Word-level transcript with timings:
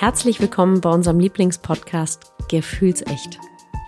Herzlich 0.00 0.40
willkommen 0.40 0.80
bei 0.80 0.88
unserem 0.88 1.20
Lieblingspodcast 1.20 2.32
Gefühlsecht. 2.48 3.38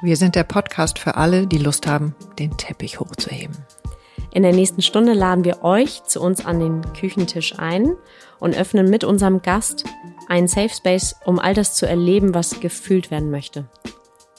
Wir 0.02 0.18
sind 0.18 0.34
der 0.34 0.44
Podcast 0.44 0.98
für 0.98 1.14
alle, 1.14 1.46
die 1.46 1.56
Lust 1.56 1.86
haben, 1.86 2.14
den 2.38 2.54
Teppich 2.58 3.00
hochzuheben. 3.00 3.56
In 4.30 4.42
der 4.42 4.52
nächsten 4.52 4.82
Stunde 4.82 5.14
laden 5.14 5.46
wir 5.46 5.64
euch 5.64 6.04
zu 6.04 6.20
uns 6.20 6.44
an 6.44 6.60
den 6.60 6.82
Küchentisch 6.92 7.58
ein 7.58 7.96
und 8.40 8.54
öffnen 8.54 8.90
mit 8.90 9.04
unserem 9.04 9.40
Gast 9.40 9.86
einen 10.28 10.48
Safe 10.48 10.68
Space, 10.68 11.16
um 11.24 11.38
all 11.38 11.54
das 11.54 11.76
zu 11.76 11.88
erleben, 11.88 12.34
was 12.34 12.60
gefühlt 12.60 13.10
werden 13.10 13.30
möchte. 13.30 13.64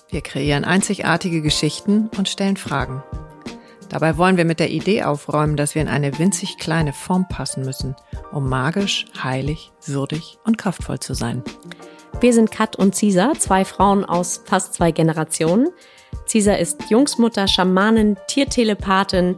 Wir 0.10 0.21
kreieren 0.21 0.66
einzigartige 0.66 1.42
Geschichten 1.42 2.08
und 2.16 2.30
stellen 2.30 2.58
Fragen. 2.58 3.02
Dabei 3.94 4.18
wollen 4.18 4.38
wir 4.38 4.46
mit 4.46 4.60
der 4.60 4.71
Idee 4.71 5.04
aufräumen, 5.04 5.55
dass 5.55 5.76
wir 5.76 5.82
in 5.84 5.88
eine 5.88 6.18
winzig 6.18 6.57
kleine 6.57 6.94
Form 6.94 7.28
passen 7.30 7.64
müssen, 7.64 7.96
um 8.32 8.50
magisch, 8.50 9.05
heilig, 9.23 9.71
würdig 9.86 10.39
und 10.46 10.58
kraftvoll 10.58 11.00
zu 11.00 11.14
sein. 11.14 11.44
Wir 12.20 12.34
sind 12.34 12.50
Kat 12.50 12.76
und 12.76 12.95
Cisa, 12.95 13.34
zwei 13.38 13.63
Frauen 13.63 14.04
aus 14.04 14.41
fast 14.45 14.73
zwei 14.73 14.91
Generationen. 14.91 15.68
Cisa 16.26 16.54
ist 16.54 16.90
Jungsmutter, 16.90 17.48
Schamanin, 17.48 18.18
Tiertelepathin, 18.27 19.38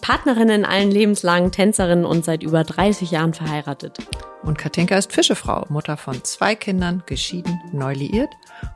Partnerin 0.00 0.48
in 0.48 0.64
allen 0.64 0.90
lebenslangen 0.90 1.52
Tänzerin 1.52 2.06
und 2.06 2.24
seit 2.24 2.42
über 2.42 2.64
30 2.64 3.10
Jahren 3.10 3.34
verheiratet. 3.34 3.98
Und 4.42 4.56
Katinka 4.56 4.96
ist 4.96 5.12
Fischefrau, 5.12 5.66
Mutter 5.68 5.98
von 5.98 6.24
zwei 6.24 6.54
Kindern, 6.54 7.02
geschieden, 7.04 7.60
neu 7.72 7.92
liiert, 7.92 8.30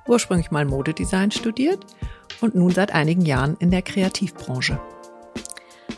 ursprünglich 0.06 0.50
mal 0.50 0.66
Modedesign 0.66 1.30
studiert 1.30 1.86
und 2.42 2.54
nun 2.54 2.70
seit 2.70 2.92
einigen 2.92 3.24
Jahren 3.24 3.56
in 3.60 3.70
der 3.70 3.80
Kreativbranche. 3.80 4.78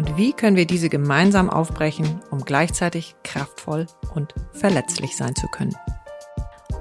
Und 0.00 0.16
wie 0.16 0.32
können 0.32 0.56
wir 0.56 0.66
diese 0.66 0.88
gemeinsam 0.88 1.50
aufbrechen, 1.50 2.22
um 2.30 2.42
gleichzeitig 2.42 3.16
kraftvoll 3.22 3.86
und 4.14 4.32
verletzlich 4.50 5.14
sein 5.14 5.36
zu 5.36 5.46
können? 5.48 5.76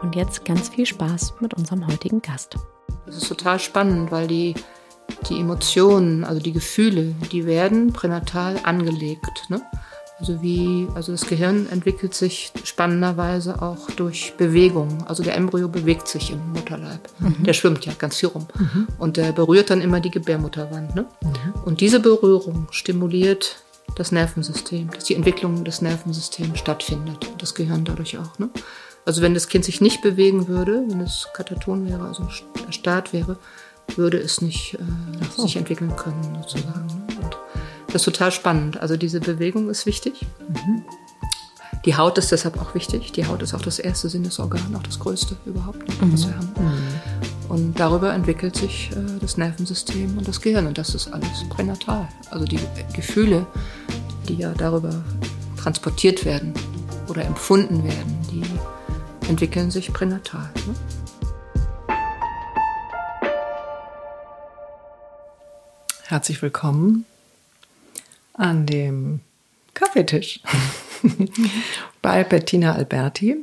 Und 0.02 0.16
jetzt 0.16 0.46
ganz 0.46 0.70
viel 0.70 0.86
Spaß 0.86 1.34
mit 1.42 1.54
unserem 1.54 1.86
heutigen 1.86 2.22
Gast. 2.22 2.56
Das 3.06 3.18
ist 3.18 3.28
total 3.28 3.60
spannend, 3.60 4.10
weil 4.10 4.28
die, 4.28 4.56
die 5.30 5.38
Emotionen, 5.38 6.24
also 6.24 6.40
die 6.40 6.54
Gefühle, 6.54 7.14
die 7.30 7.46
werden 7.46 7.92
pränatal 7.92 8.58
angelegt. 8.64 9.50
Ne? 9.50 9.62
Also 10.20 10.42
wie, 10.42 10.88
also 10.96 11.14
das 11.14 11.26
Gehirn 11.28 11.68
entwickelt 11.70 12.14
sich 12.14 12.52
spannenderweise 12.64 13.62
auch 13.62 13.90
durch 13.92 14.34
Bewegung. 14.38 15.06
Also 15.08 15.24
der 15.24 15.36
Embryo 15.36 15.70
bewegt 15.70 16.08
sich 16.10 16.32
im 16.32 16.52
Mutterleib. 16.52 17.08
Mhm. 17.20 17.44
Der 17.46 17.54
schwimmt 17.54 17.86
ja 17.86 17.94
ganz 17.98 18.18
viel 18.18 18.30
rum. 18.30 18.48
Mhm. 18.58 18.88
Und 18.98 19.18
der 19.18 19.32
berührt 19.32 19.70
dann 19.70 19.82
immer 19.82 20.02
die 20.02 20.12
Gebärmutterwand. 20.12 20.94
Ne? 20.94 21.06
Mhm. 21.22 21.62
Und 21.64 21.82
diese 21.82 22.02
Berührung 22.02 22.68
stimuliert 22.72 23.64
das 23.96 24.12
Nervensystem, 24.12 24.90
dass 24.92 25.06
die 25.06 25.16
Entwicklung 25.16 25.64
des 25.64 25.82
Nervensystems 25.82 26.60
stattfindet. 26.60 27.30
Das 27.38 27.56
Gehirn 27.56 27.86
dadurch 27.86 28.18
auch. 28.18 28.38
Ne? 28.40 28.50
Also 29.06 29.22
wenn 29.22 29.34
das 29.34 29.48
Kind 29.48 29.64
sich 29.64 29.80
nicht 29.80 30.02
bewegen 30.02 30.48
würde, 30.48 30.84
wenn 30.88 31.00
es 31.00 31.30
kataton 31.34 31.88
wäre, 31.88 32.06
also 32.06 32.28
erstarrt 32.66 33.14
wäre, 33.14 33.38
würde 33.96 34.18
es 34.18 34.42
nicht 34.42 34.76
äh, 34.76 34.78
so. 35.36 35.44
sich 35.44 35.56
entwickeln 35.56 35.96
können 35.96 36.38
sozusagen. 36.42 36.88
Ne? 36.88 37.30
Das 37.92 38.04
ist 38.04 38.06
total 38.06 38.32
spannend. 38.32 38.80
Also 38.80 38.98
diese 38.98 39.20
Bewegung 39.20 39.70
ist 39.70 39.88
wichtig. 39.88 40.26
Mhm. 40.48 40.84
Die 41.86 41.96
Haut 41.98 42.20
ist 42.20 42.32
deshalb 42.32 42.62
auch 42.62 42.76
wichtig. 42.76 43.12
Die 43.14 43.26
Haut 43.26 43.42
ist 43.42 43.56
auch 43.56 43.62
das 43.62 43.80
erste 43.80 44.10
Sinnesorgan, 44.10 44.76
auch 44.76 44.84
das 44.84 45.00
größte 45.00 45.38
überhaupt, 45.46 45.80
mhm. 46.02 46.14
was 46.14 46.28
wir 46.28 46.36
haben. 46.36 46.54
Mhm. 46.60 47.50
Und 47.50 47.80
darüber 47.80 48.14
entwickelt 48.14 48.56
sich 48.56 48.92
äh, 48.92 49.20
das 49.20 49.38
Nervensystem 49.38 50.20
und 50.20 50.28
das 50.28 50.40
Gehirn. 50.40 50.68
Und 50.68 50.78
das 50.78 50.94
ist 50.94 51.12
alles 51.12 51.46
pränatal. 51.50 52.08
Also 52.30 52.46
die 52.46 52.60
Gefühle, 52.94 53.48
die 54.28 54.36
ja 54.36 54.54
darüber 54.54 54.94
transportiert 55.58 56.26
werden 56.26 56.54
oder 57.08 57.26
empfunden 57.26 57.84
werden, 57.84 58.20
die 58.32 58.44
entwickeln 59.28 59.72
sich 59.72 59.92
pränatal. 59.92 60.48
Ne? 60.68 60.76
Herzlich 66.06 66.42
willkommen 66.44 67.06
an 68.40 68.66
dem 68.66 69.20
Kaffeetisch 69.74 70.42
bei 72.02 72.24
Bettina 72.24 72.74
Alberti. 72.74 73.38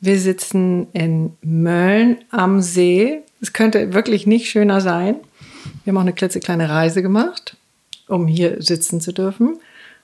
Wir 0.00 0.20
sitzen 0.20 0.86
in 0.92 1.36
Mölln 1.42 2.18
am 2.30 2.60
See. 2.60 3.22
Es 3.40 3.52
könnte 3.52 3.92
wirklich 3.92 4.26
nicht 4.26 4.48
schöner 4.48 4.80
sein. 4.80 5.16
Wir 5.84 5.90
haben 5.90 5.98
auch 5.98 6.02
eine 6.02 6.12
klitzekleine 6.12 6.68
Reise 6.68 7.02
gemacht, 7.02 7.56
um 8.08 8.26
hier 8.26 8.62
sitzen 8.62 9.00
zu 9.00 9.12
dürfen 9.12 9.58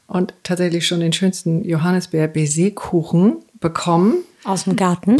und 0.06 0.34
tatsächlich 0.42 0.86
schon 0.86 1.00
den 1.00 1.12
schönsten 1.12 1.64
Johannisbeer-Baiser-Kuchen 1.64 3.36
bekommen. 3.60 4.16
Aus 4.44 4.64
dem 4.64 4.76
Garten. 4.76 5.18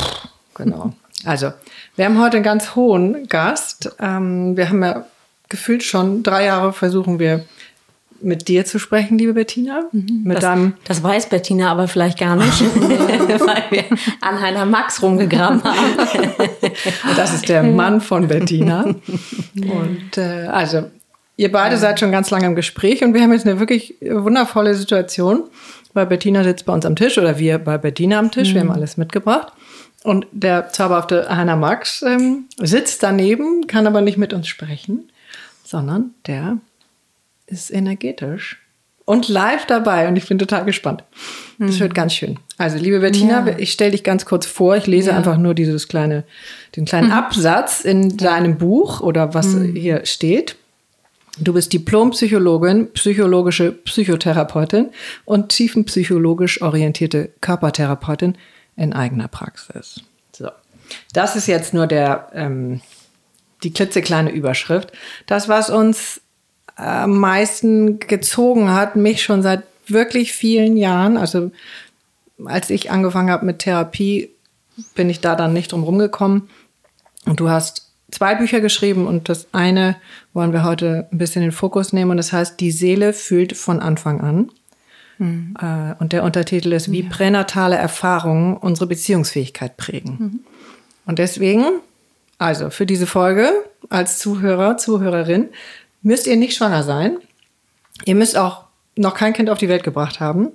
Genau. 0.55 0.93
Also, 1.25 1.53
wir 1.97 2.07
haben 2.07 2.21
heute 2.21 2.39
einen 2.39 2.45
ganz 2.45 2.75
hohen 2.75 3.29
Gast. 3.29 3.95
Ähm, 4.01 4.57
wir 4.57 4.69
haben 4.69 4.83
ja 4.83 5.07
gefühlt 5.49 5.83
schon 5.83 6.23
drei 6.23 6.47
Jahre 6.47 6.73
versuchen 6.73 7.19
wir 7.19 7.45
mit 8.23 8.49
dir 8.49 8.65
zu 8.65 8.79
sprechen, 8.79 9.19
liebe 9.19 9.35
Bettina. 9.35 9.85
Mhm. 9.93 10.23
Mit 10.25 10.37
das, 10.37 10.43
deinem 10.43 10.75
das 10.85 11.03
weiß 11.03 11.29
Bettina 11.29 11.71
aber 11.71 11.89
vielleicht 11.89 12.19
gar 12.19 12.37
nicht, 12.37 12.61
weil 12.75 13.65
wir 13.71 13.85
an 14.21 14.41
Heiner 14.41 14.67
Max 14.67 15.03
rumgegraben 15.03 15.63
haben. 15.63 15.97
das 17.17 17.35
ist 17.35 17.49
der 17.49 17.63
Mann 17.63 18.01
von 18.01 18.29
Bettina. 18.29 18.85
Und 19.55 20.17
äh, 20.19 20.47
also, 20.47 20.91
ihr 21.37 21.53
beide 21.53 21.77
seid 21.77 22.01
schon 22.01 22.13
ganz 22.13 22.31
lange 22.31 22.47
im 22.47 22.55
Gespräch 22.55 23.03
und 23.03 23.15
wir 23.15 23.23
haben 23.23 23.33
jetzt 23.33 23.47
eine 23.47 23.59
wirklich 23.61 23.97
wundervolle 24.01 24.75
Situation, 24.75 25.45
weil 25.93 26.07
Bettina 26.07 26.45
sitzt 26.45 26.67
bei 26.67 26.73
uns 26.73 26.87
am 26.87 26.97
Tisch 26.97 27.19
oder 27.19 27.39
wir 27.39 27.59
bei 27.59 27.79
Bettina 27.79 28.19
am 28.19 28.31
Tisch. 28.31 28.51
Mhm. 28.51 28.55
Wir 28.55 28.61
haben 28.61 28.69
mhm. 28.69 28.75
alles 28.75 28.97
mitgebracht. 28.97 29.53
Und 30.05 30.27
der 30.33 30.71
zauberhafte 30.71 31.29
Heiner 31.29 31.57
Max 31.57 32.03
ähm, 32.03 32.47
sitzt 32.59 33.03
daneben, 33.03 33.67
kann 33.69 33.87
aber 33.87 34.01
nicht 34.01 34.19
mit 34.19 34.33
uns 34.33 34.49
sprechen, 34.49 35.11
sondern 35.65 36.15
der 36.27 36.59
ist 37.53 37.71
energetisch 37.71 38.59
und 39.05 39.29
live 39.29 39.67
dabei 39.67 40.09
und 40.09 40.17
ich 40.17 40.27
bin 40.27 40.39
total 40.39 40.65
gespannt. 40.65 41.05
Das 41.59 41.81
wird 41.81 41.91
mhm. 41.91 41.95
ganz 41.95 42.15
schön. 42.15 42.39
Also, 42.59 42.79
liebe 42.79 43.01
Bettina, 43.01 43.47
ja. 43.47 43.59
ich 43.59 43.73
stelle 43.73 43.93
dich 43.93 44.05
ganz 44.05 44.25
kurz 44.25 44.47
vor. 44.47 44.77
Ich 44.77 44.87
lese 44.87 45.11
ja. 45.11 45.17
einfach 45.17 45.37
nur 45.37 45.55
dieses 45.55 45.89
kleine, 45.89 46.25
den 46.77 46.85
kleinen 46.85 47.09
mhm. 47.09 47.15
Absatz 47.15 47.81
in 47.83 48.17
deinem 48.17 48.59
Buch 48.59 49.01
oder 49.01 49.35
was 49.35 49.49
mhm. 49.49 49.75
hier 49.75 50.07
steht. 50.07 50.57
Du 51.39 51.55
bist 51.55 51.73
Diplompsychologin, 51.73 52.93
psychologische 52.93 53.73
Psychotherapeutin 53.73 54.91
und 55.25 55.49
tiefenpsychologisch 55.49 56.61
orientierte 56.61 57.31
Körpertherapeutin 57.41 58.37
in 58.77 58.93
eigener 58.93 59.29
Praxis. 59.29 60.01
So. 60.33 60.51
Das 61.15 61.37
ist 61.37 61.47
jetzt 61.47 61.73
nur 61.73 61.87
der, 61.87 62.29
ähm, 62.35 62.83
die 63.63 63.73
klitzekleine 63.73 64.31
Überschrift. 64.31 64.93
Das, 65.27 65.49
was 65.49 65.71
uns 65.71 66.21
am 66.77 67.19
meisten 67.19 67.99
gezogen 67.99 68.71
hat, 68.71 68.97
mich 68.97 69.23
schon 69.23 69.43
seit 69.43 69.63
wirklich 69.87 70.33
vielen 70.33 70.77
Jahren. 70.77 71.17
Also 71.17 71.51
als 72.45 72.71
ich 72.71 72.91
angefangen 72.91 73.31
habe 73.31 73.47
mit 73.47 73.61
Therapie, 73.61 74.31
bin 74.95 75.11
ich 75.11 75.21
da 75.21 75.35
dann 75.35 75.53
nicht 75.53 75.73
drum 75.73 75.85
rumgekommen. 75.85 76.49
Und 77.27 77.41
du 77.41 77.49
hast 77.49 77.91
zwei 78.11 78.35
Bücher 78.35 78.61
geschrieben 78.61 79.07
und 79.07 79.29
das 79.29 79.49
eine 79.53 79.97
wollen 80.33 80.53
wir 80.53 80.65
heute 80.65 81.09
ein 81.13 81.19
bisschen 81.19 81.43
in 81.43 81.49
den 81.49 81.55
Fokus 81.55 81.93
nehmen 81.93 82.11
und 82.11 82.17
das 82.17 82.33
heißt, 82.33 82.59
die 82.61 82.71
Seele 82.71 83.13
fühlt 83.13 83.57
von 83.57 83.81
Anfang 83.81 84.21
an. 84.21 84.51
Mhm. 85.19 85.55
Und 85.99 86.13
der 86.13 86.25
Untertitel 86.25 86.73
ist, 86.73 86.91
wie 86.91 87.03
pränatale 87.03 87.77
Erfahrungen 87.77 88.57
unsere 88.57 88.87
Beziehungsfähigkeit 88.87 89.77
prägen. 89.77 90.17
Mhm. 90.19 90.41
Und 91.07 91.19
deswegen, 91.19 91.65
also 92.39 92.71
für 92.71 92.87
diese 92.87 93.07
Folge 93.07 93.51
als 93.89 94.19
Zuhörer, 94.19 94.79
Zuhörerin, 94.79 95.51
müsst 96.03 96.27
ihr 96.27 96.37
nicht 96.37 96.57
schwanger 96.57 96.83
sein. 96.83 97.19
Ihr 98.05 98.15
müsst 98.15 98.37
auch 98.37 98.65
noch 98.97 99.15
kein 99.15 99.33
Kind 99.33 99.51
auf 99.51 99.59
die 99.59 99.69
Welt 99.69 99.85
gebracht 99.85 100.21
haben. 100.21 100.51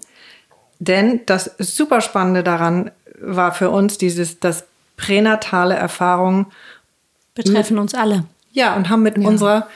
Denn 0.80 1.22
das 1.26 1.56
super 1.58 2.02
Spannende 2.02 2.44
daran 2.44 2.92
war 3.20 3.54
für 3.54 3.70
uns 3.70 3.98
dieses, 3.98 4.40
dass 4.40 4.66
pränatale 4.96 5.76
Erfahrungen 5.76 6.48
betreffen 7.34 7.76
mit, 7.76 7.82
uns 7.82 7.96
alle. 7.96 8.26
Ja, 8.52 8.76
und 8.76 8.90
haben 8.90 9.04
mit 9.04 9.18
ja. 9.18 9.28
unserer 9.28 9.68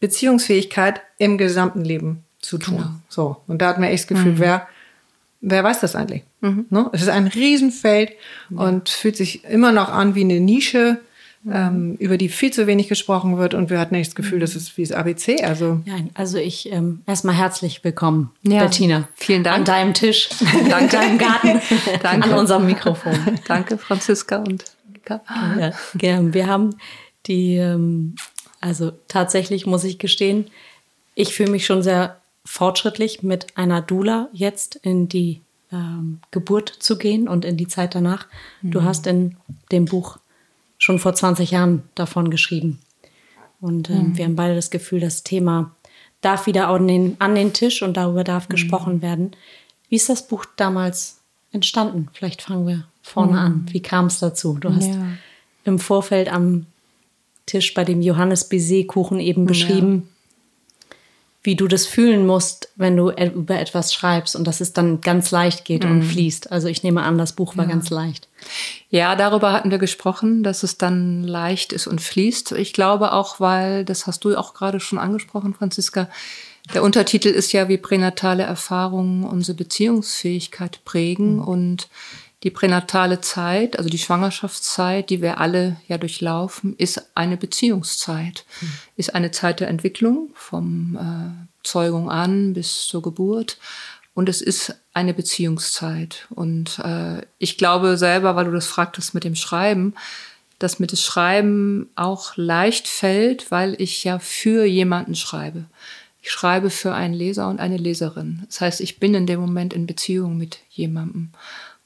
Beziehungsfähigkeit 0.00 1.00
im 1.18 1.38
gesamten 1.38 1.84
Leben 1.84 2.24
zu 2.40 2.58
tun. 2.58 2.76
Genau. 2.76 2.90
So. 3.08 3.36
Und 3.46 3.62
da 3.62 3.68
hat 3.68 3.78
mir 3.78 3.88
echt 3.88 4.04
das 4.04 4.08
Gefühl, 4.08 4.32
mhm. 4.32 4.38
wer, 4.38 4.68
wer 5.40 5.64
weiß 5.64 5.80
das 5.80 5.96
eigentlich? 5.96 6.24
Mhm. 6.40 6.66
Ne? 6.68 6.90
Es 6.92 7.02
ist 7.02 7.08
ein 7.08 7.26
Riesenfeld 7.26 8.12
ja. 8.50 8.60
und 8.60 8.88
fühlt 8.88 9.16
sich 9.16 9.44
immer 9.44 9.72
noch 9.72 9.88
an 9.88 10.14
wie 10.14 10.22
eine 10.24 10.40
Nische, 10.40 10.92
mhm. 10.92 10.98
Ähm, 11.50 11.96
über 11.96 12.16
die 12.16 12.28
viel 12.28 12.52
zu 12.52 12.66
wenig 12.66 12.88
gesprochen 12.88 13.36
wird. 13.36 13.54
Und 13.54 13.70
wir 13.70 13.78
hatten 13.78 13.94
nicht 13.94 14.08
das 14.08 14.14
Gefühl, 14.14 14.40
das 14.40 14.56
ist 14.56 14.76
wie 14.76 14.82
das 14.82 14.92
ABC. 14.92 15.42
Also, 15.42 15.80
ja, 15.84 15.96
also 16.14 16.38
ich 16.38 16.70
ähm, 16.72 17.02
erstmal 17.06 17.34
herzlich 17.34 17.84
willkomern, 17.84 18.30
ja. 18.42 18.60
Bettina. 18.62 19.08
Vielen 19.14 19.44
Dank. 19.44 19.58
An 19.58 19.64
deinem 19.64 19.94
Tisch, 19.94 20.30
an 20.72 20.88
deinem 20.88 21.18
Garten, 21.18 21.60
Danke. 22.02 22.30
an 22.30 22.38
unserem 22.38 22.66
Mikrofon. 22.66 23.14
Danke, 23.46 23.78
Franziska 23.78 24.38
und 24.38 24.64
Mika. 24.92 25.22
Ja, 25.58 25.72
gern. 25.94 26.34
Wir 26.34 26.46
haben 26.46 26.76
die, 27.26 27.56
ähm, 27.56 28.14
also 28.60 28.92
tatsächlich 29.08 29.66
muss 29.66 29.84
ich 29.84 29.98
gestehen, 29.98 30.46
ich 31.14 31.34
fühle 31.34 31.50
mich 31.50 31.66
schon 31.66 31.82
sehr 31.82 32.20
fortschrittlich 32.44 33.22
mit 33.22 33.56
einer 33.56 33.80
Dula 33.80 34.28
jetzt 34.32 34.76
in 34.76 35.08
die 35.08 35.40
ähm, 35.72 36.20
Geburt 36.30 36.68
zu 36.68 36.98
gehen 36.98 37.28
und 37.28 37.44
in 37.44 37.56
die 37.56 37.68
Zeit 37.68 37.94
danach. 37.94 38.26
Mhm. 38.62 38.70
Du 38.70 38.82
hast 38.82 39.06
in 39.06 39.36
dem 39.72 39.84
Buch 39.86 40.18
schon 40.78 40.98
vor 40.98 41.14
20 41.14 41.50
Jahren 41.50 41.82
davon 41.94 42.30
geschrieben. 42.30 42.80
Und 43.60 43.90
ähm, 43.90 44.10
mhm. 44.10 44.18
wir 44.18 44.24
haben 44.24 44.36
beide 44.36 44.54
das 44.54 44.70
Gefühl, 44.70 45.00
das 45.00 45.22
Thema 45.22 45.74
darf 46.20 46.46
wieder 46.46 46.68
an 46.68 46.88
den, 46.88 47.16
an 47.18 47.34
den 47.34 47.52
Tisch 47.52 47.82
und 47.82 47.96
darüber 47.96 48.24
darf 48.24 48.48
mhm. 48.48 48.52
gesprochen 48.52 49.02
werden. 49.02 49.32
Wie 49.88 49.96
ist 49.96 50.08
das 50.08 50.26
Buch 50.26 50.44
damals 50.56 51.20
entstanden? 51.52 52.08
Vielleicht 52.12 52.42
fangen 52.42 52.66
wir 52.66 52.86
vorne 53.02 53.32
mhm. 53.32 53.38
an. 53.38 53.66
Wie 53.70 53.80
kam 53.80 54.06
es 54.06 54.18
dazu? 54.18 54.58
Du 54.60 54.74
hast 54.74 54.88
ja. 54.88 55.06
im 55.64 55.78
Vorfeld 55.78 56.32
am 56.32 56.66
Tisch 57.46 57.74
bei 57.74 57.84
dem 57.84 58.00
Johannes 58.00 58.48
Bizet 58.48 58.88
Kuchen 58.88 59.20
eben 59.20 59.44
beschrieben, 59.44 60.08
wie 61.44 61.56
du 61.56 61.68
das 61.68 61.86
fühlen 61.86 62.26
musst, 62.26 62.70
wenn 62.74 62.96
du 62.96 63.10
über 63.10 63.60
etwas 63.60 63.92
schreibst 63.92 64.34
und 64.34 64.46
dass 64.46 64.62
es 64.62 64.72
dann 64.72 65.02
ganz 65.02 65.30
leicht 65.30 65.66
geht 65.66 65.84
mhm. 65.84 65.90
und 65.90 66.02
fließt. 66.02 66.50
Also 66.50 66.68
ich 66.68 66.82
nehme 66.82 67.02
an, 67.02 67.18
das 67.18 67.34
Buch 67.34 67.56
war 67.56 67.66
ja. 67.66 67.70
ganz 67.70 67.90
leicht. 67.90 68.28
Ja, 68.88 69.14
darüber 69.14 69.52
hatten 69.52 69.70
wir 69.70 69.78
gesprochen, 69.78 70.42
dass 70.42 70.62
es 70.62 70.78
dann 70.78 71.22
leicht 71.22 71.74
ist 71.74 71.86
und 71.86 72.00
fließt. 72.00 72.52
Ich 72.52 72.72
glaube 72.72 73.12
auch, 73.12 73.40
weil, 73.40 73.84
das 73.84 74.06
hast 74.06 74.24
du 74.24 74.34
auch 74.36 74.54
gerade 74.54 74.80
schon 74.80 74.98
angesprochen, 74.98 75.54
Franziska, 75.54 76.08
der 76.72 76.82
Untertitel 76.82 77.28
ist 77.28 77.52
ja, 77.52 77.68
wie 77.68 77.76
pränatale 77.76 78.42
Erfahrungen 78.42 79.24
unsere 79.24 79.54
Beziehungsfähigkeit 79.54 80.82
prägen 80.86 81.36
mhm. 81.36 81.42
und 81.42 81.88
die 82.44 82.50
pränatale 82.50 83.22
Zeit, 83.22 83.78
also 83.78 83.88
die 83.88 83.98
Schwangerschaftszeit, 83.98 85.08
die 85.08 85.22
wir 85.22 85.40
alle 85.40 85.76
ja 85.88 85.96
durchlaufen, 85.96 86.76
ist 86.76 87.16
eine 87.16 87.38
Beziehungszeit, 87.38 88.44
mhm. 88.60 88.72
ist 88.96 89.14
eine 89.14 89.30
Zeit 89.30 89.60
der 89.60 89.68
Entwicklung 89.68 90.28
vom 90.34 90.96
äh, 90.96 91.66
Zeugung 91.66 92.10
an 92.10 92.52
bis 92.52 92.86
zur 92.86 93.00
Geburt. 93.00 93.56
Und 94.12 94.28
es 94.28 94.42
ist 94.42 94.76
eine 94.92 95.14
Beziehungszeit. 95.14 96.26
Und 96.30 96.78
äh, 96.80 97.22
ich 97.38 97.56
glaube 97.56 97.96
selber, 97.96 98.36
weil 98.36 98.44
du 98.44 98.52
das 98.52 98.66
fragtest 98.66 99.14
mit 99.14 99.24
dem 99.24 99.34
Schreiben, 99.34 99.94
dass 100.58 100.78
mir 100.78 100.86
das 100.86 101.02
Schreiben 101.02 101.88
auch 101.96 102.36
leicht 102.36 102.86
fällt, 102.86 103.50
weil 103.50 103.74
ich 103.80 104.04
ja 104.04 104.18
für 104.18 104.64
jemanden 104.66 105.14
schreibe. 105.14 105.64
Ich 106.22 106.30
schreibe 106.30 106.70
für 106.70 106.94
einen 106.94 107.14
Leser 107.14 107.48
und 107.48 107.58
eine 107.58 107.76
Leserin. 107.76 108.44
Das 108.46 108.60
heißt, 108.60 108.80
ich 108.80 109.00
bin 109.00 109.14
in 109.14 109.26
dem 109.26 109.40
Moment 109.40 109.72
in 109.74 109.86
Beziehung 109.86 110.36
mit 110.38 110.58
jemandem. 110.70 111.30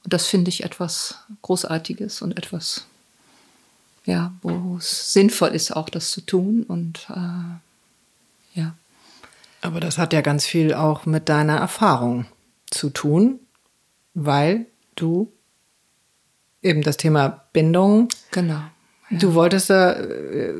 Und 0.05 0.13
das 0.13 0.27
finde 0.27 0.49
ich 0.49 0.65
etwas 0.65 1.19
Großartiges 1.43 2.23
und 2.23 2.37
etwas, 2.37 2.87
ja, 4.05 4.33
wo 4.43 4.77
es 4.77 5.13
sinnvoll 5.13 5.51
ist, 5.51 5.73
auch 5.73 5.89
das 5.89 6.11
zu 6.11 6.21
tun. 6.21 6.63
Und 6.63 7.07
äh, 7.11 8.59
ja. 8.59 8.75
Aber 9.61 9.81
das 9.81 9.99
hat 9.99 10.13
ja 10.13 10.21
ganz 10.21 10.47
viel 10.47 10.73
auch 10.73 11.05
mit 11.05 11.29
deiner 11.29 11.57
Erfahrung 11.57 12.27
zu 12.71 12.91
tun, 12.91 13.41
weil 14.15 14.67
du 14.95 15.33
eben 16.63 16.83
das 16.83 16.97
Thema 16.97 17.45
Bindung. 17.53 18.09
Genau. 18.31 18.63
Du 19.11 19.35
wolltest 19.35 19.71
da, 19.71 19.93
äh, 19.93 20.53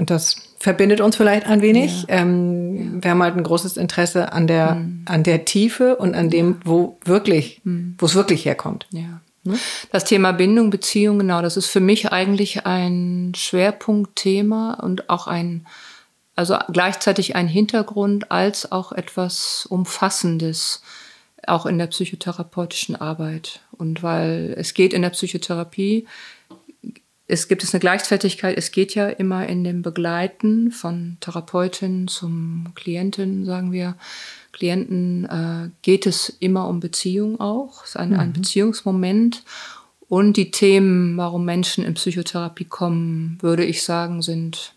das 0.00 0.36
verbindet 0.58 1.00
uns 1.00 1.16
vielleicht 1.16 1.46
ein 1.46 1.62
wenig. 1.62 2.02
Ja. 2.02 2.16
Ähm, 2.20 2.96
ja. 2.96 3.04
Wir 3.04 3.10
haben 3.10 3.22
halt 3.22 3.36
ein 3.36 3.42
großes 3.42 3.76
Interesse 3.76 4.32
an 4.32 4.46
der, 4.46 4.76
mhm. 4.76 5.02
an 5.06 5.22
der 5.22 5.44
Tiefe 5.44 5.96
und 5.96 6.14
an 6.14 6.30
dem, 6.30 6.60
wo 6.64 6.98
wirklich, 7.04 7.60
mhm. 7.64 7.94
wo 7.98 8.06
es 8.06 8.14
wirklich 8.14 8.44
herkommt. 8.44 8.86
Ja. 8.90 9.20
Ne? 9.44 9.58
Das 9.92 10.04
Thema 10.04 10.32
Bindung, 10.32 10.70
Beziehung, 10.70 11.18
genau, 11.18 11.42
das 11.42 11.56
ist 11.56 11.66
für 11.66 11.80
mich 11.80 12.12
eigentlich 12.12 12.66
ein 12.66 13.32
Schwerpunktthema 13.36 14.74
und 14.74 15.10
auch 15.10 15.26
ein, 15.26 15.66
also 16.34 16.56
gleichzeitig 16.72 17.36
ein 17.36 17.48
Hintergrund 17.48 18.30
als 18.30 18.72
auch 18.72 18.92
etwas 18.92 19.66
Umfassendes, 19.66 20.82
auch 21.46 21.66
in 21.66 21.78
der 21.78 21.88
psychotherapeutischen 21.88 22.96
Arbeit. 22.96 23.60
Und 23.72 24.02
weil 24.02 24.54
es 24.56 24.72
geht 24.72 24.94
in 24.94 25.02
der 25.02 25.10
Psychotherapie 25.10 26.06
es 27.26 27.48
gibt 27.48 27.62
es 27.62 27.72
eine 27.72 27.80
Gleichzeitigkeit, 27.80 28.56
es 28.56 28.70
geht 28.70 28.94
ja 28.94 29.08
immer 29.08 29.46
in 29.46 29.64
dem 29.64 29.82
Begleiten 29.82 30.70
von 30.70 31.16
Therapeutin 31.20 32.06
zum 32.06 32.72
Klientin, 32.74 33.46
sagen 33.46 33.72
wir, 33.72 33.96
Klienten, 34.52 35.24
äh, 35.24 35.70
geht 35.82 36.06
es 36.06 36.28
immer 36.28 36.68
um 36.68 36.80
Beziehung 36.80 37.40
auch, 37.40 37.82
es 37.82 37.90
ist 37.90 37.96
ein, 37.96 38.10
mhm. 38.10 38.20
ein 38.20 38.32
Beziehungsmoment. 38.32 39.42
Und 40.06 40.36
die 40.36 40.50
Themen, 40.50 41.16
warum 41.16 41.46
Menschen 41.46 41.82
in 41.82 41.94
Psychotherapie 41.94 42.66
kommen, 42.66 43.38
würde 43.40 43.64
ich 43.64 43.82
sagen, 43.82 44.20
sind, 44.20 44.74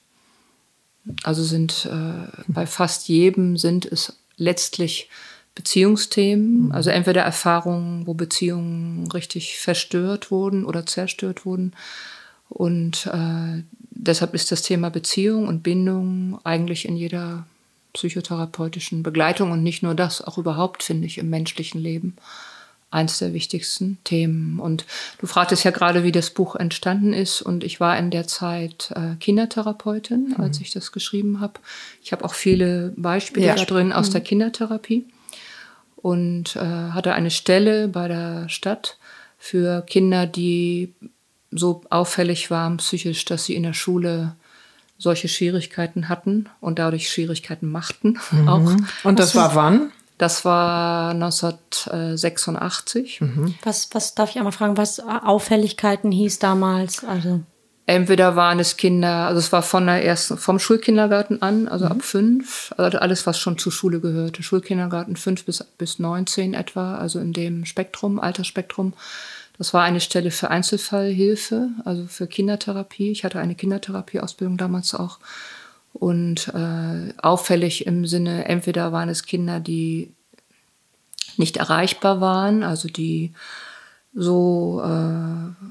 also 1.24 1.44
sind 1.44 1.88
äh, 1.92 2.44
bei 2.48 2.66
fast 2.66 3.10
jedem 3.10 3.58
sind 3.58 3.86
es 3.86 4.18
letztlich 4.38 5.10
Beziehungsthemen, 5.54 6.68
mhm. 6.68 6.72
also 6.72 6.92
entweder 6.92 7.24
Erfahrungen, 7.24 8.08
wo 8.08 8.14
Beziehungen 8.14 9.12
richtig 9.12 9.60
verstört 9.60 10.32
wurden 10.32 10.64
oder 10.64 10.86
zerstört 10.86 11.46
wurden, 11.46 11.74
und 12.50 13.08
äh, 13.08 13.64
deshalb 13.92 14.34
ist 14.34 14.52
das 14.52 14.62
Thema 14.62 14.90
Beziehung 14.90 15.48
und 15.48 15.64
Bindung 15.64 16.40
eigentlich 16.44 16.88
in 16.88 16.96
jeder 16.96 17.46
psychotherapeutischen 17.94 19.04
Begleitung 19.04 19.52
und 19.52 19.64
nicht 19.64 19.84
nur 19.84 19.96
das, 19.96 20.22
auch 20.22 20.38
überhaupt 20.38 20.84
finde 20.84 21.08
ich 21.08 21.18
im 21.18 21.30
menschlichen 21.30 21.82
Leben 21.82 22.16
eins 22.90 23.20
der 23.20 23.34
wichtigsten 23.34 23.98
Themen. 24.04 24.60
Und 24.60 24.86
du 25.20 25.28
fragtest 25.28 25.64
ja 25.66 25.72
gerade, 25.72 26.04
wie 26.04 26.12
das 26.12 26.30
Buch 26.30 26.56
entstanden 26.56 27.12
ist. 27.12 27.42
Und 27.42 27.64
ich 27.64 27.80
war 27.80 27.98
in 27.98 28.12
der 28.12 28.28
Zeit 28.28 28.94
äh, 28.96 29.16
Kindertherapeutin, 29.20 30.30
mhm. 30.30 30.42
als 30.42 30.62
ich 30.62 30.72
das 30.72 30.92
geschrieben 30.92 31.42
habe. 31.42 31.60
Ich 32.02 32.12
habe 32.12 32.24
auch 32.24 32.34
viele 32.34 32.94
Beispiele 32.96 33.48
ja. 33.48 33.56
da 33.56 33.66
drin 33.66 33.92
aus 33.92 34.08
mhm. 34.10 34.12
der 34.14 34.22
Kindertherapie 34.22 35.06
und 35.98 36.56
äh, 36.56 36.60
hatte 36.60 37.14
eine 37.14 37.32
Stelle 37.32 37.90
bei 37.90 38.08
der 38.08 38.48
Stadt 38.48 38.98
für 39.38 39.82
Kinder, 39.82 40.26
die 40.26 40.94
so 41.52 41.82
auffällig 41.90 42.50
waren 42.52 42.78
psychisch, 42.78 43.26
dass 43.26 43.46
sie 43.46 43.56
in 43.56 43.64
der 43.64 43.74
Schule 43.74 44.36
solche 44.98 45.28
Schwierigkeiten 45.28 46.08
hatten 46.10 46.50
und 46.60 46.80
dadurch 46.80 47.10
Schwierigkeiten 47.10 47.72
machten 47.72 48.20
mhm. 48.32 48.50
auch. 48.50 48.72
Und 49.04 49.20
das 49.20 49.36
war 49.36 49.54
wann? 49.56 49.92
Das 50.18 50.46
war 50.46 51.12
1986. 51.12 53.22
Mhm. 53.22 53.54
Was, 53.62 53.90
was 53.92 54.16
darf 54.16 54.32
ich 54.32 54.38
einmal 54.38 54.52
fragen, 54.52 54.78
was 54.78 55.00
Auffälligkeiten 55.00 56.12
hieß 56.12 56.40
damals? 56.40 57.04
Also 57.04 57.42
Entweder 57.90 58.36
waren 58.36 58.60
es 58.60 58.76
Kinder, 58.76 59.28
also 59.28 59.40
es 59.40 59.54
war 59.54 59.62
von 59.62 59.86
der 59.86 60.04
ersten, 60.04 60.38
vom 60.38 60.60
Schulkindergarten 60.60 61.42
an, 61.42 61.70
also 61.70 61.86
mhm. 61.86 61.92
ab 61.92 62.02
fünf, 62.02 62.74
also 62.76 62.98
alles, 62.98 63.26
was 63.26 63.40
schon 63.40 63.58
zur 63.58 63.72
Schule 63.72 64.02
gehörte. 64.02 64.44
Schulkindergarten 64.44 65.16
fünf 65.16 65.46
bis, 65.46 65.64
bis 65.78 65.98
19 65.98 66.54
etwa, 66.54 66.96
also 66.96 67.18
in 67.20 67.32
dem 67.32 67.64
Spektrum, 67.64 68.20
Altersspektrum. 68.20 68.94
Das 69.58 69.74
war 69.74 69.84
eine 69.84 70.00
Stelle 70.00 70.32
für 70.32 70.50
Einzelfallhilfe, 70.52 71.70
also 71.84 72.06
für 72.06 72.28
Kindertherapie. 72.28 73.12
Ich 73.12 73.24
hatte 73.24 73.40
eine 73.40 73.56
Kindertherapieausbildung 73.56 74.58
damals 74.58 74.94
auch. 74.94 75.20
Und 75.94 76.50
äh, 76.50 77.14
auffällig 77.22 77.88
im 77.88 78.06
Sinne, 78.06 78.46
entweder 78.46 78.92
waren 78.92 79.10
es 79.10 79.26
Kinder, 79.26 79.60
die 79.60 80.14
nicht 81.38 81.58
erreichbar 81.58 82.22
waren, 82.22 82.64
also 82.64 82.88
die 82.88 83.34
so, 84.14 84.82
äh, 84.84 85.66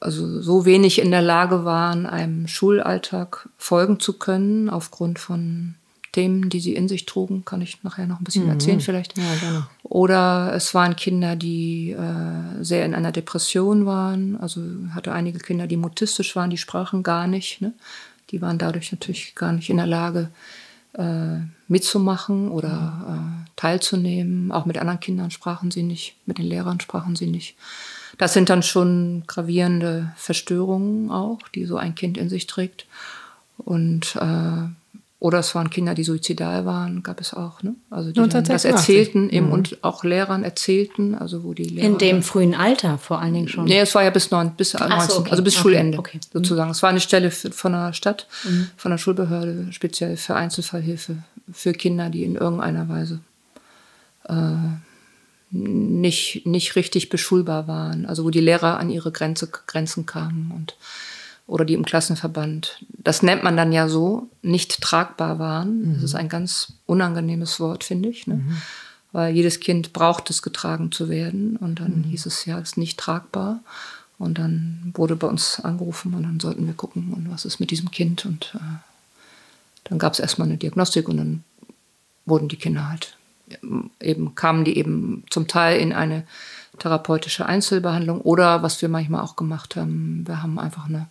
also 0.00 0.40
so 0.40 0.64
wenig 0.64 1.00
in 1.00 1.10
der 1.10 1.22
Lage 1.22 1.64
waren, 1.64 2.06
einem 2.06 2.48
Schulalltag 2.48 3.48
folgen 3.56 4.00
zu 4.00 4.18
können, 4.18 4.68
aufgrund 4.68 5.18
von 5.18 5.74
Themen, 6.12 6.48
die 6.50 6.60
sie 6.60 6.74
in 6.74 6.88
sich 6.88 7.06
trugen, 7.06 7.44
kann 7.44 7.60
ich 7.60 7.82
nachher 7.84 8.06
noch 8.06 8.20
ein 8.20 8.24
bisschen 8.24 8.44
mhm. 8.44 8.50
erzählen 8.50 8.80
vielleicht. 8.80 9.16
Ja, 9.16 9.24
gerne. 9.40 9.66
Oder 9.88 10.52
es 10.54 10.74
waren 10.74 10.96
Kinder, 10.96 11.34
die 11.34 11.92
äh, 11.92 12.62
sehr 12.62 12.84
in 12.84 12.94
einer 12.94 13.12
Depression 13.12 13.86
waren. 13.86 14.38
Also 14.38 14.60
hatte 14.94 15.12
einige 15.12 15.38
Kinder, 15.38 15.66
die 15.66 15.78
mutistisch 15.78 16.36
waren, 16.36 16.50
die 16.50 16.58
sprachen 16.58 17.02
gar 17.02 17.26
nicht. 17.26 17.62
Ne? 17.62 17.72
Die 18.30 18.42
waren 18.42 18.58
dadurch 18.58 18.92
natürlich 18.92 19.34
gar 19.34 19.52
nicht 19.52 19.70
in 19.70 19.78
der 19.78 19.86
Lage, 19.86 20.28
äh, 20.92 21.38
mitzumachen 21.68 22.50
oder 22.50 23.46
äh, 23.46 23.50
teilzunehmen. 23.56 24.52
Auch 24.52 24.66
mit 24.66 24.76
anderen 24.76 25.00
Kindern 25.00 25.30
sprachen 25.30 25.70
sie 25.70 25.82
nicht, 25.82 26.16
mit 26.26 26.38
den 26.38 26.46
Lehrern 26.46 26.80
sprachen 26.80 27.16
sie 27.16 27.26
nicht. 27.26 27.56
Das 28.18 28.34
sind 28.34 28.50
dann 28.50 28.62
schon 28.62 29.22
gravierende 29.26 30.12
Verstörungen 30.16 31.10
auch, 31.10 31.38
die 31.54 31.64
so 31.64 31.76
ein 31.76 31.94
Kind 31.94 32.18
in 32.18 32.28
sich 32.28 32.46
trägt. 32.46 32.86
Und 33.58 34.16
äh, 34.16 34.68
oder 35.20 35.40
es 35.40 35.52
waren 35.56 35.68
Kinder, 35.68 35.94
die 35.94 36.04
suizidal 36.04 36.64
waren, 36.64 37.02
gab 37.02 37.20
es 37.20 37.34
auch. 37.34 37.62
Ne? 37.62 37.74
Also 37.90 38.12
die 38.12 38.20
1986. 38.20 38.46
das 38.52 38.64
erzählten 38.64 39.30
eben 39.30 39.50
und 39.50 39.82
auch 39.82 40.04
Lehrern 40.04 40.44
erzählten, 40.44 41.16
also 41.16 41.42
wo 41.42 41.54
die 41.54 41.64
Lehrer 41.64 41.86
In 41.86 41.98
dem 41.98 42.22
frühen 42.22 42.54
Alter 42.54 42.98
vor 42.98 43.20
allen 43.20 43.34
Dingen 43.34 43.48
schon. 43.48 43.64
Nee, 43.64 43.80
es 43.80 43.94
war 43.96 44.04
ja 44.04 44.10
bis, 44.10 44.30
neun, 44.30 44.52
bis 44.56 44.74
19, 44.74 45.00
so, 45.08 45.18
okay. 45.20 45.30
also 45.30 45.42
bis 45.42 45.54
Okay, 45.54 45.62
Schulende 45.62 45.98
okay. 45.98 46.18
Mhm. 46.18 46.30
sozusagen. 46.32 46.70
Es 46.70 46.82
war 46.82 46.90
eine 46.90 47.00
Stelle 47.00 47.32
für, 47.32 47.50
von 47.50 47.72
der 47.72 47.92
Stadt, 47.94 48.28
von 48.76 48.92
der 48.92 48.98
Schulbehörde, 48.98 49.66
speziell 49.72 50.16
für 50.16 50.36
Einzelfallhilfe 50.36 51.16
für 51.52 51.72
Kinder, 51.72 52.10
die 52.10 52.24
in 52.24 52.36
irgendeiner 52.36 52.88
Weise 52.88 53.20
äh, 54.28 54.34
nicht, 55.50 56.46
nicht 56.46 56.76
richtig 56.76 57.08
beschulbar 57.08 57.66
waren. 57.66 58.06
Also 58.06 58.24
wo 58.24 58.30
die 58.30 58.40
Lehrer 58.40 58.78
an 58.78 58.90
ihre 58.90 59.10
Grenze, 59.10 59.48
Grenzen 59.48 60.06
kamen 60.06 60.52
und 60.54 60.76
oder 61.48 61.64
die 61.64 61.74
im 61.74 61.84
Klassenverband, 61.84 62.84
das 62.90 63.22
nennt 63.22 63.42
man 63.42 63.56
dann 63.56 63.72
ja 63.72 63.88
so, 63.88 64.28
nicht 64.42 64.82
tragbar 64.82 65.38
waren. 65.38 65.94
Das 65.94 66.02
ist 66.02 66.14
ein 66.14 66.28
ganz 66.28 66.74
unangenehmes 66.84 67.58
Wort, 67.58 67.84
finde 67.84 68.10
ich. 68.10 68.26
Ne? 68.26 68.42
Weil 69.12 69.34
jedes 69.34 69.58
Kind 69.58 69.94
braucht 69.94 70.28
es, 70.28 70.42
getragen 70.42 70.92
zu 70.92 71.08
werden. 71.08 71.56
Und 71.56 71.80
dann 71.80 72.04
hieß 72.04 72.26
es 72.26 72.44
ja, 72.44 72.58
es 72.58 72.70
ist 72.70 72.76
nicht 72.76 72.98
tragbar. 72.98 73.60
Und 74.18 74.36
dann 74.36 74.92
wurde 74.94 75.16
bei 75.16 75.26
uns 75.26 75.58
angerufen 75.60 76.12
und 76.12 76.24
dann 76.24 76.38
sollten 76.38 76.66
wir 76.66 76.74
gucken, 76.74 77.14
und 77.14 77.30
was 77.30 77.46
ist 77.46 77.60
mit 77.60 77.70
diesem 77.70 77.90
Kind. 77.90 78.26
Und 78.26 78.52
äh, 78.54 78.78
dann 79.84 79.98
gab 79.98 80.12
es 80.12 80.20
erstmal 80.20 80.48
eine 80.48 80.58
Diagnostik 80.58 81.08
und 81.08 81.16
dann 81.16 81.44
wurden 82.26 82.48
die 82.48 82.56
Kinder 82.56 82.90
halt 82.90 83.16
eben, 84.00 84.34
kamen 84.34 84.64
die 84.64 84.76
eben 84.76 85.24
zum 85.30 85.48
Teil 85.48 85.80
in 85.80 85.94
eine 85.94 86.24
therapeutische 86.78 87.46
Einzelbehandlung 87.46 88.20
oder 88.20 88.62
was 88.62 88.82
wir 88.82 88.90
manchmal 88.90 89.22
auch 89.22 89.36
gemacht 89.36 89.76
haben, 89.76 90.24
wir 90.26 90.42
haben 90.42 90.58
einfach 90.58 90.86
eine 90.86 91.06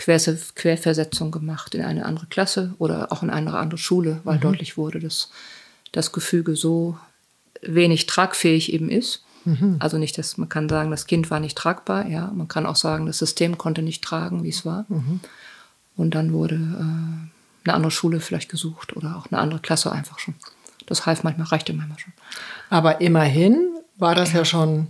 Querversetzung 0.00 1.30
gemacht 1.30 1.74
in 1.74 1.82
eine 1.84 2.04
andere 2.06 2.26
Klasse 2.26 2.74
oder 2.78 3.12
auch 3.12 3.22
in 3.22 3.30
eine 3.30 3.54
andere 3.54 3.78
Schule, 3.78 4.20
weil 4.24 4.38
deutlich 4.38 4.76
wurde, 4.76 4.98
dass 5.00 5.30
das 5.92 6.12
Gefüge 6.12 6.56
so 6.56 6.96
wenig 7.62 8.06
tragfähig 8.06 8.72
eben 8.72 8.88
ist. 8.88 9.22
Also 9.78 9.96
nicht, 9.98 10.18
dass 10.18 10.36
man 10.36 10.48
kann 10.50 10.68
sagen, 10.68 10.90
das 10.90 11.06
Kind 11.06 11.30
war 11.30 11.40
nicht 11.40 11.56
tragbar, 11.56 12.06
ja, 12.06 12.30
man 12.34 12.46
kann 12.46 12.66
auch 12.66 12.76
sagen, 12.76 13.06
das 13.06 13.16
System 13.18 13.56
konnte 13.56 13.80
nicht 13.82 14.04
tragen, 14.04 14.42
wie 14.44 14.50
es 14.50 14.66
war. 14.66 14.84
Und 15.96 16.14
dann 16.14 16.32
wurde 16.32 16.56
äh, 16.56 17.68
eine 17.68 17.74
andere 17.74 17.90
Schule 17.90 18.20
vielleicht 18.20 18.48
gesucht 18.50 18.96
oder 18.96 19.16
auch 19.16 19.26
eine 19.30 19.40
andere 19.40 19.60
Klasse 19.60 19.92
einfach 19.92 20.18
schon. 20.18 20.34
Das 20.86 21.06
half 21.06 21.22
manchmal, 21.24 21.46
reichte 21.46 21.72
manchmal 21.72 21.98
schon. 21.98 22.12
Aber 22.68 23.00
immerhin 23.00 23.68
war 23.96 24.14
das 24.14 24.32
ja, 24.32 24.44
schon, 24.44 24.88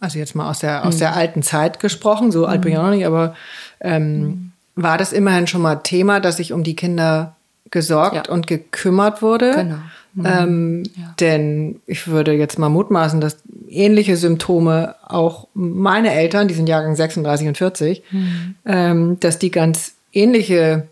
also 0.00 0.18
jetzt 0.18 0.34
mal 0.34 0.50
aus 0.50 0.58
der, 0.58 0.84
aus 0.84 0.96
Mhm. 0.96 0.98
der 1.00 1.14
alten 1.16 1.42
Zeit 1.42 1.78
gesprochen, 1.80 2.32
so 2.32 2.46
alt 2.46 2.60
bin 2.62 2.72
ich 2.72 2.78
auch 2.78 2.84
noch 2.84 2.90
nicht, 2.90 3.06
aber 3.06 3.34
ähm, 3.84 4.20
Mhm. 4.20 4.52
war 4.74 4.98
das 4.98 5.12
immerhin 5.12 5.46
schon 5.46 5.62
mal 5.62 5.76
Thema, 5.76 6.18
dass 6.18 6.38
sich 6.38 6.52
um 6.52 6.64
die 6.64 6.74
Kinder 6.74 7.36
gesorgt 7.70 8.26
Ja. 8.28 8.32
und 8.32 8.46
gekümmert 8.48 9.22
wurde? 9.22 9.52
Genau. 9.52 9.76
Mhm. 10.14 10.26
Ähm, 10.26 10.82
Ja. 10.96 11.14
Denn 11.20 11.80
ich 11.86 12.06
würde 12.08 12.32
jetzt 12.32 12.58
mal 12.58 12.68
mutmaßen, 12.68 13.20
dass 13.20 13.38
ähnliche 13.68 14.16
Symptome 14.16 14.94
auch 15.06 15.48
meine 15.54 16.12
Eltern, 16.12 16.46
die 16.48 16.54
sind 16.54 16.68
Jahrgang 16.68 16.94
36 16.96 17.48
und 17.48 17.56
40, 17.58 18.02
Mhm. 18.12 18.54
ähm, 18.64 19.20
dass 19.20 19.38
die 19.38 19.50
ganz 19.50 19.94
ähnliche 20.12 20.86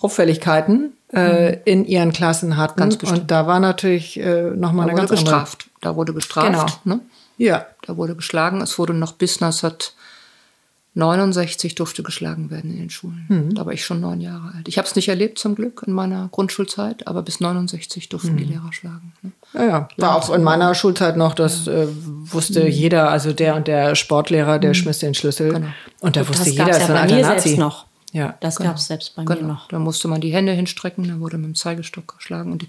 Auffälligkeiten 0.00 0.92
äh, 1.12 1.58
in 1.64 1.84
ihren 1.84 2.12
Klassen 2.12 2.56
hatten. 2.56 2.78
Mhm. 2.80 2.82
Ganz 2.84 2.96
bestimmt. 2.96 3.22
und 3.22 3.30
da 3.30 3.46
war 3.46 3.60
natürlich 3.60 4.18
äh, 4.20 4.50
nochmal 4.50 4.86
Da 4.86 4.92
eine 4.92 4.92
wurde 4.92 4.96
ganz 4.96 5.10
ganz 5.10 5.20
andere. 5.20 5.40
bestraft. 5.40 5.68
Da 5.80 5.96
wurde 5.96 6.12
bestraft. 6.12 6.86
Ne? 6.86 7.00
Ja. 7.36 7.66
Da 7.86 7.96
wurde 7.96 8.14
geschlagen. 8.14 8.60
Es 8.60 8.78
wurde 8.78 8.94
noch 8.94 9.12
bis 9.12 9.40
1969 10.96 11.76
durfte 11.76 12.02
geschlagen 12.02 12.50
werden 12.50 12.72
in 12.72 12.78
den 12.78 12.90
Schulen. 12.90 13.24
Mhm. 13.28 13.54
Da 13.54 13.64
war 13.64 13.72
ich 13.72 13.84
schon 13.84 14.00
neun 14.00 14.20
Jahre 14.20 14.52
alt. 14.56 14.66
Ich 14.66 14.76
habe 14.76 14.88
es 14.88 14.96
nicht 14.96 15.08
erlebt 15.08 15.38
zum 15.38 15.54
Glück 15.54 15.84
in 15.86 15.92
meiner 15.92 16.28
Grundschulzeit, 16.32 17.06
aber 17.06 17.22
bis 17.22 17.38
69 17.40 18.08
durften 18.08 18.32
Mhm. 18.32 18.36
die 18.38 18.44
Lehrer 18.44 18.72
schlagen. 18.72 19.12
Ne? 19.22 19.30
Ja, 19.54 19.66
ja. 19.66 19.88
War 19.98 20.16
auch 20.16 20.30
in 20.34 20.42
meiner 20.42 20.74
Schulzeit 20.74 21.16
noch, 21.16 21.34
das 21.34 21.68
äh, 21.68 21.86
wusste 22.32 22.66
jeder, 22.66 23.08
also 23.10 23.32
der 23.32 23.54
und 23.54 23.68
der 23.68 23.94
Sportlehrer, 23.94 24.58
der 24.58 24.74
schmiss 24.74 24.98
den 24.98 25.14
Schlüssel. 25.14 25.52
Genau. 25.52 25.66
Und 26.00 26.16
da 26.16 26.22
Und 26.22 26.28
wusste 26.30 26.44
das 26.46 26.52
jeder, 26.54 26.70
ist 26.70 26.78
ja 26.80 26.86
ein 26.86 26.96
alter 26.96 27.14
mir 27.14 27.22
Nazi. 27.22 27.48
selbst 27.48 27.58
noch. 27.60 27.86
Ja. 28.12 28.36
Das 28.40 28.56
gab 28.56 28.74
es 28.76 28.86
selbst 28.88 29.14
bei 29.14 29.22
mir 29.22 29.36
Genau. 29.36 29.46
noch. 29.52 29.68
Da 29.68 29.78
musste 29.78 30.08
man 30.08 30.20
die 30.20 30.32
Hände 30.32 30.50
hinstrecken, 30.52 31.06
dann 31.06 31.20
wurde 31.20 31.38
mit 31.38 31.46
dem 31.46 31.54
Zeigestock 31.54 32.16
geschlagen. 32.18 32.50
Und 32.50 32.62
die, 32.62 32.68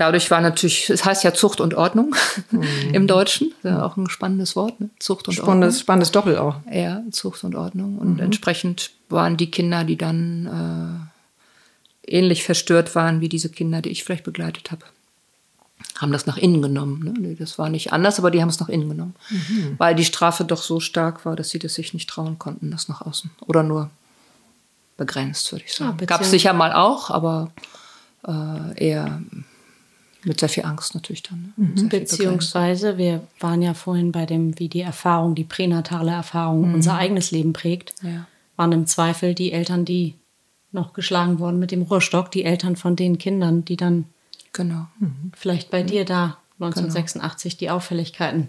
dadurch 0.00 0.30
war 0.30 0.40
natürlich, 0.40 0.88
es 0.88 1.04
heißt 1.04 1.22
ja 1.24 1.34
Zucht 1.34 1.60
und 1.60 1.74
Ordnung 1.74 2.16
im 2.92 3.06
Deutschen. 3.06 3.52
Das 3.62 3.72
ist 3.72 3.76
ja 3.76 3.84
auch 3.84 3.96
ein 3.96 4.08
spannendes 4.08 4.56
Wort, 4.56 4.80
ne? 4.80 4.88
Zucht 4.98 5.28
und 5.28 5.34
Spannendes, 5.34 5.80
spannendes 5.80 6.10
Doppel 6.10 6.38
auch. 6.38 6.56
Ordnung. 6.56 6.74
Ja, 6.74 7.02
Zucht 7.10 7.44
und 7.44 7.54
Ordnung. 7.54 7.98
Und 7.98 8.18
entsprechend 8.18 8.90
waren 9.10 9.36
die 9.36 9.50
Kinder, 9.50 9.84
die 9.84 9.96
dann 9.96 11.10
äh, 12.06 12.16
ähnlich 12.16 12.44
verstört 12.44 12.94
waren 12.94 13.20
wie 13.20 13.28
diese 13.28 13.50
Kinder, 13.50 13.82
die 13.82 13.90
ich 13.90 14.02
vielleicht 14.04 14.24
begleitet 14.24 14.70
habe, 14.70 14.84
haben 15.98 16.12
das 16.12 16.26
nach 16.26 16.38
innen 16.38 16.62
genommen. 16.62 17.22
Ne? 17.22 17.36
Das 17.38 17.58
war 17.58 17.68
nicht 17.68 17.92
anders, 17.92 18.18
aber 18.18 18.30
die 18.30 18.40
haben 18.40 18.48
es 18.48 18.58
nach 18.58 18.70
innen 18.70 18.88
genommen. 18.88 19.14
Weil 19.76 19.94
die 19.94 20.04
Strafe 20.04 20.44
doch 20.44 20.62
so 20.62 20.80
stark 20.80 21.26
war, 21.26 21.36
dass 21.36 21.50
sie 21.50 21.58
das 21.58 21.74
sich 21.74 21.92
nicht 21.92 22.08
trauen 22.08 22.38
konnten, 22.38 22.70
das 22.70 22.88
nach 22.88 23.02
außen. 23.02 23.30
Oder 23.46 23.62
nur 23.62 23.90
begrenzt, 24.96 25.52
würde 25.52 25.64
ich 25.66 25.74
sagen. 25.74 25.98
Ja, 26.00 26.06
Gab 26.06 26.22
es 26.22 26.30
sicher 26.30 26.54
mal 26.54 26.72
auch, 26.72 27.10
aber 27.10 27.50
äh, 28.26 28.88
eher 28.88 29.20
mit 30.24 30.40
sehr 30.40 30.48
viel 30.48 30.64
Angst 30.64 30.94
natürlich 30.94 31.22
dann. 31.22 31.52
Ne? 31.56 31.72
Viel 31.76 31.88
Beziehungsweise, 31.88 32.98
wir 32.98 33.26
waren 33.38 33.62
ja 33.62 33.74
vorhin 33.74 34.12
bei 34.12 34.26
dem, 34.26 34.58
wie 34.58 34.68
die 34.68 34.80
Erfahrung, 34.80 35.34
die 35.34 35.44
pränatale 35.44 36.10
Erfahrung 36.12 36.74
unser 36.74 36.96
eigenes 36.96 37.30
Leben 37.30 37.52
prägt, 37.52 37.94
Ja. 38.02 38.26
waren 38.56 38.72
im 38.72 38.86
Zweifel 38.86 39.34
die 39.34 39.52
Eltern, 39.52 39.84
die 39.84 40.14
noch 40.72 40.92
geschlagen 40.92 41.38
wurden 41.38 41.58
mit 41.58 41.70
dem 41.70 41.82
Ruhrstock, 41.82 42.30
die 42.30 42.44
Eltern 42.44 42.76
von 42.76 42.96
den 42.96 43.18
Kindern, 43.18 43.64
die 43.64 43.76
dann 43.76 44.04
Genau, 44.52 44.86
vielleicht 45.36 45.70
bei 45.70 45.82
dir 45.84 46.04
da 46.04 46.36
1986 46.58 47.56
die 47.56 47.70
Auffälligkeiten 47.70 48.48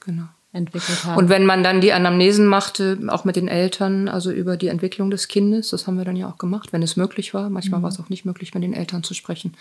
genau. 0.00 0.24
Entwickelt 0.52 1.04
haben. 1.04 1.16
Und 1.16 1.28
wenn 1.28 1.46
man 1.46 1.62
dann 1.62 1.80
die 1.80 1.92
Anamnesen 1.92 2.46
machte, 2.46 2.98
auch 3.08 3.24
mit 3.24 3.36
den 3.36 3.48
Eltern, 3.48 4.08
also 4.08 4.30
über 4.30 4.56
die 4.56 4.68
Entwicklung 4.68 5.10
des 5.10 5.28
Kindes, 5.28 5.70
das 5.70 5.86
haben 5.86 5.96
wir 5.96 6.04
dann 6.04 6.16
ja 6.16 6.28
auch 6.28 6.38
gemacht, 6.38 6.72
wenn 6.72 6.82
es 6.82 6.96
möglich 6.96 7.32
war. 7.32 7.48
Manchmal 7.48 7.82
war 7.82 7.88
es 7.88 7.98
auch 7.98 8.10
nicht 8.10 8.24
möglich, 8.24 8.52
mit 8.52 8.62
den 8.62 8.74
Eltern 8.74 9.02
zu 9.02 9.14
sprechen 9.14 9.54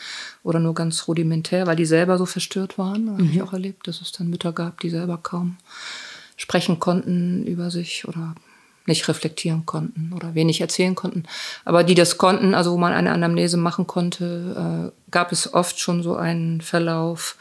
oder 0.44 0.60
nur 0.60 0.74
ganz 0.74 1.08
rudimentär, 1.08 1.66
weil 1.66 1.78
die 1.78 1.86
selber 1.86 2.18
so 2.18 2.26
verstört 2.26 2.78
waren. 2.78 3.06
Da 3.06 3.14
habe 3.14 3.24
ich 3.24 3.42
auch 3.42 3.54
erlebt, 3.54 3.88
dass 3.88 4.02
es 4.02 4.12
dann 4.12 4.30
Mütter 4.30 4.52
gab, 4.52 4.82
die 4.82 4.90
selber 4.90 5.18
kaum 5.18 5.58
sprechen 6.36 6.80
konnten 6.80 7.46
über 7.46 7.72
sich 7.72 8.08
oder 8.08 8.36
nicht 8.88 9.08
reflektieren 9.08 9.66
konnten 9.66 10.12
oder 10.14 10.34
wenig 10.34 10.60
erzählen 10.60 10.96
konnten. 10.96 11.24
Aber 11.66 11.84
die 11.84 11.96
das 11.96 12.18
konnten, 12.18 12.54
also 12.54 12.74
wo 12.74 12.78
man 12.78 12.94
eine 12.94 13.12
Anamnese 13.12 13.58
machen 13.58 13.88
konnte, 13.88 14.92
äh, 14.92 15.12
gab 15.12 15.32
es 15.32 15.54
oft 15.54 15.80
schon 15.80 16.04
so 16.04 16.16
einen 16.16 16.62
Verlauf, 16.62 17.38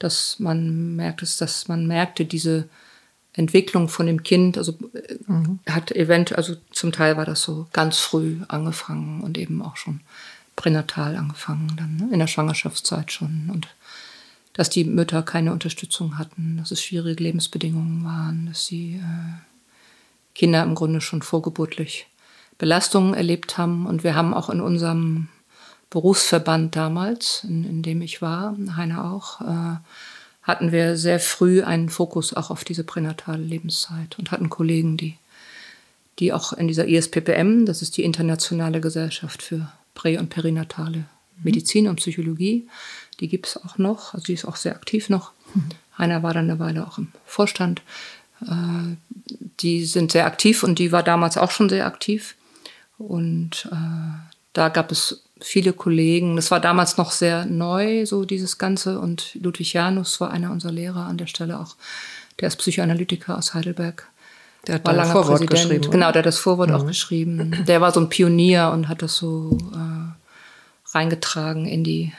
dass 0.00 0.38
man 0.40 0.96
merkt, 0.96 1.22
dass 1.22 1.68
man 1.68 1.86
merkte, 1.86 2.24
diese 2.24 2.68
Entwicklung 3.34 3.88
von 3.88 4.06
dem 4.06 4.22
Kind, 4.22 4.58
also 4.58 4.72
äh, 4.94 5.70
hat 5.70 5.92
eventuell, 5.92 6.36
also 6.36 6.56
zum 6.70 6.92
Teil 6.92 7.16
war 7.16 7.24
das 7.24 7.42
so 7.42 7.66
ganz 7.72 7.98
früh 7.98 8.38
angefangen 8.48 9.20
und 9.22 9.38
eben 9.38 9.62
auch 9.62 9.76
schon 9.76 10.00
pränatal 10.56 11.16
angefangen, 11.16 11.72
dann 11.76 11.96
ne? 11.96 12.08
in 12.12 12.18
der 12.18 12.26
Schwangerschaftszeit 12.26 13.12
schon 13.12 13.50
und 13.52 13.68
dass 14.52 14.68
die 14.68 14.84
Mütter 14.84 15.22
keine 15.22 15.52
Unterstützung 15.52 16.18
hatten, 16.18 16.56
dass 16.58 16.70
es 16.70 16.82
schwierige 16.82 17.22
Lebensbedingungen 17.22 18.04
waren, 18.04 18.46
dass 18.46 18.66
sie 18.66 18.96
äh, 18.96 19.50
Kinder 20.34 20.62
im 20.62 20.74
Grunde 20.74 21.00
schon 21.00 21.22
vorgeburtlich 21.22 22.06
Belastungen 22.58 23.14
erlebt 23.14 23.58
haben. 23.58 23.86
Und 23.86 24.04
wir 24.04 24.14
haben 24.14 24.34
auch 24.34 24.50
in 24.50 24.60
unserem 24.60 25.28
Berufsverband 25.88 26.76
damals, 26.76 27.44
in, 27.44 27.64
in 27.64 27.82
dem 27.82 28.02
ich 28.02 28.20
war, 28.22 28.56
Heiner 28.76 29.10
auch, 29.12 29.40
äh, 29.40 29.76
hatten 30.42 30.72
wir 30.72 30.96
sehr 30.96 31.20
früh 31.20 31.62
einen 31.62 31.88
Fokus 31.88 32.34
auch 32.34 32.50
auf 32.50 32.64
diese 32.64 32.84
pränatale 32.84 33.42
Lebenszeit 33.42 34.18
und 34.18 34.30
hatten 34.30 34.50
Kollegen, 34.50 34.96
die, 34.96 35.16
die 36.18 36.32
auch 36.32 36.52
in 36.52 36.68
dieser 36.68 36.88
ISPPM, 36.88 37.66
das 37.66 37.82
ist 37.82 37.96
die 37.96 38.04
Internationale 38.04 38.80
Gesellschaft 38.80 39.42
für 39.42 39.70
Prä- 39.94 40.18
und 40.18 40.30
Perinatale 40.30 41.04
Medizin 41.42 41.88
und 41.88 41.96
Psychologie, 41.96 42.68
die 43.20 43.28
gibt 43.28 43.46
es 43.46 43.56
auch 43.56 43.78
noch, 43.78 44.14
also 44.14 44.26
die 44.26 44.34
ist 44.34 44.44
auch 44.44 44.56
sehr 44.56 44.74
aktiv 44.74 45.08
noch. 45.08 45.32
Heiner 45.98 46.22
war 46.22 46.34
dann 46.34 46.50
eine 46.50 46.58
Weile 46.58 46.86
auch 46.86 46.98
im 46.98 47.08
Vorstand. 47.26 47.82
Äh, 48.42 48.96
die 49.60 49.84
sind 49.84 50.12
sehr 50.12 50.26
aktiv 50.26 50.62
und 50.62 50.78
die 50.78 50.92
war 50.92 51.02
damals 51.02 51.36
auch 51.36 51.50
schon 51.50 51.68
sehr 51.68 51.86
aktiv. 51.86 52.36
Und 52.98 53.68
äh, 53.70 53.76
da 54.52 54.68
gab 54.68 54.90
es 54.90 55.22
viele 55.40 55.72
Kollegen. 55.72 56.36
Das 56.36 56.50
war 56.50 56.60
damals 56.60 56.96
noch 56.96 57.10
sehr 57.10 57.44
neu, 57.46 58.06
so 58.06 58.24
dieses 58.24 58.58
Ganze. 58.58 59.00
Und 59.00 59.34
Ludwig 59.34 59.72
Janus 59.72 60.20
war 60.20 60.30
einer 60.30 60.50
unserer 60.50 60.72
Lehrer 60.72 61.06
an 61.06 61.18
der 61.18 61.26
Stelle 61.26 61.58
auch. 61.58 61.76
Der 62.40 62.48
ist 62.48 62.56
Psychoanalytiker 62.56 63.36
aus 63.36 63.54
Heidelberg. 63.54 64.08
Der 64.66 64.76
hat 64.76 64.84
war 64.84 64.92
da 64.92 65.02
langer 65.02 65.12
Vorwort 65.12 65.38
Präsident. 65.38 65.50
geschrieben, 65.50 65.78
oder? 65.78 65.88
Mhm. 65.88 65.92
Genau, 65.92 66.12
der 66.12 66.18
hat 66.20 66.26
das 66.26 66.38
Vorwort 66.38 66.70
auch 66.72 66.86
geschrieben. 66.86 67.64
Der 67.66 67.80
war 67.80 67.92
so 67.92 68.00
ein 68.00 68.08
Pionier 68.08 68.70
und 68.72 68.88
hat 68.88 69.02
das 69.02 69.16
so 69.16 69.56
äh, 69.72 70.94
reingetragen 70.94 71.66
in 71.66 71.84
die, 71.84 72.12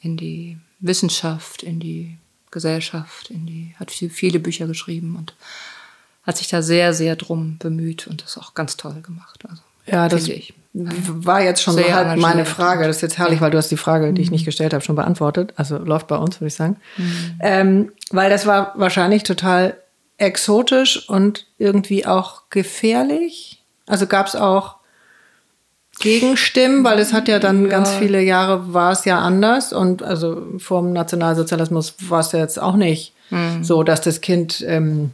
in 0.00 0.16
die 0.16 0.58
Wissenschaft, 0.80 1.62
in 1.62 1.78
die 1.80 2.16
Gesellschaft, 2.50 3.30
in 3.30 3.46
die, 3.46 3.74
hat 3.78 3.90
viel, 3.90 4.10
viele 4.10 4.40
Bücher 4.40 4.66
geschrieben 4.66 5.16
und 5.16 5.34
hat 6.24 6.38
sich 6.38 6.48
da 6.48 6.62
sehr, 6.62 6.92
sehr 6.94 7.16
drum 7.16 7.58
bemüht 7.58 8.06
und 8.06 8.22
das 8.22 8.36
auch 8.36 8.54
ganz 8.54 8.76
toll 8.76 9.00
gemacht. 9.02 9.44
Also 9.48 9.62
Ja, 9.86 10.08
das 10.08 10.28
ich. 10.28 10.54
War 10.72 11.42
jetzt 11.42 11.62
schon 11.62 11.74
so 11.74 11.80
Sehr 11.80 11.94
halt 11.94 12.18
meine. 12.18 12.44
Frage. 12.44 12.86
Das 12.86 12.96
ist 12.96 13.02
jetzt 13.02 13.18
herrlich, 13.18 13.40
weil 13.40 13.50
du 13.50 13.58
hast 13.58 13.70
die 13.70 13.76
Frage, 13.76 14.12
die 14.12 14.22
ich 14.22 14.30
nicht 14.30 14.44
gestellt 14.44 14.72
habe, 14.72 14.84
schon 14.84 14.96
beantwortet. 14.96 15.52
Also 15.56 15.78
läuft 15.78 16.06
bei 16.06 16.16
uns, 16.16 16.40
würde 16.40 16.48
ich 16.48 16.54
sagen. 16.54 16.76
Ähm, 17.40 17.92
weil 18.10 18.30
das 18.30 18.46
war 18.46 18.74
wahrscheinlich 18.76 19.24
total 19.24 19.76
exotisch 20.18 21.08
und 21.08 21.46
irgendwie 21.58 22.06
auch 22.06 22.42
gefährlich. 22.50 23.62
Also 23.86 24.06
gab 24.06 24.26
es 24.26 24.36
auch 24.36 24.76
Gegenstimmen, 25.98 26.84
weil 26.84 26.98
es 26.98 27.12
hat 27.12 27.28
ja 27.28 27.38
dann 27.38 27.68
ganz 27.68 27.90
viele 27.90 28.22
Jahre 28.22 28.72
war 28.72 28.92
es 28.92 29.04
ja 29.04 29.18
anders 29.18 29.72
und 29.72 30.02
also 30.02 30.46
vor 30.58 30.80
dem 30.82 30.92
Nationalsozialismus 30.92 31.94
war 32.08 32.20
es 32.20 32.32
ja 32.32 32.38
jetzt 32.38 32.60
auch 32.60 32.76
nicht 32.76 33.12
so, 33.62 33.82
dass 33.84 34.00
das 34.00 34.20
Kind 34.20 34.64
ähm, 34.66 35.12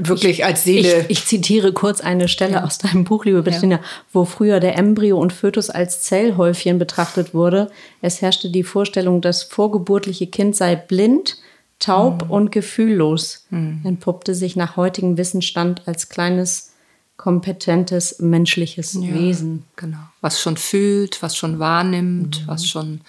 wirklich 0.00 0.44
als 0.44 0.64
Seele 0.64 1.00
Ich, 1.08 1.18
ich 1.20 1.24
zitiere 1.26 1.72
kurz 1.72 2.00
eine 2.00 2.28
Stelle 2.28 2.64
aus 2.64 2.78
deinem 2.78 3.04
Buch, 3.04 3.24
liebe 3.24 3.42
Bettina, 3.42 3.80
wo 4.12 4.24
früher 4.24 4.60
der 4.60 4.76
Embryo 4.78 5.18
und 5.18 5.32
Fötus 5.32 5.70
als 5.70 6.02
Zellhäufchen 6.02 6.78
betrachtet 6.78 7.34
wurde. 7.34 7.70
Es 8.02 8.22
herrschte 8.22 8.50
die 8.50 8.62
Vorstellung, 8.64 9.20
das 9.20 9.42
vorgeburtliche 9.42 10.26
Kind 10.26 10.56
sei 10.56 10.76
blind, 10.76 11.36
taub 11.78 12.22
Hm. 12.22 12.30
und 12.30 12.52
gefühllos. 12.52 13.46
Entpuppte 13.50 14.34
sich 14.34 14.56
nach 14.56 14.76
heutigem 14.76 15.18
Wissensstand 15.18 15.82
als 15.86 16.08
kleines, 16.08 16.72
kompetentes, 17.18 18.18
menschliches 18.20 19.00
Wesen. 19.00 19.64
Genau. 19.76 19.98
Was 20.20 20.40
schon 20.40 20.56
fühlt, 20.56 21.22
was 21.22 21.36
schon 21.36 21.58
wahrnimmt, 21.58 22.42
Mhm. 22.42 22.46
was 22.48 22.66
schon 22.66 23.00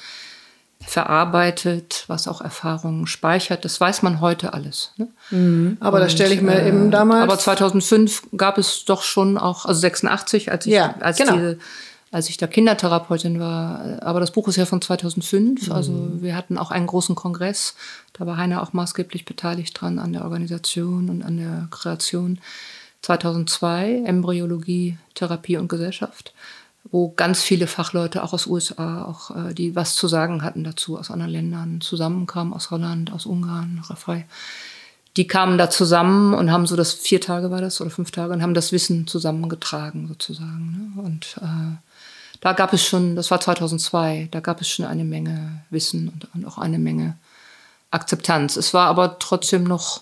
verarbeitet, 0.85 2.03
was 2.07 2.27
auch 2.27 2.41
Erfahrungen 2.41 3.07
speichert. 3.07 3.65
Das 3.65 3.79
weiß 3.79 4.01
man 4.03 4.21
heute 4.21 4.53
alles. 4.53 4.93
Ne? 4.97 5.77
Aber 5.79 5.99
das 5.99 6.11
stelle 6.11 6.33
ich 6.33 6.41
mir 6.41 6.65
eben 6.65 6.91
damals. 6.91 7.23
Aber 7.23 7.39
2005 7.39 8.29
gab 8.37 8.57
es 8.57 8.85
doch 8.85 9.01
schon 9.03 9.37
auch, 9.37 9.65
also 9.65 9.79
86, 9.79 10.51
als 10.51 10.65
ich, 10.65 10.73
Ja, 10.73 10.95
als 10.99 11.17
genau. 11.17 11.33
diese, 11.33 11.59
als 12.11 12.29
ich 12.29 12.37
da 12.37 12.47
Kindertherapeutin 12.47 13.39
war. 13.39 14.01
Aber 14.01 14.19
das 14.19 14.31
Buch 14.31 14.47
ist 14.47 14.55
ja 14.55 14.65
von 14.65 14.77
Mhm. 14.77 14.83
2005. 14.83 15.71
Also 15.71 16.09
wir 16.21 16.35
hatten 16.35 16.57
auch 16.57 16.71
einen 16.71 16.87
großen 16.87 17.15
Kongress. 17.15 17.75
Da 18.13 18.25
war 18.25 18.37
Heiner 18.37 18.61
auch 18.63 18.73
maßgeblich 18.73 19.25
beteiligt 19.25 19.79
dran 19.79 19.99
an 19.99 20.13
der 20.13 20.23
Organisation 20.23 21.09
und 21.09 21.21
an 21.23 21.37
der 21.37 21.67
Kreation. 21.71 22.39
2002 23.01 24.03
Embryologie, 24.05 24.97
Therapie 25.13 25.57
und 25.57 25.67
Gesellschaft, 25.69 26.33
wo 26.91 27.09
ganz 27.09 27.41
viele 27.41 27.67
Fachleute 27.67 28.23
auch 28.23 28.33
aus 28.33 28.47
USA, 28.47 29.03
auch 29.03 29.35
äh, 29.35 29.53
die 29.53 29.75
was 29.75 29.95
zu 29.95 30.07
sagen 30.07 30.43
hatten 30.43 30.63
dazu, 30.63 30.97
aus 30.97 31.11
anderen 31.11 31.31
Ländern 31.31 31.81
zusammenkamen, 31.81 32.53
aus 32.53 32.71
Holland, 32.71 33.11
aus 33.11 33.25
Ungarn, 33.25 33.83
Raphael 33.89 34.25
die 35.17 35.27
kamen 35.27 35.57
da 35.57 35.69
zusammen 35.69 36.35
und 36.35 36.51
haben 36.51 36.67
so 36.67 36.75
das 36.75 36.93
vier 36.93 37.19
Tage 37.19 37.49
war 37.49 37.59
das 37.59 37.81
oder 37.81 37.89
fünf 37.89 38.11
Tage 38.11 38.31
und 38.33 38.43
haben 38.43 38.53
das 38.53 38.71
Wissen 38.71 39.07
zusammengetragen 39.07 40.07
sozusagen. 40.07 40.93
Ne? 40.95 41.01
Und 41.01 41.37
äh, 41.41 41.75
da 42.39 42.53
gab 42.53 42.71
es 42.71 42.85
schon, 42.85 43.15
das 43.15 43.31
war 43.31 43.41
2002, 43.41 44.29
da 44.29 44.39
gab 44.39 44.61
es 44.61 44.69
schon 44.69 44.85
eine 44.85 45.03
Menge 45.03 45.63
Wissen 45.71 46.09
und, 46.09 46.27
und 46.35 46.45
auch 46.45 46.59
eine 46.59 46.77
Menge 46.77 47.17
Akzeptanz. 47.89 48.57
Es 48.57 48.75
war 48.75 48.87
aber 48.87 49.17
trotzdem 49.17 49.63
noch, 49.63 50.01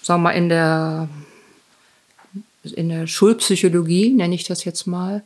sagen 0.00 0.22
wir 0.22 0.30
mal, 0.30 0.32
in 0.32 0.48
der 0.48 1.08
in 2.64 2.88
der 2.88 3.06
Schulpsychologie, 3.06 4.10
nenne 4.10 4.34
ich 4.34 4.44
das 4.44 4.64
jetzt 4.64 4.86
mal, 4.86 5.22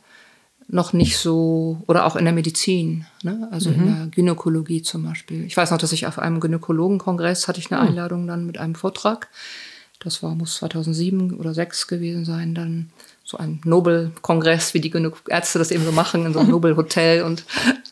noch 0.67 0.93
nicht 0.93 1.17
so, 1.17 1.81
oder 1.87 2.05
auch 2.05 2.15
in 2.15 2.25
der 2.25 2.33
Medizin, 2.33 3.05
ne? 3.21 3.47
also 3.51 3.69
in 3.69 3.85
der 3.85 4.07
Gynäkologie 4.07 4.81
zum 4.81 5.03
Beispiel. 5.03 5.45
Ich 5.45 5.57
weiß 5.57 5.71
noch, 5.71 5.77
dass 5.77 5.91
ich 5.91 6.07
auf 6.07 6.19
einem 6.19 6.39
Gynäkologenkongress 6.39 7.47
hatte 7.47 7.59
ich 7.59 7.71
eine 7.71 7.81
Einladung 7.81 8.27
dann 8.27 8.45
mit 8.45 8.57
einem 8.57 8.75
Vortrag. 8.75 9.29
Das 9.99 10.23
war, 10.23 10.35
muss 10.35 10.55
2007 10.55 11.33
oder 11.33 11.53
2006 11.53 11.87
gewesen 11.87 12.25
sein, 12.25 12.55
dann 12.55 12.89
so 13.23 13.37
ein 13.37 13.61
Nobelkongress, 13.63 14.73
wie 14.73 14.81
die 14.81 14.89
Gynä 14.89 15.11
Ärzte 15.27 15.59
das 15.59 15.71
eben 15.71 15.85
so 15.85 15.91
machen, 15.91 16.25
in 16.25 16.33
so 16.33 16.39
einem 16.39 16.49
Nobelhotel 16.51 17.23
und 17.23 17.45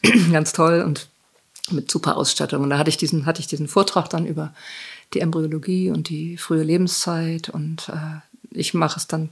ganz 0.32 0.54
toll 0.54 0.82
und 0.82 1.08
mit 1.72 1.90
super 1.90 2.18
Ausstattung. 2.18 2.64
Und 2.64 2.70
da 2.70 2.78
hatte 2.78 2.90
ich 2.90 2.98
diesen, 2.98 3.26
hatte 3.26 3.40
ich 3.40 3.48
diesen 3.48 3.68
Vortrag 3.68 4.10
dann 4.10 4.26
über 4.26 4.54
die 5.14 5.20
Embryologie 5.20 5.90
und 5.90 6.10
die 6.10 6.38
frühe 6.38 6.64
Lebenszeit 6.64 7.50
und 7.50 7.90
äh, 7.90 8.20
ich 8.52 8.74
mache 8.74 8.98
es 8.98 9.08
dann, 9.08 9.30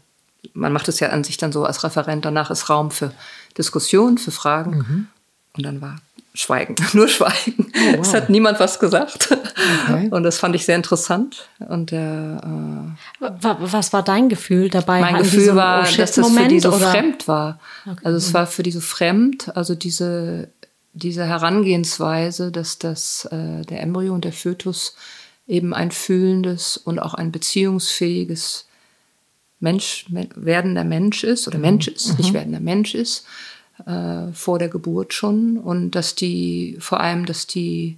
man 0.53 0.72
macht 0.74 0.88
es 0.88 1.00
ja 1.00 1.10
an 1.10 1.24
sich 1.24 1.38
dann 1.38 1.51
so 1.51 1.65
als 1.65 1.84
Referent, 1.84 2.25
danach 2.25 2.50
ist 2.51 2.69
Raum 2.69 2.91
für 2.91 3.12
Diskussion, 3.58 4.17
für 4.17 4.32
Fragen 4.32 5.08
und 5.58 5.65
dann 5.65 5.82
war 5.82 5.97
Schweigen, 6.36 6.75
nur 6.93 7.08
Schweigen. 7.08 7.71
Es 7.99 8.13
hat 8.13 8.30
niemand 8.30 8.60
was 8.60 8.80
gesagt 8.80 9.36
und 10.12 10.23
das 10.23 10.38
fand 10.38 10.56
ich 10.56 10.63
sehr 10.65 10.75
interessant 10.75 11.49
und 11.67 11.91
der, 11.91 12.41
äh, 13.21 13.25
Wa- 13.43 13.58
Was 13.60 13.91
war 13.91 14.04
dein 14.04 14.30
Gefühl 14.30 14.69
dabei? 14.69 15.02
mein 15.02 15.17
Gefühl 15.17 15.56
war, 15.56 15.82
Oh 15.82 15.95
dass 15.97 16.12
das 16.13 16.30
für 16.30 16.47
die 16.47 16.60
so 16.60 16.69
oder? 16.73 16.91
fremd 16.91 17.28
war. 17.28 17.60
Also 18.04 18.17
es 18.17 18.34
war 18.34 18.45
für 18.47 18.63
die 18.63 18.71
so 18.71 18.80
fremd, 18.80 19.56
also 19.58 19.75
diese, 19.75 20.49
diese 20.93 21.25
Herangehensweise, 21.25 22.52
dass 22.52 22.78
das, 22.80 23.25
äh, 23.32 23.63
der 23.63 23.82
Embryo 23.82 24.13
und 24.13 24.23
der 24.23 24.34
Fötus 24.34 24.95
eben 25.47 25.73
ein 25.73 25.91
fühlendes 25.91 26.78
und 26.78 26.99
auch 26.99 27.15
ein 27.15 27.32
beziehungsfähiges 27.32 28.67
Mensch, 29.60 30.06
men- 30.10 30.30
werdender 30.36 30.84
Mensch 30.84 31.24
ist 31.24 31.48
oder 31.48 31.58
Mensch 31.60 31.88
ist, 31.88 32.17
nicht 32.17 32.34
werdender 32.34 32.60
Mensch 32.60 32.95
ist, 32.95 33.26
äh, 33.86 34.32
vor 34.34 34.60
der 34.60 34.69
Geburt 34.69 35.13
schon 35.13 35.58
und 35.58 35.91
dass 35.91 36.15
die, 36.15 36.78
vor 36.80 37.00
allem, 37.00 37.26
dass 37.26 37.48
die 37.48 37.98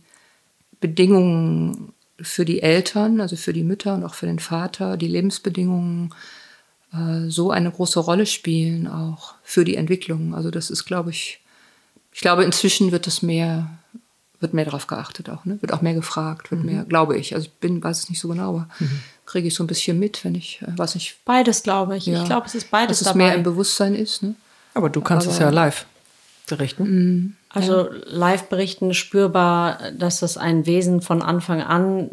Bedingungen 0.80 1.94
für 2.20 2.46
die 2.46 2.62
Eltern, 2.62 3.22
also 3.22 3.36
für 3.36 3.54
die 3.54 3.64
Mütter 3.64 3.94
und 3.96 4.04
auch 4.04 4.14
für 4.14 4.26
den 4.26 4.40
Vater, 4.40 4.98
die 4.98 5.08
Lebensbedingungen 5.08 6.14
äh, 6.94 7.30
so 7.30 7.52
eine 7.52 7.72
große 7.72 8.00
Rolle 8.00 8.26
spielen, 8.26 8.88
auch 8.88 9.36
für 9.44 9.64
die 9.66 9.76
Entwicklung. 9.76 10.36
Also 10.36 10.52
das 10.52 10.70
ist, 10.70 10.86
glaube 10.86 11.12
ich, 11.12 11.40
ich 12.12 12.22
glaube, 12.22 12.44
inzwischen 12.44 12.92
wird 12.92 13.08
es 13.08 13.22
mehr, 13.22 13.70
wird 14.40 14.54
mehr 14.54 14.66
darauf 14.66 14.88
geachtet 14.88 15.30
auch, 15.30 15.46
ne? 15.46 15.62
Wird 15.62 15.74
auch 15.74 15.82
mehr 15.82 15.94
gefragt, 15.94 16.52
wird 16.52 16.64
mehr, 16.64 16.84
glaube 16.84 17.18
ich. 17.18 17.34
Also 17.36 17.48
ich 17.48 17.54
bin, 17.54 17.84
weiß 17.84 18.00
es 18.00 18.10
nicht 18.10 18.20
so 18.20 18.28
genau, 18.28 18.50
aber 18.50 18.70
kriege 19.32 19.48
ich 19.48 19.56
so 19.56 19.64
ein 19.64 19.68
bisschen 19.68 19.98
mit, 20.00 20.24
wenn 20.26 20.36
ich, 20.36 20.62
äh, 20.62 20.78
weiß 20.78 20.96
nicht, 20.96 21.18
Beides, 21.26 21.64
glaube 21.64 21.96
ich. 21.98 22.06
Ja. 22.06 22.20
Ich 22.22 22.26
glaube, 22.26 22.46
es 22.48 22.56
ist 22.56 22.70
beides 22.70 23.00
dass 23.00 23.08
es 23.08 23.14
dabei. 23.14 23.18
mehr 23.26 23.36
im 23.36 23.44
Bewusstsein 23.44 23.96
ist, 23.96 24.24
ne? 24.24 24.36
aber 24.74 24.90
du 24.90 25.02
kannst 25.02 25.28
es 25.28 25.40
ja 25.40 25.50
live 25.50 25.86
berichten. 26.48 27.38
Also 27.50 27.90
live 28.06 28.44
berichten 28.50 28.94
spürbar, 28.94 29.78
dass 29.98 30.20
das 30.20 30.38
ein 30.38 30.66
Wesen 30.66 31.02
von 31.02 31.22
Anfang 31.22 31.62
an, 31.62 32.10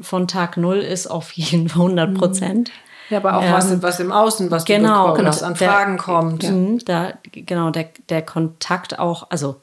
von 0.00 0.28
Tag 0.28 0.56
null 0.56 0.78
ist, 0.78 1.06
auf 1.06 1.32
jeden 1.32 1.70
100 1.70 2.14
Prozent. 2.14 2.70
Ja, 3.10 3.18
aber 3.18 3.36
auch 3.36 3.50
was, 3.52 3.82
was 3.82 4.00
im 4.00 4.12
Außen, 4.12 4.50
was 4.50 4.64
Genau, 4.64 5.08
du 5.14 5.14
bekommst, 5.14 5.18
genau. 5.18 5.28
was 5.28 5.42
an 5.42 5.54
Der- 5.54 5.68
Fragen 5.70 5.98
kommt. 5.98 6.42
Mhm, 6.50 6.78
Da, 6.84 7.12
genau, 7.32 7.70
der, 7.70 7.88
der 8.08 8.22
Kontakt 8.22 8.98
auch, 8.98 9.30
also 9.30 9.60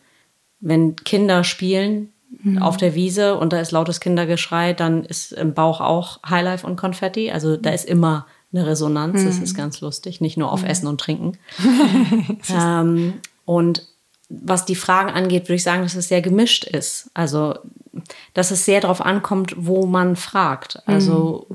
wenn 0.60 0.95
Kinder 0.98 1.43
spielen 1.43 2.12
auf 2.59 2.77
der 2.77 2.95
Wiese 2.95 3.37
und 3.37 3.53
da 3.53 3.59
ist 3.59 3.71
lautes 3.71 3.99
Kindergeschrei, 3.99 4.73
dann 4.73 5.03
ist 5.03 5.31
im 5.31 5.53
Bauch 5.53 5.81
auch 5.81 6.19
Highlife 6.27 6.65
und 6.65 6.75
Konfetti. 6.75 7.31
Also 7.31 7.57
da 7.57 7.71
ist 7.71 7.85
immer 7.85 8.27
eine 8.51 8.65
Resonanz. 8.65 9.23
Das 9.23 9.37
ist 9.37 9.55
ganz 9.55 9.81
lustig, 9.81 10.21
nicht 10.21 10.37
nur 10.37 10.51
auf 10.51 10.63
Essen 10.63 10.87
und 10.87 10.99
Trinken. 10.99 11.37
ähm, 12.49 13.15
und 13.45 13.85
was 14.29 14.65
die 14.65 14.75
Fragen 14.75 15.09
angeht, 15.09 15.45
würde 15.45 15.55
ich 15.55 15.63
sagen, 15.63 15.81
dass 15.81 15.95
es 15.95 16.07
sehr 16.07 16.21
gemischt 16.21 16.63
ist. 16.63 17.09
Also, 17.13 17.55
dass 18.33 18.51
es 18.51 18.65
sehr 18.65 18.81
darauf 18.81 19.01
ankommt, 19.01 19.55
wo 19.57 19.85
man 19.85 20.15
fragt. 20.15 20.81
Also, 20.87 21.47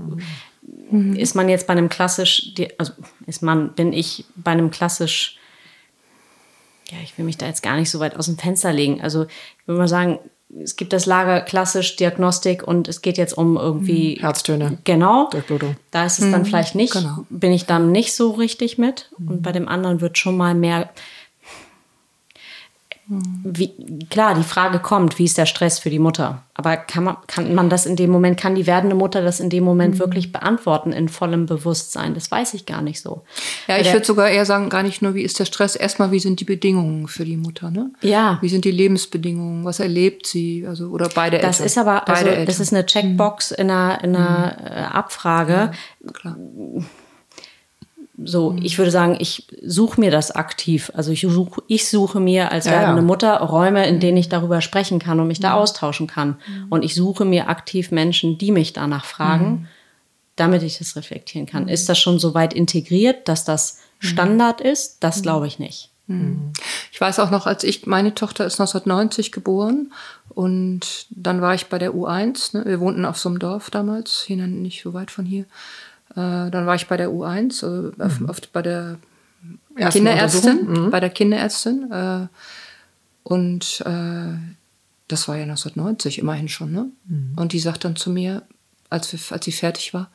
ist 0.91 1.35
man 1.35 1.49
jetzt 1.49 1.67
bei 1.67 1.73
einem 1.73 1.89
klassisch, 1.89 2.53
also 2.79 2.93
ist 3.27 3.43
man, 3.43 3.75
bin 3.75 3.93
ich 3.93 4.25
bei 4.37 4.51
einem 4.51 4.71
klassisch, 4.71 5.39
ja, 6.91 6.99
ich 7.03 7.17
will 7.17 7.25
mich 7.25 7.39
da 7.39 7.47
jetzt 7.47 7.63
gar 7.63 7.77
nicht 7.77 7.91
so 7.91 8.01
weit 8.01 8.17
aus 8.17 8.27
dem 8.27 8.39
Fenster 8.39 8.73
legen. 8.73 9.01
Also, 9.01 9.25
ich 9.25 9.69
würde 9.69 9.79
mal 9.79 9.89
sagen, 9.89 10.19
es 10.63 10.77
gibt 10.77 10.93
das 10.93 11.07
Lager 11.07 11.41
klassisch 11.41 11.97
Diagnostik 11.97 12.67
und 12.67 12.89
es 12.89 13.03
geht 13.03 13.19
jetzt 13.19 13.37
um 13.37 13.57
irgendwie 13.57 14.19
Herztöne. 14.21 14.79
Genau. 14.85 15.29
Durchblutung. 15.31 15.77
Da 15.91 16.05
ist 16.05 16.21
es 16.21 16.31
dann 16.31 16.45
vielleicht 16.45 16.75
nicht, 16.75 16.93
genau. 16.93 17.27
bin 17.31 17.53
ich 17.53 17.67
dann 17.67 17.93
nicht 17.93 18.15
so 18.15 18.33
richtig 18.33 18.79
mit. 18.79 19.11
Und 19.19 19.43
bei 19.43 19.53
dem 19.53 19.69
anderen 19.69 20.01
wird 20.01 20.19
schon 20.19 20.37
mal 20.37 20.55
mehr. 20.55 20.91
Wie, 23.07 24.07
klar, 24.09 24.35
die 24.35 24.43
Frage 24.43 24.79
kommt, 24.79 25.19
wie 25.19 25.25
ist 25.25 25.37
der 25.37 25.45
Stress 25.45 25.79
für 25.79 25.91
die 25.91 25.99
Mutter? 25.99 26.43
Aber 26.55 26.77
kann 26.77 27.05
man, 27.05 27.17
kann 27.27 27.55
man 27.55 27.69
das 27.69 27.85
in 27.85 27.97
dem 27.97 28.11
Moment, 28.11 28.39
kann 28.41 28.55
die 28.55 28.67
werdende 28.67 28.97
Mutter 28.97 29.21
das 29.21 29.41
in 29.41 29.51
dem 29.51 29.63
Moment 29.63 29.99
wirklich 29.99 30.33
beantworten 30.33 30.93
in 30.93 31.11
vollem 31.11 31.45
Bewusstsein? 31.45 32.15
Das 32.15 32.31
weiß 32.31 32.55
ich 32.55 32.65
gar 32.65 32.81
nicht 32.81 33.03
so. 33.03 33.25
Ja, 33.67 33.77
ich 33.77 33.93
würde 33.93 34.07
sogar 34.07 34.31
eher 34.31 34.47
sagen, 34.47 34.71
gar 34.71 34.83
nicht 34.83 35.03
nur, 35.03 35.15
wie 35.15 35.23
ist 35.23 35.39
der 35.39 35.45
Stress, 35.45 35.77
erstmal, 35.77 36.13
wie 36.13 36.19
sind 36.21 36.41
die 36.41 36.45
Bedingungen 36.45 37.07
für 37.07 37.25
die 37.27 37.37
Mutter, 37.37 37.71
ne? 37.71 37.91
Ja. 38.01 38.39
Wie 38.41 38.49
sind 38.49 38.65
die 38.65 38.71
Lebensbedingungen, 38.71 39.65
was 39.65 39.81
erlebt 39.81 40.27
sie, 40.27 40.65
also, 40.67 40.89
oder 40.89 41.11
beide 41.15 41.39
Das 41.39 41.57
Eltern. 41.61 41.67
ist 41.67 41.79
aber, 41.79 42.09
also, 42.09 42.25
beide 42.25 42.31
das 42.31 42.39
Eltern. 42.39 42.63
ist 42.63 42.73
eine 42.73 42.87
Checkbox 42.87 43.51
in 43.51 43.71
einer, 43.71 44.03
in 44.03 44.17
einer 44.17 44.57
äh, 44.65 44.81
Abfrage. 44.97 45.73
Klar. 46.13 46.37
So, 48.23 48.57
ich 48.63 48.79
würde 48.79 48.93
sagen, 48.93 49.17
ich 49.19 49.49
suche 49.65 50.01
mir 50.01 50.13
das 50.13 50.31
aktiv. 50.31 50.93
Also 50.95 51.11
ich 51.11 51.23
suche, 51.23 51.63
ich 51.67 51.89
suche 51.89 52.21
mir 52.21 52.53
als 52.53 52.67
Ja, 52.67 52.73
werdende 52.73 53.03
ja. 53.03 53.07
Mutter 53.07 53.37
Räume, 53.39 53.87
in 53.89 53.99
denen 53.99 54.17
ich 54.17 54.29
darüber 54.29 54.61
sprechen 54.61 55.01
kann 55.01 55.19
und 55.19 55.27
mich 55.27 55.41
da 55.41 55.55
austauschen 55.55 56.07
kann. 56.07 56.37
Und 56.71 56.85
ich 56.85 56.95
suche 56.95 57.25
mir 57.25 57.49
aktiv 57.49 57.91
Menschen, 57.91 58.39
die 58.39 58.53
mich 58.53 58.73
danach 58.73 59.05
fragen, 59.05 59.69
damit 60.37 60.63
ich 60.63 60.79
das 60.79 60.95
reflektieren 60.95 61.47
kann. 61.47 61.69
Ist 61.69 61.89
das 61.89 61.99
schon 61.99 62.19
so 62.21 62.35
weit 62.35 62.55
integriert, 62.55 63.29
dass 63.29 63.45
das 63.45 63.81
Standard 63.99 64.61
ist, 64.61 65.03
das 65.03 65.23
glaube 65.23 65.47
ich 65.47 65.59
nicht. 65.59 65.91
Mhm. 66.07 66.53
Ich 66.93 67.01
weiß 67.01 67.19
auch 67.19 67.31
noch, 67.31 67.47
als 67.47 67.65
ich, 67.65 67.87
meine 67.87 68.15
Tochter 68.15 68.45
ist 68.45 68.61
1990 68.61 69.33
geboren 69.33 69.93
und 70.29 71.07
dann 71.11 71.41
war 71.41 71.55
ich 71.55 71.67
bei 71.67 71.79
der 71.79 71.95
U1. 71.95 72.57
Ne? 72.57 72.65
Wir 72.67 72.81
wohnten 72.81 73.05
auf 73.05 73.19
so 73.19 73.29
einem 73.29 73.39
Dorf 73.39 73.71
damals, 73.71 74.25
hier 74.27 74.37
nicht 74.37 74.83
so 74.83 74.93
weit 74.93 75.11
von 75.11 75.25
hier. 75.25 75.47
Äh, 76.17 76.51
dann 76.51 76.67
war 76.67 76.75
ich 76.75 76.87
bei 76.87 76.97
der 76.97 77.11
U1, 77.11 77.65
also 77.99 78.23
mhm. 78.23 78.31
auf, 78.31 78.41
bei 78.53 78.63
der 78.63 78.99
Kinderärztin, 79.91 80.67
mhm. 80.67 80.91
bei 80.91 81.01
der 81.01 81.11
Kinderärztin. 81.11 81.91
Äh, 81.91 82.27
und 83.25 83.83
äh, 83.85 84.35
das 85.09 85.29
war 85.29 85.37
ja 85.37 85.43
1990 85.43 86.19
immerhin 86.19 86.49
schon. 86.49 86.73
Ne? 86.73 86.91
Mhm. 87.07 87.33
Und 87.37 87.53
die 87.53 87.59
sagt 87.59 87.85
dann 87.85 87.97
zu 87.97 88.11
mir, 88.11 88.43
als, 88.91 89.13
wir, 89.13 89.21
als 89.31 89.45
sie 89.45 89.53
fertig 89.53 89.93
war, 89.95 90.11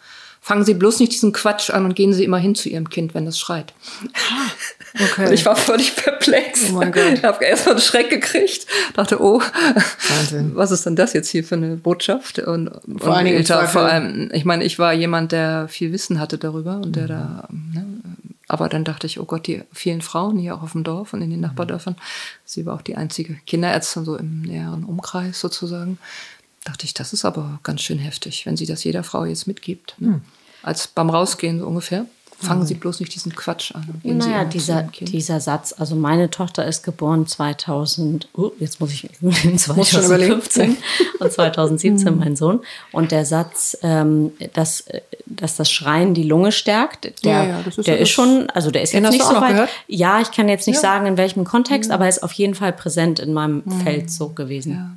fangen 0.50 0.66
Sie 0.66 0.74
bloß 0.74 1.00
nicht 1.00 1.12
diesen 1.12 1.32
Quatsch 1.32 1.70
an 1.70 1.86
und 1.86 1.96
gehen 1.96 2.12
Sie 2.12 2.24
immer 2.24 2.40
hin 2.40 2.56
zu 2.56 2.70
Ihrem 2.70 2.90
Kind, 2.90 3.14
wenn 3.14 3.28
es 3.28 3.38
schreit. 3.38 3.76
Okay. 5.00 5.28
Und 5.28 5.34
ich 5.34 5.46
war 5.46 5.56
völlig 5.56 5.96
perplex. 5.96 6.72
Oh 6.72 6.74
mein 6.74 6.92
Gott. 6.92 7.14
Ich 7.14 7.24
habe 7.24 7.46
erstmal 7.46 7.76
einen 7.76 7.84
Schreck 7.84 8.10
gekriegt. 8.10 8.66
Dachte, 8.96 9.22
oh, 9.22 9.40
Wahnsinn. 9.40 10.56
was 10.56 10.72
ist 10.72 10.88
denn 10.88 10.96
das 10.96 11.14
jetzt 11.14 11.30
hier 11.30 11.44
für 11.44 11.54
eine 11.54 11.76
Botschaft? 11.76 12.40
Und, 12.40 12.72
vor, 12.98 13.16
und 13.20 13.28
ich, 13.28 13.48
vor 13.48 13.84
allem, 13.84 14.32
ich 14.34 14.46
meine, 14.46 14.64
ich 14.64 14.80
war 14.80 14.92
jemand, 14.92 15.32
der 15.32 15.68
viel 15.68 15.92
Wissen 15.92 16.20
hatte 16.20 16.40
darüber 16.40 16.78
und 16.78 16.96
der 16.96 17.04
mhm. 17.04 17.08
da, 17.08 17.48
ne, 17.52 17.86
aber 18.48 18.68
dann 18.68 18.84
dachte 18.84 19.06
ich, 19.06 19.20
oh 19.20 19.26
Gott, 19.26 19.46
die 19.46 19.62
vielen 19.72 20.02
Frauen 20.02 20.40
hier 20.40 20.56
auch 20.56 20.64
auf 20.64 20.72
dem 20.72 20.84
Dorf 20.84 21.14
und 21.14 21.22
in 21.22 21.30
den 21.30 21.42
Nachbardörfern. 21.42 21.96
Sie 22.46 22.66
war 22.66 22.74
auch 22.74 22.82
die 22.82 22.96
einzige 22.96 23.36
Kinderärztin 23.46 24.04
so 24.04 24.16
im 24.16 24.42
näheren 24.42 24.84
Umkreis 24.86 25.40
sozusagen 25.40 26.00
dachte 26.66 26.86
ich, 26.86 26.94
das 26.94 27.14
ist 27.14 27.26
aber 27.26 27.60
ganz 27.64 27.82
schön 27.82 28.00
heftig, 28.00 28.46
wenn 28.46 28.58
sie 28.58 28.66
das 28.66 28.84
jeder 28.84 29.04
Frau 29.04 29.26
jetzt 29.26 29.48
mitgibt. 29.48 29.96
Ne? 29.98 30.08
Hm. 30.08 30.22
Als 30.64 30.88
beim 30.88 31.10
Rausgehen 31.10 31.60
so 31.60 31.68
ungefähr. 31.68 32.06
Fangen 32.42 32.66
Sie 32.66 32.74
bloß 32.74 33.02
nicht 33.02 33.14
diesen 33.14 33.36
Quatsch 33.36 33.76
an. 33.76 34.00
Gehen 34.02 34.18
naja, 34.18 34.46
dieser, 34.46 34.84
dieser 35.02 35.42
Satz, 35.42 35.76
also 35.78 35.98
meine 35.98 36.30
Tochter 36.30 36.66
ist 36.66 36.84
geboren 36.84 37.28
2000, 37.28 38.30
uh, 38.38 38.52
jetzt 38.60 38.80
muss 38.80 38.94
ich 38.94 39.10
2015 39.58 40.78
und 41.20 41.34
2017 41.34 42.18
mein 42.18 42.38
Sohn. 42.38 42.62
Und 42.94 43.12
der 43.12 43.26
Satz, 43.26 43.78
ähm, 43.82 44.32
dass, 44.54 44.86
dass 45.26 45.58
das 45.58 45.70
Schreien 45.70 46.14
die 46.14 46.24
Lunge 46.24 46.54
stärkt, 46.54 47.26
der, 47.26 47.32
ja, 47.32 47.44
ja, 47.44 47.60
ist, 47.60 47.86
der 47.86 48.00
ist 48.00 48.10
schon, 48.10 48.50
also 48.52 48.72
der 48.72 48.84
ist 48.84 48.94
jetzt 48.94 49.12
nicht 49.12 49.22
so 49.22 49.36
weit. 49.36 49.50
Gehört? 49.50 49.70
Ja, 49.88 50.22
ich 50.22 50.32
kann 50.32 50.48
jetzt 50.48 50.66
nicht 50.66 50.78
ja. 50.78 50.82
sagen, 50.82 51.08
in 51.08 51.18
welchem 51.18 51.44
Kontext, 51.44 51.90
mhm. 51.90 51.96
aber 51.96 52.06
er 52.06 52.10
ist 52.10 52.24
auf 52.24 52.32
jeden 52.32 52.56
Fall 52.56 52.72
präsent 52.72 53.20
in 53.20 53.34
meinem 53.34 53.64
mhm. 53.66 53.82
Feld 53.82 54.10
so 54.10 54.30
gewesen. 54.30 54.72
Ja. 54.72 54.92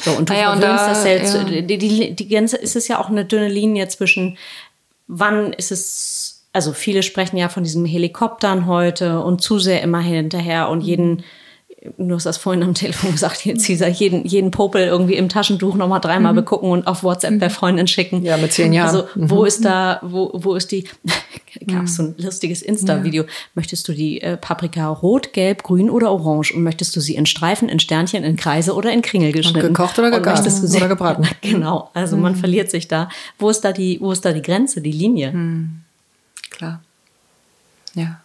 So, 0.00 0.12
und 0.12 0.28
du 0.28 0.32
naja, 0.32 0.52
und 0.52 0.62
da, 0.62 0.88
das 0.88 1.02
selbst. 1.02 1.34
Ja. 1.34 1.44
Die, 1.44 1.78
die, 1.78 2.14
die 2.14 2.28
Grenze 2.28 2.56
ist 2.56 2.76
es 2.76 2.86
ja 2.88 3.00
auch 3.00 3.08
eine 3.08 3.24
dünne 3.24 3.48
Linie 3.48 3.88
zwischen, 3.88 4.38
wann 5.08 5.52
ist 5.54 5.72
es, 5.72 6.46
also 6.52 6.72
viele 6.72 7.02
sprechen 7.02 7.36
ja 7.38 7.48
von 7.48 7.64
diesen 7.64 7.84
Helikoptern 7.84 8.66
heute 8.66 9.20
und 9.20 9.40
zu 9.40 9.58
sehr 9.58 9.82
immer 9.82 10.00
hinterher 10.00 10.68
und 10.68 10.82
jeden 10.82 11.24
du 11.96 12.14
hast 12.14 12.26
das 12.26 12.36
vorhin 12.36 12.62
am 12.62 12.74
Telefon 12.74 13.12
gesagt, 13.12 13.44
jetzt 13.44 13.66
dieser 13.66 13.88
jeden, 13.88 14.24
jeden 14.24 14.50
Popel 14.50 14.82
irgendwie 14.82 15.14
im 15.14 15.28
Taschentuch 15.28 15.74
nochmal 15.74 16.00
dreimal 16.00 16.32
mhm. 16.32 16.36
begucken 16.36 16.70
und 16.70 16.86
auf 16.86 17.02
WhatsApp 17.02 17.38
der 17.38 17.50
Freundin 17.50 17.86
schicken. 17.86 18.22
Ja, 18.22 18.36
mit 18.36 18.52
zehn 18.52 18.72
Jahren. 18.72 18.88
Also, 18.94 19.08
wo 19.14 19.40
mhm. 19.40 19.46
ist 19.46 19.64
da, 19.64 20.00
wo, 20.02 20.30
wo 20.34 20.54
ist 20.54 20.70
die, 20.72 20.84
gab 21.66 21.84
es 21.84 21.96
so 21.96 22.02
ein 22.04 22.14
lustiges 22.18 22.62
Insta-Video. 22.62 23.24
Ja. 23.24 23.28
Möchtest 23.54 23.88
du 23.88 23.92
die 23.92 24.20
äh, 24.20 24.36
Paprika 24.36 24.88
rot, 24.88 25.32
gelb, 25.32 25.62
grün 25.62 25.90
oder 25.90 26.10
orange? 26.10 26.52
Und 26.54 26.62
möchtest 26.62 26.94
du 26.96 27.00
sie 27.00 27.14
in 27.14 27.26
Streifen, 27.26 27.68
in 27.68 27.80
Sternchen, 27.80 28.24
in 28.24 28.36
Kreise 28.36 28.74
oder 28.74 28.92
in 28.92 29.02
Kringel 29.02 29.32
geschnitten? 29.32 29.68
Und 29.68 29.74
gekocht 29.74 29.98
oder 29.98 30.10
gegart 30.10 30.46
oder 30.46 30.88
gebraten? 30.88 31.26
genau. 31.40 31.90
Also 31.94 32.16
mhm. 32.16 32.22
man 32.22 32.36
verliert 32.36 32.70
sich 32.70 32.88
da. 32.88 33.08
Wo 33.38 33.50
ist 33.50 33.62
da 33.62 33.72
die, 33.72 34.00
wo 34.00 34.12
ist 34.12 34.24
da 34.24 34.32
die 34.32 34.42
Grenze, 34.42 34.80
die 34.80 34.92
Linie? 34.92 35.32
Mhm. 35.32 35.80
Klar. 36.50 36.82
Ja. 37.94 38.20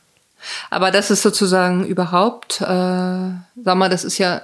Aber 0.73 0.91
das 0.91 1.11
ist 1.11 1.21
sozusagen 1.21 1.85
überhaupt, 1.85 2.61
äh, 2.61 2.65
sag 2.65 3.75
mal, 3.75 3.89
das 3.89 4.03
ist 4.03 4.17
ja 4.17 4.41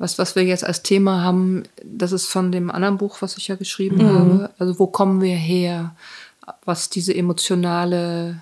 was, 0.00 0.18
was 0.18 0.34
wir 0.34 0.44
jetzt 0.44 0.64
als 0.64 0.82
Thema 0.82 1.22
haben, 1.22 1.64
das 1.84 2.12
ist 2.12 2.26
von 2.26 2.50
dem 2.50 2.70
anderen 2.70 2.96
Buch, 2.96 3.18
was 3.20 3.36
ich 3.36 3.48
ja 3.48 3.56
geschrieben 3.56 3.98
mhm. 3.98 4.14
habe. 4.14 4.50
Also 4.58 4.78
wo 4.78 4.86
kommen 4.86 5.20
wir 5.20 5.36
her, 5.36 5.94
was 6.64 6.88
diese 6.88 7.14
emotionale 7.14 8.40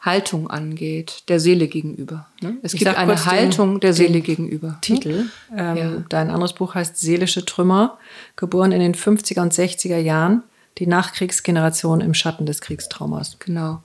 Haltung 0.00 0.50
angeht, 0.50 1.24
der 1.28 1.40
Seele 1.40 1.66
gegenüber. 1.66 2.26
Ne? 2.42 2.58
Es 2.62 2.74
ich 2.74 2.80
gibt 2.80 2.94
eine 2.94 3.24
Haltung 3.24 3.74
den, 3.76 3.80
der 3.80 3.94
Seele 3.94 4.20
gegenüber. 4.20 4.68
Ne? 4.68 4.78
Titel. 4.82 5.24
Ähm, 5.56 5.76
ja. 5.76 5.90
Dein 6.10 6.30
anderes 6.30 6.52
Buch 6.52 6.74
heißt 6.74 6.98
Seelische 6.98 7.44
Trümmer, 7.44 7.98
geboren 8.36 8.72
in 8.72 8.80
den 8.80 8.94
50er 8.94 9.40
und 9.40 9.54
60er 9.54 9.98
Jahren 9.98 10.42
die 10.78 10.86
Nachkriegsgeneration 10.86 12.00
im 12.00 12.14
Schatten 12.14 12.46
des 12.46 12.60
Kriegstraumas. 12.60 13.36
Genau. 13.40 13.82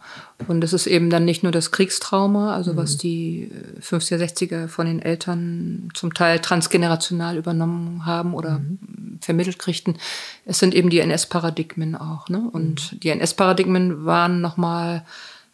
Und 0.48 0.62
das 0.62 0.74
ist 0.74 0.86
eben 0.86 1.10
dann 1.10 1.26
nicht 1.26 1.42
nur 1.42 1.52
das 1.52 1.72
Kriegstrauma, 1.72 2.54
also 2.54 2.74
mhm. 2.74 2.78
was 2.78 2.98
die 2.98 3.52
50er, 3.82 4.18
äh, 4.18 4.26
60er 4.26 4.68
von 4.68 4.86
den 4.86 5.02
Eltern 5.02 5.90
zum 5.94 6.14
Teil 6.14 6.40
transgenerational 6.40 7.38
übernommen 7.38 8.06
haben 8.06 8.36
oder 8.36 8.60
mhm. 8.60 9.20
vermittelt 9.22 9.58
kriegten. 9.58 9.98
Es 10.46 10.60
sind 10.60 10.76
eben 10.76 10.90
die 10.90 11.00
NS-Paradigmen 11.00 11.96
auch. 11.96 12.30
Ne? 12.30 12.48
Und 12.52 12.94
mhm. 12.94 13.00
die 13.00 13.10
NS-Paradigmen 13.10 14.06
waren 14.06 14.42
nochmal 14.42 15.04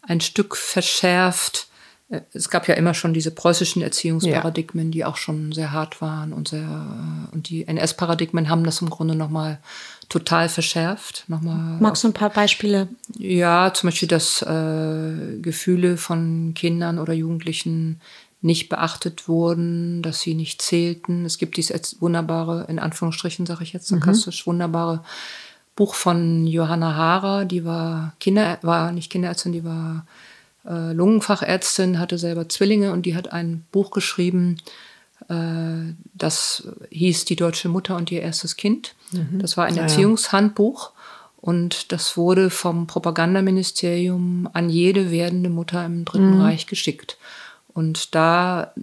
ein 0.01 0.19
Stück 0.19 0.57
verschärft. 0.57 1.67
Äh, 2.09 2.21
es 2.33 2.49
gab 2.49 2.67
ja 2.67 2.75
immer 2.75 2.93
schon 2.93 3.13
diese 3.13 3.31
preußischen 3.31 3.81
Erziehungsparadigmen, 3.81 4.87
ja. 4.87 4.91
die 4.91 5.05
auch 5.05 5.17
schon 5.17 5.53
sehr 5.53 5.71
hart 5.71 6.01
waren 6.01 6.33
und 6.33 6.49
sehr, 6.49 6.61
äh, 6.61 7.33
und 7.33 7.47
die 7.49 7.65
NS-Paradigmen 7.65 8.49
haben 8.49 8.65
das 8.65 8.81
im 8.81 8.89
Grunde 8.89 9.15
nochmal 9.15 9.59
total 10.09 10.49
verschärft. 10.49 11.23
Nochmal 11.27 11.79
Magst 11.79 12.03
du 12.03 12.07
ein 12.07 12.13
paar 12.13 12.31
Beispiele? 12.31 12.87
Ja, 13.17 13.71
zum 13.73 13.89
Beispiel, 13.89 14.07
dass 14.07 14.41
äh, 14.41 15.37
Gefühle 15.41 15.97
von 15.97 16.53
Kindern 16.55 16.97
oder 16.99 17.13
Jugendlichen 17.13 18.01
nicht 18.41 18.69
beachtet 18.69 19.27
wurden, 19.27 20.01
dass 20.01 20.21
sie 20.21 20.33
nicht 20.33 20.61
zählten. 20.61 21.25
Es 21.25 21.37
gibt 21.37 21.57
dieses 21.57 22.01
wunderbare, 22.01 22.65
in 22.69 22.79
Anführungsstrichen 22.79 23.45
sage 23.45 23.63
ich 23.63 23.73
jetzt 23.73 23.87
sarkastisch, 23.87 24.45
mhm. 24.45 24.51
wunderbare 24.51 25.03
Buch 25.75 25.93
von 25.93 26.47
Johanna 26.47 26.95
Haarer, 26.95 27.45
die 27.45 27.63
war 27.63 28.13
Kinder, 28.19 28.57
war 28.61 28.91
nicht 28.91 29.11
Kinderärztin, 29.11 29.51
die 29.51 29.63
war 29.63 30.05
äh, 30.65 30.93
Lungenfachärztin, 30.93 31.99
hatte 31.99 32.17
selber 32.17 32.49
Zwillinge 32.49 32.91
und 32.93 33.05
die 33.05 33.15
hat 33.15 33.31
ein 33.31 33.65
Buch 33.71 33.91
geschrieben, 33.91 34.57
das 35.27 36.67
hieß 36.89 37.25
Die 37.25 37.35
deutsche 37.35 37.69
Mutter 37.69 37.95
und 37.95 38.11
ihr 38.11 38.21
erstes 38.21 38.55
Kind. 38.55 38.95
Mhm. 39.11 39.39
Das 39.39 39.57
war 39.57 39.65
ein 39.65 39.75
ja, 39.75 39.83
Erziehungshandbuch. 39.83 40.91
Und 41.41 41.91
das 41.93 42.17
wurde 42.17 42.49
vom 42.49 42.87
Propagandaministerium 42.87 44.49
an 44.51 44.69
jede 44.69 45.09
werdende 45.09 45.49
Mutter 45.49 45.85
im 45.85 46.03
Dritten 46.03 46.35
mhm. 46.35 46.41
Reich 46.41 46.67
geschickt. 46.67 47.17
Und 47.73 48.13
da, 48.13 48.73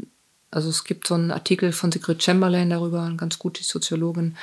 also 0.50 0.70
es 0.70 0.84
gibt 0.84 1.06
so 1.06 1.14
einen 1.14 1.30
Artikel 1.30 1.72
von 1.72 1.92
Sigrid 1.92 2.22
Chamberlain 2.22 2.70
darüber, 2.70 3.02
eine 3.02 3.16
ganz 3.16 3.38
gute 3.38 3.62
Soziologin, 3.62 4.36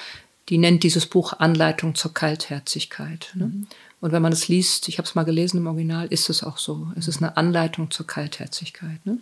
die 0.49 0.58
nennt 0.58 0.84
dieses 0.84 1.06
Buch 1.06 1.34
Anleitung 1.34 1.95
zur 1.95 2.13
Kaltherzigkeit. 2.13 3.32
Ne? 3.34 3.45
Mhm. 3.45 3.67
Und 4.01 4.12
wenn 4.12 4.21
man 4.21 4.34
es 4.34 4.47
liest, 4.47 4.89
ich 4.89 4.97
habe 4.97 5.08
es 5.08 5.15
mal 5.15 5.23
gelesen 5.23 5.58
im 5.58 5.67
Original, 5.67 6.08
ist 6.08 6.29
es 6.29 6.43
auch 6.43 6.58
so. 6.58 6.91
Es 6.97 7.08
ist 7.08 7.23
eine 7.23 7.38
Anleitung 7.38 7.89
zur 7.89 8.06
Kaltherzigkeit. 8.06 9.03
Ne? 9.06 9.17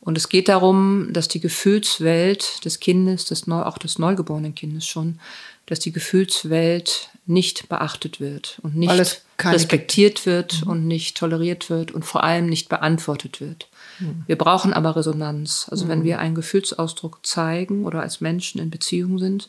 Und 0.00 0.16
es 0.16 0.28
geht 0.28 0.48
darum, 0.48 1.08
dass 1.12 1.28
die 1.28 1.40
Gefühlswelt 1.40 2.64
des 2.64 2.80
Kindes, 2.80 3.26
des 3.26 3.46
Neu 3.46 3.62
auch 3.62 3.78
des 3.78 3.98
neugeborenen 3.98 4.54
Kindes 4.54 4.86
schon, 4.86 5.20
dass 5.66 5.78
die 5.78 5.92
Gefühlswelt 5.92 7.10
nicht 7.26 7.68
beachtet 7.68 8.18
wird 8.18 8.58
und 8.62 8.76
nicht 8.76 9.22
respektiert 9.40 10.26
wird 10.26 10.64
mhm. 10.64 10.70
und 10.70 10.88
nicht 10.88 11.16
toleriert 11.16 11.70
wird 11.70 11.92
und 11.92 12.04
vor 12.04 12.24
allem 12.24 12.46
nicht 12.46 12.68
beantwortet 12.68 13.40
wird. 13.40 13.68
Mhm. 14.00 14.24
Wir 14.26 14.36
brauchen 14.36 14.72
aber 14.72 14.96
Resonanz. 14.96 15.68
Also 15.70 15.84
mhm. 15.84 15.88
wenn 15.90 16.04
wir 16.04 16.18
einen 16.18 16.34
Gefühlsausdruck 16.34 17.24
zeigen 17.24 17.84
oder 17.84 18.00
als 18.00 18.20
Menschen 18.20 18.60
in 18.60 18.70
Beziehung 18.70 19.18
sind, 19.18 19.48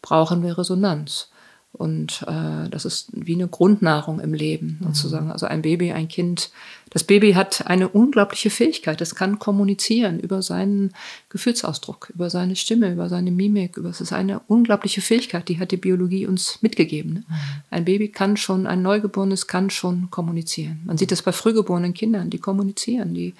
brauchen 0.00 0.42
wir 0.42 0.56
Resonanz. 0.56 1.28
Und 1.72 2.24
äh, 2.26 2.68
das 2.70 2.84
ist 2.84 3.10
wie 3.12 3.34
eine 3.34 3.46
Grundnahrung 3.46 4.20
im 4.20 4.32
Leben 4.34 4.78
mhm. 4.80 4.86
sozusagen. 4.86 5.30
Also 5.30 5.46
ein 5.46 5.62
Baby, 5.62 5.92
ein 5.92 6.08
Kind. 6.08 6.50
Das 6.90 7.04
Baby 7.04 7.34
hat 7.34 7.66
eine 7.66 7.88
unglaubliche 7.88 8.48
Fähigkeit. 8.48 9.00
Es 9.02 9.14
kann 9.14 9.38
kommunizieren 9.38 10.18
über 10.18 10.40
seinen 10.40 10.94
Gefühlsausdruck, 11.28 12.10
über 12.14 12.30
seine 12.30 12.56
Stimme, 12.56 12.90
über 12.90 13.10
seine 13.10 13.30
Mimik. 13.30 13.76
Über, 13.76 13.90
es 13.90 14.00
ist 14.00 14.14
eine 14.14 14.40
unglaubliche 14.48 15.02
Fähigkeit, 15.02 15.48
die 15.48 15.60
hat 15.60 15.70
die 15.70 15.76
Biologie 15.76 16.26
uns 16.26 16.62
mitgegeben. 16.62 17.12
Ne? 17.12 17.24
Mhm. 17.28 17.34
Ein 17.70 17.84
Baby 17.84 18.08
kann 18.08 18.38
schon, 18.38 18.66
ein 18.66 18.80
Neugeborenes 18.82 19.46
kann 19.46 19.68
schon 19.68 20.10
kommunizieren. 20.10 20.80
Man 20.86 20.96
sieht 20.96 21.12
das 21.12 21.22
bei 21.22 21.32
frühgeborenen 21.32 21.92
Kindern, 21.92 22.30
die 22.30 22.38
kommunizieren, 22.38 23.12
die 23.12 23.34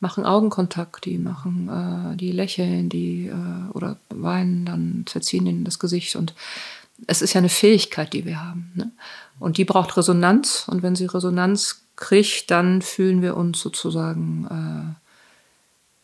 machen 0.00 0.24
Augenkontakt, 0.24 1.06
die 1.06 1.18
machen, 1.18 1.68
äh, 1.68 2.16
die 2.16 2.32
lächeln, 2.32 2.88
die 2.88 3.26
äh, 3.26 3.70
oder 3.72 3.96
weinen, 4.08 4.64
dann 4.64 5.04
verziehen 5.06 5.46
ihnen 5.46 5.64
das 5.64 5.78
Gesicht 5.78 6.16
und 6.16 6.34
es 7.06 7.22
ist 7.22 7.34
ja 7.34 7.38
eine 7.38 7.48
Fähigkeit, 7.48 8.12
die 8.12 8.24
wir 8.24 8.42
haben. 8.42 8.72
Ne? 8.74 8.90
Und 9.38 9.56
die 9.56 9.64
braucht 9.64 9.96
Resonanz. 9.96 10.66
Und 10.68 10.82
wenn 10.82 10.96
sie 10.96 11.06
Resonanz 11.06 11.82
kriegt, 11.96 12.50
dann 12.50 12.82
fühlen 12.82 13.22
wir 13.22 13.36
uns 13.36 13.60
sozusagen 13.60 14.96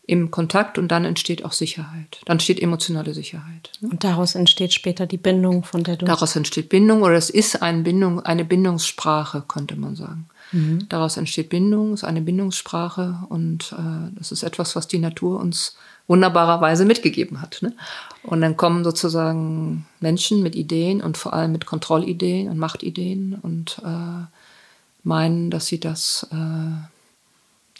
im 0.06 0.30
Kontakt 0.30 0.78
und 0.78 0.88
dann 0.88 1.04
entsteht 1.04 1.44
auch 1.44 1.52
Sicherheit. 1.52 2.20
Dann 2.26 2.36
entsteht 2.36 2.60
emotionale 2.62 3.12
Sicherheit. 3.12 3.72
Und 3.82 4.04
daraus 4.04 4.34
entsteht 4.34 4.72
später 4.72 5.06
die 5.06 5.16
Bindung, 5.16 5.64
von 5.64 5.82
der 5.82 5.96
du. 5.96 6.06
Daraus 6.06 6.36
entsteht 6.36 6.68
Bindung 6.68 7.02
oder 7.02 7.14
es 7.14 7.28
ist 7.28 7.60
eine 7.60 7.82
Bindung, 7.82 8.20
eine 8.20 8.44
Bindungssprache, 8.44 9.42
könnte 9.48 9.76
man 9.76 9.96
sagen. 9.96 10.28
Mhm. 10.52 10.88
Daraus 10.88 11.16
entsteht 11.16 11.48
Bindung, 11.48 11.92
ist 11.92 12.04
eine 12.04 12.20
Bindungssprache 12.20 13.18
und 13.28 13.72
äh, 13.72 14.12
das 14.16 14.30
ist 14.30 14.44
etwas, 14.44 14.76
was 14.76 14.86
die 14.86 14.98
Natur 14.98 15.40
uns 15.40 15.76
wunderbarerweise 16.08 16.84
mitgegeben 16.84 17.40
hat. 17.40 17.58
Ne? 17.62 17.72
Und 18.22 18.40
dann 18.40 18.56
kommen 18.56 18.84
sozusagen 18.84 19.86
Menschen 20.00 20.42
mit 20.42 20.54
Ideen 20.54 21.00
und 21.00 21.16
vor 21.16 21.32
allem 21.32 21.52
mit 21.52 21.66
Kontrollideen 21.66 22.48
und 22.48 22.58
Machtideen 22.58 23.38
und 23.40 23.80
äh, 23.84 24.26
meinen, 25.02 25.50
dass 25.50 25.66
sie 25.66 25.80
das 25.80 26.26
äh, 26.32 26.95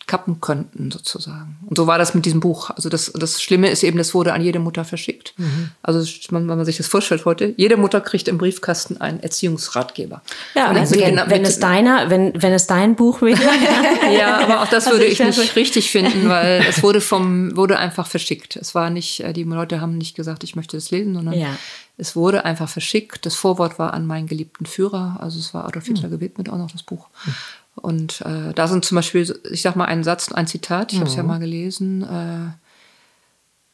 kappen 0.07 0.41
könnten, 0.41 0.93
sozusagen. 0.93 1.57
Und 1.67 1.77
so 1.77 1.89
war 1.89 1.99
das 1.99 2.15
mit 2.15 2.25
diesem 2.27 2.39
Buch. 2.39 2.71
Also 2.71 2.89
das, 2.89 3.13
das 3.13 3.43
Schlimme 3.43 3.71
ist 3.71 3.83
eben, 3.83 3.99
das 3.99 4.15
wurde 4.15 4.33
an 4.33 4.41
jede 4.41 4.61
Mutter 4.61 4.85
verschickt. 4.85 5.35
Mhm. 5.37 5.71
Also 5.83 6.09
wenn 6.31 6.47
man 6.47 6.65
sich 6.65 6.77
das 6.77 6.87
vorstellt 6.87 7.25
heute, 7.25 7.55
jede 7.57 7.77
Mutter 7.77 8.01
kriegt 8.01 8.29
im 8.29 8.39
Briefkasten 8.39 9.01
einen 9.01 9.19
Erziehungsratgeber. 9.21 10.23
Ja, 10.55 10.69
also 10.69 10.95
wenn, 10.95 11.21
wenn 11.27 11.45
es 11.45 11.59
deiner, 11.59 12.09
wenn, 12.09 12.41
wenn 12.41 12.53
es 12.53 12.69
dein 12.69 12.95
Buch 12.95 13.21
wäre. 13.21 13.41
ja, 14.17 14.39
aber 14.39 14.63
auch 14.63 14.69
das 14.69 14.87
also 14.87 14.99
würde 14.99 15.07
ich, 15.07 15.19
ich 15.19 15.37
nicht 15.39 15.57
richtig 15.57 15.91
finden, 15.91 16.29
weil 16.29 16.65
es 16.69 16.85
wurde 16.85 17.01
vom, 17.01 17.57
wurde 17.57 17.77
einfach 17.77 18.07
verschickt. 18.07 18.55
Es 18.55 18.77
war 18.77 18.91
nicht, 18.91 19.21
äh, 19.21 19.33
die 19.33 19.43
Leute 19.43 19.81
haben 19.81 19.99
nicht 19.99 20.15
gesagt, 20.15 20.45
ich 20.45 20.55
möchte 20.55 20.77
das 20.77 20.93
lesen, 20.93 21.15
sondern 21.15 21.35
ja. 21.35 21.49
es 21.97 22.15
wurde 22.15 22.45
einfach 22.45 22.69
verschickt. 22.69 23.27
Das 23.27 23.35
Vorwort 23.35 23.81
war 23.81 23.93
an 23.93 24.07
meinen 24.07 24.29
geliebten 24.29 24.67
Führer, 24.67 25.17
also 25.19 25.41
es 25.41 25.53
war 25.53 25.65
Adolf 25.65 25.87
Hitler 25.87 26.07
mhm. 26.07 26.13
gewidmet, 26.13 26.49
auch 26.49 26.59
noch 26.59 26.71
das 26.71 26.85
Buch. 26.85 27.09
Mhm. 27.25 27.35
Und 27.77 28.23
äh, 28.23 28.53
da 28.55 28.69
sind 28.69 28.85
zum 28.85 28.97
Beispiel, 28.97 29.39
ich 29.51 29.63
sag 29.63 29.77
mal 29.77 29.85
ein 29.85 30.03
Satz, 30.03 30.33
ein 30.33 30.47
Zitat, 30.47 30.93
ich 30.93 30.99
habe 30.99 31.09
es 31.09 31.17
ja 31.17 31.23
mhm. 31.23 31.29
mal 31.29 31.39
gelesen. 31.39 32.03
Äh, 32.03 32.53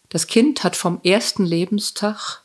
das 0.09 0.27
Kind 0.27 0.65
hat 0.65 0.77
vom 0.77 1.01
ersten 1.03 1.45
Lebenstag 1.45 2.43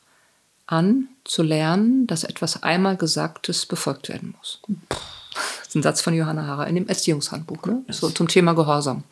an 0.68 1.10
zu 1.26 1.44
lernen, 1.44 2.08
dass 2.08 2.24
etwas 2.24 2.64
einmal 2.64 2.96
Gesagtes 2.96 3.66
befolgt 3.66 4.08
werden 4.08 4.36
muss. 4.38 4.62
Das 4.88 5.68
ist 5.68 5.76
ein 5.76 5.84
Satz 5.84 6.02
von 6.02 6.14
Johanna 6.14 6.46
Hara 6.46 6.66
in 6.66 6.76
dem 6.76 6.88
Erziehungshandbuch, 6.88 7.66
ne? 7.66 7.84
so 7.90 8.10
zum 8.10 8.28
Thema 8.28 8.54
Gehorsam. 8.54 9.04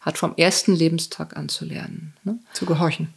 Hat 0.00 0.18
vom 0.18 0.34
ersten 0.36 0.74
Lebenstag 0.74 1.36
an 1.36 1.48
zu 1.48 1.64
lernen. 1.64 2.14
Ne? 2.24 2.38
Zu 2.52 2.66
gehorchen. 2.66 3.14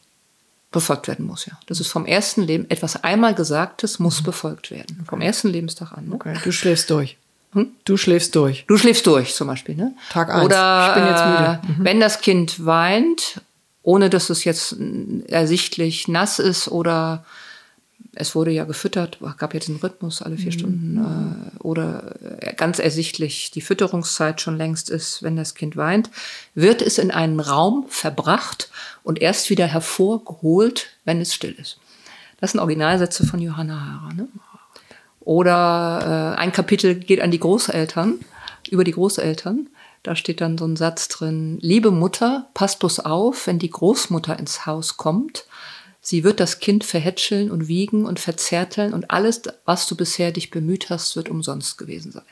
Befolgt 0.72 1.08
werden 1.08 1.26
muss, 1.26 1.46
ja. 1.46 1.58
Das 1.67 1.80
ist 1.80 1.88
vom 1.88 2.06
ersten 2.06 2.41
Leben, 2.41 2.69
etwas 2.69 3.04
einmal 3.04 3.36
Gesagtes 3.36 4.00
muss 4.00 4.22
mhm. 4.22 4.26
befolgt 4.26 4.72
werden. 4.72 5.06
Vom 5.08 5.22
ersten 5.22 5.48
Lebenstag 5.48 5.93
an. 5.93 6.10
Ne? 6.10 6.15
Okay, 6.15 6.38
du 6.43 6.52
schläfst 6.52 6.89
durch. 6.89 7.17
Hm? 7.54 7.72
Du 7.86 7.98
schläfst 7.98 8.36
durch. 8.36 8.66
Du 8.68 8.78
schläfst 8.78 9.06
durch, 9.08 9.34
zum 9.34 9.48
Beispiel. 9.48 9.76
Ne? 9.76 9.94
Tag 10.10 10.30
eins. 10.30 10.46
Oder 10.46 10.89
ich 10.89 10.96
bin 10.96 11.06
jetzt 11.10 11.26
müde. 11.26 11.60
Äh, 11.63 11.80
mhm. 11.80 11.86
wenn 11.86 12.00
das 12.00 12.22
Kind 12.22 12.66
weint, 12.66 13.42
ohne 13.82 14.10
dass 14.10 14.30
es 14.30 14.44
jetzt 14.44 14.76
ersichtlich 15.28 16.08
nass 16.08 16.39
ist 16.39 16.68
oder 16.68 17.26
es 18.16 18.36
wurde 18.36 18.52
ja 18.52 18.63
gefüttert, 18.66 19.18
gab 19.38 19.54
jetzt 19.54 19.70
einen 19.70 19.80
Rhythmus 19.80 20.22
alle 20.22 20.38
vier 20.38 20.52
mhm. 20.52 20.52
Stunden 20.52 21.52
äh, 21.58 21.60
oder 21.63 22.16
ganz 22.58 22.80
ersichtlich 22.80 23.52
die 23.52 23.62
Fütterungszeit 23.62 24.39
schon 24.42 24.58
längst 24.58 24.89
ist, 24.89 25.24
wenn 25.24 25.36
das 25.36 25.56
Kind 25.56 25.76
weint, 25.78 26.10
wird 26.54 26.82
es 26.82 26.98
in 26.98 27.12
einen 27.12 27.39
Raum 27.39 27.86
verbracht 27.89 28.70
und 29.04 29.22
erst 29.22 29.50
wieder 29.50 29.66
hervorgeholt, 29.66 30.88
wenn 31.06 31.22
es 31.22 31.34
still 31.34 31.56
ist. 31.60 31.80
Das 32.39 32.52
sind 32.52 32.60
Originalsätze 32.60 33.26
von 33.26 33.39
Johanna 33.39 33.80
Hara. 33.80 34.13
Ne? 34.13 34.28
Oder 35.25 36.36
äh, 36.36 36.39
ein 36.39 36.51
Kapitel 36.51 36.95
geht 36.95 37.21
an 37.21 37.31
die 37.31 37.39
Großeltern, 37.39 38.19
über 38.69 38.83
die 38.83 38.91
Großeltern. 38.91 39.69
Da 40.03 40.15
steht 40.17 40.41
dann 40.41 40.57
so 40.57 40.65
ein 40.65 40.75
Satz 40.75 41.07
drin, 41.07 41.57
liebe 41.62 41.91
Mutter, 41.91 42.49
passt 42.53 42.79
bloß 42.79 42.99
auf, 43.01 43.47
wenn 43.47 43.57
die 43.57 43.69
Großmutter 43.69 44.38
ins 44.38 44.65
Haus 44.65 44.97
kommt. 44.97 45.45
Sie 46.05 46.25
wird 46.25 46.41
das 46.41 46.59
Kind 46.59 46.83
verhätscheln 46.83 47.49
und 47.49 47.69
wiegen 47.69 48.05
und 48.05 48.19
verzärteln 48.19 48.93
und 48.93 49.09
alles, 49.09 49.43
was 49.63 49.88
du 49.88 49.95
bisher 49.95 50.33
dich 50.33 50.51
bemüht 50.51 50.89
hast, 50.89 51.15
wird 51.15 51.29
umsonst 51.29 51.77
gewesen 51.77 52.12
sein. 52.12 52.25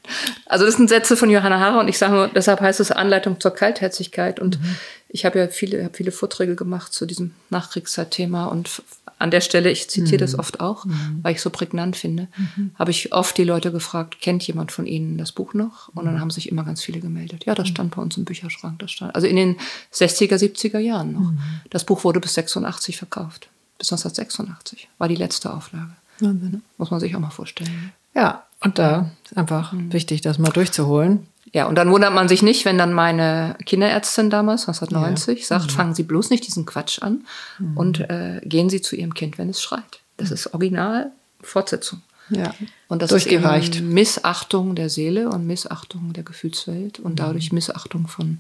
Also 0.46 0.66
das 0.66 0.76
sind 0.76 0.90
Sätze 0.90 1.16
von 1.16 1.30
Johanna 1.30 1.58
Hara 1.58 1.80
und 1.80 1.88
ich 1.88 1.98
sage 1.98 2.12
nur, 2.12 2.28
deshalb 2.28 2.60
heißt 2.60 2.82
es 2.82 2.92
Anleitung 2.92 3.40
zur 3.40 3.52
Kaltherzigkeit 3.52 4.42
und 4.42 4.60
mhm. 4.60 4.76
ich 5.08 5.24
habe 5.24 5.40
ja 5.40 5.48
viele, 5.48 5.86
habe 5.86 5.96
viele 5.96 6.12
Vorträge 6.12 6.58
gemacht 6.58 6.92
zu 6.92 7.06
diesem 7.06 7.34
Nachkriegszeitthema 7.50 8.48
und 8.48 8.84
an 9.22 9.32
der 9.32 9.42
Stelle, 9.42 9.72
ich 9.72 9.90
zitiere 9.90 10.18
mhm. 10.18 10.22
das 10.22 10.38
oft 10.38 10.60
auch, 10.60 10.86
mhm. 10.86 11.20
weil 11.22 11.34
ich 11.34 11.42
so 11.42 11.50
prägnant 11.50 11.96
finde, 11.96 12.28
mhm. 12.38 12.72
habe 12.76 12.92
ich 12.92 13.14
oft 13.14 13.38
die 13.38 13.44
Leute 13.44 13.72
gefragt, 13.72 14.20
kennt 14.20 14.46
jemand 14.48 14.72
von 14.72 14.86
Ihnen 14.86 15.18
das 15.18 15.32
Buch 15.32 15.54
noch? 15.54 15.90
Und 15.96 16.06
dann 16.06 16.16
mhm. 16.16 16.20
haben 16.20 16.30
sich 16.32 16.50
immer 16.50 16.64
ganz 16.64 16.82
viele 16.82 17.00
gemeldet. 17.00 17.46
Ja, 17.46 17.56
das 17.56 17.68
mhm. 17.68 17.72
stand 17.72 17.96
bei 17.96 18.02
uns 18.02 18.18
im 18.18 18.26
Bücherschrank. 18.26 18.80
Das 18.80 18.92
stand, 18.92 19.16
also 19.16 19.28
in 19.28 19.36
den 19.36 19.58
60er, 19.94 20.36
70er 20.36 20.80
Jahren 20.80 21.14
noch. 21.14 21.32
Mhm. 21.32 21.40
Das 21.70 21.86
Buch 21.86 22.04
wurde 22.04 22.20
bis 22.20 22.34
86 22.34 22.98
verkauft. 22.98 23.50
Bis 23.78 23.92
1986 23.92 24.90
war 24.98 25.08
die 25.08 25.16
letzte 25.16 25.54
Auflage. 25.54 25.92
Ne? 26.20 26.62
Muss 26.78 26.92
man 26.92 27.00
sich 27.00 27.16
auch 27.16 27.20
mal 27.20 27.30
vorstellen. 27.30 27.92
Ja, 28.14 28.44
und 28.60 28.78
da 28.78 29.12
ist 29.26 29.38
einfach 29.38 29.74
wichtig, 29.74 30.22
das 30.22 30.38
mal 30.38 30.52
durchzuholen. 30.52 31.28
Ja, 31.54 31.66
und 31.66 31.76
dann 31.76 31.92
wundert 31.92 32.14
man 32.14 32.30
sich 32.30 32.42
nicht, 32.42 32.64
wenn 32.64 32.78
dann 32.78 32.94
meine 32.94 33.58
Kinderärztin 33.66 34.30
damals, 34.30 34.68
1990, 34.68 35.40
ja. 35.40 35.46
sagt, 35.46 35.66
mhm. 35.66 35.76
fangen 35.76 35.96
Sie 35.96 36.04
bloß 36.04 36.30
nicht 36.30 36.48
diesen 36.48 36.66
Quatsch 36.66 37.02
an 37.02 37.26
mhm. 37.60 37.78
und 37.78 38.00
äh, 38.00 38.40
gehen 38.44 38.70
Sie 38.70 38.82
zu 38.82 38.96
Ihrem 38.96 39.14
Kind, 39.14 39.38
wenn 39.38 39.50
es 39.50 39.62
schreit. 39.62 40.00
Das 40.18 40.30
mhm. 40.30 40.36
ist 40.36 40.54
original 40.54 41.12
Fortsetzung. 41.42 42.02
Ja. 42.30 42.54
Und 42.88 43.02
das 43.02 43.12
ist 43.12 43.28
eben 43.28 43.94
Missachtung 43.94 44.76
der 44.76 44.90
Seele 44.90 45.30
und 45.30 45.46
Missachtung 45.46 46.14
der 46.14 46.24
Gefühlswelt 46.24 47.00
und 47.00 47.20
dadurch 47.20 47.52
mhm. 47.52 47.56
Missachtung 47.56 48.08
von 48.08 48.40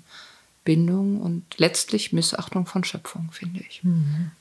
Bindung 0.63 1.19
und 1.19 1.43
letztlich 1.57 2.13
Missachtung 2.13 2.65
von 2.65 2.83
Schöpfung, 2.83 3.29
finde 3.31 3.61
ich. 3.67 3.83
Mhm. 3.83 4.31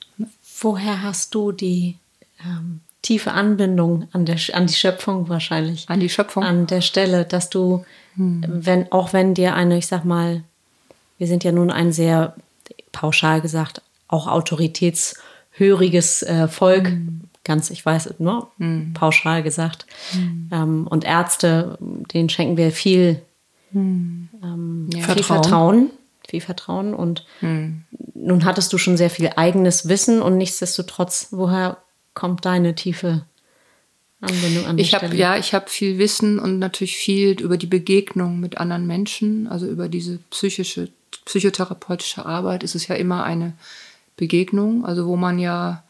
Woher 0.59 1.01
hast 1.01 1.35
du 1.35 1.51
die 1.51 1.97
ähm, 2.45 2.81
tiefe 3.01 3.31
Anbindung 3.31 4.07
an, 4.13 4.25
der, 4.25 4.37
an 4.53 4.67
die 4.67 4.73
Schöpfung 4.73 5.27
wahrscheinlich? 5.29 5.89
An 5.89 5.99
die 5.99 6.09
Schöpfung? 6.09 6.43
An 6.43 6.67
der 6.67 6.81
Stelle, 6.81 7.25
dass 7.25 7.49
du 7.49 7.83
hm. 8.15 8.43
Wenn, 8.47 8.91
auch 8.91 9.13
wenn 9.13 9.33
dir 9.33 9.55
eine, 9.55 9.77
ich 9.77 9.87
sag 9.87 10.05
mal, 10.05 10.43
wir 11.17 11.27
sind 11.27 11.43
ja 11.43 11.51
nun 11.51 11.71
ein 11.71 11.91
sehr 11.91 12.35
pauschal 12.91 13.41
gesagt, 13.41 13.81
auch 14.07 14.27
autoritätshöriges 14.27 16.23
äh, 16.23 16.47
Volk, 16.47 16.87
hm. 16.87 17.21
ganz, 17.43 17.69
ich 17.69 17.85
weiß, 17.85 18.15
nur 18.19 18.51
ne, 18.57 18.67
hm. 18.67 18.93
pauschal 18.93 19.43
gesagt. 19.43 19.85
Hm. 20.11 20.49
Ähm, 20.51 20.87
und 20.87 21.03
Ärzte, 21.03 21.77
denen 21.79 22.29
schenken 22.29 22.57
wir 22.57 22.71
viel, 22.71 23.21
hm. 23.71 24.29
ähm, 24.43 24.89
ja. 24.93 25.05
viel 25.05 25.23
Vertrauen. 25.23 25.43
Vertrauen. 25.43 25.89
Viel 26.27 26.41
Vertrauen. 26.41 26.93
Und 26.93 27.25
hm. 27.39 27.83
nun 28.13 28.45
hattest 28.45 28.71
du 28.73 28.77
schon 28.77 28.97
sehr 28.97 29.09
viel 29.09 29.31
eigenes 29.35 29.87
Wissen 29.87 30.21
und 30.21 30.37
nichtsdestotrotz, 30.37 31.27
woher 31.31 31.77
kommt 32.13 32.45
deine 32.45 32.75
tiefe 32.75 33.25
Anwendung 34.21 34.65
an 34.65 34.77
ich 34.77 34.93
habe 34.93 35.15
ja, 35.15 35.37
ich 35.37 35.53
habe 35.53 35.69
viel 35.69 35.97
Wissen 35.97 36.39
und 36.39 36.59
natürlich 36.59 36.95
viel 36.95 37.41
über 37.41 37.57
die 37.57 37.67
Begegnung 37.67 38.39
mit 38.39 38.57
anderen 38.57 38.85
Menschen, 38.87 39.47
also 39.47 39.67
über 39.67 39.89
diese 39.89 40.19
psychische, 40.29 40.89
psychotherapeutische 41.25 42.25
Arbeit. 42.25 42.63
ist 42.63 42.75
Es 42.75 42.87
ja 42.87 42.95
immer 42.95 43.23
eine 43.23 43.53
Begegnung, 44.17 44.85
also 44.85 45.07
wo 45.07 45.15
man 45.15 45.39
ja 45.39 45.83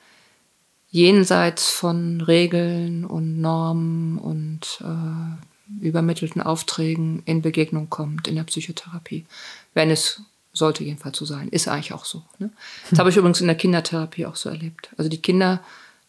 jenseits 0.90 1.70
von 1.70 2.22
Regeln 2.22 3.06
und 3.06 3.40
Normen 3.40 4.18
und 4.18 4.82
äh, 4.82 5.86
übermittelten 5.86 6.42
Aufträgen 6.42 7.24
in 7.26 7.42
Begegnung 7.42 7.90
kommt 7.90 8.28
in 8.28 8.36
der 8.36 8.44
Psychotherapie, 8.44 9.26
wenn 9.74 9.90
es 9.90 10.22
sollte 10.54 10.84
jedenfalls 10.84 11.18
so 11.18 11.26
sein, 11.26 11.48
ist 11.48 11.68
eigentlich 11.68 11.94
auch 11.94 12.04
so. 12.04 12.24
Ne? 12.40 12.50
Das 12.90 13.00
habe 13.00 13.10
ich 13.10 13.16
übrigens 13.16 13.40
in 13.40 13.48
der 13.48 13.56
Kindertherapie 13.56 14.26
auch 14.26 14.36
so 14.36 14.50
erlebt. 14.50 14.90
Also 14.98 15.10
die 15.10 15.22
Kinder 15.22 15.64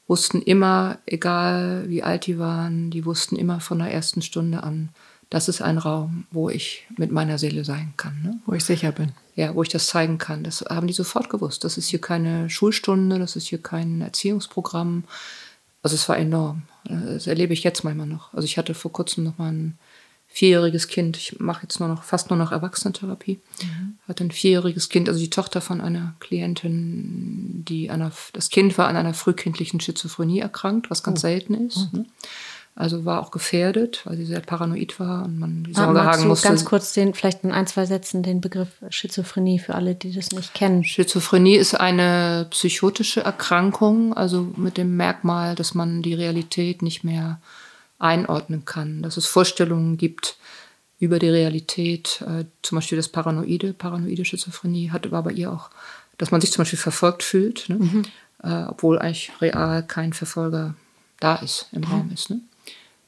wussten 0.06 0.42
immer, 0.42 0.98
egal 1.06 1.84
wie 1.88 2.02
alt 2.02 2.26
die 2.26 2.38
waren, 2.38 2.90
die 2.90 3.04
wussten 3.04 3.36
immer 3.36 3.60
von 3.60 3.78
der 3.78 3.92
ersten 3.92 4.22
Stunde 4.22 4.62
an, 4.62 4.90
das 5.32 5.48
ist 5.48 5.62
ein 5.62 5.78
Raum, 5.78 6.26
wo 6.30 6.50
ich 6.50 6.86
mit 6.98 7.10
meiner 7.10 7.38
Seele 7.38 7.64
sein 7.64 7.94
kann. 7.96 8.20
Ne? 8.22 8.40
Wo 8.44 8.52
ich 8.52 8.64
sicher 8.64 8.92
bin. 8.92 9.12
Ja, 9.34 9.54
wo 9.54 9.62
ich 9.62 9.70
das 9.70 9.86
zeigen 9.86 10.18
kann. 10.18 10.44
Das 10.44 10.62
haben 10.68 10.86
die 10.86 10.92
sofort 10.92 11.30
gewusst. 11.30 11.64
Das 11.64 11.78
ist 11.78 11.88
hier 11.88 12.02
keine 12.02 12.50
Schulstunde, 12.50 13.18
das 13.18 13.34
ist 13.34 13.46
hier 13.46 13.62
kein 13.62 14.02
Erziehungsprogramm. 14.02 15.04
Also 15.82 15.94
es 15.94 16.06
war 16.06 16.18
enorm. 16.18 16.64
Das 16.84 17.26
erlebe 17.26 17.54
ich 17.54 17.64
jetzt 17.64 17.82
manchmal 17.82 18.08
noch. 18.08 18.34
Also 18.34 18.44
ich 18.44 18.58
hatte 18.58 18.74
vor 18.74 18.92
kurzem 18.92 19.24
noch 19.24 19.38
mal 19.38 19.52
ein 19.52 19.78
vierjähriges 20.32 20.88
Kind. 20.88 21.18
Ich 21.18 21.38
mache 21.40 21.62
jetzt 21.62 21.78
nur 21.78 21.88
noch 21.88 22.02
fast 22.02 22.30
nur 22.30 22.38
noch 22.38 22.52
Erwachsenentherapie. 22.52 23.38
Mhm. 23.62 23.98
Hatte 24.08 24.24
ein 24.24 24.30
vierjähriges 24.30 24.88
Kind, 24.88 25.08
also 25.08 25.20
die 25.20 25.30
Tochter 25.30 25.60
von 25.60 25.80
einer 25.80 26.14
Klientin, 26.20 27.64
die 27.68 27.90
einer, 27.90 28.10
das 28.32 28.48
Kind 28.48 28.78
war 28.78 28.88
an 28.88 28.96
einer 28.96 29.12
frühkindlichen 29.12 29.80
Schizophrenie 29.80 30.40
erkrankt, 30.40 30.90
was 30.90 31.02
ganz 31.02 31.20
oh. 31.20 31.22
selten 31.22 31.54
ist. 31.54 31.92
Ne? 31.92 32.06
Also 32.74 33.04
war 33.04 33.20
auch 33.20 33.30
gefährdet, 33.30 34.00
weil 34.06 34.16
sie 34.16 34.24
sehr 34.24 34.40
paranoid 34.40 34.98
war 34.98 35.26
und 35.26 35.38
man 35.38 35.64
die 35.64 35.74
Sorge 35.74 36.00
ah, 36.00 36.04
haben 36.06 36.26
musste. 36.26 36.48
Ganz 36.48 36.64
kurz 36.64 36.94
den, 36.94 37.12
vielleicht 37.12 37.44
in 37.44 37.52
ein, 37.52 37.66
zwei 37.66 37.84
Sätzen 37.84 38.22
den 38.22 38.40
Begriff 38.40 38.70
Schizophrenie 38.88 39.58
für 39.58 39.74
alle, 39.74 39.94
die 39.94 40.14
das 40.14 40.32
nicht 40.32 40.54
kennen. 40.54 40.82
Schizophrenie 40.82 41.56
ist 41.56 41.74
eine 41.74 42.46
psychotische 42.48 43.20
Erkrankung, 43.20 44.14
also 44.14 44.48
mit 44.56 44.78
dem 44.78 44.96
Merkmal, 44.96 45.54
dass 45.54 45.74
man 45.74 46.00
die 46.00 46.14
Realität 46.14 46.80
nicht 46.80 47.04
mehr 47.04 47.40
einordnen 48.02 48.64
kann, 48.64 49.02
dass 49.02 49.16
es 49.16 49.26
Vorstellungen 49.26 49.96
gibt 49.96 50.36
über 50.98 51.18
die 51.18 51.28
Realität, 51.28 52.22
äh, 52.26 52.44
zum 52.62 52.76
Beispiel 52.76 52.96
das 52.96 53.08
Paranoide, 53.08 53.72
paranoide 53.72 54.24
Schizophrenie, 54.24 54.90
hatte, 54.90 55.10
war 55.10 55.22
bei 55.22 55.32
ihr 55.32 55.52
auch 55.52 55.70
dass 56.22 56.30
man 56.30 56.40
sich 56.40 56.52
zum 56.52 56.62
Beispiel 56.62 56.78
verfolgt 56.78 57.24
fühlt, 57.24 57.68
ne? 57.68 57.76
mhm. 57.76 58.04
äh, 58.44 58.64
obwohl 58.68 58.98
eigentlich 58.98 59.32
real 59.40 59.84
kein 59.84 60.12
Verfolger 60.12 60.74
da 61.18 61.34
ist, 61.34 61.66
im 61.72 61.80
mhm. 61.80 61.86
Raum 61.86 62.10
ist. 62.14 62.30
Ne? 62.30 62.40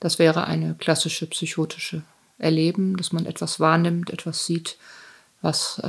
Das 0.01 0.19
wäre 0.19 0.49
eine 0.49 0.75
klassische 0.75 1.27
psychotische 1.27 2.03
Erleben, 2.39 2.97
dass 2.97 3.13
man 3.13 3.27
etwas 3.27 3.61
wahrnimmt, 3.61 4.11
etwas 4.11 4.47
sieht, 4.47 4.77
was 5.43 5.81
äh, 5.85 5.89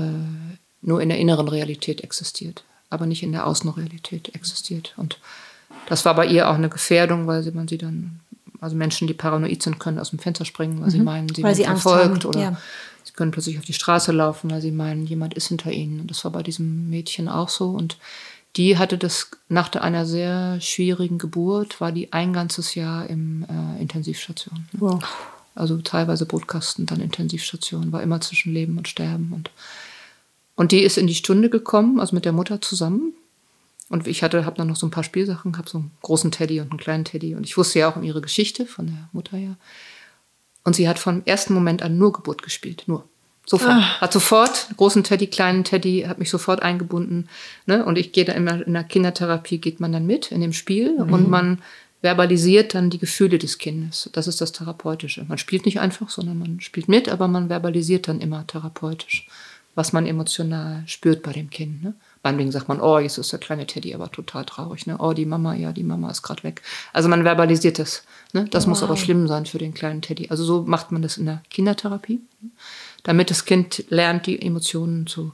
nur 0.81 1.01
in 1.01 1.09
der 1.09 1.17
inneren 1.17 1.47
Realität 1.47 2.01
existiert, 2.01 2.63
aber 2.91 3.07
nicht 3.07 3.23
in 3.23 3.31
der 3.31 3.47
Außenrealität 3.47 4.35
existiert. 4.35 4.93
Und 4.95 5.19
das 5.87 6.05
war 6.05 6.13
bei 6.13 6.27
ihr 6.27 6.47
auch 6.47 6.55
eine 6.55 6.69
Gefährdung, 6.69 7.25
weil 7.25 7.41
sie, 7.41 7.51
man 7.51 7.67
sie 7.67 7.79
dann, 7.79 8.19
also 8.61 8.75
Menschen, 8.75 9.07
die 9.07 9.13
paranoid 9.13 9.61
sind, 9.61 9.79
können 9.79 9.99
aus 9.99 10.09
dem 10.09 10.19
Fenster 10.19 10.45
springen, 10.45 10.79
weil 10.79 10.87
mhm. 10.87 10.91
sie 10.91 10.99
meinen, 10.99 11.29
sie 11.29 11.43
weil 11.43 11.57
werden 11.57 11.77
verfolgt 11.77 12.25
oder 12.25 12.39
ja. 12.39 12.57
sie 13.03 13.13
können 13.13 13.31
plötzlich 13.31 13.57
auf 13.57 13.65
die 13.65 13.73
Straße 13.73 14.11
laufen, 14.11 14.51
weil 14.51 14.61
sie 14.61 14.71
meinen, 14.71 15.05
jemand 15.05 15.33
ist 15.33 15.47
hinter 15.47 15.71
ihnen. 15.71 16.01
Und 16.01 16.11
das 16.11 16.23
war 16.23 16.31
bei 16.31 16.43
diesem 16.43 16.89
Mädchen 16.89 17.29
auch 17.29 17.49
so. 17.49 17.69
Und 17.69 17.97
die 18.55 18.77
hatte 18.77 18.97
das 18.97 19.31
nach 19.49 19.73
einer 19.73 20.05
sehr 20.05 20.59
schwierigen 20.61 21.17
Geburt, 21.17 21.81
war 21.81 21.91
die 21.91 22.13
ein 22.13 22.31
ganzes 22.31 22.75
Jahr 22.75 23.07
im 23.07 23.45
äh, 23.49 23.81
Intensivstation. 23.81 24.67
Wow. 24.73 25.03
Also 25.55 25.77
teilweise 25.77 26.25
Brutkasten, 26.25 26.85
dann 26.85 27.01
Intensivstation, 27.01 27.91
war 27.91 28.03
immer 28.03 28.21
zwischen 28.21 28.53
Leben 28.53 28.77
und 28.77 28.87
Sterben. 28.87 29.31
Und, 29.33 29.51
und 30.55 30.71
die 30.71 30.81
ist 30.81 30.97
in 30.97 31.07
die 31.07 31.15
Stunde 31.15 31.49
gekommen, 31.49 31.99
also 31.99 32.15
mit 32.15 32.25
der 32.25 32.33
Mutter 32.33 32.61
zusammen. 32.61 33.13
Und 33.89 34.07
ich 34.07 34.23
hatte, 34.23 34.45
habe 34.45 34.57
dann 34.57 34.67
noch 34.67 34.75
so 34.75 34.87
ein 34.87 34.91
paar 34.91 35.03
Spielsachen, 35.03 35.57
habe 35.57 35.69
so 35.69 35.77
einen 35.77 35.91
großen 36.01 36.31
Teddy 36.31 36.59
und 36.59 36.71
einen 36.71 36.79
kleinen 36.79 37.05
Teddy. 37.05 37.35
Und 37.35 37.45
ich 37.45 37.55
wusste 37.57 37.79
ja 37.79 37.89
auch 37.89 37.95
um 37.95 38.03
ihre 38.03 38.21
Geschichte 38.21 38.65
von 38.65 38.87
der 38.87 39.09
Mutter 39.11 39.37
ja. 39.37 39.55
Und 40.63 40.75
sie 40.75 40.89
hat 40.89 40.97
vom 40.97 41.21
ersten 41.25 41.53
Moment 41.53 41.83
an 41.83 41.97
nur 41.97 42.11
Geburt 42.11 42.41
gespielt, 42.41 42.83
nur. 42.87 43.07
Sofort. 43.45 43.73
Ah. 43.73 44.01
Hat 44.01 44.11
sofort, 44.11 44.69
großen 44.75 45.03
Teddy, 45.03 45.27
kleinen 45.27 45.63
Teddy, 45.63 46.05
hat 46.07 46.17
mich 46.17 46.31
sofort 46.31 46.63
eingebunden. 46.63 47.29
Ne? 47.67 47.85
Und 47.85 47.99
ich 47.99 48.11
gehe 48.11 48.25
da 48.25 48.33
immer 48.33 48.65
in 48.65 48.73
der 48.73 48.83
Kindertherapie, 48.83 49.59
geht 49.59 49.79
man 49.79 49.91
dann 49.91 50.07
mit 50.07 50.31
in 50.31 50.41
dem 50.41 50.53
Spiel 50.53 50.93
mhm. 50.97 51.13
und 51.13 51.29
man 51.29 51.61
verbalisiert 52.01 52.73
dann 52.73 52.89
die 52.89 52.97
Gefühle 52.97 53.37
des 53.37 53.59
Kindes. 53.59 54.09
Das 54.13 54.27
ist 54.27 54.41
das 54.41 54.51
Therapeutische. 54.51 55.25
Man 55.27 55.37
spielt 55.37 55.65
nicht 55.65 55.79
einfach, 55.79 56.09
sondern 56.09 56.39
man 56.39 56.59
spielt 56.59 56.87
mit, 56.87 57.07
aber 57.09 57.27
man 57.27 57.49
verbalisiert 57.49 58.07
dann 58.07 58.19
immer 58.19 58.45
therapeutisch, 58.47 59.27
was 59.75 59.93
man 59.93 60.07
emotional 60.07 60.83
spürt 60.87 61.21
bei 61.21 61.31
dem 61.31 61.51
Kind. 61.51 61.83
Ne? 61.83 61.93
Meinetwegen 62.25 62.51
sagt 62.51 62.67
man, 62.67 62.81
oh, 62.81 62.97
jetzt 62.97 63.19
ist 63.19 63.31
der 63.31 63.37
kleine 63.37 63.67
Teddy 63.67 63.93
aber 63.93 64.11
total 64.11 64.45
traurig. 64.45 64.87
Ne? 64.87 64.97
Oh, 64.97 65.13
die 65.13 65.27
Mama, 65.27 65.53
ja, 65.53 65.71
die 65.71 65.83
Mama 65.83 66.09
ist 66.09 66.23
gerade 66.23 66.41
weg. 66.41 66.63
Also 66.91 67.07
man 67.07 67.23
verbalisiert 67.23 67.77
das. 67.77 68.03
Ne? 68.33 68.47
Das 68.49 68.63
wow. 68.63 68.69
muss 68.69 68.81
aber 68.81 68.97
schlimm 68.97 69.27
sein 69.27 69.45
für 69.45 69.59
den 69.59 69.75
kleinen 69.75 70.01
Teddy. 70.01 70.29
Also 70.31 70.43
so 70.43 70.63
macht 70.63 70.91
man 70.91 71.03
das 71.03 71.17
in 71.17 71.27
der 71.27 71.43
Kindertherapie, 71.51 72.21
damit 73.03 73.29
das 73.29 73.45
Kind 73.45 73.85
lernt, 73.89 74.25
die 74.25 74.41
Emotionen 74.41 75.05
zu 75.05 75.33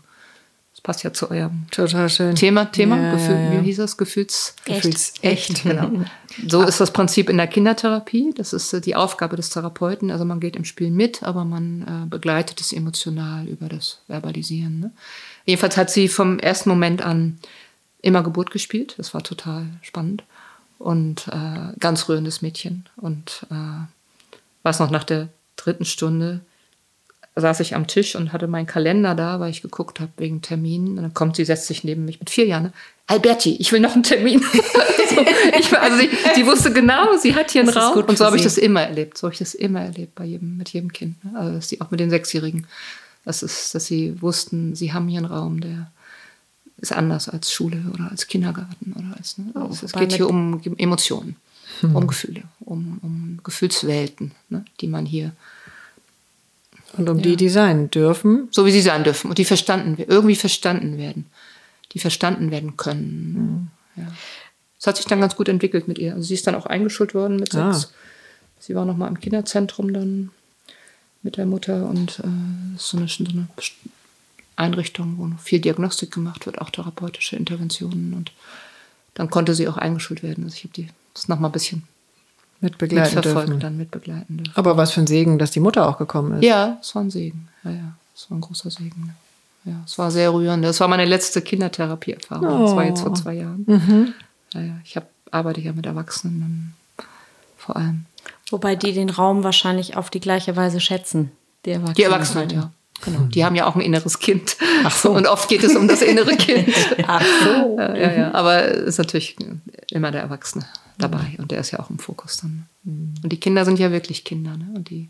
passt 0.84 1.04
ja 1.04 1.14
zu 1.14 1.30
eurem 1.30 1.68
Total 1.72 2.10
schön. 2.10 2.36
Thema. 2.36 2.66
Thema, 2.66 3.00
ja, 3.00 3.12
Gefühl, 3.14 3.36
ja, 3.36 3.54
ja. 3.54 3.62
wie 3.62 3.66
hieß 3.66 3.78
das? 3.78 3.98
Gefühls 3.98 4.56
Gefühls 4.66 5.14
echt. 5.22 5.64
genau. 5.64 5.92
So 6.48 6.62
ist 6.64 6.80
das 6.80 6.94
Prinzip 6.94 7.30
in 7.30 7.36
der 7.36 7.48
Kindertherapie. 7.48 8.34
Das 8.38 8.54
ist 8.54 8.72
äh, 8.72 8.80
die 8.80 8.96
Aufgabe 8.96 9.36
des 9.36 9.50
Therapeuten. 9.50 10.12
Also 10.12 10.24
man 10.24 10.40
geht 10.40 10.56
im 10.56 10.64
Spiel 10.64 10.90
mit, 10.90 11.24
aber 11.24 11.44
man 11.44 11.82
äh, 11.82 12.10
begleitet 12.10 12.62
es 12.62 12.72
emotional 12.72 13.50
über 13.50 13.68
das 13.68 14.00
Verbalisieren. 14.08 14.80
Ne? 14.80 14.92
Jedenfalls 15.46 15.78
hat 15.78 15.90
sie 15.90 16.08
vom 16.08 16.40
ersten 16.40 16.70
Moment 16.70 17.02
an 17.02 17.40
immer 18.02 18.24
Geburt 18.24 18.52
gespielt. 18.52 18.96
Das 18.98 19.14
war 19.14 19.24
total 19.24 19.68
spannend 19.82 20.24
und 20.80 21.28
äh, 21.28 21.78
ganz 21.80 22.10
rührendes 22.10 22.42
Mädchen. 22.42 22.88
Und 22.98 23.46
äh, 23.52 23.86
was 24.64 24.80
noch 24.80 24.92
nach 24.92 25.04
der 25.04 25.30
dritten 25.56 25.86
Stunde 25.86 26.42
saß 27.36 27.62
ich 27.62 27.76
am 27.76 27.88
Tisch 27.88 28.16
und 28.16 28.34
hatte 28.34 28.48
meinen 28.48 28.66
Kalender 28.66 29.16
da, 29.16 29.40
weil 29.40 29.52
ich 29.52 29.62
geguckt 29.62 30.00
habe 30.00 30.12
wegen 30.18 30.42
Terminen. 30.42 30.98
Und 30.98 31.04
dann 31.04 31.14
kommt 31.14 31.38
sie, 31.38 31.46
setzt 31.46 31.68
sich 31.68 31.84
neben 31.84 32.04
mich 32.04 32.20
mit 32.20 32.30
vier 32.30 32.46
Jahren. 32.46 32.64
Ne? 32.64 32.74
Alberti, 33.08 33.56
ich 33.58 33.72
will 33.72 33.80
noch 33.80 33.94
einen 33.94 34.04
Termin. 34.04 34.42
so, 35.10 35.26
ich, 35.58 35.78
also 35.78 35.98
sie, 35.98 36.10
sie, 36.36 36.46
wusste 36.46 36.74
genau, 36.74 37.16
sie 37.18 37.34
hat 37.34 37.52
hier 37.52 37.62
einen 37.62 37.70
Raum. 37.70 38.04
Und 38.04 38.18
so 38.18 38.26
habe 38.26 38.36
ich 38.36 38.44
das 38.44 38.58
immer 38.58 38.82
erlebt. 38.82 39.18
So 39.18 39.28
habe 39.28 39.34
ich 39.34 39.40
das 39.40 39.54
immer 39.54 39.82
erlebt 39.82 40.16
bei 40.16 40.26
jedem, 40.26 40.58
mit 40.58 40.70
jedem 40.70 40.92
Kind. 40.92 41.24
Ne? 41.24 41.40
Also 41.40 41.54
dass 41.54 41.70
sie 41.70 41.80
auch 41.80 41.90
mit 41.90 42.02
den 42.02 42.10
Sechsjährigen, 42.10 42.68
das 43.26 43.44
ist, 43.44 43.76
dass 43.76 43.86
sie 43.86 44.22
wussten, 44.22 44.76
sie 44.76 44.94
haben 44.94 45.08
hier 45.08 45.20
einen 45.20 45.28
Raum, 45.28 45.62
der 45.62 45.92
ist 46.78 46.92
anders 46.92 47.30
als 47.30 47.52
Schule 47.52 47.84
oder 47.94 48.10
als 48.10 48.28
Kindergarten 48.28 48.94
oder 48.94 49.16
als. 49.18 49.38
Ne? 49.38 49.52
Oh, 49.54 49.60
also 49.60 49.86
es 49.86 49.94
geht 49.94 50.14
hier 50.14 50.28
um 50.28 50.62
Emotionen, 50.78 51.36
hm. 51.82 51.96
um 51.96 52.08
Gefühle, 52.08 52.44
um, 52.60 53.00
um 53.02 53.40
Gefühlswelten, 53.44 54.32
ne? 54.50 54.66
die 54.80 54.88
man 54.88 55.06
hier 55.06 55.34
und 56.98 57.10
um 57.10 57.18
ja. 57.18 57.24
die, 57.24 57.36
die 57.36 57.50
sein 57.50 57.90
dürfen. 57.90 58.48
So 58.52 58.66
wie 58.66 58.72
sie 58.72 58.82
sein 58.82 59.04
dürfen. 59.04 59.30
Und 59.30 59.38
die 59.38 59.46
verstanden 59.46 59.98
werden, 59.98 60.12
irgendwie 60.12 60.36
verstanden 60.36 60.98
werden. 60.98 61.26
Die 61.94 62.00
verstanden 62.00 62.52
werden 62.52 62.78
können. 62.78 63.34
Mhm. 63.96 64.04
Ja. 64.04 64.12
Das 64.78 64.88
hat 64.88 64.98
sich 64.98 65.06
dann 65.06 65.22
ganz 65.22 65.36
gut 65.36 65.48
entwickelt 65.48 65.88
mit 65.88 66.00
ihr. 66.00 66.14
Also 66.14 66.24
sie 66.24 66.34
ist 66.34 66.48
dann 66.48 66.56
auch 66.56 66.66
eingeschult 66.66 67.14
worden 67.14 67.38
mit 67.38 67.56
ah. 67.56 67.74
sechs. 67.74 67.94
Sie 68.60 68.76
war 68.76 68.86
noch 68.86 68.98
mal 68.98 69.08
im 69.08 69.20
Kinderzentrum 69.20 69.94
dann 69.94 70.32
mit 71.24 71.38
der 71.38 71.46
Mutter 71.46 71.88
und 71.88 72.20
äh, 72.20 72.78
so, 72.78 72.98
eine, 72.98 73.08
so 73.08 73.24
eine 73.24 73.48
Einrichtung, 74.56 75.18
wo 75.18 75.30
viel 75.42 75.60
Diagnostik 75.60 76.12
gemacht 76.12 76.46
wird, 76.46 76.60
auch 76.60 76.70
therapeutische 76.70 77.36
Interventionen. 77.36 78.14
Und 78.14 78.32
dann 79.14 79.30
konnte 79.30 79.56
sie 79.56 79.68
auch 79.68 79.78
eingeschult 79.78 80.24
werden. 80.24 80.44
Also 80.44 80.56
ich 80.56 80.64
habe 80.64 80.74
die 80.74 80.90
das 81.14 81.28
noch 81.28 81.40
mal 81.40 81.50
ein 81.50 81.52
bisschen 81.52 81.84
mitbegleiten 82.62 83.16
mitverfolgt, 83.16 83.50
dürfen. 83.50 83.60
dann 83.60 83.78
mitbegleiten 83.78 84.38
dürfen. 84.38 84.54
Aber 84.56 84.78
was 84.78 84.92
für 84.92 85.02
ein 85.02 85.08
Segen, 85.08 85.40
dass 85.40 85.52
die 85.52 85.60
Mutter 85.60 85.88
auch 85.88 85.98
gekommen 85.98 86.40
ist. 86.40 86.44
Ja, 86.44 86.78
es 86.82 86.96
war 86.96 87.04
ein 87.04 87.12
Segen. 87.12 87.50
Ja, 87.64 87.72
ja, 87.72 87.94
es 88.16 88.30
war 88.30 88.38
ein 88.38 88.42
großer 88.42 88.70
Segen. 88.70 89.16
Ja, 89.66 89.82
es 89.86 89.98
war 89.98 90.10
sehr 90.10 90.34
rührend. 90.34 90.64
Das 90.64 90.80
war 90.80 90.88
meine 90.88 91.06
letzte 91.06 91.42
Kindertherapieerfahrung. 91.42 92.48
Oh. 92.48 92.66
Das 92.66 92.76
war 92.76 92.86
jetzt 92.86 93.02
vor 93.02 93.14
zwei 93.14 93.34
Jahren. 93.34 93.64
Mhm. 93.68 94.14
Ja, 94.54 94.62
ja. 94.62 94.78
Ich 94.84 94.96
hab, 94.96 95.08
arbeite 95.30 95.62
ja 95.62 95.74
mit 95.74 95.86
Erwachsenen 95.86 96.74
vor 97.58 97.76
allem. 97.76 98.06
Wobei 98.52 98.76
die 98.76 98.94
den 98.94 99.10
Raum 99.10 99.44
wahrscheinlich 99.44 99.98
auf 99.98 100.10
die 100.10 100.20
gleiche 100.20 100.56
Weise 100.56 100.80
schätzen. 100.80 101.32
Die 101.66 101.72
Erwachsenen. 101.72 101.96
Die 101.96 102.04
Erwachsenen, 102.04 102.50
ja. 102.50 102.72
Genau. 103.04 103.20
Die 103.22 103.44
haben 103.44 103.56
ja 103.56 103.66
auch 103.66 103.76
ein 103.76 103.82
inneres 103.82 104.20
Kind. 104.20 104.58
Ach 104.84 104.96
so. 104.96 105.12
Und 105.12 105.28
oft 105.28 105.50
geht 105.50 105.64
es 105.64 105.76
um 105.76 105.88
das 105.88 106.02
innere 106.02 106.36
Kind. 106.36 106.70
Ach 107.08 107.24
so. 107.44 107.78
Ja, 107.78 107.96
ja. 107.96 108.32
Aber 108.34 108.64
es 108.66 108.90
ist 108.90 108.98
natürlich 109.00 109.38
immer 109.90 110.12
der 110.12 110.22
Erwachsene 110.22 110.66
dabei. 111.00 111.36
Und 111.40 111.52
der 111.52 111.60
ist 111.60 111.72
ja 111.72 111.80
auch 111.80 111.90
im 111.90 112.00
Fokus 112.00 112.38
dann. 112.38 112.68
Mhm. 112.84 113.16
Und 113.24 113.32
die 113.32 113.40
Kinder 113.40 113.66
sind 113.66 113.80
ja 113.80 113.92
wirklich 113.92 114.24
Kinder. 114.24 114.56
Ne? 114.56 114.68
Und 114.76 114.90
die, 114.90 115.10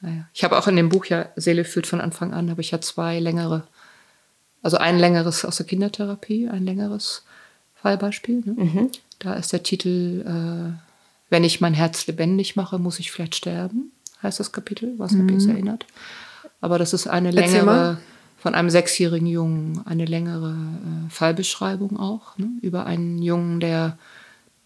naja. 0.00 0.28
Ich 0.34 0.44
habe 0.44 0.58
auch 0.58 0.66
in 0.66 0.76
dem 0.76 0.90
Buch 0.90 1.06
ja 1.06 1.26
Seele 1.36 1.64
fühlt 1.64 1.86
von 1.86 2.00
Anfang 2.00 2.34
an, 2.34 2.50
habe 2.50 2.60
ich 2.60 2.70
ja 2.70 2.80
zwei 2.80 3.18
längere, 3.18 3.66
also 4.62 4.76
ein 4.76 4.98
längeres 4.98 5.44
aus 5.44 5.56
der 5.56 5.66
Kindertherapie, 5.66 6.48
ein 6.48 6.64
längeres 6.64 7.24
Fallbeispiel. 7.76 8.42
Ne? 8.44 8.52
Mhm. 8.56 8.90
Da 9.20 9.34
ist 9.34 9.52
der 9.52 9.62
Titel, 9.62 10.24
äh, 10.26 10.89
wenn 11.30 11.44
ich 11.44 11.60
mein 11.60 11.74
Herz 11.74 12.06
lebendig 12.06 12.56
mache, 12.56 12.78
muss 12.78 12.98
ich 12.98 13.10
vielleicht 13.10 13.36
sterben, 13.36 13.92
heißt 14.22 14.40
das 14.40 14.52
Kapitel, 14.52 14.94
was 14.98 15.12
mhm. 15.12 15.26
mich 15.26 15.46
erinnert. 15.48 15.86
Aber 16.60 16.78
das 16.78 16.92
ist 16.92 17.06
eine 17.06 17.30
längere, 17.30 17.98
von 18.36 18.54
einem 18.54 18.70
sechsjährigen 18.70 19.26
Jungen, 19.26 19.82
eine 19.86 20.04
längere 20.04 20.50
äh, 20.50 21.10
Fallbeschreibung 21.10 21.98
auch, 21.98 22.36
ne? 22.36 22.48
über 22.60 22.86
einen 22.86 23.22
Jungen, 23.22 23.60
der 23.60 23.96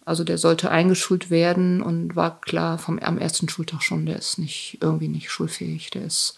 also 0.07 0.23
der 0.23 0.39
sollte 0.39 0.71
eingeschult 0.71 1.31
werden 1.31 1.83
und 1.83 2.15
war 2.15 2.41
klar 2.43 2.79
vom 2.79 2.99
am 2.99 3.17
ersten 3.17 3.49
Schultag 3.49 3.83
schon, 3.83 4.05
der 4.05 4.17
ist 4.17 4.39
nicht 4.39 4.79
irgendwie 4.83 5.09
nicht 5.09 5.31
schulfähig, 5.31 5.91
der 5.91 6.05
ist, 6.05 6.37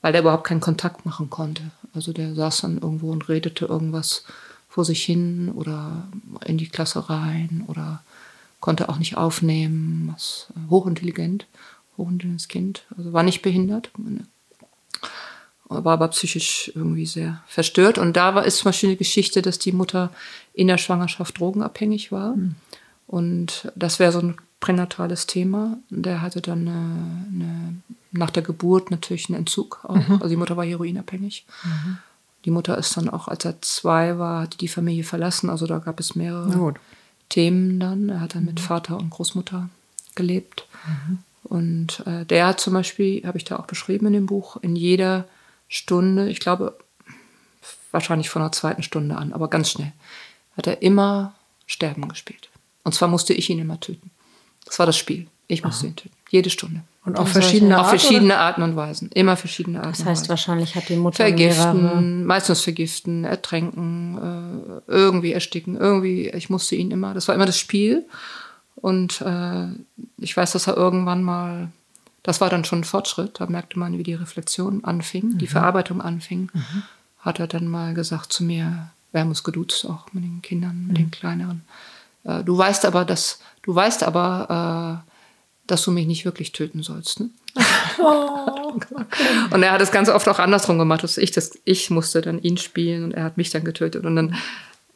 weil 0.00 0.12
der 0.12 0.22
überhaupt 0.22 0.44
keinen 0.44 0.60
Kontakt 0.60 1.06
machen 1.06 1.30
konnte. 1.30 1.62
Also 1.94 2.12
der 2.12 2.34
saß 2.34 2.62
dann 2.62 2.78
irgendwo 2.78 3.12
und 3.12 3.28
redete 3.28 3.66
irgendwas 3.66 4.24
vor 4.68 4.84
sich 4.84 5.04
hin 5.04 5.52
oder 5.54 6.08
in 6.44 6.58
die 6.58 6.68
Klasse 6.68 7.08
rein 7.08 7.64
oder 7.68 8.02
konnte 8.64 8.88
auch 8.88 8.96
nicht 8.96 9.18
aufnehmen, 9.18 10.10
was 10.10 10.46
hochintelligent, 10.70 11.46
hochintelligentes 11.98 12.48
Kind, 12.48 12.84
also 12.96 13.12
war 13.12 13.22
nicht 13.22 13.42
behindert, 13.42 13.90
war 15.68 15.92
aber 15.92 16.08
psychisch 16.08 16.72
irgendwie 16.74 17.04
sehr 17.04 17.42
verstört. 17.46 17.98
Und 17.98 18.16
da 18.16 18.34
war 18.34 18.46
ist 18.46 18.56
zum 18.56 18.70
Beispiel 18.70 18.88
eine 18.88 18.96
Geschichte, 18.96 19.42
dass 19.42 19.58
die 19.58 19.72
Mutter 19.72 20.08
in 20.54 20.68
der 20.68 20.78
Schwangerschaft 20.78 21.38
drogenabhängig 21.38 22.10
war. 22.10 22.36
Mhm. 22.36 22.54
Und 23.06 23.70
das 23.76 23.98
wäre 23.98 24.12
so 24.12 24.20
ein 24.20 24.36
pränatales 24.60 25.26
Thema. 25.26 25.76
Der 25.90 26.22
hatte 26.22 26.40
dann 26.40 26.60
eine, 26.60 27.26
eine, 27.34 27.74
nach 28.12 28.30
der 28.30 28.42
Geburt 28.42 28.90
natürlich 28.90 29.28
einen 29.28 29.40
Entzug 29.40 29.84
auch. 29.84 30.08
Mhm. 30.08 30.14
Also 30.14 30.28
die 30.28 30.36
Mutter 30.36 30.56
war 30.56 30.64
heroinabhängig. 30.64 31.44
Mhm. 31.64 31.98
Die 32.46 32.50
Mutter 32.50 32.78
ist 32.78 32.96
dann 32.96 33.10
auch, 33.10 33.28
als 33.28 33.44
er 33.44 33.60
zwei 33.60 34.18
war, 34.18 34.44
hat 34.44 34.62
die 34.62 34.68
Familie 34.68 35.04
verlassen. 35.04 35.50
Also 35.50 35.66
da 35.66 35.80
gab 35.80 36.00
es 36.00 36.14
mehrere 36.14 36.50
Themen 37.28 37.80
dann. 37.80 38.08
Er 38.08 38.20
hat 38.20 38.34
dann 38.34 38.44
mit 38.44 38.60
mhm. 38.60 38.64
Vater 38.64 38.96
und 38.96 39.10
Großmutter 39.10 39.68
gelebt. 40.14 40.66
Mhm. 40.86 41.18
Und 41.44 42.06
äh, 42.06 42.24
der 42.24 42.46
hat 42.46 42.60
zum 42.60 42.72
Beispiel, 42.74 43.26
habe 43.26 43.38
ich 43.38 43.44
da 43.44 43.58
auch 43.58 43.66
beschrieben 43.66 44.06
in 44.06 44.12
dem 44.14 44.26
Buch, 44.26 44.56
in 44.62 44.76
jeder 44.76 45.28
Stunde, 45.68 46.28
ich 46.28 46.40
glaube, 46.40 46.78
wahrscheinlich 47.90 48.30
von 48.30 48.42
der 48.42 48.52
zweiten 48.52 48.82
Stunde 48.82 49.16
an, 49.16 49.32
aber 49.32 49.48
ganz 49.48 49.70
schnell, 49.70 49.92
hat 50.56 50.66
er 50.66 50.82
immer 50.82 51.34
Sterben 51.66 52.08
gespielt. 52.08 52.50
Und 52.82 52.94
zwar 52.94 53.08
musste 53.08 53.34
ich 53.34 53.50
ihn 53.50 53.58
immer 53.58 53.80
töten. 53.80 54.10
Das 54.64 54.78
war 54.78 54.86
das 54.86 54.96
Spiel. 54.96 55.26
Ich 55.46 55.62
musste 55.64 55.86
ihn 55.86 55.96
töten. 55.96 56.14
Jede 56.30 56.50
Stunde. 56.50 56.82
Und 57.04 57.18
auf 57.18 57.28
verschiedene 57.28 57.76
Auf 57.78 57.88
Art, 57.88 58.00
verschiedene 58.00 58.38
Arten 58.38 58.62
und 58.62 58.76
Weisen. 58.76 59.10
Immer 59.12 59.36
verschiedene 59.36 59.78
Arten 59.80 59.90
Das 59.90 60.00
und 60.00 60.06
heißt, 60.06 60.22
Weisen. 60.22 60.28
wahrscheinlich 60.30 60.74
hat 60.74 60.88
die 60.88 60.96
Mutter 60.96 61.24
mehrere. 61.24 61.52
Vergiften, 61.52 62.24
meistens 62.24 62.60
vergiften, 62.62 63.24
ertränken, 63.24 64.80
äh, 64.88 64.90
irgendwie 64.90 65.32
ersticken, 65.32 65.76
irgendwie, 65.76 66.30
ich 66.30 66.48
musste 66.48 66.76
ihn 66.76 66.90
immer, 66.90 67.12
das 67.12 67.28
war 67.28 67.34
immer 67.34 67.44
das 67.46 67.58
Spiel. 67.58 68.06
Und 68.76 69.20
äh, 69.20 69.66
ich 70.18 70.34
weiß, 70.36 70.52
dass 70.52 70.66
er 70.66 70.76
irgendwann 70.78 71.22
mal, 71.22 71.68
das 72.22 72.40
war 72.40 72.48
dann 72.48 72.64
schon 72.64 72.80
ein 72.80 72.84
Fortschritt, 72.84 73.38
da 73.38 73.46
merkte 73.46 73.78
man, 73.78 73.98
wie 73.98 74.02
die 74.02 74.14
Reflexion 74.14 74.82
anfing, 74.84 75.36
die 75.36 75.46
Verarbeitung 75.46 76.00
anfing, 76.00 76.50
hat 77.18 77.38
er 77.38 77.46
dann 77.46 77.68
mal 77.68 77.92
gesagt 77.92 78.32
zu 78.32 78.44
mir, 78.44 78.90
haben 79.12 79.28
uns 79.28 79.44
geduzt 79.44 79.86
auch 79.86 80.06
mit 80.12 80.24
den 80.24 80.40
Kindern, 80.40 80.86
mit 80.88 80.96
den 80.96 81.10
Kleineren. 81.10 81.62
Äh, 82.24 82.42
du 82.44 82.56
weißt 82.56 82.86
aber, 82.86 83.04
dass, 83.04 83.40
du 83.62 83.74
weißt 83.74 84.02
aber, 84.04 85.02
äh, 85.06 85.13
dass 85.66 85.82
du 85.82 85.90
mich 85.90 86.06
nicht 86.06 86.24
wirklich 86.24 86.52
töten 86.52 86.82
sollst. 86.82 87.20
Ne? 87.20 87.30
Und 89.50 89.62
er 89.62 89.72
hat 89.72 89.80
es 89.80 89.90
ganz 89.92 90.08
oft 90.08 90.28
auch 90.28 90.38
andersrum 90.38 90.78
gemacht, 90.78 91.02
dass 91.02 91.16
ich 91.18 91.30
das, 91.30 91.58
ich 91.64 91.90
musste 91.90 92.20
dann 92.20 92.40
ihn 92.42 92.56
spielen 92.56 93.04
und 93.04 93.12
er 93.12 93.24
hat 93.24 93.36
mich 93.36 93.50
dann 93.50 93.64
getötet 93.64 94.04
und 94.04 94.16
dann 94.16 94.34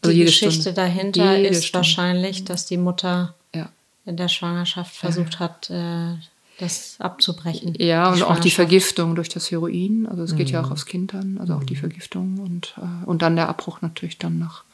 also 0.02 0.12
Die 0.14 0.24
Geschichte 0.24 0.52
Stunde. 0.62 0.72
dahinter 0.74 1.38
ist 1.38 1.66
Stunde. 1.66 1.78
wahrscheinlich, 1.86 2.44
dass 2.44 2.66
die 2.66 2.76
Mutter 2.76 3.34
Ja. 3.54 3.68
in 4.04 4.16
der 4.16 4.28
Schwangerschaft 4.28 4.94
versucht 4.94 5.38
hat, 5.40 5.70
äh, 5.70 6.14
das 6.58 6.96
abzubrechen. 6.98 7.74
Ja, 7.78 8.12
und 8.12 8.22
auch 8.22 8.40
die. 8.40 8.50
Vergiftung 8.50 9.14
durch 9.14 9.28
das 9.28 9.50
Heroin. 9.50 10.06
Also 10.08 10.24
es 10.24 10.34
geht 10.34 10.50
ja 10.50 10.60
auch 10.60 10.72
aufs 10.72 10.86
Kind 10.86 11.14
dann, 11.14 11.38
also 11.38 11.54
auch 11.54 11.62
die 11.64 11.76
Vergiftung 11.76 12.38
und, 12.38 12.74
äh, 12.78 13.06
und 13.06 13.22
dann 13.22 13.36
der 13.36 13.48
Abbruch 13.48 13.80
natürlich 13.80 14.18
dann 14.18 14.38
nach, 14.40 14.64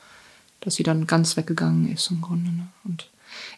dass 0.61 0.77
sie 0.77 0.83
dann 0.83 1.07
ganz 1.07 1.37
weggegangen 1.37 1.93
ist 1.93 2.11
im 2.11 2.23
Grunde. 2.23 2.51
Ne? 2.51 2.67
Und 2.85 3.09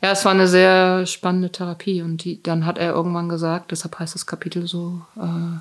ja, 0.02 0.10
es 0.12 0.24
war 0.24 0.32
eine 0.32 0.48
sehr 0.48 1.06
spannende 1.06 1.50
Therapie 1.50 2.02
und 2.02 2.24
die, 2.24 2.42
dann 2.42 2.66
hat 2.66 2.78
er 2.78 2.92
irgendwann 2.92 3.28
gesagt, 3.28 3.70
deshalb 3.70 3.98
heißt 3.98 4.14
das 4.14 4.26
Kapitel 4.26 4.66
so, 4.66 5.00
äh, 5.16 5.58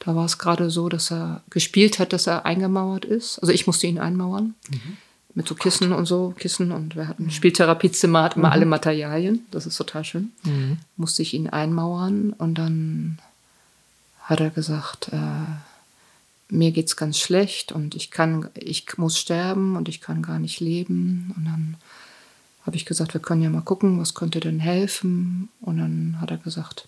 da 0.00 0.16
war 0.16 0.24
es 0.24 0.38
gerade 0.38 0.70
so, 0.70 0.88
dass 0.88 1.12
er 1.12 1.42
gespielt 1.50 1.98
hat, 1.98 2.12
dass 2.12 2.26
er 2.26 2.46
eingemauert 2.46 3.04
ist. 3.04 3.38
Also 3.40 3.52
ich 3.52 3.66
musste 3.66 3.86
ihn 3.86 3.98
einmauern. 3.98 4.54
Mit 5.34 5.46
so 5.46 5.54
Kissen 5.54 5.92
und 5.92 6.06
so, 6.06 6.34
Kissen 6.36 6.72
und 6.72 6.96
wir 6.96 7.06
hatten 7.06 7.26
ein 7.26 7.30
Spieltherapiezimmer, 7.30 8.22
hat 8.22 8.36
immer 8.36 8.50
alle 8.50 8.66
Materialien. 8.66 9.46
Das 9.50 9.66
ist 9.66 9.76
total 9.76 10.04
schön. 10.04 10.32
Musste 10.96 11.22
ich 11.22 11.34
ihn 11.34 11.50
einmauern 11.50 12.32
und 12.32 12.56
dann 12.56 13.18
hat 14.22 14.40
er 14.40 14.50
gesagt, 14.50 15.10
äh, 15.12 15.46
mir 16.48 16.72
geht's 16.72 16.96
ganz 16.96 17.18
schlecht 17.18 17.70
und 17.70 17.94
ich 17.94 18.10
kann, 18.10 18.48
ich 18.54 18.96
muss 18.96 19.18
sterben 19.18 19.76
und 19.76 19.88
ich 19.88 20.00
kann 20.00 20.22
gar 20.22 20.38
nicht 20.38 20.60
leben. 20.60 21.32
Und 21.36 21.44
dann 21.44 21.76
habe 22.70 22.76
ich 22.76 22.86
gesagt, 22.86 23.14
wir 23.14 23.20
können 23.20 23.42
ja 23.42 23.50
mal 23.50 23.62
gucken, 23.62 24.00
was 24.00 24.14
könnte 24.14 24.38
denn 24.38 24.60
helfen. 24.60 25.48
Und 25.60 25.78
dann 25.78 26.20
hat 26.20 26.30
er 26.30 26.36
gesagt, 26.36 26.86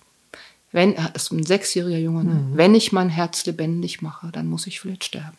wenn, 0.70 0.94
er 0.94 1.12
ist 1.16 1.32
ein 1.32 1.44
sechsjähriger 1.44 1.98
Junge, 1.98 2.22
ne? 2.22 2.44
wenn 2.54 2.76
ich 2.76 2.92
mein 2.92 3.08
Herz 3.08 3.44
lebendig 3.46 4.00
mache, 4.00 4.30
dann 4.30 4.46
muss 4.46 4.68
ich 4.68 4.78
vielleicht 4.78 5.02
sterben. 5.02 5.36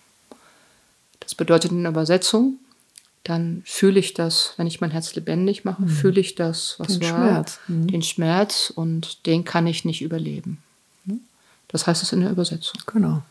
Das 1.21 1.33
bedeutet 1.33 1.71
in 1.71 1.85
Übersetzung, 1.85 2.57
dann 3.23 3.61
fühle 3.65 4.01
ich 4.01 4.13
das, 4.13 4.53
wenn 4.57 4.67
ich 4.67 4.81
mein 4.81 4.91
Herz 4.91 5.15
lebendig 5.15 5.63
mache, 5.63 5.87
fühle 5.87 6.19
ich 6.19 6.35
das, 6.35 6.75
was 6.77 6.99
Den 6.99 7.09
war, 7.09 7.09
Schmerz. 7.09 7.59
Mhm. 7.69 7.87
den 7.87 8.01
Schmerz 8.01 8.69
und 8.75 9.25
den 9.25 9.45
kann 9.45 9.65
ich 9.65 9.85
nicht 9.85 10.01
überleben. 10.01 10.61
ne? 11.05 11.19
Das 11.69 11.87
heißt 11.87 12.03
es 12.03 12.11
in 12.11 12.19
der 12.19 12.31
Übersetzung. 12.31 12.81
Genau. 12.87 13.23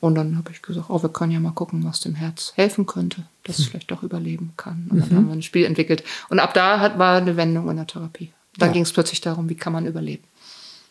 Und 0.00 0.14
dann 0.14 0.36
habe 0.36 0.50
ich 0.52 0.60
gesagt, 0.62 0.86
oh, 0.90 1.02
wir 1.02 1.08
können 1.08 1.32
ja 1.32 1.40
mal 1.40 1.52
gucken, 1.52 1.82
was 1.84 2.00
dem 2.00 2.14
Herz 2.14 2.52
helfen 2.56 2.84
könnte, 2.86 3.22
dass 3.44 3.58
es 3.58 3.66
vielleicht 3.66 3.90
doch 3.90 4.02
überleben 4.02 4.52
kann. 4.56 4.88
Und 4.90 5.00
dann 5.00 5.16
haben 5.16 5.26
wir 5.28 5.32
ein 5.34 5.42
Spiel 5.42 5.64
entwickelt. 5.64 6.04
Und 6.28 6.38
ab 6.38 6.52
da 6.54 6.80
hat, 6.80 6.98
war 6.98 7.16
eine 7.16 7.36
Wendung 7.36 7.70
in 7.70 7.76
der 7.76 7.86
Therapie. 7.86 8.32
Dann 8.58 8.68
Ja. 8.68 8.72
ging 8.74 8.82
es 8.82 8.92
plötzlich 8.92 9.20
darum, 9.22 9.48
wie 9.48 9.54
kann 9.54 9.72
man 9.72 9.86
überleben. 9.86 10.24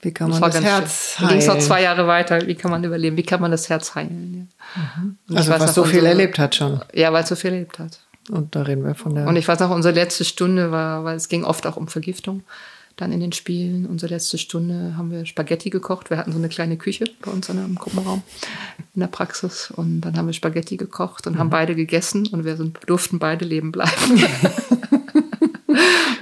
Wie 0.01 0.12
kann 0.12 0.30
man 0.30 0.41
das 0.41 0.53
ganz 0.53 0.66
Herz 0.66 1.16
schön. 1.18 1.22
Dann 1.28 1.30
ging 1.30 1.39
es 1.39 1.45
noch 1.47 1.53
heilen? 1.56 1.66
zwei 1.66 1.82
Jahre 1.84 2.08
weiter. 2.08 2.45
Wie 2.47 2.56
kann 2.56 2.70
man 2.72 2.84
überleben? 2.84 3.16
Wie 3.18 3.24
kann 3.24 3.41
man 3.41 3.51
das 3.51 3.70
Herz 3.70 3.95
heilen? 3.95 4.49
Ja. 4.76 4.82
Ich 5.30 5.38
Also 5.38 5.51
was 5.51 5.74
so 5.76 5.84
viel 5.84 5.95
unsere- 5.99 6.08
erlebt 6.10 6.38
hat 6.39 6.56
schon. 6.56 6.82
Ja, 6.93 7.14
weil 7.14 7.24
es 7.24 7.30
so 7.30 7.36
viel 7.36 7.53
erlebt 7.53 7.80
hat. 7.80 7.99
Und 8.30 8.56
da 8.56 8.64
reden 8.64 8.84
wir 8.84 8.95
von 8.95 9.14
der. 9.16 9.28
Und 9.28 9.36
ich 9.36 9.47
weiß 9.47 9.60
noch, 9.60 9.70
unsere 9.70 9.93
letzte 9.93 10.26
Stunde 10.26 10.72
war, 10.72 11.03
weil 11.03 11.16
es 11.16 11.28
ging 11.30 11.43
oft 11.43 11.66
auch 11.68 11.78
um 11.78 11.88
Vergiftung. 11.88 12.43
Dann 12.96 13.12
in 13.12 13.20
den 13.20 13.34
Spielen, 13.34 13.86
unsere 13.86 14.14
letzte 14.14 14.38
Stunde 14.38 14.96
haben 14.96 15.12
wir 15.12 15.26
Spaghetti 15.26 15.70
gekocht. 15.70 16.10
Wir 16.10 16.18
hatten 16.18 16.32
so 16.32 16.38
eine 16.38 16.48
kleine 16.48 16.78
Küche 16.78 17.06
bei 17.22 17.30
uns 17.30 17.50
in 17.50 17.60
einem 17.60 17.76
Gruppenraum 17.76 18.24
in 18.93 19.02
der 19.02 19.08
Praxis. 19.08 19.72
Und 19.76 20.02
dann 20.02 20.18
haben 20.18 20.28
wir 20.28 20.34
Spaghetti 20.34 20.78
gekocht 20.78 21.28
und 21.28 21.38
haben 21.38 21.50
beide 21.50 21.76
gegessen 21.76 22.28
und 22.28 22.46
wir 22.46 22.56
sind, 22.56 22.80
durften 22.88 23.20
beide 23.20 23.43
leben 23.43 23.74
bleiben. 23.74 23.91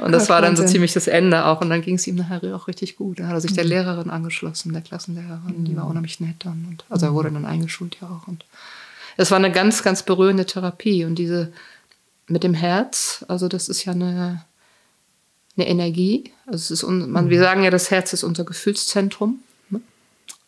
und 0.04 0.12
das 0.12 0.30
war 0.30 0.42
dann 0.42 0.56
so 0.56 0.66
ziemlich 0.66 0.94
das 0.94 1.06
Ende 1.08 1.46
auch. 1.46 1.62
Und 1.62 1.70
dann 1.70 1.84
ging 1.84 1.96
es 1.96 2.08
ihm 2.08 2.16
nachher 2.16 2.56
auch 2.56 2.68
richtig 2.68 2.96
gut. 2.96 3.20
Dann 3.20 3.28
hat 3.28 3.36
er 3.36 3.42
sich 3.42 3.54
der 3.54 3.66
Lehrerin 3.66 4.10
angeschlossen, 4.10 4.74
der 4.74 4.82
Klassenlehrerin. 4.82 5.66
Die 5.66 5.78
war 5.78 5.88
unheimlich 5.88 6.20
nett 6.20 6.38
dann. 6.40 6.66
Und, 6.70 6.86
also 6.90 7.06
er 7.06 7.14
wurde 7.14 7.32
dann 7.32 7.46
eingeschult 7.46 7.98
ja 8.02 8.08
auch. 8.08 8.28
Und 8.28 8.46
es 9.16 9.30
war 9.30 9.38
eine 9.38 9.52
ganz, 9.52 9.84
ganz 9.84 10.02
berührende 10.02 10.48
Therapie. 10.48 11.06
Und 11.06 11.16
diese 11.16 11.54
mit 12.28 12.44
dem 12.44 12.54
Herz, 12.54 13.24
also 13.28 13.48
das 13.48 13.70
ist 13.70 13.86
ja 13.86 13.94
eine, 13.94 14.44
eine 15.56 15.68
Energie. 15.68 16.32
Also 16.45 16.74
es 16.74 16.84
ist, 16.84 16.84
man, 16.84 17.30
wir 17.30 17.39
sagen 17.39 17.64
ja, 17.64 17.70
das 17.70 17.91
Herz 17.91 18.14
ist 18.14 18.24
unser 18.24 18.43
Gefühlszentrum. 18.43 19.39
Ne? 19.70 19.82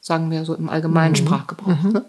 Sagen 0.02 0.32
wir 0.32 0.46
so 0.46 0.56
im 0.56 0.70
allgemeinen 0.70 1.16
Sprachgebrauch. 1.16 1.84
Ne? 1.84 2.06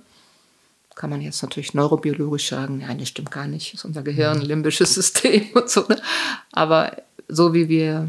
Kann 0.94 1.10
man 1.10 1.20
jetzt 1.20 1.42
natürlich 1.42 1.74
neurobiologisch 1.74 2.48
sagen, 2.48 2.78
nein, 2.78 2.98
das 2.98 3.08
stimmt 3.08 3.30
gar 3.30 3.46
nicht. 3.46 3.74
Das 3.74 3.80
ist 3.80 3.84
unser 3.84 4.02
Gehirn, 4.02 4.40
limbisches 4.40 4.94
System 4.94 5.46
und 5.54 5.68
so. 5.68 5.84
Ne? 5.88 6.00
Aber 6.52 6.96
so 7.28 7.52
wie 7.52 7.68
wir 7.68 8.08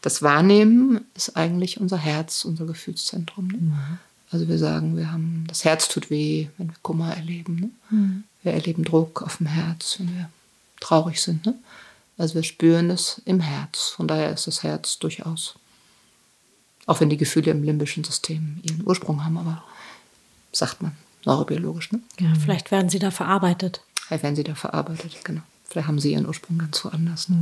das 0.00 0.22
wahrnehmen, 0.22 1.00
ist 1.14 1.36
eigentlich 1.36 1.80
unser 1.80 1.98
Herz 1.98 2.44
unser 2.44 2.66
Gefühlszentrum. 2.66 3.48
Ne? 3.48 3.98
Also 4.30 4.48
wir 4.48 4.58
sagen, 4.58 4.96
wir 4.96 5.10
haben, 5.10 5.44
das 5.48 5.64
Herz 5.64 5.88
tut 5.88 6.08
weh, 6.08 6.46
wenn 6.56 6.68
wir 6.68 6.76
Kummer 6.82 7.16
erleben. 7.16 7.72
Ne? 7.90 8.22
Wir 8.44 8.52
erleben 8.52 8.84
Druck 8.84 9.22
auf 9.22 9.38
dem 9.38 9.46
Herz, 9.46 9.96
wenn 9.98 10.14
wir 10.14 10.30
traurig 10.78 11.20
sind. 11.20 11.52
Also 12.20 12.34
wir 12.34 12.42
spüren 12.42 12.90
es 12.90 13.22
im 13.24 13.40
Herz. 13.40 13.88
Von 13.96 14.06
daher 14.06 14.30
ist 14.30 14.46
das 14.46 14.62
Herz 14.62 14.98
durchaus, 14.98 15.54
auch 16.84 17.00
wenn 17.00 17.08
die 17.08 17.16
Gefühle 17.16 17.50
im 17.50 17.62
limbischen 17.62 18.04
System 18.04 18.60
ihren 18.62 18.86
Ursprung 18.86 19.24
haben, 19.24 19.38
aber 19.38 19.64
sagt 20.52 20.82
man 20.82 20.92
neurobiologisch. 21.24 21.92
Ne? 21.92 22.00
Ja, 22.18 22.34
vielleicht 22.38 22.70
werden 22.70 22.90
sie 22.90 22.98
da 22.98 23.10
verarbeitet. 23.10 23.80
Vielleicht 24.06 24.22
werden 24.22 24.36
sie 24.36 24.44
da 24.44 24.54
verarbeitet, 24.54 25.16
genau. 25.24 25.40
Vielleicht 25.64 25.88
haben 25.88 25.98
sie 25.98 26.12
ihren 26.12 26.26
Ursprung 26.26 26.58
ganz 26.58 26.84
woanders. 26.84 27.30
Ne? 27.30 27.36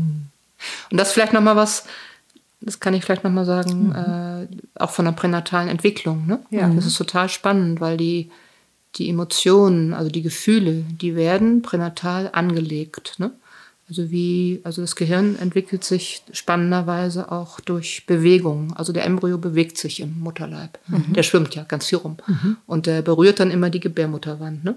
Und 0.90 0.96
das 0.96 1.10
vielleicht 1.10 1.32
nochmal 1.32 1.56
was, 1.56 1.84
das 2.60 2.78
kann 2.78 2.94
ich 2.94 3.04
vielleicht 3.04 3.24
nochmal 3.24 3.46
sagen, 3.46 3.92
äh, 3.92 4.46
auch 4.80 4.90
von 4.90 5.06
der 5.06 5.12
pränatalen 5.12 5.68
Entwicklung. 5.68 6.24
Ne? 6.26 6.38
Ja. 6.50 6.68
Das 6.68 6.86
ist 6.86 6.96
total 6.96 7.28
spannend, 7.28 7.80
weil 7.80 7.96
die, 7.96 8.30
die 8.94 9.08
Emotionen, 9.08 9.92
also 9.92 10.08
die 10.08 10.22
Gefühle, 10.22 10.84
die 10.88 11.16
werden 11.16 11.62
pränatal 11.62 12.30
angelegt. 12.32 13.14
Ne? 13.18 13.32
Also 13.88 14.10
wie, 14.10 14.60
also 14.64 14.82
das 14.82 14.96
Gehirn 14.96 15.36
entwickelt 15.38 15.82
sich 15.82 16.22
spannenderweise 16.32 17.32
auch 17.32 17.58
durch 17.60 18.04
Bewegung. 18.06 18.74
Also 18.74 18.92
der 18.92 19.04
Embryo 19.06 19.38
bewegt 19.38 19.78
sich 19.78 20.00
im 20.00 20.20
Mutterleib. 20.20 20.78
Der 21.14 21.22
schwimmt 21.22 21.54
ja 21.54 21.62
ganz 21.64 21.86
viel 21.86 21.98
rum. 21.98 22.18
Und 22.66 22.86
der 22.86 23.00
berührt 23.00 23.40
dann 23.40 23.50
immer 23.50 23.70
die 23.70 23.80
Gebärmutterwand. 23.80 24.62
Ne? 24.62 24.76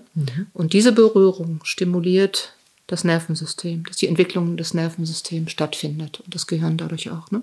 Und 0.54 0.72
diese 0.72 0.94
Berührung 0.94 1.60
stimuliert 1.64 2.54
das 2.88 3.04
Nervensystem, 3.04 3.84
dass 3.86 3.98
die 3.98 4.08
Entwicklung 4.08 4.56
des 4.56 4.74
Nervensystems 4.74 5.52
stattfindet 5.52 6.22
und 6.22 6.34
das 6.34 6.48
Gehirn 6.48 6.78
dadurch 6.78 7.10
auch. 7.10 7.32
Ne? 7.32 7.42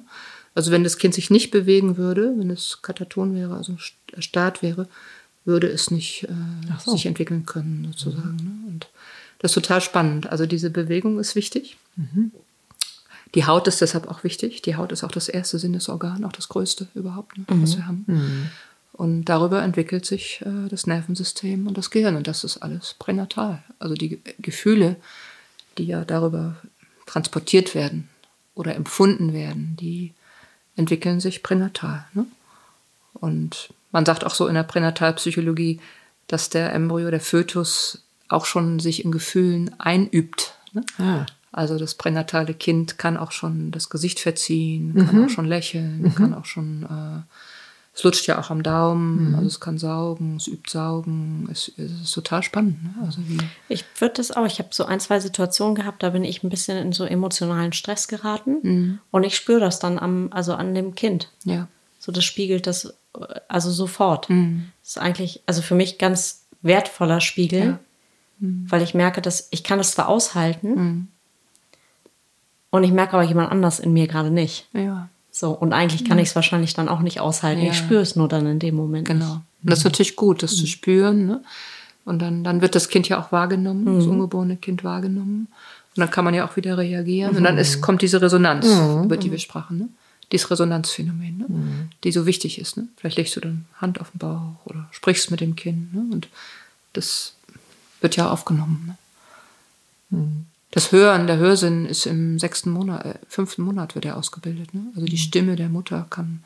Also 0.55 0.71
wenn 0.71 0.85
das 0.85 0.97
Kind 0.97 1.13
sich 1.15 1.29
nicht 1.31 1.51
bewegen 1.51 1.97
würde, 1.99 2.33
wenn 2.37 2.51
es 2.51 2.81
kataton 2.81 3.35
wäre, 3.35 3.57
also 3.57 3.75
st- 3.75 3.93
erstarrt 4.13 4.63
wäre, 4.63 4.89
würde 5.45 5.67
es 5.69 5.91
nicht 5.91 6.25
äh, 6.25 6.29
so. 6.85 6.93
sich 6.93 7.07
entwickeln 7.07 7.47
können 7.47 7.87
sozusagen. 7.93 8.37
Ne? 8.37 8.73
Und 8.73 8.89
das 9.39 9.51
ist 9.51 9.55
total 9.55 9.81
spannend. 9.81 10.31
Also 10.31 10.47
diese 10.47 10.71
Bewegung 10.71 11.19
ist 11.19 11.35
wichtig. 11.35 11.77
Die 13.35 13.47
Haut 13.47 13.69
ist 13.69 13.81
deshalb 13.81 14.09
auch 14.09 14.25
wichtig. 14.25 14.63
Die 14.63 14.77
Haut 14.77 14.91
ist 14.93 15.05
auch 15.05 15.13
das 15.13 15.29
erste 15.29 15.59
Sinnesorgan, 15.59 16.25
auch 16.25 16.33
das 16.33 16.49
größte 16.49 16.89
überhaupt, 16.95 17.37
ne, 17.39 17.45
was 17.49 17.77
wir 17.77 17.87
haben. 17.87 18.51
Und 18.93 19.27
darüber 19.27 19.63
entwickelt 19.63 20.07
sich 20.07 20.41
äh, 20.45 20.69
das 20.69 20.87
Nervensystem 20.89 21.69
und 21.69 21.79
das 21.79 21.91
Gehirn. 21.91 22.17
Und 22.17 22.27
das 22.27 22.43
ist 22.43 22.57
alles 22.59 22.97
pränatal. 22.99 23.63
Also 23.79 23.95
die 23.95 24.09
Ge- 24.09 24.35
Gefühle, 24.41 24.97
die 25.77 25.85
ja 25.85 26.05
darüber 26.05 26.57
transportiert 27.07 27.77
werden 27.77 28.09
oder 28.57 28.75
empfunden 28.75 29.33
werden, 29.33 29.77
die 29.79 30.15
entwickeln 30.75 31.21
sich 31.21 31.45
pränatal. 31.45 32.07
Ne? 32.13 32.27
Und 33.15 33.69
man 33.93 34.05
sagt 34.05 34.25
auch 34.25 34.35
so 34.35 34.49
in 34.49 34.55
der 34.55 34.65
Pränatalpsychologie, 34.65 35.81
dass 36.27 36.51
der 36.51 36.73
Embryo, 36.73 37.11
der 37.11 37.21
Fötus, 37.21 38.03
auch 38.29 38.45
schon 38.45 38.79
sich 38.79 39.05
in 39.05 39.13
Gefühlen 39.13 39.79
einübt. 39.79 40.55
Ne? 40.73 40.85
Ah. 40.99 41.27
Also 41.51 41.79
das 41.79 41.95
pränatale 41.95 42.55
Kind 42.55 42.99
kann 42.99 43.17
auch 43.17 43.33
schon 43.33 43.71
das 43.71 43.89
Gesicht 43.89 44.21
verziehen, 44.21 44.95
kann 44.95 45.25
auch 45.25 45.31
schon 45.31 45.47
lächeln, 45.47 46.15
kann 46.15 46.35
auch 46.35 46.45
schon 46.45 46.83
äh, 46.83 47.23
es 47.99 48.05
lutscht 48.05 48.29
ja 48.29 48.39
auch 48.39 48.51
am 48.51 48.63
Daumen, 48.63 49.31
mhm. 49.31 49.35
also 49.35 49.49
es 49.49 49.59
kann 49.59 49.77
saugen, 49.77 50.37
es 50.37 50.47
übt 50.47 50.71
saugen, 50.71 51.49
es, 51.51 51.73
es 51.77 51.91
ist 51.91 52.13
total 52.13 52.45
spannend. 52.45 52.81
Ne? 52.85 52.95
Also 53.05 53.21
ich 53.69 53.85
würde 53.99 54.15
das 54.15 54.31
auch, 54.31 54.47
ich 54.47 54.61
habe 54.61 54.69
so 54.71 54.85
ein, 54.85 55.01
zwei 55.01 55.19
Situationen 55.19 55.75
gehabt, 55.75 56.05
da 56.05 56.11
bin 56.11 56.23
ich 56.23 56.45
ein 56.45 56.49
bisschen 56.49 56.79
in 56.79 56.93
so 56.93 57.05
emotionalen 57.05 57.73
Stress 57.73 58.07
geraten 58.07 58.59
mhm. 58.63 58.99
und 59.11 59.25
ich 59.25 59.35
spüre 59.35 59.59
das 59.59 59.81
dann 59.81 59.99
am, 59.99 60.29
also 60.33 60.55
an 60.55 60.77
dem 60.77 60.95
Kind. 60.95 61.29
Ja. 61.43 61.67
So, 61.99 62.13
das 62.13 62.25
spiegelt 62.25 62.69
das 62.69 62.95
also 63.49 63.73
sofort. 63.73 64.31
Mhm. 64.31 64.71
Das 64.83 64.91
ist 64.91 64.99
eigentlich, 64.99 65.43
also 65.47 65.61
für 65.61 65.75
mich 65.75 65.99
ganz 65.99 66.45
wertvoller 66.63 67.21
Spiegel, 67.21 67.65
ja. 67.65 67.79
Mhm. 68.39 68.67
weil 68.69 68.83
ich 68.83 68.95
merke, 68.95 69.23
dass 69.23 69.49
ich 69.51 69.65
kann 69.65 69.79
das 69.79 69.93
zwar 69.93 70.09
aushalten 70.09 70.69
mhm. 70.69 71.09
und 72.71 72.85
ich 72.85 72.93
merke 72.93 73.15
aber 73.15 73.23
jemand 73.25 73.51
anders 73.51 73.81
in 73.81 73.93
mir 73.93 74.07
gerade 74.07 74.31
nicht. 74.31 74.69
Ja. 74.73 75.09
So, 75.31 75.53
und 75.53 75.73
eigentlich 75.73 76.05
kann 76.05 76.19
ich 76.19 76.31
es 76.31 76.35
wahrscheinlich 76.35 76.75
dann 76.75 76.89
auch 76.89 76.99
nicht 76.99 77.21
aushalten. 77.21 77.63
Ja. 77.63 77.71
Ich 77.71 77.79
spüre 77.79 78.03
es 78.03 78.17
nur 78.17 78.27
dann 78.27 78.45
in 78.47 78.59
dem 78.59 78.75
Moment. 78.75 79.07
Genau. 79.07 79.35
Und 79.35 79.71
das 79.71 79.81
ist 79.81 79.85
natürlich 79.85 80.17
gut, 80.17 80.43
das 80.43 80.57
zu 80.57 80.63
mhm. 80.63 80.67
spüren. 80.67 81.27
Ne? 81.27 81.43
Und 82.05 82.21
dann, 82.21 82.43
dann 82.43 82.61
wird 82.61 82.75
das 82.75 82.89
Kind 82.89 83.09
ja 83.09 83.21
auch 83.21 83.31
wahrgenommen, 83.31 83.85
das 83.85 84.07
mhm. 84.07 84.13
ungeborene 84.13 84.57
Kind 84.57 84.83
wahrgenommen. 84.83 85.47
Und 85.95 86.01
dann 86.01 86.11
kann 86.11 86.25
man 86.25 86.35
ja 86.35 86.49
auch 86.49 86.57
wieder 86.57 86.77
reagieren. 86.79 87.37
Und 87.37 87.45
dann 87.45 87.57
ist, 87.57 87.77
mhm. 87.77 87.81
kommt 87.83 88.03
diese 88.03 88.21
Resonanz, 88.21 88.67
über 89.05 89.17
die 89.17 89.31
wir 89.31 89.39
sprachen. 89.39 89.79
Ne? 89.79 89.89
Dieses 90.33 90.51
Resonanzphänomen, 90.51 91.39
ne? 91.39 91.47
mhm. 91.49 91.89
die 92.05 92.11
so 92.11 92.27
wichtig 92.27 92.59
ist. 92.59 92.77
Ne? 92.77 92.89
Vielleicht 92.97 93.17
legst 93.17 93.37
du 93.37 93.41
dann 93.41 93.67
Hand 93.81 94.01
auf 94.01 94.11
den 94.11 94.19
Bauch 94.19 94.57
oder 94.65 94.89
sprichst 94.91 95.31
mit 95.31 95.41
dem 95.41 95.55
Kind. 95.55 95.95
Ne? 95.95 96.05
Und 96.11 96.29
das 96.95 97.35
wird 98.01 98.17
ja 98.17 98.31
aufgenommen. 98.31 98.97
Ne? 100.11 100.19
Mhm. 100.19 100.47
Das 100.71 100.93
Hören, 100.93 101.27
der 101.27 101.39
Hörsinn 101.39 101.87
ist 101.87 102.07
im 102.07 102.39
sechsten 102.39 102.71
Monat, 102.71 103.05
äh, 103.05 103.15
fünften 103.29 103.63
Monat 103.63 103.95
wird 103.95 104.05
er 104.05 104.17
ausgebildet. 104.17 104.75
Ne? 104.75 104.83
Also 104.95 105.07
die 105.07 105.13
mhm. 105.13 105.21
Stimme 105.21 105.57
der 105.57 105.69
Mutter 105.69 106.07
kann, 106.11 106.43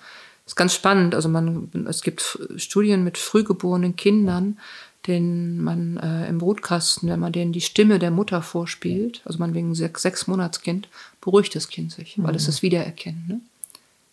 ist 0.46 0.56
ganz 0.56 0.74
spannend. 0.74 1.14
Also 1.14 1.28
man, 1.28 1.68
es 1.88 2.02
gibt 2.02 2.38
Studien 2.56 3.04
mit 3.04 3.18
frühgeborenen 3.18 3.96
Kindern, 3.96 4.58
denen 5.06 5.62
man 5.62 5.96
äh, 5.96 6.28
im 6.28 6.38
Brutkasten, 6.38 7.08
wenn 7.08 7.18
man 7.18 7.32
denen 7.32 7.52
die 7.52 7.60
Stimme 7.60 7.98
der 7.98 8.12
Mutter 8.12 8.40
vorspielt, 8.40 9.20
also 9.24 9.40
man 9.40 9.52
wegen 9.52 9.74
sechs, 9.74 10.02
sechs 10.02 10.28
Monatskind, 10.28 10.88
beruhigt 11.20 11.56
das 11.56 11.68
Kind 11.68 11.90
sich, 11.90 12.14
weil 12.18 12.36
es 12.36 12.42
mhm. 12.42 12.46
das 12.46 12.62
wiedererkennt. 12.62 13.28
Ne? 13.28 13.40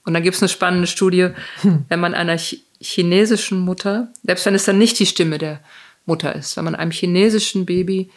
Und 0.06 0.16
dann 0.16 0.24
gibt 0.24 0.36
es 0.36 0.42
eine 0.42 0.50
spannende 0.50 0.88
Studie, 0.88 1.30
hm. 1.62 1.86
wenn 1.88 2.00
man 2.00 2.16
einer 2.16 2.38
chinesischen 2.82 3.60
Mutter, 3.60 4.08
selbst 4.24 4.46
wenn 4.48 4.56
es 4.56 4.66
dann 4.66 4.80
nicht 4.80 4.98
die 4.98 5.06
Stimme 5.06 5.38
der 5.38 5.60
Mutter 6.10 6.36
ist, 6.36 6.58
wenn 6.58 6.66
man 6.66 6.76
einem 6.76 6.92
chinesischen 6.92 7.66
Baby 7.66 8.10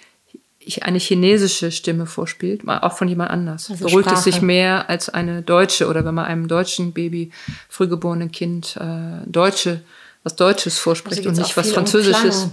eine 0.81 0.99
chinesische 0.99 1.73
Stimme 1.73 2.07
vorspielt, 2.07 2.67
auch 2.69 2.97
von 2.97 3.09
jemand 3.09 3.31
anders. 3.31 3.71
Also 3.71 3.85
Beruhigt 3.85 4.09
Sprache. 4.09 4.29
es 4.29 4.35
sich 4.35 4.43
mehr 4.43 4.89
als 4.89 5.09
eine 5.09 5.43
deutsche 5.43 5.89
oder 5.89 6.05
wenn 6.05 6.15
man 6.15 6.25
einem 6.25 6.49
deutschen 6.49 6.93
Baby, 6.93 7.33
frühgeborenen 7.69 8.31
Kind, 8.31 8.77
äh, 8.77 9.29
deutsche, 9.29 9.83
was 10.23 10.37
Deutsches 10.37 10.79
vorspricht 10.79 11.19
also 11.19 11.31
und 11.31 11.39
nicht 11.39 11.57
was 11.57 11.73
Französisches. 11.73 12.49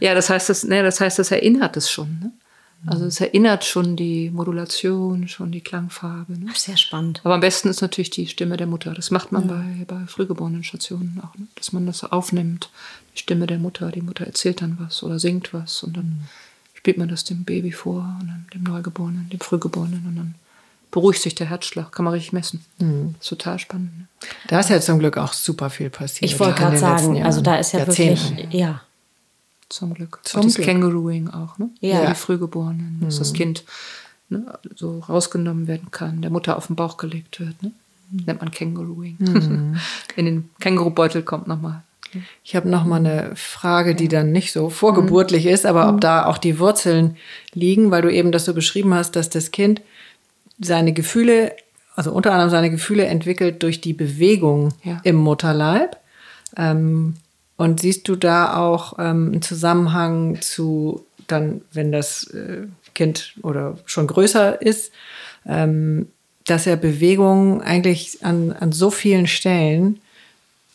Ja, 0.00 0.14
das 0.14 0.28
heißt, 0.28 0.50
das, 0.50 0.64
ne, 0.64 0.82
das 0.82 1.00
heißt, 1.00 1.18
das 1.18 1.30
erinnert 1.30 1.76
es 1.76 1.90
schon. 1.90 2.18
Ne? 2.20 2.32
Also 2.86 3.06
es 3.06 3.18
erinnert 3.18 3.64
schon 3.64 3.96
die 3.96 4.30
Modulation, 4.30 5.26
schon 5.28 5.50
die 5.50 5.62
Klangfarbe. 5.62 6.38
Ne? 6.38 6.50
Sehr 6.54 6.76
spannend. 6.76 7.22
Aber 7.24 7.34
am 7.34 7.40
besten 7.40 7.68
ist 7.68 7.80
natürlich 7.80 8.10
die 8.10 8.26
Stimme 8.26 8.58
der 8.58 8.66
Mutter. 8.66 8.92
Das 8.92 9.10
macht 9.10 9.32
man 9.32 9.48
ja. 9.48 9.54
bei, 9.54 9.84
bei 9.86 10.06
frühgeborenen 10.06 10.64
Stationen 10.64 11.20
auch, 11.24 11.34
ne? 11.38 11.46
dass 11.54 11.72
man 11.72 11.86
das 11.86 12.04
aufnimmt. 12.04 12.68
Stimme 13.14 13.46
der 13.46 13.58
Mutter, 13.58 13.90
die 13.90 14.02
Mutter 14.02 14.26
erzählt 14.26 14.60
dann 14.60 14.76
was 14.80 15.02
oder 15.02 15.18
singt 15.18 15.52
was 15.54 15.82
und 15.82 15.96
dann 15.96 16.04
mhm. 16.04 16.22
spielt 16.74 16.98
man 16.98 17.08
das 17.08 17.24
dem 17.24 17.44
Baby 17.44 17.72
vor 17.72 18.16
und 18.20 18.28
dann 18.28 18.46
dem 18.52 18.62
Neugeborenen, 18.64 19.28
dem 19.30 19.40
Frühgeborenen 19.40 20.04
und 20.06 20.16
dann 20.16 20.34
beruhigt 20.90 21.22
sich 21.22 21.34
der 21.34 21.48
Herzschlag, 21.48 21.90
kann 21.90 22.04
man 22.04 22.14
richtig 22.14 22.32
messen. 22.32 22.64
Mhm. 22.78 23.14
ist 23.20 23.28
total 23.28 23.58
spannend. 23.58 23.98
Ne? 23.98 24.06
Da 24.48 24.60
ist 24.60 24.70
ja 24.70 24.80
zum 24.80 24.98
Glück 24.98 25.16
auch 25.16 25.32
super 25.32 25.70
viel 25.70 25.90
passiert. 25.90 26.30
Ich 26.30 26.38
wollte 26.38 26.60
gerade 26.60 26.78
sagen, 26.78 27.22
also 27.22 27.40
da 27.40 27.56
ist 27.56 27.72
ja 27.72 27.86
wirklich, 27.86 28.46
ja 28.50 28.82
zum 29.68 29.94
Glück. 29.94 30.20
Zum 30.22 30.40
und 30.40 30.46
das 30.46 30.54
Glück. 30.54 30.66
Kängurooing 30.66 31.28
auch, 31.30 31.58
ne? 31.58 31.70
Ja. 31.80 32.06
Die 32.06 32.14
Frühgeborenen, 32.14 32.98
dass 33.00 33.16
mhm. 33.16 33.18
das 33.18 33.32
Kind 33.32 33.64
ne, 34.28 34.58
so 34.74 35.00
rausgenommen 35.00 35.66
werden 35.66 35.90
kann, 35.90 36.22
der 36.22 36.30
Mutter 36.30 36.56
auf 36.56 36.68
den 36.68 36.76
Bauch 36.76 36.96
gelegt 36.96 37.40
wird, 37.40 37.62
ne? 37.62 37.72
Nennt 38.10 38.40
man 38.40 38.50
Kängurooing. 38.50 39.16
Mhm. 39.18 39.76
In 40.16 40.26
den 40.26 40.50
Kängurubeutel 40.60 41.22
kommt 41.22 41.48
nochmal. 41.48 41.82
Ich 42.42 42.56
habe 42.56 42.68
noch 42.68 42.84
mal 42.84 42.96
eine 42.96 43.32
Frage, 43.34 43.94
die 43.94 44.08
dann 44.08 44.32
nicht 44.32 44.52
so 44.52 44.70
vorgeburtlich 44.70 45.44
mhm. 45.44 45.50
ist, 45.50 45.66
aber 45.66 45.88
ob 45.88 45.96
mhm. 45.96 46.00
da 46.00 46.26
auch 46.26 46.38
die 46.38 46.58
Wurzeln 46.58 47.16
liegen, 47.52 47.90
weil 47.90 48.02
du 48.02 48.12
eben 48.12 48.32
das 48.32 48.44
so 48.44 48.54
beschrieben 48.54 48.94
hast, 48.94 49.16
dass 49.16 49.30
das 49.30 49.50
Kind 49.50 49.82
seine 50.60 50.92
Gefühle, 50.92 51.54
also 51.96 52.12
unter 52.12 52.32
anderem 52.32 52.50
seine 52.50 52.70
Gefühle 52.70 53.06
entwickelt 53.06 53.62
durch 53.62 53.80
die 53.80 53.92
Bewegung 53.92 54.72
ja. 54.82 55.00
im 55.04 55.16
Mutterleib. 55.16 55.96
Ähm, 56.56 57.14
und 57.56 57.80
siehst 57.80 58.08
du 58.08 58.16
da 58.16 58.56
auch 58.56 58.98
ähm, 58.98 59.30
einen 59.32 59.42
Zusammenhang 59.42 60.40
zu 60.40 61.06
dann, 61.26 61.62
wenn 61.72 61.92
das 61.92 62.24
äh, 62.24 62.66
Kind 62.94 63.34
oder 63.42 63.78
schon 63.86 64.06
größer 64.06 64.60
ist, 64.60 64.92
ähm, 65.46 66.08
dass 66.46 66.66
er 66.66 66.76
Bewegung 66.76 67.62
eigentlich 67.62 68.24
an, 68.24 68.52
an 68.52 68.72
so 68.72 68.90
vielen 68.90 69.26
Stellen 69.26 70.00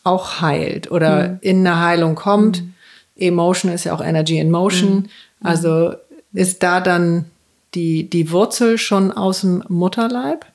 auch 0.04 0.40
heilt 0.40 0.90
oder 0.90 1.28
mhm. 1.28 1.38
in 1.40 1.66
eine 1.66 1.80
Heilung 1.80 2.14
kommt. 2.14 2.62
Mhm. 2.62 2.74
Emotion 3.16 3.72
ist 3.72 3.84
ja 3.84 3.94
auch 3.94 4.02
Energy 4.02 4.38
in 4.38 4.50
Motion. 4.50 4.94
Mhm. 4.94 5.06
Also 5.42 5.94
ist 6.32 6.62
da 6.62 6.80
dann 6.80 7.26
die, 7.74 8.08
die 8.08 8.30
Wurzel 8.30 8.78
schon 8.78 9.12
aus 9.12 9.42
dem 9.42 9.62
Mutterleib? 9.68 10.46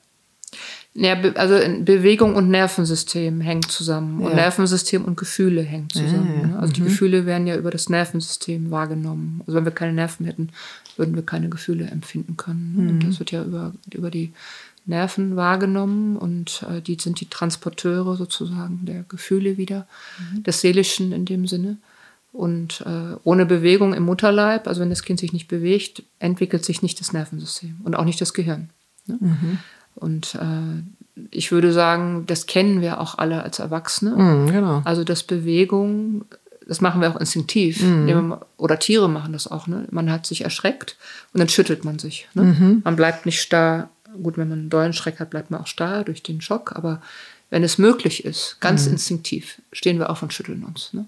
Ja, 0.98 1.14
also 1.34 1.58
Bewegung 1.84 2.36
und 2.36 2.48
Nervensystem 2.48 3.42
hängen 3.42 3.68
zusammen. 3.68 4.20
Ja. 4.20 4.28
Und 4.28 4.34
Nervensystem 4.34 5.04
und 5.04 5.16
Gefühle 5.16 5.60
hängen 5.62 5.90
zusammen. 5.90 6.32
Ja, 6.34 6.40
ja. 6.40 6.46
Ne? 6.46 6.58
Also 6.58 6.70
mhm. 6.70 6.74
die 6.74 6.82
Gefühle 6.82 7.26
werden 7.26 7.46
ja 7.46 7.56
über 7.56 7.70
das 7.70 7.90
Nervensystem 7.90 8.70
wahrgenommen. 8.70 9.42
Also 9.46 9.58
wenn 9.58 9.64
wir 9.64 9.72
keine 9.72 9.92
Nerven 9.92 10.24
hätten, 10.24 10.50
würden 10.96 11.14
wir 11.14 11.22
keine 11.22 11.50
Gefühle 11.50 11.86
empfinden 11.86 12.36
können. 12.38 12.74
Mhm. 12.76 12.88
Und 12.88 13.08
das 13.08 13.18
wird 13.18 13.30
ja 13.30 13.44
über, 13.44 13.72
über 13.92 14.10
die 14.10 14.32
Nerven 14.86 15.36
wahrgenommen 15.36 16.16
und 16.16 16.64
äh, 16.70 16.80
die 16.80 16.96
sind 17.00 17.20
die 17.20 17.28
Transporteure 17.28 18.16
sozusagen 18.16 18.80
der 18.84 19.02
Gefühle 19.02 19.56
wieder, 19.56 19.86
mhm. 20.18 20.44
des 20.44 20.60
Seelischen 20.60 21.12
in 21.12 21.24
dem 21.24 21.46
Sinne. 21.46 21.76
Und 22.32 22.82
äh, 22.82 23.16
ohne 23.24 23.46
Bewegung 23.46 23.94
im 23.94 24.04
Mutterleib, 24.04 24.68
also 24.68 24.82
wenn 24.82 24.90
das 24.90 25.02
Kind 25.02 25.18
sich 25.18 25.32
nicht 25.32 25.48
bewegt, 25.48 26.02
entwickelt 26.18 26.64
sich 26.64 26.82
nicht 26.82 27.00
das 27.00 27.12
Nervensystem 27.12 27.76
und 27.82 27.96
auch 27.96 28.04
nicht 28.04 28.20
das 28.20 28.34
Gehirn. 28.34 28.68
Ne? 29.06 29.16
Mhm. 29.20 29.58
Und 29.94 30.34
äh, 30.34 30.82
ich 31.30 31.50
würde 31.50 31.72
sagen, 31.72 32.24
das 32.26 32.46
kennen 32.46 32.80
wir 32.80 33.00
auch 33.00 33.18
alle 33.18 33.42
als 33.42 33.58
Erwachsene. 33.58 34.10
Mm, 34.10 34.50
genau. 34.50 34.82
Also 34.84 35.02
das 35.02 35.22
Bewegung, 35.22 36.26
das 36.66 36.80
machen 36.80 37.00
wir 37.00 37.10
auch 37.10 37.18
instinktiv. 37.18 37.82
Mm. 37.82 38.34
Oder 38.58 38.78
Tiere 38.78 39.08
machen 39.08 39.32
das 39.32 39.50
auch. 39.50 39.66
Ne? 39.66 39.86
Man 39.90 40.10
hat 40.10 40.26
sich 40.26 40.44
erschreckt 40.44 40.96
und 41.32 41.40
dann 41.40 41.48
schüttelt 41.48 41.84
man 41.84 41.98
sich. 41.98 42.28
Ne? 42.34 42.42
Mhm. 42.42 42.82
Man 42.84 42.96
bleibt 42.96 43.24
nicht 43.24 43.40
starr. 43.40 43.88
Gut, 44.22 44.36
wenn 44.36 44.48
man 44.48 44.58
einen 44.58 44.70
dollen 44.70 44.92
Schreck 44.92 45.20
hat, 45.20 45.30
bleibt 45.30 45.50
man 45.50 45.60
auch 45.60 45.66
starr 45.66 46.04
durch 46.04 46.22
den 46.22 46.40
Schock. 46.40 46.72
Aber 46.74 47.00
wenn 47.50 47.62
es 47.62 47.78
möglich 47.78 48.24
ist, 48.24 48.56
ganz 48.60 48.86
mm. 48.86 48.92
instinktiv, 48.92 49.60
stehen 49.72 49.98
wir 49.98 50.10
auf 50.10 50.22
und 50.22 50.32
schütteln 50.32 50.64
uns. 50.64 50.92
Ne? 50.92 51.06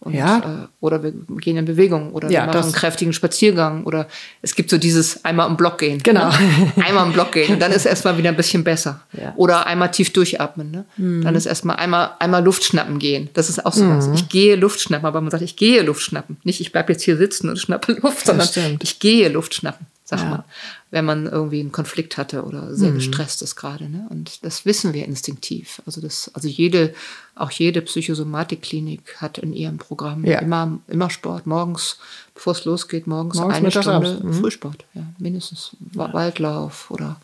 Und, 0.00 0.14
ja. 0.14 0.38
Äh, 0.38 0.68
oder 0.80 1.02
wir 1.02 1.12
gehen 1.12 1.58
in 1.58 1.66
Bewegung 1.66 2.12
oder 2.12 2.30
ja, 2.30 2.40
wir 2.40 2.46
machen 2.46 2.62
einen 2.62 2.72
kräftigen 2.72 3.12
Spaziergang 3.12 3.84
oder 3.84 4.08
es 4.40 4.54
gibt 4.54 4.70
so 4.70 4.78
dieses 4.78 5.26
einmal 5.26 5.46
im 5.46 5.58
Block 5.58 5.76
gehen. 5.76 5.98
Genau. 6.02 6.30
Ne? 6.30 6.72
Einmal 6.86 7.06
im 7.06 7.12
Block 7.12 7.32
gehen 7.32 7.52
und 7.52 7.60
dann 7.60 7.70
ist 7.70 7.84
erstmal 7.84 8.16
wieder 8.16 8.30
ein 8.30 8.36
bisschen 8.36 8.64
besser. 8.64 9.02
Ja. 9.12 9.34
Oder 9.36 9.66
einmal 9.66 9.90
tief 9.90 10.10
durchatmen. 10.10 10.70
Ne? 10.70 10.86
Mhm. 10.96 11.22
Dann 11.22 11.34
ist 11.34 11.44
erstmal 11.44 11.76
einmal, 11.76 12.12
einmal 12.18 12.42
Luft 12.42 12.64
schnappen 12.64 12.98
gehen. 12.98 13.28
Das 13.34 13.50
ist 13.50 13.66
auch 13.66 13.74
so 13.74 13.84
mhm. 13.84 13.98
was. 13.98 14.08
Ich 14.14 14.30
gehe 14.30 14.56
Luft 14.56 14.80
schnappen, 14.80 15.04
aber 15.04 15.20
man 15.20 15.30
sagt, 15.30 15.42
ich 15.42 15.56
gehe 15.56 15.82
Luft 15.82 16.00
schnappen. 16.00 16.38
Nicht, 16.44 16.62
ich 16.62 16.72
bleibe 16.72 16.92
jetzt 16.94 17.02
hier 17.02 17.18
sitzen 17.18 17.50
und 17.50 17.58
schnappe 17.58 17.92
Luft, 18.00 18.24
sondern 18.24 18.48
ich 18.80 19.00
gehe 19.00 19.28
Luft 19.28 19.54
schnappen 19.54 19.86
sag 20.10 20.20
ja. 20.20 20.26
mal, 20.26 20.44
wenn 20.90 21.04
man 21.04 21.26
irgendwie 21.26 21.60
einen 21.60 21.72
Konflikt 21.72 22.16
hatte 22.16 22.44
oder 22.44 22.74
sehr 22.74 22.90
mhm. 22.90 22.96
gestresst 22.96 23.42
ist 23.42 23.56
gerade. 23.56 23.88
Ne? 23.88 24.06
Und 24.10 24.44
das 24.44 24.66
wissen 24.66 24.92
wir 24.92 25.06
instinktiv. 25.06 25.80
Also 25.86 26.00
das, 26.00 26.30
also 26.34 26.48
jede, 26.48 26.94
auch 27.34 27.50
jede 27.52 27.80
Psychosomatikklinik 27.80 29.16
hat 29.18 29.38
in 29.38 29.52
ihrem 29.52 29.78
Programm 29.78 30.24
ja. 30.24 30.40
immer, 30.40 30.78
immer 30.88 31.08
Sport. 31.10 31.46
Morgens, 31.46 31.98
bevor 32.34 32.54
es 32.54 32.64
losgeht, 32.64 33.06
morgens, 33.06 33.36
morgens 33.36 33.56
eine 33.56 33.70
Stunde 33.70 34.20
mhm. 34.22 34.34
Frühsport. 34.34 34.84
Ja, 34.94 35.04
mindestens. 35.18 35.76
Waldlauf 35.78 36.90
oder 36.90 37.20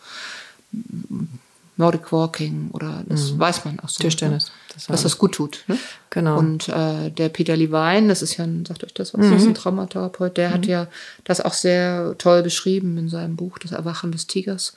Nordic 1.76 2.10
Walking 2.12 2.70
oder 2.72 3.04
das 3.06 3.32
mhm. 3.32 3.38
weiß 3.38 3.64
man 3.64 3.80
auch 3.80 3.88
so. 3.88 4.02
Tischtennis. 4.02 4.50
Das 4.72 4.86
dass 4.86 5.02
das 5.02 5.18
gut 5.18 5.32
tut. 5.32 5.64
Ne? 5.68 5.78
Genau. 6.10 6.38
Und 6.38 6.68
äh, 6.68 7.10
der 7.10 7.28
Peter 7.28 7.56
Levine, 7.56 8.08
das 8.08 8.22
ist 8.22 8.36
ja 8.36 8.44
ein, 8.44 8.64
sagt 8.66 8.84
euch 8.84 8.94
das 8.94 9.14
was, 9.14 9.24
mhm. 9.24 9.32
das 9.32 9.42
ist 9.42 9.48
ein 9.48 9.54
Traumatherapeut, 9.54 10.36
der 10.36 10.50
mhm. 10.50 10.54
hat 10.54 10.66
ja 10.66 10.88
das 11.24 11.40
auch 11.40 11.52
sehr 11.52 12.14
toll 12.18 12.42
beschrieben 12.42 12.96
in 12.98 13.08
seinem 13.08 13.36
Buch, 13.36 13.58
Das 13.58 13.72
Erwachen 13.72 14.12
des 14.12 14.26
Tigers. 14.26 14.74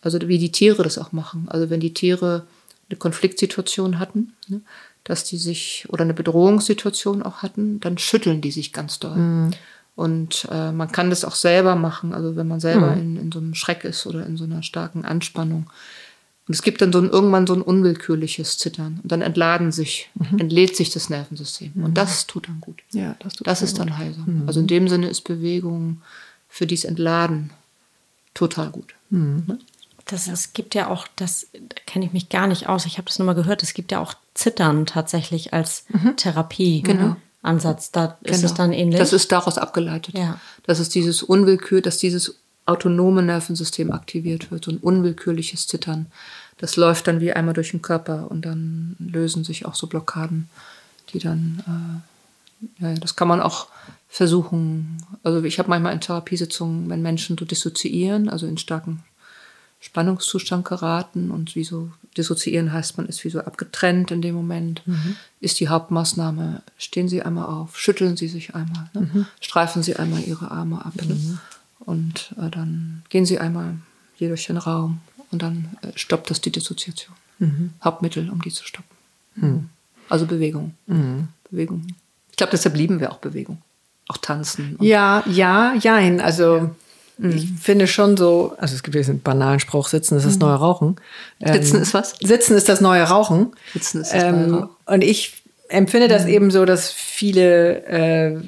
Also 0.00 0.18
wie 0.26 0.38
die 0.38 0.52
Tiere 0.52 0.82
das 0.82 0.98
auch 0.98 1.12
machen. 1.12 1.46
Also 1.48 1.70
wenn 1.70 1.80
die 1.80 1.94
Tiere 1.94 2.44
eine 2.88 2.98
Konfliktsituation 2.98 3.98
hatten, 3.98 4.34
ne, 4.48 4.60
dass 5.04 5.24
die 5.24 5.38
sich 5.38 5.86
oder 5.88 6.02
eine 6.02 6.14
Bedrohungssituation 6.14 7.22
auch 7.22 7.42
hatten, 7.42 7.80
dann 7.80 7.98
schütteln 7.98 8.40
die 8.40 8.50
sich 8.50 8.72
ganz 8.72 8.98
doll. 8.98 9.16
Mhm. 9.16 9.50
Und 9.94 10.48
äh, 10.50 10.72
man 10.72 10.90
kann 10.90 11.10
das 11.10 11.24
auch 11.24 11.34
selber 11.34 11.74
machen, 11.74 12.14
also 12.14 12.34
wenn 12.34 12.48
man 12.48 12.60
selber 12.60 12.92
mhm. 12.92 13.02
in, 13.02 13.16
in 13.16 13.32
so 13.32 13.38
einem 13.38 13.54
Schreck 13.54 13.84
ist 13.84 14.06
oder 14.06 14.24
in 14.24 14.36
so 14.36 14.44
einer 14.44 14.62
starken 14.62 15.04
Anspannung. 15.04 15.70
Und 16.52 16.56
es 16.56 16.60
gibt 16.60 16.82
dann 16.82 16.92
so 16.92 16.98
ein, 16.98 17.08
irgendwann 17.08 17.46
so 17.46 17.54
ein 17.54 17.62
unwillkürliches 17.62 18.58
Zittern. 18.58 19.00
Und 19.02 19.10
dann 19.10 19.22
entladen 19.22 19.72
sich, 19.72 20.10
mhm. 20.12 20.38
entlädt 20.38 20.76
sich 20.76 20.90
das 20.90 21.08
Nervensystem. 21.08 21.72
Mhm. 21.74 21.84
Und 21.84 21.94
das 21.96 22.26
tut 22.26 22.46
dann 22.46 22.60
gut. 22.60 22.82
Ja, 22.92 23.16
das 23.20 23.32
tut 23.32 23.46
Das 23.46 23.62
ist 23.62 23.78
dann 23.78 23.96
heilsam. 23.96 24.42
Mhm. 24.42 24.46
Also 24.46 24.60
in 24.60 24.66
dem 24.66 24.86
Sinne 24.86 25.08
ist 25.08 25.22
Bewegung 25.22 26.02
für 26.50 26.66
dies 26.66 26.84
Entladen 26.84 27.52
total 28.34 28.68
gut. 28.68 28.92
Mhm. 29.08 29.44
Ne? 29.46 29.58
Das, 30.04 30.26
ja. 30.26 30.34
Es 30.34 30.52
gibt 30.52 30.74
ja 30.74 30.88
auch, 30.88 31.08
das 31.16 31.46
kenne 31.86 32.04
ich 32.04 32.12
mich 32.12 32.28
gar 32.28 32.46
nicht 32.46 32.68
aus, 32.68 32.84
ich 32.84 32.98
habe 32.98 33.06
das 33.06 33.18
nur 33.18 33.24
mal 33.24 33.32
gehört, 33.32 33.62
es 33.62 33.72
gibt 33.72 33.90
ja 33.90 33.98
auch 33.98 34.12
Zittern 34.34 34.84
tatsächlich 34.84 35.54
als 35.54 35.86
mhm. 35.88 36.18
Therapie. 36.18 36.82
Genau. 36.82 37.16
Ansatz, 37.40 37.92
da 37.92 38.18
genau. 38.22 38.36
ist 38.36 38.44
es 38.44 38.52
dann 38.52 38.74
ähnlich. 38.74 38.98
Das 38.98 39.14
ist 39.14 39.32
daraus 39.32 39.56
abgeleitet. 39.56 40.18
Ja. 40.18 40.38
Das 40.64 40.80
ist 40.80 40.94
dieses 40.94 41.22
Unwillkür, 41.22 41.80
dass 41.80 41.96
dieses 41.96 42.36
autonome 42.66 43.22
Nervensystem 43.22 43.90
aktiviert 43.90 44.50
wird, 44.50 44.64
so 44.64 44.70
ein 44.70 44.78
unwillkürliches 44.78 45.66
Zittern. 45.66 46.06
Das 46.62 46.76
läuft 46.76 47.08
dann 47.08 47.20
wie 47.20 47.32
einmal 47.32 47.54
durch 47.54 47.72
den 47.72 47.82
Körper 47.82 48.30
und 48.30 48.46
dann 48.46 48.94
lösen 49.00 49.42
sich 49.42 49.66
auch 49.66 49.74
so 49.74 49.88
Blockaden, 49.88 50.48
die 51.12 51.18
dann, 51.18 52.00
äh, 52.78 52.84
ja, 52.84 52.94
das 53.00 53.16
kann 53.16 53.26
man 53.26 53.40
auch 53.40 53.66
versuchen. 54.08 54.98
Also 55.24 55.42
ich 55.42 55.58
habe 55.58 55.68
manchmal 55.68 55.92
in 55.92 56.00
Therapiesitzungen, 56.00 56.88
wenn 56.88 57.02
Menschen 57.02 57.36
so 57.36 57.44
dissoziieren, 57.44 58.28
also 58.28 58.46
in 58.46 58.58
starken 58.58 59.02
Spannungszustand 59.80 60.64
geraten 60.64 61.32
und 61.32 61.56
wie 61.56 61.64
so 61.64 61.90
dissoziieren 62.16 62.72
heißt, 62.72 62.96
man 62.96 63.06
ist 63.06 63.24
wie 63.24 63.30
so 63.30 63.40
abgetrennt 63.40 64.12
in 64.12 64.22
dem 64.22 64.36
Moment, 64.36 64.86
mhm. 64.86 65.16
ist 65.40 65.58
die 65.58 65.68
Hauptmaßnahme, 65.68 66.62
stehen 66.78 67.08
Sie 67.08 67.22
einmal 67.22 67.46
auf, 67.46 67.76
schütteln 67.76 68.16
Sie 68.16 68.28
sich 68.28 68.54
einmal, 68.54 68.88
ne? 68.94 69.10
mhm. 69.12 69.26
streifen 69.40 69.82
Sie 69.82 69.96
einmal 69.96 70.22
Ihre 70.22 70.52
Arme 70.52 70.84
ab 70.84 70.94
ne? 70.94 71.14
mhm. 71.14 71.38
und 71.80 72.36
äh, 72.40 72.50
dann 72.50 73.02
gehen 73.08 73.26
Sie 73.26 73.40
einmal 73.40 73.74
hier 74.14 74.28
durch 74.28 74.46
den 74.46 74.58
Raum 74.58 75.00
und 75.32 75.42
dann 75.42 75.76
äh, 75.82 75.88
stoppt 75.96 76.30
das 76.30 76.40
die 76.40 76.50
Dissoziation. 76.50 77.14
Mhm. 77.38 77.70
Hauptmittel, 77.82 78.30
um 78.30 78.40
die 78.40 78.50
zu 78.50 78.64
stoppen. 78.64 78.96
Mhm. 79.34 79.68
Also 80.08 80.26
Bewegung. 80.26 80.74
Mhm. 80.86 81.28
Bewegung. 81.50 81.86
Ich 82.30 82.36
glaube, 82.36 82.52
deshalb 82.52 82.76
lieben 82.76 83.00
wir 83.00 83.10
auch 83.10 83.18
Bewegung. 83.18 83.60
Auch 84.08 84.18
tanzen. 84.18 84.76
Ja, 84.80 85.24
ja, 85.26 85.74
jein. 85.74 86.20
Also 86.20 86.70
ja. 87.18 87.28
Ich 87.28 87.50
mhm. 87.50 87.56
finde 87.56 87.86
schon 87.86 88.16
so, 88.16 88.54
also 88.58 88.74
es 88.74 88.82
gibt 88.82 88.96
diesen 88.96 89.20
banalen 89.20 89.60
Spruch, 89.60 89.88
Sitzen 89.88 90.16
ist 90.16 90.26
das 90.26 90.38
neue 90.38 90.54
Rauchen. 90.54 90.96
Ähm, 91.40 91.54
sitzen 91.54 91.80
ist 91.80 91.94
was? 91.94 92.16
Sitzen 92.20 92.56
ist 92.56 92.68
das 92.68 92.80
neue 92.80 93.02
Rauchen. 93.04 93.52
Sitzen 93.72 94.00
ist 94.00 94.12
das 94.12 94.22
neue 94.22 94.50
Rauchen. 94.50 94.68
Und 94.86 95.04
ich 95.04 95.42
empfinde 95.68 96.08
das 96.08 96.26
eben 96.26 96.50
so, 96.50 96.64
dass 96.64 96.90
viele 96.90 97.84
äh, 97.84 98.40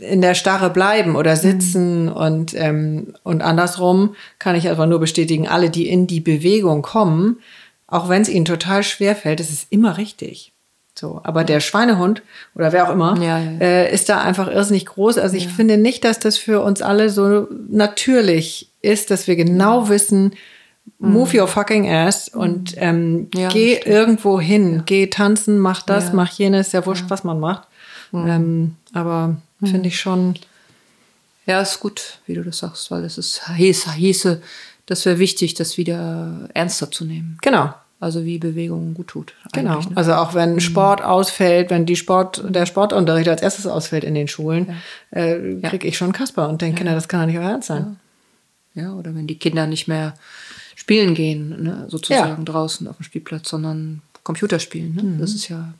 in 0.00 0.20
der 0.20 0.34
Starre 0.34 0.70
bleiben 0.70 1.14
oder 1.14 1.36
sitzen 1.36 2.06
mhm. 2.06 2.12
und, 2.12 2.54
ähm, 2.54 3.14
und 3.22 3.42
andersrum 3.42 4.16
kann 4.38 4.56
ich 4.56 4.68
einfach 4.68 4.86
nur 4.86 4.98
bestätigen, 4.98 5.46
alle, 5.46 5.70
die 5.70 5.88
in 5.88 6.06
die 6.06 6.20
Bewegung 6.20 6.82
kommen, 6.82 7.38
auch 7.86 8.08
wenn 8.08 8.22
es 8.22 8.28
ihnen 8.28 8.44
total 8.44 8.82
schwer 8.82 9.14
fällt, 9.14 9.40
es 9.40 9.50
ist 9.50 9.66
immer 9.70 9.96
richtig. 9.98 10.52
So, 10.96 11.20
aber 11.24 11.42
der 11.42 11.58
Schweinehund 11.58 12.22
oder 12.54 12.72
wer 12.72 12.88
auch 12.88 12.92
immer 12.92 13.20
ja, 13.20 13.38
ja. 13.38 13.58
Äh, 13.58 13.92
ist 13.92 14.08
da 14.08 14.20
einfach 14.20 14.48
irrsinnig 14.48 14.86
groß. 14.86 15.18
Also 15.18 15.36
ich 15.36 15.46
ja. 15.46 15.50
finde 15.50 15.76
nicht, 15.76 16.04
dass 16.04 16.20
das 16.20 16.38
für 16.38 16.62
uns 16.62 16.82
alle 16.82 17.10
so 17.10 17.48
natürlich 17.68 18.70
ist, 18.80 19.10
dass 19.10 19.26
wir 19.26 19.34
genau 19.34 19.88
wissen, 19.88 20.34
move 21.00 21.32
mhm. 21.32 21.40
your 21.40 21.48
fucking 21.48 21.90
ass 21.90 22.28
und 22.28 22.74
ähm, 22.76 23.28
geh 23.30 23.80
irgendwo 23.84 24.40
hin, 24.40 24.82
geh 24.86 25.08
tanzen, 25.08 25.58
mach 25.58 25.82
das, 25.82 26.12
mach 26.12 26.30
jenes, 26.30 26.70
ja 26.70 26.86
wurscht, 26.86 27.06
was 27.08 27.24
man 27.24 27.40
macht. 27.40 27.66
Mhm. 28.12 28.28
Ähm, 28.28 28.76
aber 28.92 29.36
mhm. 29.60 29.66
finde 29.66 29.88
ich 29.88 29.98
schon. 29.98 30.34
Ja, 31.46 31.60
ist 31.60 31.80
gut, 31.80 32.18
wie 32.26 32.34
du 32.34 32.42
das 32.42 32.58
sagst, 32.58 32.90
weil 32.90 33.04
es 33.04 33.18
ist 33.18 33.48
hieße, 33.48 33.92
hieße, 33.92 34.40
das 34.86 35.04
wäre 35.04 35.18
wichtig, 35.18 35.54
das 35.54 35.76
wieder 35.76 36.48
ernster 36.54 36.90
zu 36.90 37.04
nehmen. 37.04 37.38
Genau. 37.42 37.74
Also 38.00 38.24
wie 38.24 38.38
Bewegung 38.38 38.92
gut 38.94 39.08
tut. 39.08 39.34
Genau. 39.52 39.80
Ne? 39.80 39.92
Also 39.94 40.14
auch 40.14 40.34
wenn 40.34 40.54
mhm. 40.54 40.60
Sport 40.60 41.02
ausfällt, 41.02 41.70
wenn 41.70 41.86
die 41.86 41.96
Sport, 41.96 42.42
der 42.46 42.66
Sportunterricht 42.66 43.28
als 43.28 43.40
erstes 43.40 43.66
ausfällt 43.66 44.04
in 44.04 44.14
den 44.14 44.28
Schulen, 44.28 44.74
ja. 45.14 45.22
äh, 45.22 45.60
kriege 45.62 45.86
ich 45.86 45.96
schon 45.96 46.12
Kasper 46.12 46.48
und 46.48 46.60
denke, 46.60 46.80
ja. 46.80 46.90
na, 46.90 46.94
das 46.94 47.08
kann 47.08 47.20
doch 47.20 47.26
nicht 47.26 47.38
euer 47.38 47.50
Ernst 47.50 47.68
sein. 47.68 47.96
Ja. 48.74 48.82
ja. 48.82 48.92
oder 48.94 49.14
wenn 49.14 49.26
die 49.26 49.38
Kinder 49.38 49.66
nicht 49.66 49.88
mehr 49.88 50.14
spielen 50.74 51.14
gehen, 51.14 51.62
ne, 51.62 51.86
sozusagen 51.88 52.44
draußen 52.44 52.86
auf 52.88 52.96
dem 52.96 53.04
Spielplatz, 53.04 53.48
sondern 53.48 54.02
Computer 54.22 54.58
spielen. 54.58 54.94
Ne? 54.96 55.02
Mhm. 55.02 55.18
Das 55.18 55.34
ist 55.34 55.48
ja 55.48 55.72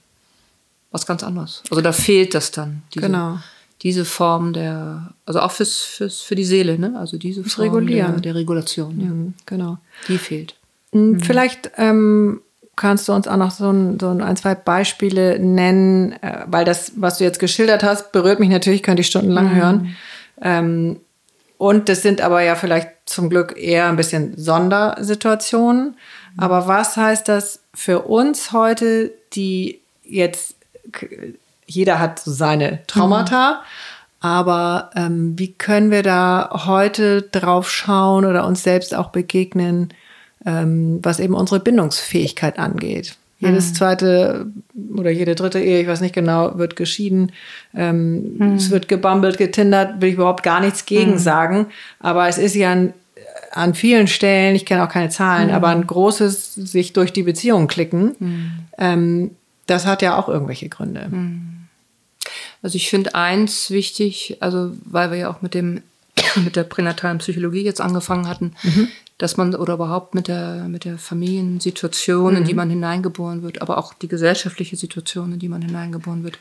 was 0.91 1.05
ganz 1.05 1.23
anderes. 1.25 1.63
Also 1.71 1.83
da 1.83 1.93
fehlt 1.93 2.35
das 2.35 2.53
dann. 2.53 2.85
Diese, 2.95 3.07
genau. 3.07 3.39
Diese 3.85 4.05
Form 4.05 4.53
der, 4.53 5.13
also 5.27 5.41
auch 5.41 5.53
fürs, 5.53 5.81
fürs, 5.81 6.21
für 6.21 6.35
die 6.35 6.45
Seele, 6.45 6.79
ne? 6.79 6.95
Also 6.99 7.19
diese 7.19 7.45
Form 7.45 7.69
Regulieren. 7.69 8.15
Der, 8.15 8.33
der 8.33 8.35
Regulation. 8.35 8.97
Mhm, 8.97 9.35
genau. 9.47 9.79
Die 10.09 10.19
fehlt. 10.19 10.57
Mhm. 10.93 11.21
Vielleicht 11.21 11.71
ähm, 11.77 12.41
kannst 12.77 13.09
du 13.09 13.13
uns 13.13 13.29
auch 13.29 13.37
noch 13.37 13.51
so 13.51 13.71
ein, 13.71 14.01
so 14.01 14.09
ein, 14.09 14.37
zwei 14.37 14.55
Beispiele 14.55 15.39
nennen, 15.39 16.13
äh, 16.23 16.45
weil 16.47 16.65
das, 16.65 16.93
was 16.97 17.19
du 17.19 17.25
jetzt 17.25 17.39
geschildert 17.39 17.83
hast, 17.83 18.13
berührt 18.13 18.41
mich 18.41 18.49
natürlich, 18.49 18.83
könnte 18.83 19.03
ich 19.03 19.07
stundenlang 19.07 19.51
mhm. 19.51 19.55
hören. 19.55 19.97
Ähm, 20.41 21.01
und 21.59 21.89
das 21.89 22.03
sind 22.03 22.21
aber 22.21 22.43
ja 22.43 22.57
vielleicht 22.57 22.89
zum 23.07 23.31
Glück 23.31 23.57
eher 23.57 23.89
ein 23.89 23.97
bisschen 23.97 24.37
Sondersituationen. 24.37 25.89
Mhm. 25.89 25.95
Aber 26.39 26.67
was 26.67 26.97
heißt 26.97 27.29
das 27.29 27.61
für 27.75 28.01
uns 28.01 28.53
heute, 28.53 29.13
die 29.35 29.81
jetzt, 30.03 30.57
jeder 31.67 31.99
hat 31.99 32.19
so 32.21 32.31
seine 32.31 32.81
Traumata, 32.87 33.51
mhm. 33.53 33.57
aber 34.21 34.91
ähm, 34.95 35.39
wie 35.39 35.53
können 35.53 35.91
wir 35.91 36.03
da 36.03 36.65
heute 36.67 37.23
drauf 37.23 37.71
schauen 37.71 38.25
oder 38.25 38.47
uns 38.47 38.63
selbst 38.63 38.95
auch 38.95 39.09
begegnen? 39.11 39.93
ähm, 40.47 41.01
was 41.03 41.21
eben 41.21 41.35
unsere 41.35 41.61
Bindungsfähigkeit 41.61 42.59
angeht. 42.59 43.17
Jedes 43.41 43.71
mhm. 43.71 43.75
zweite 43.75 44.47
oder 44.97 45.11
jede 45.11 45.35
dritte 45.35 45.61
Ehe, 45.61 45.81
ich 45.81 45.89
weiß 45.89 46.01
nicht 46.01 46.15
genau, 46.15 46.57
wird 46.57 46.77
geschieden. 46.77 47.33
Ähm, 47.75 48.37
mhm. 48.39 48.55
Es 48.55 48.71
wird 48.71 48.89
gebummelt, 48.89 49.39
getindert, 49.39 50.01
will 50.01 50.11
ich 50.11 50.15
überhaupt 50.15 50.43
gar 50.43 50.61
nichts 50.61 50.87
gegen 50.87 51.13
mhm. 51.13 51.19
sagen. 51.19 51.67
Aber 51.99 52.29
es 52.29 52.39
ist 52.39 52.55
ja 52.55 52.73
an, 52.73 52.95
an 53.51 53.75
vielen 53.75 54.07
Stellen, 54.07 54.55
ich 54.55 54.65
kenne 54.65 54.85
auch 54.85 54.89
keine 54.89 55.09
Zahlen, 55.09 55.49
mhm. 55.49 55.55
aber 55.55 55.69
ein 55.69 55.87
großes 55.87 56.55
sich 56.55 56.93
durch 56.93 57.13
die 57.13 57.23
Beziehung 57.23 57.67
klicken. 57.67 58.15
Mhm. 58.19 58.51
Ähm, 58.79 59.31
das 59.67 59.87
hat 59.87 60.03
ja 60.03 60.19
auch 60.19 60.29
irgendwelche 60.29 60.69
Gründe. 60.69 61.09
Mhm. 61.11 61.69
Also 62.63 62.77
ich 62.77 62.89
finde 62.89 63.15
eins 63.15 63.71
wichtig, 63.71 64.39
also 64.41 64.73
weil 64.85 65.11
wir 65.11 65.19
ja 65.19 65.31
auch 65.31 65.43
mit 65.43 65.55
dem 65.55 65.83
mit 66.37 66.57
der 66.57 66.65
pränatalen 66.65 67.19
Psychologie 67.19 67.63
jetzt 67.63 67.81
angefangen 67.81 68.29
hatten, 68.29 68.55
mhm 68.63 68.89
dass 69.19 69.37
man 69.37 69.55
oder 69.55 69.75
überhaupt 69.75 70.15
mit 70.15 70.29
der, 70.29 70.67
mit 70.69 70.85
der 70.85 70.99
Familiensituation, 70.99 72.33
mhm. 72.33 72.39
in 72.39 72.45
die 72.45 72.53
mhm. 72.53 72.57
man 72.57 72.71
hineingeboren 72.71 73.43
wird, 73.43 73.63
aber 73.63 73.79
auch 73.79 73.95
die 73.95 74.09
gesellschaftliche 74.09 74.77
Situation, 74.77 75.33
in 75.33 75.39
die 75.39 75.49
man 75.49 75.63
hineingeboren 75.63 76.25
wird. 76.25 76.39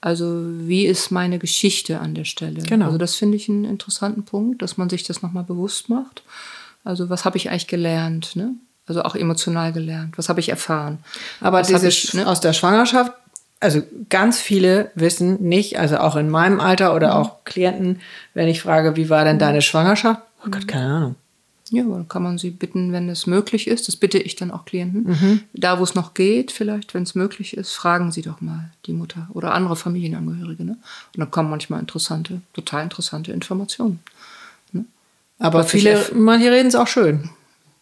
Also 0.00 0.42
wie 0.44 0.84
ist 0.84 1.10
meine 1.10 1.38
Geschichte 1.38 1.98
an 1.98 2.14
der 2.14 2.24
Stelle? 2.24 2.62
Genau. 2.62 2.86
Also 2.86 2.98
das 2.98 3.14
finde 3.14 3.36
ich 3.38 3.48
einen 3.48 3.64
interessanten 3.64 4.24
Punkt, 4.24 4.60
dass 4.60 4.76
man 4.76 4.90
sich 4.90 5.04
das 5.04 5.22
nochmal 5.22 5.44
bewusst 5.44 5.88
macht. 5.88 6.22
Also 6.84 7.08
was 7.08 7.24
habe 7.24 7.38
ich 7.38 7.48
eigentlich 7.48 7.68
gelernt? 7.68 8.36
Ne? 8.36 8.54
Also 8.86 9.02
auch 9.02 9.14
emotional 9.14 9.72
gelernt. 9.72 10.18
Was 10.18 10.28
habe 10.28 10.40
ich 10.40 10.50
erfahren? 10.50 10.98
Aber 11.40 11.62
diese 11.62 11.88
ich, 11.88 12.12
ne? 12.12 12.26
aus 12.26 12.40
der 12.40 12.52
Schwangerschaft, 12.52 13.12
also 13.60 13.82
ganz 14.10 14.38
viele 14.38 14.90
wissen 14.94 15.42
nicht, 15.42 15.78
also 15.78 15.96
auch 15.96 16.16
in 16.16 16.28
meinem 16.28 16.60
Alter 16.60 16.94
oder 16.94 17.08
mhm. 17.08 17.14
auch 17.14 17.44
Klienten, 17.44 18.00
wenn 18.34 18.48
ich 18.48 18.60
frage, 18.60 18.96
wie 18.96 19.08
war 19.08 19.24
denn 19.24 19.38
deine 19.38 19.62
Schwangerschaft? 19.62 20.20
Oh 20.46 20.50
Gott, 20.50 20.68
keine 20.68 20.86
Ahnung. 20.86 21.14
Ja, 21.70 21.82
dann 21.82 22.08
kann 22.08 22.22
man 22.22 22.36
sie 22.36 22.50
bitten, 22.50 22.92
wenn 22.92 23.08
es 23.08 23.26
möglich 23.26 23.66
ist. 23.66 23.88
Das 23.88 23.96
bitte 23.96 24.18
ich 24.18 24.36
dann 24.36 24.50
auch 24.50 24.66
Klienten. 24.66 25.04
Mhm. 25.04 25.40
Da, 25.54 25.78
wo 25.78 25.82
es 25.82 25.94
noch 25.94 26.12
geht, 26.12 26.52
vielleicht, 26.52 26.92
wenn 26.92 27.04
es 27.04 27.14
möglich 27.14 27.56
ist, 27.56 27.72
fragen 27.72 28.12
Sie 28.12 28.20
doch 28.20 28.42
mal 28.42 28.70
die 28.84 28.92
Mutter 28.92 29.28
oder 29.32 29.54
andere 29.54 29.74
Familienangehörige. 29.74 30.64
Ne? 30.64 30.72
Und 30.72 31.20
dann 31.20 31.30
kommen 31.30 31.48
manchmal 31.48 31.80
interessante, 31.80 32.42
total 32.52 32.84
interessante 32.84 33.32
Informationen. 33.32 34.00
Ne? 34.72 34.84
Aber 35.38 35.64
viele, 35.64 36.04
manche 36.14 36.50
reden 36.50 36.68
es 36.68 36.74
auch 36.74 36.86
schön. 36.86 37.30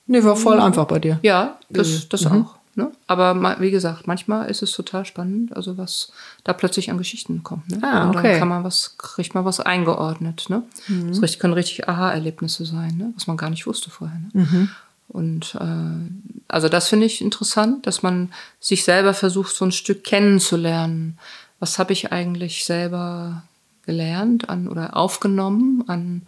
Nee, 0.06 0.24
war 0.24 0.36
voll 0.36 0.60
einfach 0.60 0.86
bei 0.86 0.98
dir. 0.98 1.18
Ja, 1.22 1.58
das, 1.70 2.08
das 2.08 2.24
mhm. 2.24 2.44
auch. 2.44 2.54
Ne? 2.74 2.90
Aber 3.06 3.60
wie 3.60 3.70
gesagt, 3.70 4.06
manchmal 4.06 4.48
ist 4.48 4.62
es 4.62 4.72
total 4.72 5.04
spannend, 5.04 5.54
also 5.54 5.76
was 5.76 6.10
da 6.42 6.54
plötzlich 6.54 6.90
an 6.90 6.96
Geschichten 6.96 7.42
kommt. 7.42 7.70
Ne? 7.70 7.78
Ah, 7.82 8.08
okay. 8.08 8.16
Und 8.16 8.24
dann 8.24 8.38
kann 8.38 8.48
man 8.48 8.64
was, 8.64 8.96
kriegt 8.96 9.34
man 9.34 9.44
was 9.44 9.60
eingeordnet. 9.60 10.46
Ne? 10.48 10.62
Mhm. 10.88 11.20
Das 11.20 11.38
können 11.38 11.52
richtig 11.52 11.86
Aha-Erlebnisse 11.86 12.64
sein, 12.64 12.96
ne? 12.96 13.12
was 13.14 13.26
man 13.26 13.36
gar 13.36 13.50
nicht 13.50 13.66
wusste 13.66 13.90
vorher. 13.90 14.18
Ne? 14.18 14.28
Mhm. 14.32 14.70
Und 15.08 15.54
äh, 15.56 16.42
also 16.48 16.70
das 16.70 16.88
finde 16.88 17.04
ich 17.04 17.20
interessant, 17.20 17.86
dass 17.86 18.02
man 18.02 18.32
sich 18.58 18.84
selber 18.84 19.12
versucht, 19.12 19.54
so 19.54 19.66
ein 19.66 19.72
Stück 19.72 20.02
kennenzulernen. 20.02 21.18
Was 21.60 21.78
habe 21.78 21.92
ich 21.92 22.10
eigentlich 22.10 22.64
selber 22.64 23.42
gelernt 23.84 24.48
an 24.48 24.68
oder 24.68 24.96
aufgenommen 24.96 25.84
an, 25.88 26.22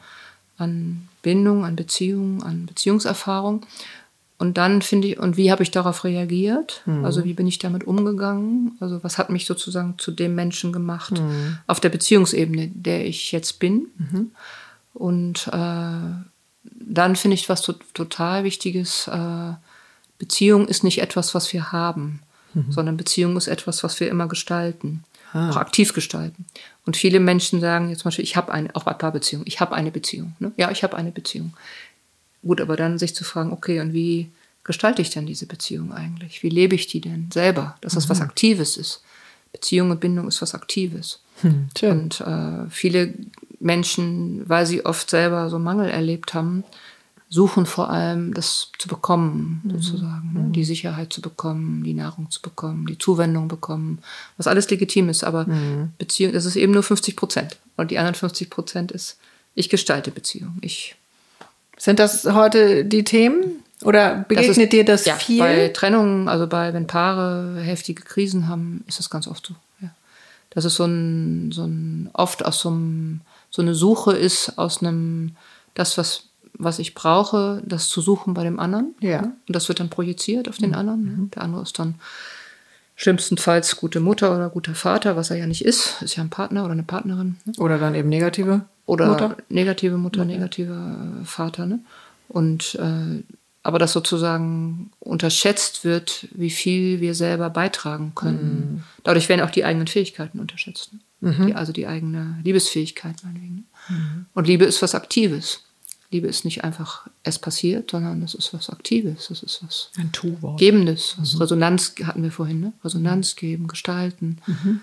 an 0.58 1.08
Bindung, 1.24 1.64
an 1.64 1.74
Beziehung, 1.74 2.44
an 2.44 2.66
Beziehungserfahrung 2.66 3.66
und 4.36 4.58
dann 4.58 4.82
finde 4.82 5.08
ich, 5.08 5.18
und 5.18 5.36
wie 5.36 5.50
habe 5.50 5.62
ich 5.62 5.70
darauf 5.70 6.04
reagiert? 6.04 6.82
Mhm. 6.86 7.04
Also 7.04 7.24
wie 7.24 7.34
bin 7.34 7.46
ich 7.46 7.58
damit 7.58 7.84
umgegangen? 7.84 8.76
Also 8.80 9.02
was 9.04 9.16
hat 9.16 9.30
mich 9.30 9.46
sozusagen 9.46 9.94
zu 9.96 10.10
dem 10.10 10.34
Menschen 10.34 10.72
gemacht 10.72 11.20
mhm. 11.20 11.58
auf 11.66 11.80
der 11.80 11.88
Beziehungsebene, 11.88 12.68
der 12.68 13.06
ich 13.06 13.30
jetzt 13.32 13.60
bin? 13.60 13.86
Mhm. 13.96 14.32
Und 14.92 15.48
äh, 15.48 16.20
dann 16.64 17.16
finde 17.16 17.34
ich 17.36 17.48
was 17.48 17.62
to 17.62 17.74
total 17.94 18.44
Wichtiges, 18.44 19.08
äh, 19.08 19.52
Beziehung 20.18 20.66
ist 20.68 20.84
nicht 20.84 21.00
etwas, 21.00 21.34
was 21.34 21.52
wir 21.52 21.72
haben, 21.72 22.20
mhm. 22.54 22.70
sondern 22.70 22.96
Beziehung 22.96 23.36
ist 23.36 23.48
etwas, 23.48 23.84
was 23.84 23.98
wir 24.00 24.08
immer 24.08 24.28
gestalten, 24.28 25.04
ah. 25.34 25.50
auch 25.50 25.56
aktiv 25.56 25.92
gestalten. 25.92 26.46
Und 26.86 26.96
viele 26.96 27.20
Menschen 27.20 27.60
sagen 27.60 27.90
jetzt 27.90 28.00
zum 28.00 28.08
Beispiel, 28.08 28.24
ich 28.24 28.36
habe 28.36 28.52
eine, 28.52 28.74
auch 28.74 28.84
bei 28.84 28.94
Paarbeziehungen, 28.94 29.46
ich 29.46 29.60
habe 29.60 29.74
eine 29.74 29.90
Beziehung. 29.90 30.34
Ne? 30.38 30.52
Ja, 30.56 30.70
ich 30.70 30.82
habe 30.82 30.96
eine 30.96 31.12
Beziehung. 31.12 31.52
Gut, 32.42 32.60
aber 32.60 32.76
dann 32.76 32.98
sich 32.98 33.14
zu 33.14 33.24
fragen, 33.24 33.52
okay, 33.52 33.80
und 33.80 33.92
wie 33.92 34.30
gestalte 34.64 35.02
ich 35.02 35.10
denn 35.10 35.26
diese 35.26 35.46
Beziehung 35.46 35.92
eigentlich? 35.92 36.42
Wie 36.42 36.48
lebe 36.48 36.74
ich 36.74 36.86
die 36.86 37.00
denn 37.00 37.30
selber? 37.32 37.76
Dass 37.82 37.94
das 37.94 38.06
mhm. 38.06 38.10
was 38.10 38.20
Aktives 38.22 38.76
ist. 38.76 39.02
Beziehung 39.52 39.90
und 39.90 40.00
Bindung 40.00 40.26
ist 40.26 40.42
was 40.42 40.54
Aktives. 40.54 41.20
Hm, 41.42 41.68
und 41.82 42.20
äh, 42.20 42.68
viele 42.70 43.14
Menschen, 43.60 44.48
weil 44.48 44.66
sie 44.66 44.84
oft 44.84 45.08
selber 45.08 45.48
so 45.48 45.58
Mangel 45.58 45.88
erlebt 45.88 46.34
haben, 46.34 46.64
suchen 47.34 47.66
vor 47.66 47.90
allem 47.90 48.32
das 48.32 48.70
zu 48.78 48.86
bekommen, 48.86 49.60
mhm. 49.64 49.70
sozusagen. 49.72 50.30
Ne? 50.34 50.40
Mhm. 50.40 50.52
Die 50.52 50.62
Sicherheit 50.64 51.12
zu 51.12 51.20
bekommen, 51.20 51.82
die 51.82 51.92
Nahrung 51.92 52.30
zu 52.30 52.40
bekommen, 52.40 52.86
die 52.86 52.96
Zuwendung 52.96 53.48
bekommen, 53.48 53.98
was 54.36 54.46
alles 54.46 54.70
legitim 54.70 55.08
ist. 55.08 55.24
Aber 55.24 55.44
mhm. 55.44 55.92
Beziehung, 55.98 56.32
das 56.32 56.44
ist 56.44 56.54
eben 56.54 56.72
nur 56.72 56.84
50 56.84 57.16
Prozent. 57.16 57.56
Und 57.76 57.90
die 57.90 57.98
anderen 57.98 58.14
50 58.14 58.50
Prozent 58.50 58.92
ist, 58.92 59.18
ich 59.56 59.68
gestalte 59.68 60.12
Beziehung. 60.12 60.58
Ich 60.60 60.94
Sind 61.76 61.98
das 61.98 62.24
heute 62.24 62.84
die 62.84 63.02
Themen? 63.02 63.64
Oder 63.82 64.24
begegnet 64.28 64.50
das 64.50 64.58
ist, 64.58 64.72
dir 64.72 64.84
das 64.84 65.04
ja, 65.04 65.16
viel? 65.16 65.40
Bei 65.40 65.68
Trennungen, 65.70 66.28
also 66.28 66.46
bei, 66.46 66.72
wenn 66.72 66.86
Paare 66.86 67.60
heftige 67.60 68.04
Krisen 68.04 68.46
haben, 68.46 68.84
ist 68.86 69.00
das 69.00 69.10
ganz 69.10 69.26
oft 69.26 69.44
so. 69.44 69.54
Ja. 69.80 69.90
Dass 70.50 70.64
es 70.64 70.76
so 70.76 70.84
ein, 70.84 71.50
so 71.50 71.64
ein, 71.64 72.10
oft 72.12 72.44
aus 72.44 72.60
so, 72.60 72.68
einem, 72.68 73.22
so 73.50 73.60
eine 73.60 73.74
Suche 73.74 74.12
ist 74.12 74.56
aus 74.56 74.80
einem, 74.80 75.34
das, 75.74 75.98
was, 75.98 76.28
was 76.56 76.78
ich 76.78 76.94
brauche, 76.94 77.62
das 77.64 77.88
zu 77.88 78.00
suchen 78.00 78.34
bei 78.34 78.44
dem 78.44 78.60
anderen. 78.60 78.94
Ja. 79.00 79.22
Und 79.22 79.36
das 79.46 79.68
wird 79.68 79.80
dann 79.80 79.90
projiziert 79.90 80.48
auf 80.48 80.58
den 80.58 80.70
mhm. 80.70 80.76
anderen. 80.76 81.04
Ne? 81.04 81.28
Der 81.34 81.42
andere 81.42 81.62
ist 81.62 81.78
dann 81.78 81.96
schlimmstenfalls 82.96 83.76
gute 83.76 84.00
Mutter 84.00 84.34
oder 84.34 84.48
guter 84.50 84.74
Vater, 84.74 85.16
was 85.16 85.30
er 85.30 85.36
ja 85.36 85.46
nicht 85.46 85.64
ist. 85.64 86.00
Ist 86.02 86.16
ja 86.16 86.22
ein 86.22 86.30
Partner 86.30 86.64
oder 86.64 86.72
eine 86.72 86.84
Partnerin. 86.84 87.36
Ne? 87.44 87.52
Oder 87.58 87.78
dann 87.78 87.94
eben 87.94 88.08
negative 88.08 88.62
oder 88.86 89.08
Mutter. 89.08 89.36
negative 89.48 89.96
Mutter, 89.96 90.22
okay. 90.22 90.32
negativer 90.32 90.96
Vater. 91.24 91.66
Ne? 91.66 91.80
Und 92.28 92.76
äh, 92.76 93.22
aber 93.64 93.78
dass 93.78 93.92
sozusagen 93.92 94.90
unterschätzt 95.00 95.84
wird, 95.84 96.28
wie 96.32 96.50
viel 96.50 97.00
wir 97.00 97.14
selber 97.14 97.48
beitragen 97.48 98.12
können. 98.14 98.74
Mhm. 98.74 98.82
Dadurch 99.04 99.30
werden 99.30 99.40
auch 99.40 99.50
die 99.50 99.64
eigenen 99.64 99.86
Fähigkeiten 99.86 100.38
unterschätzt. 100.38 100.92
Ne? 100.92 101.00
Mhm. 101.32 101.46
Die, 101.46 101.54
also 101.54 101.72
die 101.72 101.86
eigene 101.86 102.38
Liebesfähigkeit 102.44 103.16
meinetwegen. 103.24 103.66
Mhm. 103.88 104.26
Und 104.34 104.46
Liebe 104.46 104.66
ist 104.66 104.82
was 104.82 104.94
Aktives. 104.94 105.64
Liebe 106.10 106.28
ist 106.28 106.44
nicht 106.44 106.64
einfach, 106.64 107.08
es 107.22 107.38
passiert, 107.38 107.90
sondern 107.90 108.20
das 108.20 108.34
ist 108.34 108.54
was 108.54 108.70
Aktives, 108.70 109.28
das 109.28 109.42
ist 109.42 109.62
was 109.64 109.90
Ein 109.96 110.12
Tu-Wort. 110.12 110.58
Gebendes, 110.60 111.16
was 111.18 111.34
mhm. 111.34 111.40
Resonanz 111.40 111.94
hatten 112.04 112.22
wir 112.22 112.30
vorhin, 112.30 112.60
ne? 112.60 112.72
Resonanz 112.84 113.36
geben, 113.36 113.66
gestalten, 113.66 114.38
mhm. 114.46 114.80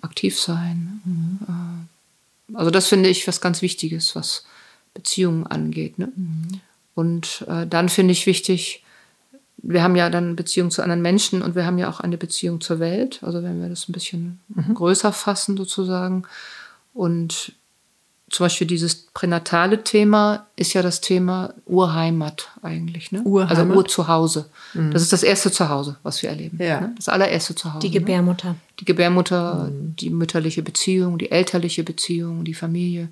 aktiv 0.00 0.40
sein. 0.40 1.00
Ne? 1.04 1.12
Mhm. 1.12 1.38
Äh, 1.48 2.56
also 2.56 2.70
das 2.70 2.88
finde 2.88 3.08
ich 3.08 3.26
was 3.28 3.40
ganz 3.40 3.62
Wichtiges, 3.62 4.16
was 4.16 4.44
Beziehungen 4.94 5.46
angeht. 5.46 5.98
Ne? 5.98 6.12
Und 6.94 7.44
äh, 7.48 7.66
dann 7.66 7.88
finde 7.88 8.12
ich 8.12 8.26
wichtig, 8.26 8.82
wir 9.58 9.82
haben 9.82 9.96
ja 9.96 10.10
dann 10.10 10.36
Beziehung 10.36 10.70
zu 10.70 10.82
anderen 10.82 11.02
Menschen 11.02 11.40
und 11.40 11.54
wir 11.54 11.64
haben 11.64 11.78
ja 11.78 11.88
auch 11.88 12.00
eine 12.00 12.18
Beziehung 12.18 12.60
zur 12.60 12.80
Welt. 12.80 13.20
Also 13.22 13.42
wenn 13.42 13.62
wir 13.62 13.68
das 13.68 13.88
ein 13.88 13.92
bisschen 13.92 14.40
mhm. 14.48 14.74
größer 14.74 15.12
fassen 15.12 15.56
sozusagen. 15.56 16.24
Und 16.92 17.52
zum 18.32 18.44
Beispiel 18.44 18.66
dieses 18.66 18.94
pränatale 18.94 19.84
Thema 19.84 20.46
ist 20.56 20.72
ja 20.72 20.82
das 20.82 21.00
Thema 21.00 21.54
Urheimat 21.66 22.48
eigentlich. 22.62 23.12
Ne? 23.12 23.22
Urheimat? 23.22 23.58
Also 23.58 23.72
Urzuhause. 23.72 24.46
Mhm. 24.74 24.90
Das 24.90 25.02
ist 25.02 25.12
das 25.12 25.22
erste 25.22 25.52
Zuhause, 25.52 25.98
was 26.02 26.22
wir 26.22 26.30
erleben. 26.30 26.58
Ja. 26.60 26.80
Ne? 26.80 26.94
Das 26.96 27.08
allererste 27.08 27.54
Zuhause. 27.54 27.80
Die 27.80 27.90
Gebärmutter. 27.90 28.50
Ne? 28.50 28.56
Die 28.80 28.84
Gebärmutter, 28.86 29.64
mhm. 29.64 29.96
die 29.96 30.10
mütterliche 30.10 30.62
Beziehung, 30.62 31.18
die 31.18 31.30
elterliche 31.30 31.84
Beziehung, 31.84 32.44
die 32.44 32.54
Familie 32.54 33.08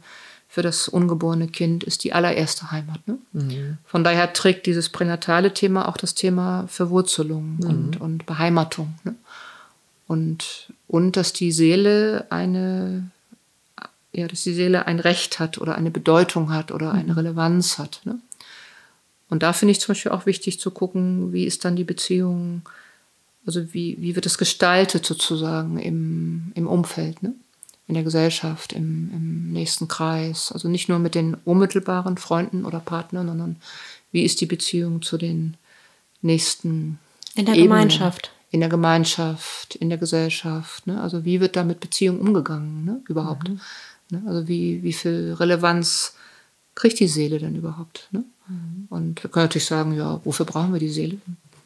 für 0.48 0.62
das 0.62 0.88
ungeborene 0.88 1.46
Kind 1.46 1.84
ist 1.84 2.02
die 2.02 2.12
allererste 2.12 2.72
Heimat. 2.72 3.06
Ne? 3.06 3.18
Mhm. 3.32 3.78
Von 3.84 4.02
daher 4.02 4.32
trägt 4.32 4.66
dieses 4.66 4.88
pränatale 4.88 5.54
Thema 5.54 5.88
auch 5.88 5.96
das 5.96 6.14
Thema 6.16 6.66
Verwurzelung 6.66 7.58
mhm. 7.60 7.68
und, 7.68 8.00
und 8.00 8.26
Beheimatung. 8.26 8.94
Ne? 9.04 9.14
Und, 10.08 10.72
und 10.88 11.16
dass 11.16 11.32
die 11.32 11.52
Seele 11.52 12.26
eine, 12.30 13.10
ja, 14.12 14.26
dass 14.26 14.42
die 14.42 14.54
Seele 14.54 14.86
ein 14.86 15.00
Recht 15.00 15.38
hat 15.38 15.58
oder 15.58 15.76
eine 15.76 15.90
Bedeutung 15.90 16.52
hat 16.52 16.72
oder 16.72 16.92
eine 16.92 17.12
mhm. 17.12 17.18
Relevanz 17.18 17.78
hat. 17.78 18.00
Ne? 18.04 18.18
Und 19.28 19.42
da 19.42 19.52
finde 19.52 19.72
ich 19.72 19.80
zum 19.80 19.92
Beispiel 19.92 20.12
auch 20.12 20.26
wichtig 20.26 20.60
zu 20.60 20.70
gucken, 20.70 21.32
wie 21.32 21.44
ist 21.44 21.64
dann 21.64 21.76
die 21.76 21.84
Beziehung, 21.84 22.62
also 23.46 23.72
wie, 23.72 23.96
wie 24.00 24.16
wird 24.16 24.26
es 24.26 24.38
gestaltet 24.38 25.06
sozusagen 25.06 25.78
im, 25.78 26.52
im 26.54 26.66
Umfeld. 26.66 27.22
Ne? 27.22 27.34
in 27.90 27.94
der 27.94 28.04
Gesellschaft, 28.04 28.72
im, 28.72 29.10
im 29.12 29.52
nächsten 29.52 29.88
Kreis. 29.88 30.52
Also 30.52 30.68
nicht 30.68 30.88
nur 30.88 31.00
mit 31.00 31.16
den 31.16 31.34
unmittelbaren 31.34 32.18
Freunden 32.18 32.64
oder 32.64 32.78
Partnern, 32.78 33.26
sondern 33.26 33.56
wie 34.12 34.22
ist 34.22 34.40
die 34.40 34.46
Beziehung 34.46 35.02
zu 35.02 35.18
den 35.18 35.56
nächsten 36.22 37.00
in 37.34 37.46
der 37.46 37.56
Ebenen, 37.56 37.68
Gemeinschaft. 37.68 38.30
In 38.52 38.60
der 38.60 38.68
Gemeinschaft, 38.68 39.74
in 39.74 39.88
der 39.88 39.98
Gesellschaft. 39.98 40.86
Ne? 40.86 41.00
Also 41.00 41.24
wie 41.24 41.40
wird 41.40 41.56
da 41.56 41.64
mit 41.64 41.80
Beziehung 41.80 42.20
umgegangen 42.20 42.84
ne? 42.84 43.02
überhaupt? 43.08 43.48
Mhm. 43.48 43.60
Ne? 44.10 44.22
Also 44.26 44.48
wie, 44.48 44.82
wie 44.82 44.92
viel 44.92 45.34
Relevanz 45.38 46.14
kriegt 46.74 47.00
die 47.00 47.08
Seele 47.08 47.38
denn 47.38 47.54
überhaupt? 47.54 48.08
Ne? 48.10 48.24
Mhm. 48.48 48.86
Und 48.88 49.22
wir 49.22 49.30
können 49.30 49.44
natürlich 49.44 49.66
sagen, 49.66 49.94
ja, 49.94 50.20
wofür 50.24 50.46
brauchen 50.46 50.72
wir 50.72 50.80
die 50.80 50.88
Seele? 50.88 51.18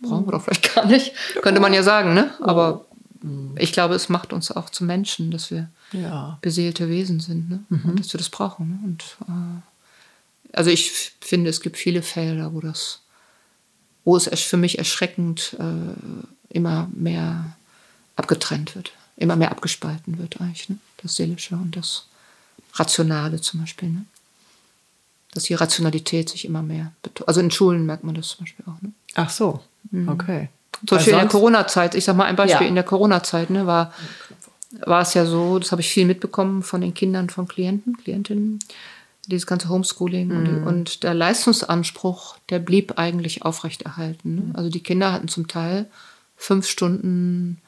Brauchen 0.03 0.27
wir 0.27 0.33
doch 0.33 0.43
vielleicht 0.43 0.75
gar 0.75 0.87
nicht. 0.87 1.13
Könnte 1.43 1.61
man 1.61 1.73
ja 1.73 1.83
sagen, 1.83 2.15
ne? 2.15 2.35
Aber 2.41 2.85
mhm. 3.23 3.55
ich 3.59 3.73
glaube, 3.73 3.95
es 3.95 4.09
macht 4.09 4.33
uns 4.33 4.51
auch 4.51 4.71
zu 4.71 4.85
Menschen, 4.85 5.31
dass 5.31 5.51
wir 5.51 5.71
ja. 5.93 6.39
beseelte 6.43 6.89
Wesen 6.89 7.21
sind 7.21 7.51
ne? 7.51 7.65
Mhm. 7.69 7.91
und 7.91 8.01
dass 8.01 8.13
wir 8.13 8.19
das 8.19 8.29
brauchen. 8.29 8.69
Ne? 8.69 8.79
Und 8.85 9.17
äh, 9.29 10.57
also 10.57 10.71
ich 10.71 11.13
finde, 11.21 11.51
es 11.51 11.61
gibt 11.61 11.77
viele 11.77 12.03
Felder, 12.03 12.53
wo 12.53 12.61
das, 12.61 13.01
wo 14.05 14.17
es 14.17 14.29
für 14.43 14.57
mich 14.57 14.79
erschreckend 14.79 15.57
äh, 15.59 16.55
immer 16.55 16.89
mehr 16.95 17.57
abgetrennt 18.17 18.77
wird, 18.77 18.93
immer 19.17 19.37
mehr 19.37 19.51
abgespalten 19.51 20.19
wird 20.19 20.41
eigentlich. 20.41 20.69
Ne? 20.69 20.79
Das 20.99 21.17
Seelische 21.17 21.57
und 21.57 21.77
das 21.77 22.07
Rationale 22.75 23.41
zum 23.41 23.61
Beispiel. 23.61 23.91
Ne? 23.91 24.05
Dass 25.33 25.45
die 25.45 25.55
Rationalität 25.55 26.29
sich 26.29 26.45
immer 26.45 26.63
mehr 26.63 26.93
betont. 27.03 27.29
Also 27.29 27.41
in 27.41 27.51
Schulen 27.51 27.87
merkt 27.87 28.05
man 28.05 28.15
das 28.15 28.29
zum 28.29 28.45
Beispiel 28.45 28.65
auch. 28.69 28.81
Ne? 28.83 28.93
Ach 29.15 29.31
so, 29.31 29.61
mhm. 29.91 30.09
okay. 30.09 30.49
Zum 30.87 30.99
Beispiel 30.99 31.15
in 31.15 31.21
der 31.21 31.29
Corona-Zeit, 31.29 31.95
ich 31.95 32.05
sag 32.05 32.17
mal 32.17 32.25
ein 32.25 32.37
Beispiel, 32.37 32.63
ja. 32.63 32.69
in 32.69 32.75
der 32.75 32.85
Corona-Zeit 32.85 33.49
ne, 33.51 33.67
war 33.67 33.93
war 34.81 35.03
es 35.03 35.15
ja 35.15 35.25
so, 35.25 35.59
das 35.59 35.73
habe 35.73 35.83
ich 35.83 35.89
viel 35.89 36.07
mitbekommen 36.07 36.63
von 36.63 36.81
den 36.81 36.95
Kindern 36.95 37.31
von 37.31 37.49
Klienten, 37.49 37.97
Klientinnen, 37.97 38.59
dieses 39.27 39.47
ganze 39.47 39.69
Homeschooling 39.69 40.29
mhm. 40.29 40.37
und, 40.37 40.65
und, 40.65 41.03
der 41.03 41.15
Leistungsanspruch, 41.15 42.37
der 42.51 42.59
blieb 42.59 42.99
eigentlich 42.99 43.43
aufrechterhalten. 43.43 44.35
Ne? 44.35 44.41
Mhm. 44.43 44.57
Also 44.57 44.71
die 44.71 44.83
Kinder 44.83 45.13
hatten 45.13 45.29
zum 45.29 45.49
Teil 45.49 45.87
fünf 46.37 46.67
Stunden 46.67 47.61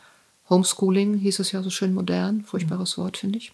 Homeschooling, 0.50 1.14
hieß 1.14 1.38
es 1.38 1.52
ja 1.52 1.62
so 1.62 1.70
schön 1.70 1.94
modern, 1.94 2.42
furchtbares 2.42 2.96
mhm. 2.96 3.02
Wort, 3.02 3.16
finde 3.16 3.38
ich. 3.38 3.52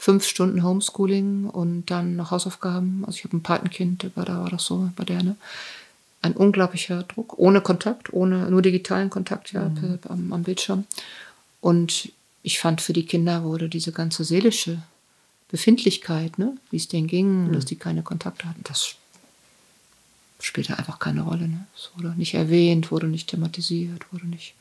Fünf 0.00 0.24
Stunden 0.24 0.62
Homeschooling 0.62 1.50
und 1.50 1.86
dann 1.86 2.16
noch 2.16 2.30
Hausaufgaben. 2.30 3.04
Also 3.04 3.18
ich 3.18 3.24
habe 3.24 3.36
ein 3.36 3.42
Patenkind, 3.42 4.10
da 4.14 4.26
war 4.26 4.48
das 4.48 4.64
so 4.64 4.90
bei 4.96 5.04
der, 5.04 5.22
ne? 5.22 5.36
Ein 6.20 6.32
unglaublicher 6.32 7.04
Druck, 7.04 7.38
ohne 7.38 7.60
Kontakt, 7.60 8.12
ohne 8.12 8.50
nur 8.50 8.62
digitalen 8.62 9.10
Kontakt 9.10 9.52
ja, 9.52 9.68
mhm. 9.68 9.98
am, 10.08 10.32
am 10.32 10.42
Bildschirm. 10.42 10.84
Und 11.60 12.12
ich 12.42 12.58
fand, 12.58 12.80
für 12.80 12.92
die 12.92 13.06
Kinder 13.06 13.44
wurde 13.44 13.68
diese 13.68 13.92
ganze 13.92 14.24
seelische 14.24 14.82
Befindlichkeit, 15.48 16.38
ne, 16.38 16.56
wie 16.70 16.76
es 16.76 16.88
denen 16.88 17.06
ging, 17.06 17.48
mhm. 17.48 17.52
dass 17.52 17.64
die 17.64 17.76
keine 17.76 18.02
Kontakte 18.02 18.48
hatten, 18.48 18.62
das 18.64 18.96
spielte 20.40 20.78
einfach 20.78 20.98
keine 20.98 21.22
Rolle. 21.22 21.48
Ne? 21.48 21.66
Es 21.76 21.90
wurde 21.96 22.14
nicht 22.16 22.34
erwähnt, 22.34 22.90
wurde 22.90 23.08
nicht 23.08 23.28
thematisiert, 23.28 24.12
wurde 24.12 24.26
nicht. 24.26 24.54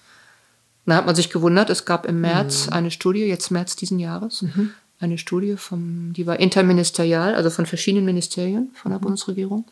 Da 0.85 0.95
hat 0.95 1.05
man 1.05 1.15
sich 1.15 1.29
gewundert, 1.29 1.69
es 1.69 1.85
gab 1.85 2.05
im 2.05 2.21
März 2.21 2.67
mhm. 2.67 2.73
eine 2.73 2.91
Studie, 2.91 3.25
jetzt 3.25 3.51
März 3.51 3.75
diesen 3.75 3.99
Jahres, 3.99 4.43
mhm. 4.43 4.71
Eine 4.99 5.17
Studie, 5.17 5.55
vom, 5.57 6.13
die 6.13 6.25
war 6.25 6.39
interministerial, 6.39 7.35
also 7.35 7.49
von 7.49 7.65
verschiedenen 7.65 8.05
Ministerien 8.05 8.71
von 8.73 8.91
der 8.91 8.99
mhm. 8.99 9.03
Bundesregierung. 9.03 9.65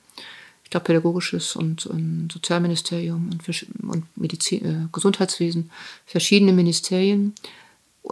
Ich 0.64 0.70
glaube, 0.70 0.86
Pädagogisches 0.86 1.56
und, 1.56 1.86
und 1.86 2.30
Sozialministerium 2.32 3.30
und, 3.32 3.66
und 3.84 4.18
Medizin, 4.18 4.66
äh, 4.66 4.88
Gesundheitswesen, 4.92 5.70
verschiedene 6.06 6.54
Ministerien 6.54 7.34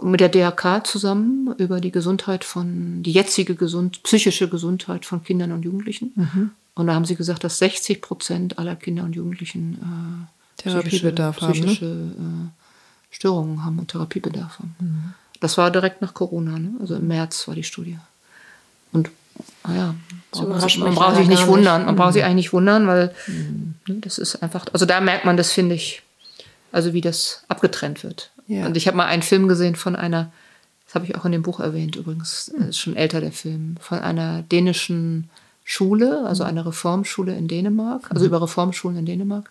mit 0.02 0.20
der 0.20 0.28
DRK 0.28 0.86
zusammen 0.86 1.54
über 1.58 1.80
die 1.80 1.92
Gesundheit 1.92 2.44
von, 2.44 3.02
die 3.02 3.12
jetzige 3.12 3.54
gesund, 3.54 4.02
psychische 4.02 4.48
Gesundheit 4.48 5.04
von 5.04 5.22
Kindern 5.22 5.52
und 5.52 5.64
Jugendlichen. 5.64 6.12
Mhm. 6.14 6.50
Und 6.74 6.88
da 6.88 6.94
haben 6.94 7.04
sie 7.04 7.14
gesagt, 7.14 7.44
dass 7.44 7.58
60 7.58 8.02
Prozent 8.02 8.58
aller 8.58 8.74
Kinder 8.74 9.04
und 9.04 9.14
Jugendlichen 9.14 10.28
äh, 10.58 10.62
Therapiebedarf 10.62 11.36
psychische, 11.36 11.86
haben, 11.86 12.08
ne? 12.08 12.50
äh, 12.50 13.14
Störungen 13.14 13.64
haben 13.64 13.78
und 13.78 13.88
Therapiebedarf 13.88 14.58
haben. 14.58 14.74
Mhm. 14.80 15.14
Das 15.40 15.58
war 15.58 15.70
direkt 15.70 16.00
nach 16.02 16.14
Corona, 16.14 16.58
ne? 16.58 16.72
also 16.80 16.96
im 16.96 17.06
März 17.08 17.46
war 17.48 17.54
die 17.54 17.64
Studie. 17.64 17.98
Und 18.92 19.10
naja, 19.66 19.94
braucht 20.30 20.48
man, 20.48 20.80
man 20.80 20.94
braucht 20.94 21.16
sich 21.16 21.28
nicht 21.28 21.46
wundern. 21.46 21.84
Man 21.86 21.96
braucht 21.96 22.12
sich 22.12 22.24
eigentlich 22.24 22.36
nicht 22.36 22.52
wundern, 22.52 22.86
weil 22.86 23.14
mhm. 23.26 23.74
das 23.86 24.18
ist 24.18 24.36
einfach, 24.42 24.66
also 24.72 24.86
da 24.86 25.00
merkt 25.00 25.24
man 25.24 25.36
das, 25.36 25.52
finde 25.52 25.74
ich, 25.74 26.02
also 26.72 26.92
wie 26.92 27.00
das 27.00 27.42
abgetrennt 27.48 28.04
wird. 28.04 28.30
Ja. 28.46 28.66
Und 28.66 28.76
ich 28.76 28.86
habe 28.86 28.96
mal 28.96 29.06
einen 29.06 29.22
Film 29.22 29.48
gesehen 29.48 29.76
von 29.76 29.96
einer, 29.96 30.32
das 30.86 30.94
habe 30.94 31.06
ich 31.06 31.16
auch 31.16 31.24
in 31.24 31.32
dem 31.32 31.42
Buch 31.42 31.60
erwähnt 31.60 31.96
übrigens, 31.96 32.48
ist 32.48 32.78
schon 32.78 32.96
älter 32.96 33.20
der 33.20 33.32
Film, 33.32 33.76
von 33.80 33.98
einer 34.00 34.42
dänischen 34.42 35.30
Schule, 35.64 36.24
also 36.26 36.44
einer 36.44 36.66
Reformschule 36.66 37.34
in 37.34 37.48
Dänemark, 37.48 38.10
also 38.10 38.24
mhm. 38.24 38.28
über 38.28 38.42
Reformschulen 38.42 38.98
in 38.98 39.06
Dänemark. 39.06 39.50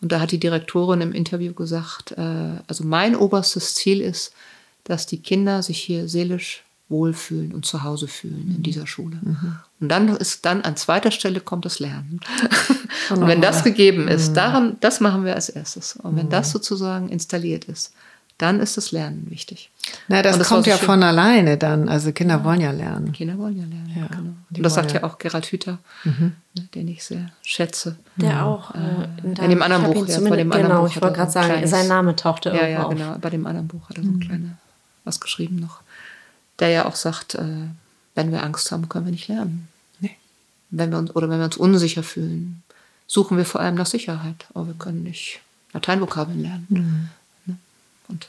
Und 0.00 0.12
da 0.12 0.20
hat 0.20 0.30
die 0.30 0.38
Direktorin 0.38 1.00
im 1.00 1.12
Interview 1.12 1.54
gesagt, 1.54 2.12
äh, 2.12 2.60
also 2.66 2.84
mein 2.84 3.16
oberstes 3.16 3.74
Ziel 3.74 4.00
ist, 4.00 4.32
dass 4.88 5.06
die 5.06 5.22
Kinder 5.22 5.62
sich 5.62 5.78
hier 5.78 6.08
seelisch 6.08 6.64
wohlfühlen 6.88 7.52
und 7.52 7.66
zu 7.66 7.82
Hause 7.82 8.08
fühlen 8.08 8.46
mhm. 8.48 8.56
in 8.56 8.62
dieser 8.62 8.86
Schule. 8.86 9.18
Mhm. 9.20 9.56
Und 9.80 9.88
dann 9.90 10.08
ist 10.16 10.46
dann 10.46 10.62
an 10.62 10.76
zweiter 10.76 11.10
Stelle 11.10 11.40
kommt 11.40 11.64
das 11.64 11.78
Lernen. 11.78 12.20
und 13.10 13.26
wenn 13.26 13.42
das 13.42 13.62
gegeben 13.62 14.08
ist, 14.08 14.30
mhm. 14.30 14.34
daran, 14.34 14.76
das 14.80 15.00
machen 15.00 15.24
wir 15.24 15.34
als 15.34 15.50
erstes. 15.50 15.96
Und 15.96 16.16
wenn 16.16 16.30
das 16.30 16.48
mhm. 16.48 16.52
sozusagen 16.52 17.08
installiert 17.10 17.66
ist, 17.66 17.92
dann 18.38 18.60
ist 18.60 18.76
das 18.76 18.92
Lernen 18.92 19.26
wichtig. 19.30 19.68
Na, 20.06 20.22
das, 20.22 20.38
das 20.38 20.48
kommt 20.48 20.66
ja 20.66 20.76
von 20.76 21.02
alleine 21.02 21.58
dann. 21.58 21.88
Also 21.88 22.12
Kinder 22.12 22.44
wollen 22.44 22.60
ja 22.60 22.70
lernen. 22.70 23.10
Kinder 23.12 23.36
wollen 23.36 23.56
ja 23.56 23.64
lernen, 23.64 23.92
ja, 23.94 24.06
genau. 24.06 24.30
Und 24.54 24.62
das 24.62 24.74
sagt 24.74 24.92
ja 24.92 25.02
auch 25.02 25.18
Gerald 25.18 25.46
Hüther, 25.46 25.78
mhm. 26.04 26.34
Ne, 26.54 26.68
den 26.74 26.86
ich 26.86 27.02
sehr 27.02 27.32
schätze. 27.42 27.96
Der 28.16 28.46
auch. 28.46 28.74
Äh, 28.76 28.78
in, 29.24 29.32
in, 29.32 29.50
dem 29.50 29.60
anderen 29.60 29.92
Buch. 29.92 30.06
Ja, 30.06 30.20
bei 30.20 30.36
dem 30.36 30.50
genau, 30.50 30.62
anderen 30.62 30.82
Buch 30.82 30.96
ich 30.96 31.02
wollte 31.02 31.16
gerade 31.16 31.32
sagen, 31.32 31.48
kleines, 31.48 31.70
sein 31.70 31.88
Name 31.88 32.14
tauchte 32.14 32.50
ja, 32.50 32.66
ja, 32.66 32.84
genau. 32.84 33.16
Bei 33.20 33.30
dem 33.30 33.44
anderen 33.44 33.66
Buch 33.66 33.88
hat 33.88 33.98
er 33.98 34.04
so 34.04 34.08
ein 34.08 34.14
mhm. 34.14 34.20
kleines 34.20 34.50
was 35.08 35.20
geschrieben 35.20 35.56
noch. 35.56 35.80
Der 36.60 36.68
ja 36.68 36.86
auch 36.86 36.96
sagt, 36.96 37.34
äh, 37.34 37.66
wenn 38.14 38.30
wir 38.30 38.42
Angst 38.42 38.70
haben, 38.70 38.88
können 38.88 39.06
wir 39.06 39.12
nicht 39.12 39.28
lernen. 39.28 39.68
Nee. 40.00 40.16
Wenn 40.70 40.90
wir 40.90 40.98
uns, 40.98 41.14
oder 41.16 41.28
wenn 41.28 41.38
wir 41.38 41.46
uns 41.46 41.56
unsicher 41.56 42.02
fühlen, 42.02 42.62
suchen 43.06 43.36
wir 43.36 43.44
vor 43.44 43.60
allem 43.60 43.74
nach 43.74 43.86
Sicherheit. 43.86 44.46
Aber 44.54 44.68
wir 44.68 44.74
können 44.74 45.02
nicht 45.02 45.40
Lateinvokabeln 45.72 46.40
lernen. 46.40 46.66
Mhm. 46.68 47.58
Und 48.08 48.28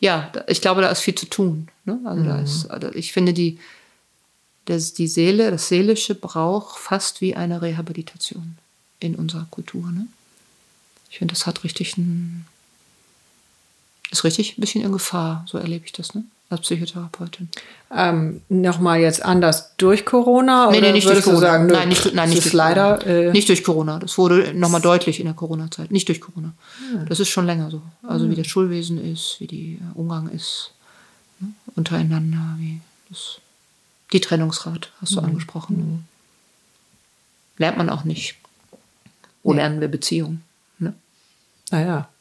ja, 0.00 0.32
ich 0.48 0.60
glaube, 0.60 0.80
da 0.82 0.88
ist 0.88 1.00
viel 1.00 1.14
zu 1.14 1.26
tun. 1.26 1.68
Ne? 1.84 1.98
Also 2.04 2.22
mhm. 2.22 2.26
da 2.26 2.40
ist, 2.40 2.66
also 2.66 2.92
ich 2.92 3.12
finde, 3.12 3.32
die, 3.32 3.58
das, 4.66 4.94
die 4.94 5.08
Seele, 5.08 5.50
das 5.50 5.68
Seelische 5.68 6.14
braucht 6.14 6.78
fast 6.78 7.20
wie 7.20 7.36
eine 7.36 7.62
Rehabilitation 7.62 8.58
in 9.00 9.14
unserer 9.14 9.46
Kultur. 9.50 9.90
Ne? 9.90 10.06
Ich 11.10 11.18
finde, 11.18 11.32
das 11.32 11.46
hat 11.46 11.64
richtig 11.64 11.96
ein, 11.96 12.46
ist 14.10 14.24
richtig 14.24 14.56
ein 14.56 14.60
bisschen 14.60 14.82
in 14.84 14.92
Gefahr, 14.92 15.44
so 15.46 15.58
erlebe 15.58 15.84
ich 15.86 15.92
das. 15.92 16.14
Ne? 16.14 16.24
als 16.50 16.60
Psychotherapeutin. 16.62 17.48
Ähm, 17.90 18.42
Nochmal 18.48 19.00
jetzt 19.00 19.24
anders 19.24 19.76
durch 19.76 20.04
Corona? 20.04 20.70
Nee, 20.70 20.80
nee, 20.80 20.92
nicht 20.92 21.08
durch 21.08 21.22
Corona. 21.22 21.40
Sagen, 21.40 21.66
nein, 21.66 21.88
nicht, 21.88 22.14
nein, 22.14 22.28
nicht 22.28 22.44
durch 22.44 22.52
leider, 22.52 22.98
Corona. 22.98 23.28
Äh 23.28 23.32
nicht 23.32 23.48
durch 23.48 23.64
Corona. 23.64 23.98
Das 23.98 24.18
wurde 24.18 24.54
nochmal 24.54 24.80
deutlich 24.80 25.20
in 25.20 25.26
der 25.26 25.34
Corona-Zeit. 25.34 25.90
Nicht 25.90 26.08
durch 26.08 26.20
Corona. 26.20 26.52
Ja. 26.94 27.04
Das 27.04 27.20
ist 27.20 27.28
schon 27.28 27.46
länger 27.46 27.70
so. 27.70 27.82
Also 28.06 28.26
ja. 28.26 28.30
wie 28.30 28.36
das 28.36 28.46
Schulwesen 28.46 28.98
ist, 29.12 29.36
wie 29.40 29.46
der 29.46 29.58
äh, 29.58 29.92
Umgang 29.94 30.28
ist 30.28 30.72
ne? 31.40 31.48
untereinander, 31.76 32.56
wie 32.58 32.80
das, 33.08 33.38
die 34.12 34.20
Trennungsrat 34.20 34.90
hast 35.00 35.14
du 35.14 35.20
mhm. 35.20 35.28
angesprochen. 35.28 35.76
Mhm. 35.76 36.04
Lernt 37.58 37.78
man 37.78 37.88
auch 37.88 38.04
nicht. 38.04 38.36
Wo 39.42 39.52
nee. 39.52 39.60
lernen 39.60 39.80
wir 39.80 39.88
Beziehungen? 39.88 40.42
Ne? 40.78 40.94
Naja, 41.70 42.08
im 42.08 42.13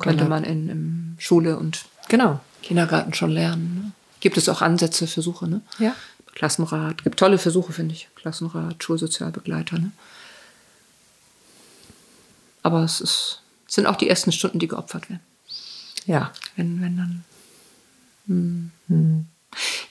Könnte 0.00 0.26
man 0.26 0.44
in, 0.44 0.68
in 0.68 1.16
Schule 1.18 1.58
und 1.58 1.86
genau 2.08 2.40
Kindergarten 2.62 3.14
schon 3.14 3.30
lernen. 3.30 3.74
Ne? 3.74 3.92
Gibt 4.20 4.36
es 4.36 4.48
auch 4.48 4.60
Ansätze, 4.60 5.06
Versuche, 5.06 5.48
ne? 5.48 5.62
Ja. 5.78 5.94
Klassenrat. 6.34 7.02
Gibt 7.02 7.18
tolle 7.18 7.38
Versuche, 7.38 7.72
finde 7.72 7.94
ich. 7.94 8.08
Klassenrat, 8.14 8.82
Schulsozialbegleiter, 8.82 9.78
ne? 9.78 9.92
Aber 12.62 12.82
es 12.84 13.00
ist, 13.00 13.40
es 13.66 13.74
sind 13.74 13.86
auch 13.86 13.96
die 13.96 14.08
ersten 14.08 14.32
Stunden, 14.32 14.58
die 14.58 14.68
geopfert 14.68 15.08
werden. 15.08 15.22
Ja. 16.06 16.32
Wenn, 16.56 16.82
wenn 16.82 16.96
dann. 16.96 17.24
Hm. 18.26 18.70
Hm. 18.88 19.26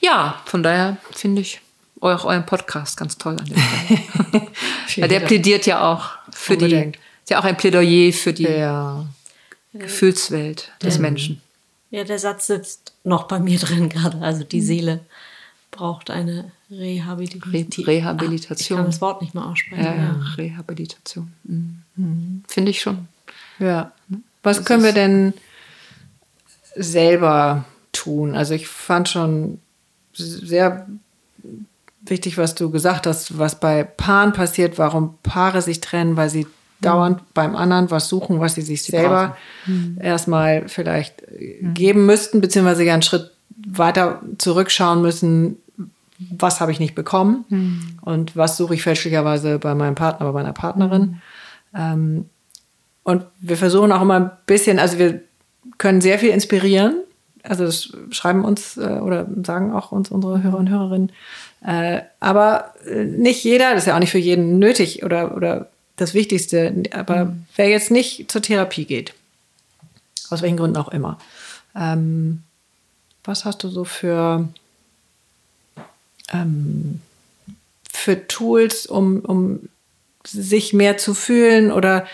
Ja, 0.00 0.40
von 0.46 0.62
daher 0.62 0.96
finde 1.10 1.42
ich 1.42 1.60
auch 2.00 2.24
euren 2.24 2.46
Podcast 2.46 2.96
ganz 2.96 3.18
toll 3.18 3.36
an 3.38 3.46
der 3.46 4.46
Stelle. 4.86 5.08
der 5.08 5.20
plädiert 5.20 5.66
ja 5.66 5.92
auch 5.92 6.10
für 6.32 6.54
Unbedingt. 6.54 6.96
die. 6.96 7.00
Ist 7.24 7.30
ja 7.30 7.40
auch 7.40 7.44
ein 7.44 7.56
Plädoyer 7.56 8.12
für 8.12 8.32
die 8.32 8.44
ja. 8.44 9.04
Gefühlswelt 9.72 10.72
des 10.82 10.98
Menschen. 10.98 11.40
Ja, 11.90 12.04
der 12.04 12.18
Satz 12.18 12.46
sitzt 12.46 12.92
noch 13.04 13.24
bei 13.24 13.38
mir 13.38 13.58
drin 13.60 13.88
gerade. 13.88 14.18
Also 14.18 14.44
die 14.44 14.60
mhm. 14.60 14.66
Seele 14.66 15.00
braucht 15.70 16.10
eine 16.10 16.50
Rehabilitation. 16.70 17.86
Rehabilitation. 17.86 18.78
ich 18.78 18.82
kann 18.82 18.86
das 18.86 19.00
Wort 19.00 19.22
nicht 19.22 19.34
mehr 19.34 19.46
aussprechen. 19.46 19.84
Ja, 19.84 19.94
ja. 19.94 20.20
Rehabilitation. 20.36 21.32
Mhm. 21.44 21.82
Mhm. 21.96 22.44
Finde 22.48 22.70
ich 22.70 22.80
schon. 22.80 23.08
Ja. 23.58 23.92
Was 24.42 24.58
das 24.58 24.66
können 24.66 24.84
wir 24.84 24.92
denn 24.92 25.34
selber 26.74 27.64
tun? 27.92 28.34
Also 28.34 28.54
ich 28.54 28.68
fand 28.68 29.08
schon 29.08 29.60
sehr 30.12 30.86
wichtig, 32.02 32.38
was 32.38 32.54
du 32.54 32.70
gesagt 32.70 33.06
hast, 33.06 33.38
was 33.38 33.58
bei 33.60 33.84
Paaren 33.84 34.32
passiert, 34.32 34.78
warum 34.78 35.18
Paare 35.22 35.62
sich 35.62 35.80
trennen, 35.80 36.16
weil 36.16 36.30
sie 36.30 36.46
dauernd 36.80 37.34
beim 37.34 37.56
anderen 37.56 37.90
was 37.90 38.08
suchen, 38.08 38.40
was 38.40 38.54
sie 38.54 38.62
sich 38.62 38.82
sie 38.82 38.92
selber 38.92 39.36
mhm. 39.66 39.98
erstmal 40.00 40.68
vielleicht 40.68 41.22
mhm. 41.30 41.74
geben 41.74 42.06
müssten, 42.06 42.40
beziehungsweise 42.40 42.84
ja 42.84 42.94
einen 42.94 43.02
Schritt 43.02 43.30
weiter 43.66 44.22
zurückschauen 44.38 45.02
müssen, 45.02 45.56
was 46.18 46.60
habe 46.60 46.72
ich 46.72 46.80
nicht 46.80 46.94
bekommen 46.94 47.44
mhm. 47.48 47.98
und 48.02 48.36
was 48.36 48.56
suche 48.56 48.74
ich 48.74 48.82
fälschlicherweise 48.82 49.58
bei 49.58 49.74
meinem 49.74 49.94
Partner, 49.94 50.26
bei 50.26 50.32
meiner 50.32 50.52
Partnerin. 50.52 51.20
Ähm, 51.74 52.26
und 53.02 53.24
wir 53.40 53.56
versuchen 53.56 53.92
auch 53.92 54.02
immer 54.02 54.20
ein 54.20 54.30
bisschen, 54.46 54.78
also 54.78 54.98
wir 54.98 55.22
können 55.78 56.00
sehr 56.00 56.18
viel 56.18 56.30
inspirieren. 56.30 56.96
Also 57.42 57.64
das 57.64 57.96
schreiben 58.10 58.44
uns 58.44 58.76
äh, 58.76 59.00
oder 59.00 59.26
sagen 59.44 59.72
auch 59.72 59.92
uns 59.92 60.10
unsere 60.10 60.42
Hörer 60.42 60.58
und 60.58 60.68
Hörerinnen. 60.68 61.12
Äh, 61.64 62.02
aber 62.20 62.74
äh, 62.86 63.04
nicht 63.04 63.42
jeder, 63.44 63.72
das 63.72 63.82
ist 63.82 63.86
ja 63.86 63.94
auch 63.94 64.00
nicht 64.00 64.10
für 64.10 64.18
jeden 64.18 64.58
nötig 64.58 65.04
oder, 65.04 65.34
oder 65.36 65.70
das 66.00 66.14
Wichtigste. 66.14 66.82
Aber 66.92 67.26
mhm. 67.26 67.46
wer 67.56 67.68
jetzt 67.68 67.90
nicht 67.90 68.30
zur 68.30 68.42
Therapie 68.42 68.84
geht, 68.84 69.14
aus 70.30 70.42
welchen 70.42 70.56
Gründen 70.56 70.76
auch 70.76 70.88
immer, 70.88 71.18
ähm, 71.74 72.42
was 73.24 73.44
hast 73.44 73.62
du 73.62 73.68
so 73.68 73.84
für, 73.84 74.48
ähm, 76.32 77.00
für 77.92 78.26
Tools, 78.26 78.86
um, 78.86 79.20
um 79.20 79.68
sich 80.26 80.72
mehr 80.72 80.96
zu 80.96 81.14
fühlen 81.14 81.70
oder 81.70 82.06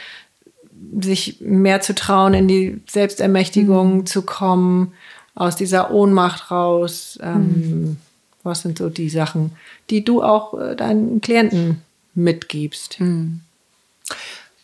sich 1.01 1.41
mehr 1.41 1.80
zu 1.80 1.95
trauen, 1.95 2.34
in 2.34 2.49
die 2.49 2.80
Selbstermächtigung 2.89 3.99
mhm. 3.99 4.07
zu 4.07 4.22
kommen, 4.22 4.93
aus 5.34 5.57
dieser 5.57 5.91
Ohnmacht 5.91 6.51
raus? 6.51 7.18
Ähm, 7.22 7.43
mhm. 7.45 7.97
Was 8.43 8.62
sind 8.62 8.78
so 8.78 8.89
die 8.91 9.09
Sachen, 9.09 9.53
die 9.91 10.05
du 10.05 10.22
auch 10.22 10.55
äh, 10.59 10.76
deinen 10.76 11.20
Klienten 11.20 11.82
mitgibst? 12.14 13.01
Mhm. 13.01 13.41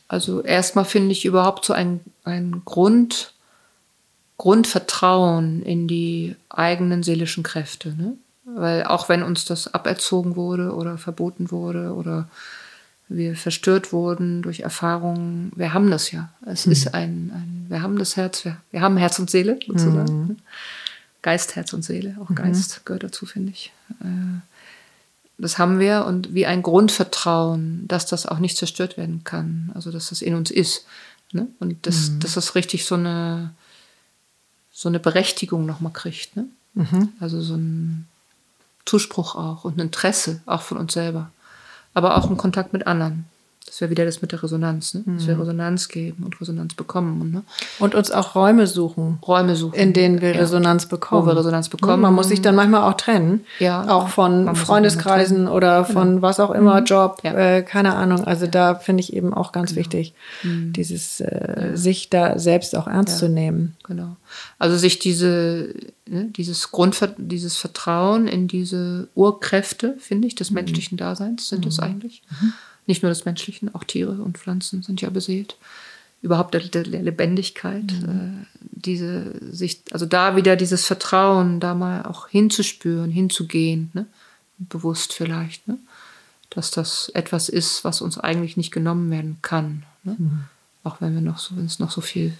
Also 0.08 0.42
erstmal 0.42 0.84
finde 0.84 1.12
ich 1.12 1.24
überhaupt 1.24 1.64
so 1.64 1.72
ein, 1.72 2.00
ein 2.24 2.62
Grund, 2.64 3.32
Grundvertrauen 4.36 5.62
in 5.62 5.88
die 5.88 6.36
eigenen 6.50 7.02
seelischen 7.02 7.42
Kräfte. 7.42 7.94
Ne? 7.96 8.14
Weil 8.44 8.84
auch 8.84 9.08
wenn 9.08 9.22
uns 9.22 9.44
das 9.44 9.72
aberzogen 9.72 10.36
wurde 10.36 10.74
oder 10.74 10.98
verboten 10.98 11.50
wurde 11.50 11.94
oder 11.94 12.28
wir 13.08 13.36
verstört 13.36 13.92
wurden 13.92 14.42
durch 14.42 14.60
Erfahrungen, 14.60 15.52
wir 15.54 15.72
haben 15.72 15.90
das 15.90 16.10
ja. 16.10 16.30
Es 16.46 16.66
mhm. 16.66 16.72
ist 16.72 16.94
ein, 16.94 17.30
ein, 17.34 17.66
wir 17.68 17.82
haben 17.82 17.98
das 17.98 18.16
Herz, 18.16 18.44
wir, 18.44 18.56
wir 18.70 18.80
haben 18.80 18.96
Herz 18.96 19.18
und 19.18 19.30
Seele 19.30 19.58
sozusagen. 19.66 20.22
Mhm. 20.22 20.36
Geist, 21.22 21.54
Herz 21.54 21.72
und 21.72 21.84
Seele, 21.84 22.16
auch 22.20 22.28
mhm. 22.28 22.34
Geist 22.34 22.84
gehört 22.84 23.04
dazu, 23.04 23.26
finde 23.26 23.52
ich. 23.52 23.72
Äh, 24.00 24.40
das 25.42 25.58
haben 25.58 25.78
wir 25.80 26.06
und 26.06 26.34
wie 26.34 26.46
ein 26.46 26.62
Grundvertrauen, 26.62 27.86
dass 27.88 28.06
das 28.06 28.26
auch 28.26 28.38
nicht 28.38 28.56
zerstört 28.56 28.96
werden 28.96 29.22
kann, 29.24 29.72
also 29.74 29.90
dass 29.90 30.10
das 30.10 30.22
in 30.22 30.34
uns 30.34 30.50
ist. 30.50 30.86
Ne? 31.32 31.48
Und 31.58 31.86
dass, 31.86 32.10
mhm. 32.10 32.20
dass 32.20 32.34
das 32.34 32.54
richtig 32.54 32.84
so 32.84 32.94
eine, 32.94 33.50
so 34.72 34.88
eine 34.88 35.00
Berechtigung 35.00 35.66
nochmal 35.66 35.92
kriegt. 35.92 36.36
Ne? 36.36 36.46
Mhm. 36.74 37.08
Also 37.18 37.40
so 37.40 37.56
ein 37.56 38.06
Zuspruch 38.84 39.34
auch 39.34 39.64
und 39.64 39.76
ein 39.76 39.80
Interesse 39.80 40.40
auch 40.46 40.62
von 40.62 40.78
uns 40.78 40.92
selber. 40.92 41.30
Aber 41.92 42.16
auch 42.16 42.30
ein 42.30 42.36
Kontakt 42.36 42.72
mit 42.72 42.86
anderen. 42.86 43.24
Das 43.72 43.80
wäre 43.80 43.90
wieder 43.90 44.04
das 44.04 44.20
mit 44.20 44.32
der 44.32 44.42
Resonanz, 44.42 44.92
ne? 44.92 45.02
dass 45.06 45.26
wir 45.26 45.40
Resonanz 45.40 45.88
geben 45.88 46.24
und 46.24 46.38
Resonanz 46.38 46.74
bekommen. 46.74 47.30
Ne? 47.30 47.42
Und 47.78 47.94
uns 47.94 48.10
auch 48.10 48.34
Räume 48.34 48.66
suchen. 48.66 49.18
Räume 49.26 49.56
suchen. 49.56 49.74
In 49.76 49.94
denen 49.94 50.20
wir 50.20 50.34
Resonanz 50.34 50.84
bekommen. 50.84 51.22
Wo 51.22 51.26
wir 51.30 51.38
Resonanz 51.38 51.70
bekommen. 51.70 52.02
Man 52.02 52.12
muss 52.12 52.28
sich 52.28 52.42
dann 52.42 52.54
manchmal 52.54 52.82
auch 52.82 52.98
trennen. 52.98 53.46
Ja. 53.60 53.88
Auch 53.88 54.08
von 54.08 54.54
Freundeskreisen 54.56 55.48
oder 55.48 55.86
von 55.86 56.20
was 56.20 56.38
auch 56.38 56.50
immer, 56.50 56.82
Job, 56.82 57.22
Ja. 57.24 57.32
äh, 57.32 57.62
keine 57.62 57.94
Ahnung. 57.94 58.24
Also 58.24 58.46
da 58.46 58.74
finde 58.74 59.04
ich 59.04 59.14
eben 59.14 59.32
auch 59.32 59.52
ganz 59.52 59.74
wichtig, 59.74 60.12
dieses 60.42 61.20
äh, 61.20 61.70
sich 61.72 62.10
da 62.10 62.38
selbst 62.38 62.76
auch 62.76 62.86
ernst 62.86 63.16
zu 63.16 63.30
nehmen. 63.30 63.74
Genau. 63.84 64.16
Also 64.58 64.76
sich 64.76 64.98
diese, 64.98 65.72
ne, 66.06 66.26
dieses 66.36 66.72
Grundver 66.72 67.08
dieses 67.16 67.56
Vertrauen 67.56 68.28
in 68.28 68.48
diese 68.48 69.08
Urkräfte, 69.14 69.96
finde 69.98 70.28
ich, 70.28 70.34
des 70.34 70.50
menschlichen 70.50 70.98
Daseins 70.98 71.48
sind 71.48 71.64
es 71.64 71.78
eigentlich. 71.78 72.22
Nicht 72.92 73.02
nur 73.02 73.08
des 73.08 73.24
menschlichen, 73.24 73.74
auch 73.74 73.84
Tiere 73.84 74.12
und 74.22 74.36
Pflanzen 74.36 74.82
sind 74.82 75.00
ja 75.00 75.08
beseelt. 75.08 75.56
Überhaupt 76.20 76.52
der, 76.52 76.60
der, 76.60 76.84
Lebendigkeit, 76.84 77.90
äh, 77.90 78.44
diese 78.60 79.32
sich, 79.50 79.80
also 79.92 80.04
da 80.04 80.36
wieder 80.36 80.56
dieses 80.56 80.84
Vertrauen, 80.84 81.58
da 81.58 81.74
mal 81.74 82.02
auch 82.02 82.28
hinzuspüren, 82.28 83.10
hinzugehen, 83.10 83.88
ne? 83.94 84.04
bewusst 84.58 85.14
vielleicht, 85.14 85.66
ne? 85.68 85.78
dass 86.50 86.70
das 86.70 87.08
etwas 87.14 87.48
ist, 87.48 87.82
was 87.82 88.02
uns 88.02 88.18
eigentlich 88.18 88.58
nicht 88.58 88.72
genommen 88.72 89.10
werden 89.10 89.38
kann. 89.40 89.84
Ne? 90.04 90.18
Auch 90.84 91.00
wenn 91.00 91.14
wir 91.14 91.22
noch 91.22 91.38
so, 91.38 91.56
wenn 91.56 91.64
es 91.64 91.78
noch 91.78 91.90
so 91.90 92.02
viel 92.02 92.34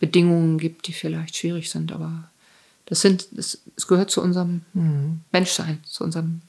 Bedingungen 0.00 0.56
gibt, 0.56 0.86
die 0.86 0.94
vielleicht 0.94 1.36
schwierig 1.36 1.68
sind, 1.68 1.92
aber 1.92 2.24
das 2.86 3.02
sind, 3.02 3.28
es, 3.36 3.60
es 3.76 3.86
gehört 3.86 4.10
zu 4.10 4.22
unserem 4.22 4.62
Menschsein, 5.30 5.84
zu 5.84 6.04
unserem, 6.04 6.40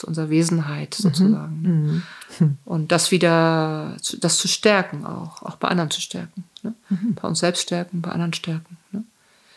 zu 0.00 0.06
unserer 0.06 0.30
Wesenheit 0.30 0.94
sozusagen. 0.94 2.02
Ne? 2.40 2.56
Und 2.64 2.90
das 2.92 3.10
wieder, 3.10 3.96
zu, 4.00 4.18
das 4.18 4.38
zu 4.38 4.48
stärken 4.48 5.04
auch, 5.06 5.42
auch 5.42 5.56
bei 5.56 5.68
anderen 5.68 5.90
zu 5.90 6.00
stärken. 6.00 6.44
Ne? 6.62 6.74
Bei 7.20 7.28
uns 7.28 7.40
selbst 7.40 7.62
stärken, 7.62 8.00
bei 8.00 8.10
anderen 8.10 8.32
stärken. 8.32 8.76
Ne? 8.92 9.04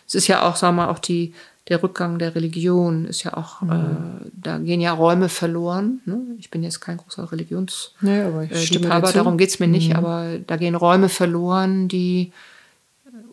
Es 0.08 0.16
ist 0.16 0.28
ja 0.28 0.42
auch, 0.48 0.56
sagen 0.56 0.76
wir 0.76 0.86
mal, 0.86 0.92
auch 0.92 1.00
die, 1.00 1.34
der 1.70 1.82
Rückgang 1.82 2.20
der 2.20 2.36
Religion 2.36 3.06
ist 3.06 3.24
ja 3.24 3.36
auch, 3.36 3.62
äh, 3.62 3.66
da 4.34 4.58
gehen 4.58 4.82
ja 4.82 4.92
Räume 4.92 5.30
verloren. 5.30 6.02
Ne? 6.06 6.20
Ich 6.38 6.50
bin 6.52 6.62
jetzt 6.64 6.82
kein 6.82 6.98
großer 6.98 7.32
Religions 7.32 7.92
Nee, 8.02 8.22
aber 8.22 8.44
ich 8.44 8.52
äh, 8.52 8.56
darum 9.14 9.38
geht's 9.38 9.60
mir 9.60 9.68
nicht, 9.70 9.96
aber 9.96 10.40
da 10.46 10.58
gehen 10.58 10.76
Räume 10.76 11.08
verloren, 11.10 11.88
die 11.88 12.32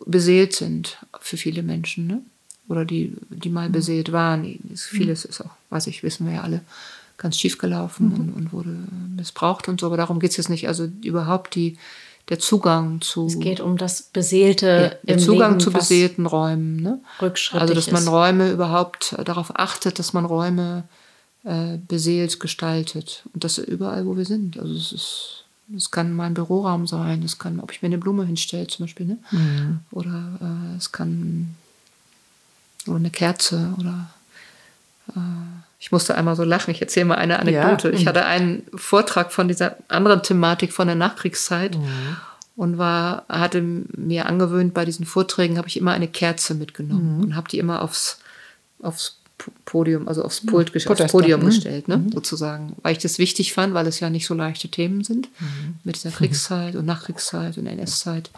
beseelt 0.05 0.53
sind 0.55 0.97
für 1.19 1.37
viele 1.37 1.61
Menschen, 1.63 2.07
ne? 2.07 2.21
Oder 2.69 2.85
die, 2.85 3.13
die 3.29 3.49
mal 3.49 3.69
beseelt 3.69 4.11
waren. 4.13 4.45
Es- 4.73 4.85
Vieles 4.85 5.25
ist 5.25 5.41
auch, 5.41 5.49
weiß 5.71 5.87
ich, 5.87 6.03
wissen 6.03 6.25
wir 6.25 6.35
ja 6.35 6.41
alle, 6.41 6.61
ganz 7.21 7.37
schief 7.37 7.57
gelaufen 7.59 8.13
und, 8.13 8.33
und 8.33 8.51
wurde 8.51 8.75
missbraucht 9.15 9.67
und 9.67 9.79
so, 9.79 9.85
aber 9.85 9.97
darum 9.97 10.19
geht's 10.19 10.37
jetzt 10.37 10.49
nicht. 10.49 10.67
Also 10.67 10.89
überhaupt 11.03 11.53
die, 11.53 11.77
der 12.29 12.39
Zugang 12.39 12.99
zu 13.01 13.27
Es 13.27 13.39
geht 13.39 13.59
um 13.59 13.77
das 13.77 14.01
Beseelte 14.01 14.99
der 15.03 15.15
im 15.15 15.19
Zugang 15.19 15.51
Leben, 15.51 15.59
zu 15.59 15.71
beseelten 15.71 16.25
Räumen. 16.25 16.77
Ne? 16.77 16.99
rückschrittig 17.21 17.61
Also, 17.61 17.73
dass 17.75 17.91
man 17.91 18.03
ist. 18.03 18.09
Räume 18.09 18.51
überhaupt 18.51 19.13
äh, 19.13 19.23
darauf 19.23 19.51
achtet, 19.59 19.99
dass 19.99 20.13
man 20.13 20.25
Räume 20.25 20.83
äh, 21.43 21.77
beseelt 21.87 22.39
gestaltet. 22.39 23.23
Und 23.33 23.43
das 23.43 23.59
überall, 23.59 24.07
wo 24.07 24.17
wir 24.17 24.25
sind. 24.25 24.59
Also, 24.59 24.73
es 24.73 24.91
ist. 24.91 25.37
Es 25.73 25.89
kann 25.89 26.11
mein 26.13 26.33
Büroraum 26.33 26.85
sein, 26.85 27.23
es 27.23 27.39
kann, 27.39 27.61
ob 27.61 27.71
ich 27.71 27.81
mir 27.81 27.85
eine 27.85 27.97
Blume 27.97 28.25
hinstelle 28.25 28.67
zum 28.67 28.83
Beispiel, 28.83 29.05
ne? 29.05 29.79
oder 29.91 30.37
äh, 30.41 30.75
es 30.75 30.91
kann 30.91 31.55
oder 32.87 32.97
eine 32.97 33.09
Kerze 33.09 33.73
oder 33.79 34.09
äh, 35.15 35.19
ich 35.81 35.91
musste 35.91 36.13
einmal 36.13 36.35
so 36.35 36.43
lachen. 36.43 36.69
Ich 36.69 36.79
erzähle 36.79 37.07
mal 37.07 37.15
eine 37.15 37.39
Anekdote. 37.39 37.89
Ja. 37.89 37.95
Ich 37.95 38.05
hatte 38.05 38.23
einen 38.23 38.61
Vortrag 38.75 39.33
von 39.33 39.47
dieser 39.47 39.77
anderen 39.87 40.21
Thematik 40.21 40.73
von 40.73 40.85
der 40.85 40.95
Nachkriegszeit 40.95 41.75
und 42.55 42.77
war, 42.77 43.25
hatte 43.27 43.61
mir 43.61 44.27
angewöhnt, 44.27 44.75
bei 44.75 44.85
diesen 44.85 45.07
Vorträgen 45.07 45.57
habe 45.57 45.67
ich 45.67 45.77
immer 45.77 45.91
eine 45.91 46.07
Kerze 46.07 46.53
mitgenommen 46.53 47.23
und 47.23 47.35
habe 47.35 47.49
die 47.49 47.57
immer 47.57 47.81
aufs, 47.81 48.19
aufs 48.79 49.17
Podium, 49.65 50.07
also 50.07 50.23
aufs 50.23 50.45
Pult, 50.45 50.69
gesch- 50.69 50.87
aufs 50.87 51.11
Podium 51.11 51.41
mhm. 51.41 51.45
gestellt, 51.47 51.87
ne? 51.87 52.05
sozusagen. 52.13 52.75
Weil 52.83 52.91
ich 52.91 52.99
das 52.99 53.17
wichtig 53.17 53.53
fand, 53.53 53.73
weil 53.73 53.87
es 53.87 53.99
ja 53.99 54.11
nicht 54.11 54.27
so 54.27 54.35
leichte 54.35 54.67
Themen 54.67 55.03
sind 55.03 55.29
mit 55.83 55.95
dieser 55.95 56.11
Kriegszeit 56.15 56.75
und 56.75 56.85
Nachkriegszeit 56.85 57.57
und 57.57 57.65
NS-Zeit. 57.65 58.29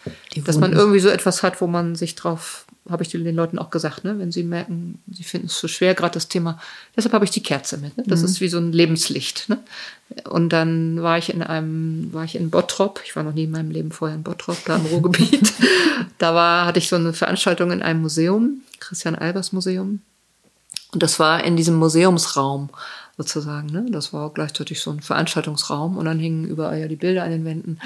Dass 0.45 0.57
man 0.59 0.71
irgendwie 0.71 0.99
so 0.99 1.09
etwas 1.09 1.43
hat, 1.43 1.59
wo 1.59 1.67
man 1.67 1.95
sich 1.95 2.15
drauf, 2.15 2.65
habe 2.89 3.03
ich 3.03 3.09
den 3.09 3.36
Leuten 3.36 3.59
auch 3.59 3.69
gesagt, 3.69 4.03
ne? 4.03 4.19
wenn 4.19 4.31
sie 4.31 4.43
merken, 4.43 5.01
sie 5.09 5.23
finden 5.23 5.47
es 5.47 5.57
zu 5.57 5.67
schwer, 5.67 5.95
gerade 5.95 6.15
das 6.15 6.27
Thema. 6.27 6.59
Deshalb 6.95 7.13
habe 7.13 7.23
ich 7.23 7.31
die 7.31 7.43
Kerze 7.43 7.77
mit. 7.77 7.95
Ne? 7.97 8.03
Das 8.07 8.21
ist 8.21 8.41
wie 8.41 8.49
so 8.49 8.57
ein 8.57 8.73
Lebenslicht. 8.73 9.47
Ne? 9.47 9.57
Und 10.29 10.49
dann 10.49 11.01
war 11.01 11.17
ich 11.17 11.34
in 11.34 11.41
einem, 11.41 12.11
war 12.11 12.25
ich 12.25 12.36
in 12.36 12.49
Bottrop. 12.49 13.01
Ich 13.05 13.15
war 13.15 13.23
noch 13.23 13.34
nie 13.34 13.45
in 13.45 13.51
meinem 13.51 13.71
Leben 13.71 13.91
vorher 13.91 14.17
in 14.17 14.23
Bottrop, 14.23 14.57
da 14.65 14.75
im 14.75 14.86
Ruhrgebiet. 14.86 15.53
da 16.17 16.36
war, 16.36 16.65
hatte 16.65 16.79
ich 16.79 16.89
so 16.89 16.97
eine 16.97 17.13
Veranstaltung 17.13 17.71
in 17.71 17.81
einem 17.81 18.01
Museum, 18.01 18.61
Christian 18.79 19.15
Albers 19.15 19.53
Museum. 19.53 20.01
Und 20.91 21.01
das 21.01 21.19
war 21.19 21.43
in 21.43 21.55
diesem 21.55 21.75
Museumsraum 21.75 22.69
sozusagen. 23.17 23.67
Ne? 23.67 23.86
Das 23.89 24.11
war 24.11 24.27
auch 24.27 24.34
gleichzeitig 24.34 24.81
so 24.81 24.91
ein 24.91 25.01
Veranstaltungsraum 25.01 25.97
und 25.97 26.05
dann 26.05 26.19
hingen 26.19 26.45
überall 26.45 26.79
ja 26.79 26.88
die 26.88 26.97
Bilder 26.97 27.23
an 27.23 27.31
den 27.31 27.45
Wänden. 27.45 27.79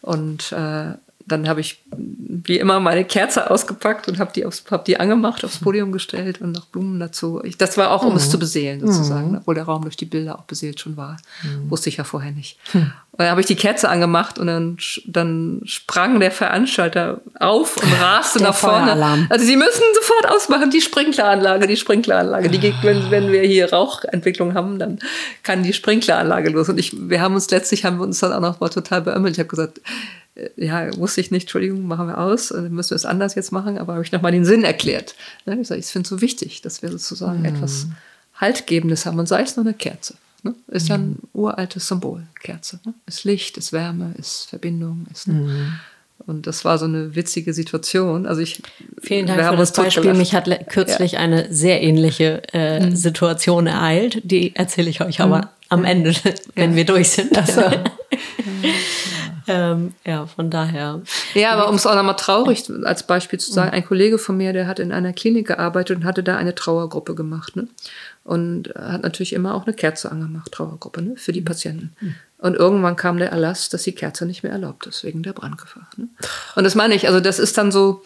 Und 0.00 0.52
äh, 0.52 0.92
dann 1.26 1.48
habe 1.48 1.60
ich 1.60 1.82
wie 1.96 2.58
immer 2.58 2.80
meine 2.80 3.04
Kerze 3.04 3.50
ausgepackt 3.50 4.08
und 4.08 4.18
habe 4.18 4.32
die, 4.34 4.44
aufs, 4.44 4.64
hab 4.70 4.84
die 4.84 5.00
angemacht, 5.00 5.44
aufs 5.44 5.58
Podium 5.58 5.92
gestellt 5.92 6.40
und 6.40 6.52
noch 6.52 6.66
Blumen 6.66 7.00
dazu. 7.00 7.40
Ich, 7.42 7.56
das 7.56 7.78
war 7.78 7.90
auch, 7.90 8.04
um 8.04 8.16
es 8.16 8.30
zu 8.30 8.38
beseelen 8.38 8.80
sozusagen, 8.80 9.36
obwohl 9.36 9.54
der 9.54 9.64
Raum 9.64 9.82
durch 9.82 9.96
die 9.96 10.04
Bilder 10.04 10.38
auch 10.38 10.44
beseelt 10.44 10.80
schon 10.80 10.96
war. 10.96 11.16
Wusste 11.68 11.88
ich 11.88 11.96
ja 11.96 12.04
vorher 12.04 12.32
nicht. 12.32 12.58
Und 13.14 13.20
dann 13.20 13.30
habe 13.30 13.40
ich 13.40 13.46
die 13.46 13.54
Kerze 13.54 13.88
angemacht 13.88 14.40
und 14.40 14.48
dann, 14.48 14.76
dann 15.06 15.60
sprang 15.64 16.18
der 16.18 16.32
Veranstalter 16.32 17.20
auf 17.38 17.76
und 17.76 17.92
raste 18.00 18.40
Der 18.40 18.48
nach 18.48 18.56
vorne. 18.56 19.28
Also 19.30 19.46
Sie 19.46 19.56
müssen 19.56 19.82
sofort 19.94 20.34
ausmachen, 20.34 20.70
die 20.70 20.80
Sprinkleranlage, 20.80 21.68
die 21.68 21.76
Sprinkleranlage. 21.76 22.50
Die 22.50 22.58
geht, 22.58 22.74
wenn, 22.82 23.10
wenn 23.12 23.30
wir 23.30 23.42
hier 23.42 23.72
Rauchentwicklung 23.72 24.54
haben, 24.54 24.80
dann 24.80 24.98
kann 25.44 25.62
die 25.62 25.72
Sprinkleranlage 25.72 26.50
los. 26.50 26.68
Und 26.68 26.78
ich, 26.78 26.92
wir 27.08 27.20
haben 27.20 27.34
uns 27.36 27.48
letztlich, 27.50 27.84
haben 27.84 27.98
wir 27.98 28.04
uns 28.04 28.18
dann 28.18 28.32
auch 28.32 28.40
noch 28.40 28.58
mal 28.58 28.68
total 28.68 29.00
beömmelt. 29.00 29.34
Ich 29.34 29.38
habe 29.38 29.48
gesagt, 29.48 29.80
ja, 30.56 30.96
wusste 30.96 31.20
ich 31.20 31.30
nicht, 31.30 31.44
Entschuldigung, 31.44 31.86
machen 31.86 32.08
wir 32.08 32.18
aus, 32.18 32.50
äh, 32.50 32.62
müssen 32.62 32.90
wir 32.90 32.96
es 32.96 33.04
anders 33.04 33.34
jetzt 33.34 33.52
machen, 33.52 33.78
aber 33.78 33.94
habe 33.94 34.04
ich 34.04 34.12
nochmal 34.12 34.32
den 34.32 34.44
Sinn 34.44 34.64
erklärt. 34.64 35.14
Ne, 35.46 35.58
Ich, 35.60 35.70
ich 35.70 35.86
finde 35.86 36.04
es 36.06 36.08
so 36.10 36.20
wichtig, 36.20 36.62
dass 36.62 36.82
wir 36.82 36.90
sozusagen 36.90 37.44
etwas 37.44 37.86
Haltgebendes 38.36 39.06
haben 39.06 39.18
und 39.18 39.28
sei 39.28 39.42
es 39.42 39.56
nur 39.56 39.64
eine 39.64 39.74
Kerze. 39.74 40.14
Ne? 40.42 40.54
Ist 40.68 40.88
ja 40.88 40.96
ein 40.96 41.18
uraltes 41.32 41.86
Symbol, 41.88 42.22
Kerze. 42.42 42.80
Ne? 42.84 42.94
Ist 43.06 43.24
Licht, 43.24 43.56
ist 43.56 43.72
Wärme, 43.72 44.12
ist 44.18 44.46
Verbindung, 44.50 45.06
ist. 45.12 45.28
Ne? 45.28 45.72
Und 46.26 46.46
das 46.46 46.64
war 46.64 46.78
so 46.78 46.84
eine 46.84 47.14
witzige 47.14 47.52
Situation. 47.54 48.26
Also 48.26 48.40
ich, 48.40 48.62
Vielen 49.02 49.26
Dank 49.26 49.42
für 49.46 49.56
das 49.56 49.72
Beispiel. 49.72 50.14
Mich 50.14 50.34
hat 50.34 50.48
kürzlich 50.68 51.18
eine 51.18 51.52
sehr 51.52 51.82
ähnliche 51.82 52.42
äh, 52.52 52.86
Mhm. 52.86 52.96
Situation 52.96 53.66
ereilt. 53.66 54.20
Die 54.24 54.54
erzähle 54.56 54.90
ich 54.90 55.00
euch 55.00 55.20
aber 55.20 55.50
am 55.68 55.84
Ende, 55.84 56.14
wenn 56.54 56.76
wir 56.76 56.84
durch 56.84 57.10
sind. 57.10 57.30
ähm, 59.46 59.94
ja, 60.04 60.26
von 60.26 60.50
daher. 60.50 61.00
Ja, 61.34 61.52
aber 61.52 61.68
um 61.68 61.76
es 61.76 61.86
auch 61.86 61.94
nochmal 61.94 62.16
traurig 62.16 62.64
als 62.84 63.06
Beispiel 63.06 63.38
zu 63.38 63.52
sagen, 63.52 63.70
ein 63.70 63.84
Kollege 63.84 64.18
von 64.18 64.36
mir, 64.36 64.52
der 64.52 64.66
hat 64.66 64.78
in 64.78 64.92
einer 64.92 65.12
Klinik 65.12 65.46
gearbeitet 65.48 65.98
und 65.98 66.04
hatte 66.04 66.22
da 66.22 66.36
eine 66.36 66.54
Trauergruppe 66.54 67.14
gemacht. 67.14 67.56
Ne? 67.56 67.68
Und 68.24 68.72
hat 68.74 69.02
natürlich 69.02 69.32
immer 69.32 69.54
auch 69.54 69.66
eine 69.66 69.74
Kerze 69.74 70.10
angemacht, 70.10 70.52
Trauergruppe, 70.52 71.02
ne? 71.02 71.14
für 71.16 71.32
die 71.32 71.42
Patienten. 71.42 71.94
Und 72.38 72.54
irgendwann 72.54 72.96
kam 72.96 73.18
der 73.18 73.30
Erlass, 73.30 73.68
dass 73.68 73.84
die 73.84 73.94
Kerze 73.94 74.26
nicht 74.26 74.42
mehr 74.42 74.52
erlaubt 74.52 74.86
ist, 74.86 75.04
wegen 75.04 75.22
der 75.22 75.32
Brandgefahr. 75.32 75.88
Ne? 75.96 76.08
Und 76.56 76.64
das 76.64 76.74
meine 76.74 76.94
ich, 76.94 77.06
also 77.06 77.20
das 77.20 77.38
ist 77.38 77.56
dann 77.56 77.72
so, 77.72 78.02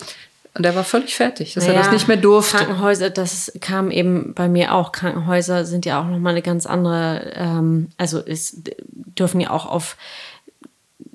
und 0.54 0.64
der 0.64 0.74
war 0.74 0.84
völlig 0.84 1.14
fertig, 1.14 1.54
dass 1.54 1.66
er 1.66 1.72
das 1.72 1.86
Naja, 1.86 1.94
nicht 1.94 2.08
mehr 2.08 2.16
durfte. 2.16 2.56
Krankenhäuser, 2.56 3.10
das 3.10 3.52
kam 3.60 3.90
eben 3.90 4.34
bei 4.34 4.48
mir 4.48 4.74
auch. 4.74 4.92
Krankenhäuser 4.92 5.64
sind 5.64 5.86
ja 5.86 6.00
auch 6.00 6.06
nochmal 6.06 6.32
eine 6.32 6.42
ganz 6.42 6.66
andere, 6.66 7.32
ähm, 7.34 7.88
also 7.96 8.20
es 8.24 8.56
dürfen 8.84 9.40
ja 9.40 9.50
auch 9.50 9.66
auf 9.66 9.96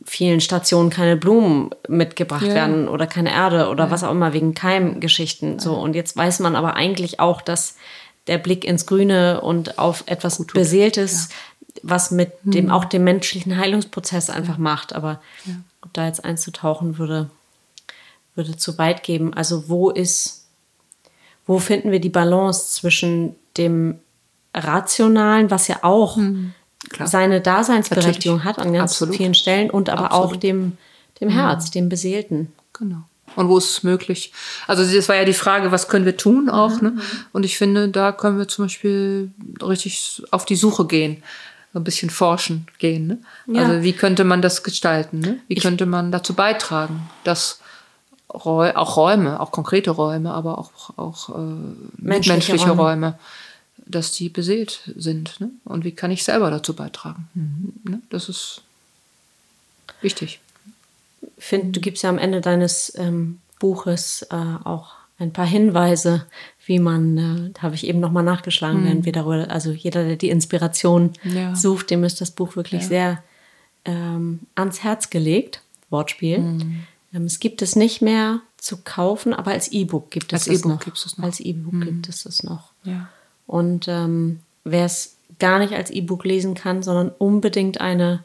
vielen 0.06 0.42
Stationen 0.42 0.90
keine 0.90 1.16
Blumen 1.16 1.70
mitgebracht 1.88 2.46
Ja. 2.46 2.54
werden 2.54 2.88
oder 2.88 3.08
keine 3.08 3.32
Erde 3.32 3.70
oder 3.70 3.92
was 3.92 4.04
auch 4.04 4.12
immer 4.12 4.34
wegen 4.34 4.54
Keimgeschichten. 4.54 5.60
So 5.60 5.76
und 5.76 5.96
jetzt 5.96 6.16
weiß 6.18 6.40
man 6.40 6.56
aber 6.56 6.76
eigentlich 6.76 7.20
auch, 7.20 7.42
dass 7.42 7.76
der 8.28 8.38
Blick 8.38 8.64
ins 8.66 8.86
Grüne 8.86 9.42
und 9.42 9.80
auf 9.80 10.04
etwas 10.08 10.44
Beseeltes, 10.46 11.30
was 11.82 12.12
mit 12.12 12.32
dem 12.44 12.70
auch 12.72 12.86
dem 12.86 13.04
menschlichen 13.04 13.58
Heilungsprozess 13.58 14.30
einfach 14.30 14.58
macht. 14.58 14.94
Aber 14.94 15.22
ob 15.82 15.94
da 15.94 16.06
jetzt 16.06 16.24
einzutauchen 16.24 16.98
würde, 16.98 17.30
würde 18.36 18.56
zu 18.56 18.78
weit 18.78 19.04
geben. 19.04 19.34
Also 19.34 19.68
wo 19.70 19.90
ist, 19.90 20.48
wo 21.46 21.60
finden 21.60 21.92
wir 21.92 22.00
die 22.00 22.10
Balance 22.10 22.74
zwischen 22.74 23.36
dem 23.58 24.00
Rationalen, 24.56 25.52
was 25.52 25.68
ja 25.68 25.80
auch 25.82 26.18
klar. 26.94 27.08
seine 27.08 27.42
Daseinsberechtigung 27.42 28.38
Natürlich. 28.38 28.58
hat 28.58 28.66
an 28.66 28.74
ganz 28.74 28.94
Absolut. 28.94 29.16
vielen 29.16 29.34
Stellen 29.34 29.70
und 29.70 29.90
aber 29.90 30.14
auch 30.14 30.26
Absolut. 30.26 30.44
dem, 30.44 30.78
dem 31.20 31.30
Herz, 31.30 31.72
dem 31.72 31.90
Beseelten. 31.90 32.52
Genau. 32.72 33.04
Und 33.36 33.50
wo 33.50 33.58
ist 33.58 33.70
es 33.70 33.84
möglich? 33.84 34.32
Also 34.68 34.84
das 34.84 35.10
war 35.10 35.16
ja 35.16 35.26
die 35.26 35.34
Frage, 35.34 35.72
was 35.72 35.88
können 35.88 36.06
wir 36.06 36.18
tun 36.18 36.50
auch, 36.50 36.82
ne? 36.82 36.98
Und 37.32 37.44
ich 37.44 37.58
finde, 37.58 37.90
da 37.90 38.12
können 38.12 38.38
wir 38.38 38.48
zum 38.48 38.66
Beispiel 38.66 39.32
richtig 39.62 40.22
auf 40.32 40.46
die 40.46 40.56
Suche 40.56 40.86
gehen. 40.86 41.24
ein 41.74 41.84
bisschen 41.84 42.12
forschen 42.12 42.68
gehen. 42.78 43.08
Ne? 43.08 43.18
Ja. 43.48 43.64
Also 43.64 43.82
wie 43.82 43.94
könnte 43.94 44.24
man 44.24 44.44
das 44.44 44.62
gestalten? 44.62 45.20
Ne? 45.20 45.40
Wie 45.48 45.56
könnte 45.56 45.88
man 45.88 46.12
dazu 46.12 46.36
beitragen, 46.36 47.10
dass 47.24 47.60
Räu 48.32 48.72
auch 48.76 48.98
Räume, 48.98 49.40
auch 49.40 49.52
konkrete 49.52 49.92
Räume, 49.92 50.34
aber 50.34 50.58
auch, 50.58 50.72
auch 50.98 51.30
äh, 51.30 51.42
menschliche 51.98 52.58
Räume. 52.58 52.82
Räume, 52.82 53.20
dass 53.86 54.12
die 54.12 54.30
beseelt 54.30 54.82
sind. 54.96 55.40
Ne? 55.40 55.50
Und 55.66 55.84
wie 55.84 55.92
kann 55.92 56.12
ich 56.12 56.24
selber 56.24 56.50
dazu 56.52 56.74
beitragen? 56.76 57.28
Ne? 57.84 58.02
Das 58.10 58.30
ist 58.30 58.62
wichtig. 60.02 60.40
Ich 61.38 61.44
finde, 61.46 61.72
du 61.72 61.80
gibst 61.82 62.04
ja 62.04 62.10
am 62.10 62.18
Ende 62.18 62.42
deines 62.42 62.94
ähm, 62.98 63.40
Buches 63.60 64.24
äh, 64.30 64.36
auch 64.36 64.94
ein 65.20 65.32
paar 65.32 65.46
Hinweise, 65.48 66.26
wie 66.66 66.80
man, 66.80 67.18
äh, 67.18 67.50
da 67.54 67.62
habe 67.64 67.76
ich 67.76 67.86
eben 67.88 68.00
nochmal 68.00 68.24
nachgeschlagen, 68.24 68.82
Mhm. 68.84 68.86
wenn 68.88 69.06
wir 69.06 69.12
darüber, 69.12 69.50
also 69.50 69.72
jeder, 69.72 70.04
der 70.06 70.16
die 70.16 70.30
Inspiration 70.30 71.12
Ja. 71.24 71.56
sucht, 71.56 71.90
dem 71.92 72.04
ist 72.04 72.20
das 72.22 72.32
Buch 72.32 72.56
wirklich 72.56 72.84
Ja. 72.84 72.88
sehr 72.88 73.24
ähm, 73.86 74.40
ans 74.56 74.82
Herz 74.84 75.10
gelegt. 75.10 75.62
Wortspiel. 75.90 76.40
Mhm. 76.40 76.84
Ähm, 77.14 77.26
es 77.26 77.40
gibt 77.42 77.62
es 77.62 77.76
nicht 77.76 78.02
mehr 78.02 78.40
zu 78.58 78.78
kaufen, 78.78 79.34
aber 79.34 79.52
als 79.52 79.72
E-Book 79.74 80.10
gibt 80.10 80.32
es 80.32 80.48
Als 80.48 80.48
es 80.56 80.60
E-Book 80.62 80.72
noch. 80.72 80.80
gibt 80.86 80.98
es 80.98 81.06
noch. 81.06 81.18
Mhm. 81.18 81.24
Als 81.26 81.40
E-Book 81.42 81.82
gibt 81.82 82.10
es 82.10 82.26
es 82.26 82.44
noch. 82.44 82.72
Ja. 82.86 83.10
Und 83.48 83.88
ähm, 83.88 84.40
wer 84.64 84.86
es 84.86 85.16
gar 85.40 85.60
nicht 85.60 85.74
als 85.74 85.92
E-Book 85.92 86.24
lesen 86.24 86.56
kann, 86.56 86.84
sondern 86.84 87.10
unbedingt 87.10 87.82
eine 87.82 88.24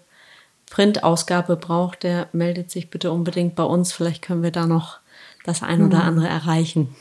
Printausgabe 0.70 1.56
braucht, 1.56 2.02
der 2.02 2.28
meldet 2.32 2.70
sich 2.70 2.90
bitte 2.90 3.10
unbedingt 3.10 3.54
bei 3.54 3.64
uns. 3.64 3.92
Vielleicht 3.92 4.22
können 4.22 4.42
wir 4.42 4.52
da 4.52 4.66
noch 4.66 4.98
das 5.44 5.62
ein 5.62 5.84
oder 5.84 6.04
andere 6.04 6.28
erreichen. 6.28 6.94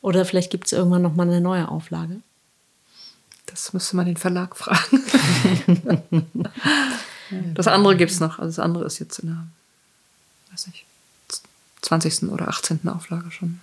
Oder 0.00 0.24
vielleicht 0.24 0.50
gibt 0.50 0.66
es 0.66 0.72
irgendwann 0.72 1.02
noch 1.02 1.14
mal 1.14 1.26
eine 1.26 1.40
neue 1.40 1.68
Auflage. 1.68 2.20
Das 3.46 3.72
müsste 3.72 3.96
man 3.96 4.06
den 4.06 4.16
Verlag 4.16 4.56
fragen. 4.56 5.02
das 7.54 7.66
andere 7.66 7.96
gibt 7.96 8.12
es 8.12 8.20
noch. 8.20 8.38
Also 8.38 8.48
das 8.48 8.58
andere 8.60 8.84
ist 8.84 9.00
jetzt 9.00 9.18
in 9.18 9.28
der, 9.30 9.46
weiß 10.52 10.68
nicht, 10.68 10.84
20. 11.82 12.30
oder 12.30 12.48
18. 12.48 12.88
Auflage 12.88 13.30
schon. 13.30 13.60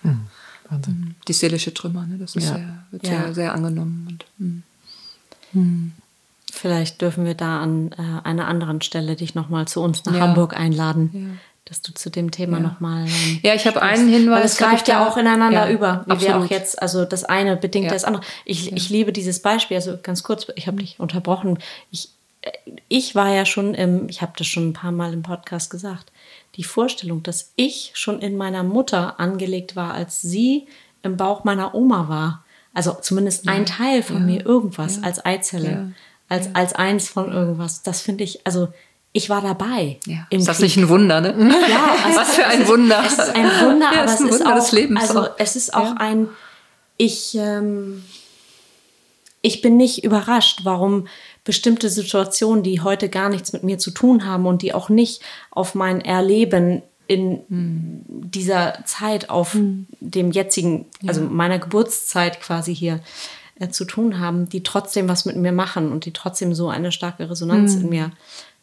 Wahnsinn. 0.69 1.15
Die 1.27 1.33
seelische 1.33 1.73
Trümmer, 1.73 2.05
ne? 2.05 2.17
das 2.17 2.35
ist 2.35 2.45
Ja. 2.45 2.55
sehr, 2.55 2.83
wird 2.91 3.07
Ja. 3.07 3.09
sehr, 3.23 3.33
sehr 3.33 3.53
angenommen. 3.53 4.19
Und, 4.39 4.63
mm. 5.53 5.91
Vielleicht 6.51 7.01
dürfen 7.01 7.25
wir 7.25 7.35
da 7.35 7.59
an 7.61 7.91
äh, 7.97 8.25
einer 8.27 8.47
anderen 8.47 8.81
Stelle 8.81 9.15
dich 9.15 9.35
noch 9.35 9.49
mal 9.49 9.67
zu 9.67 9.81
uns 9.81 10.05
nach 10.05 10.13
Ja. 10.15 10.21
Hamburg 10.21 10.55
einladen, 10.57 11.09
Ja. 11.13 11.39
dass 11.65 11.81
du 11.81 11.93
zu 11.93 12.09
dem 12.09 12.31
Thema 12.31 12.57
Ja. 12.57 12.63
noch 12.63 12.79
mal 12.79 13.05
ähm, 13.05 13.39
Ja, 13.43 13.53
ich 13.53 13.67
habe 13.67 13.81
einen 13.81 14.09
Hinweis. 14.09 14.39
Weil 14.39 14.45
es 14.45 14.57
greift 14.57 14.87
ja 14.87 15.07
auch 15.07 15.17
ineinander 15.17 15.67
Ja, 15.67 15.71
über, 15.71 16.03
wie 16.05 16.21
wir 16.21 16.29
auch 16.29 16.41
absolut. 16.43 16.51
jetzt, 16.51 16.81
also 16.81 17.05
das 17.05 17.23
eine 17.25 17.57
bedingt 17.57 17.85
Ja. 17.87 17.91
das 17.93 18.05
andere. 18.05 18.23
Ich, 18.45 18.71
ich 18.71 18.89
liebe 18.89 19.11
dieses 19.13 19.41
Beispiel, 19.41 19.75
also 19.77 19.97
ganz 20.01 20.23
kurz, 20.23 20.47
ich 20.55 20.67
habe 20.67 20.77
dich 20.77 20.99
unterbrochen. 20.99 21.59
Ich, 21.91 22.09
äh, 22.41 22.51
ich 22.87 23.13
war 23.13 23.33
ja 23.33 23.45
schon 23.45 23.73
im, 23.73 24.09
ich 24.09 24.21
habe 24.21 24.33
das 24.37 24.47
schon 24.47 24.69
ein 24.69 24.73
paar 24.73 24.91
Mal 24.91 25.13
im 25.13 25.21
Podcast 25.23 25.69
gesagt, 25.69 26.11
die 26.57 26.63
Vorstellung, 26.63 27.23
dass 27.23 27.53
ich 27.55 27.91
schon 27.93 28.19
in 28.19 28.35
meiner 28.35 28.63
Mutter 28.63 29.19
angelegt 29.19 29.75
war, 29.75 29.93
als 29.93 30.21
sie 30.21 30.67
im 31.03 31.15
Bauch 31.17 31.43
meiner 31.43 31.73
Oma 31.75 32.09
war. 32.09 32.43
Also 32.73 32.97
zumindest 33.01 33.47
ein 33.47 33.65
Teil 33.65 34.03
von 34.03 34.25
mir, 34.25 34.45
irgendwas 34.45 35.01
als 35.03 35.23
Eizelle, 35.25 35.69
Ja. 35.71 35.87
als, 36.29 36.49
als 36.53 36.73
eins 36.73 37.09
von 37.09 37.31
irgendwas. 37.31 37.81
Das 37.83 38.01
finde 38.01 38.23
ich, 38.23 38.45
also 38.45 38.67
ich 39.13 39.29
war 39.29 39.41
dabei. 39.41 39.99
Ja. 40.05 40.27
im 40.29 40.39
Ist 40.39 40.47
das 40.47 40.57
Krieg. 40.57 40.65
nicht 40.65 40.77
ein 40.77 40.89
Wunder, 40.89 41.21
ne? 41.21 41.55
Ja, 41.69 41.95
also 42.05 42.19
Was 42.21 42.35
für 42.35 42.45
ein 42.45 42.67
Wunder. 42.67 43.03
Es 43.05 43.13
ist 43.13 43.29
ein 43.35 43.45
Wunder, 43.61 43.89
Ja, 43.93 44.01
aber 44.01 44.05
es 44.05 44.13
ist 44.15 44.21
ein 44.21 44.27
ist 44.29 44.39
Wunder 44.39 44.51
auch, 44.51 44.55
des 44.59 44.71
Lebens 44.73 45.01
also 45.01 45.21
auch. 45.21 45.29
es 45.39 45.55
ist 45.55 45.73
auch 45.73 45.85
Ja. 45.85 45.95
ein, 45.99 46.29
ich, 46.97 47.35
ähm, 47.35 48.03
ich 49.41 49.61
bin 49.61 49.77
nicht 49.77 50.03
überrascht, 50.03 50.61
warum 50.63 51.07
bestimmte 51.47 51.89
Situationen, 51.89 52.61
die 52.61 52.81
heute 52.81 53.07
gar 53.07 53.29
nichts 53.29 53.53
mit 53.53 53.63
mir 53.63 53.77
zu 53.77 53.91
tun 53.91 54.25
haben 54.25 54.45
und 54.45 54.61
die 54.61 54.73
auch 54.73 54.89
nicht 54.89 55.21
auf 55.49 55.75
mein 55.75 56.01
Erleben 56.01 56.83
in 57.07 57.39
Hm. 57.47 58.01
dieser 58.07 58.79
Zeit 58.85 59.29
auf 59.29 59.55
dem 60.01 60.31
jetzigen, 60.31 60.87
also 61.07 61.21
meiner 61.21 61.57
Geburtszeit 61.57 62.41
quasi 62.41 62.75
hier 62.75 62.99
äh, 63.59 63.69
zu 63.69 63.85
tun 63.85 64.19
haben, 64.19 64.49
die 64.49 64.61
trotzdem 64.61 65.07
was 65.07 65.23
mit 65.23 65.37
mir 65.37 65.53
machen 65.53 65.89
und 65.93 66.03
die 66.03 66.11
trotzdem 66.11 66.53
so 66.53 66.67
eine 66.67 66.91
starke 66.91 67.29
Resonanz 67.29 67.75
Hm. 67.75 67.81
in 67.83 67.89
mir 67.89 68.11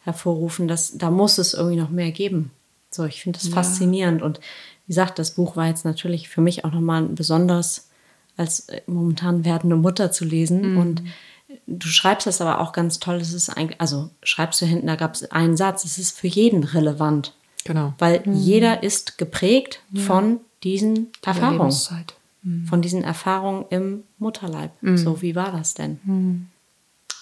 hervorrufen, 0.03 0.67
dass 0.67 0.95
da 0.95 1.09
muss 1.09 1.39
es 1.39 1.55
irgendwie 1.55 1.77
noch 1.77 1.89
mehr 1.89 2.11
geben. 2.11 2.51
So, 2.91 3.03
ich 3.05 3.23
finde 3.23 3.39
das 3.39 3.49
faszinierend 3.49 4.21
und 4.21 4.39
wie 4.85 4.91
gesagt, 4.91 5.17
das 5.17 5.31
Buch 5.31 5.55
war 5.55 5.67
jetzt 5.67 5.85
natürlich 5.85 6.29
für 6.29 6.41
mich 6.41 6.63
auch 6.63 6.71
nochmal 6.71 7.01
besonders 7.01 7.89
als 8.37 8.69
äh, 8.69 8.81
momentan 8.85 9.43
werdende 9.43 9.75
Mutter 9.75 10.11
zu 10.11 10.23
lesen 10.23 10.77
und 10.77 11.01
du 11.67 11.87
schreibst 11.87 12.27
das 12.27 12.41
aber 12.41 12.59
auch 12.61 12.71
ganz 12.73 12.99
toll. 12.99 13.15
Es 13.15 13.33
ist 13.33 13.49
eigentlich, 13.49 13.79
also 13.81 14.09
schreibst 14.23 14.61
du 14.61 14.65
hinten, 14.65 14.87
da 14.87 14.95
gab 14.95 15.13
es 15.15 15.29
einen 15.31 15.57
Satz, 15.57 15.85
es 15.85 15.97
ist 15.97 16.17
für 16.17 16.27
jeden 16.27 16.63
relevant. 16.63 17.33
Genau. 17.63 17.93
Weil 17.97 18.21
jeder 18.31 18.83
ist 18.83 19.17
geprägt 19.17 19.81
von 19.95 20.39
diesen 20.63 21.07
Erfahrungen. 21.25 21.57
Lebenszeit. 21.59 22.13
Von 22.69 22.83
diesen 22.83 23.03
Erfahrungen 23.03 23.65
im 23.71 24.03
Mutterleib. 24.19 24.69
So, 24.81 25.23
wie 25.23 25.35
war 25.35 25.51
das 25.51 25.73
denn? 25.73 26.47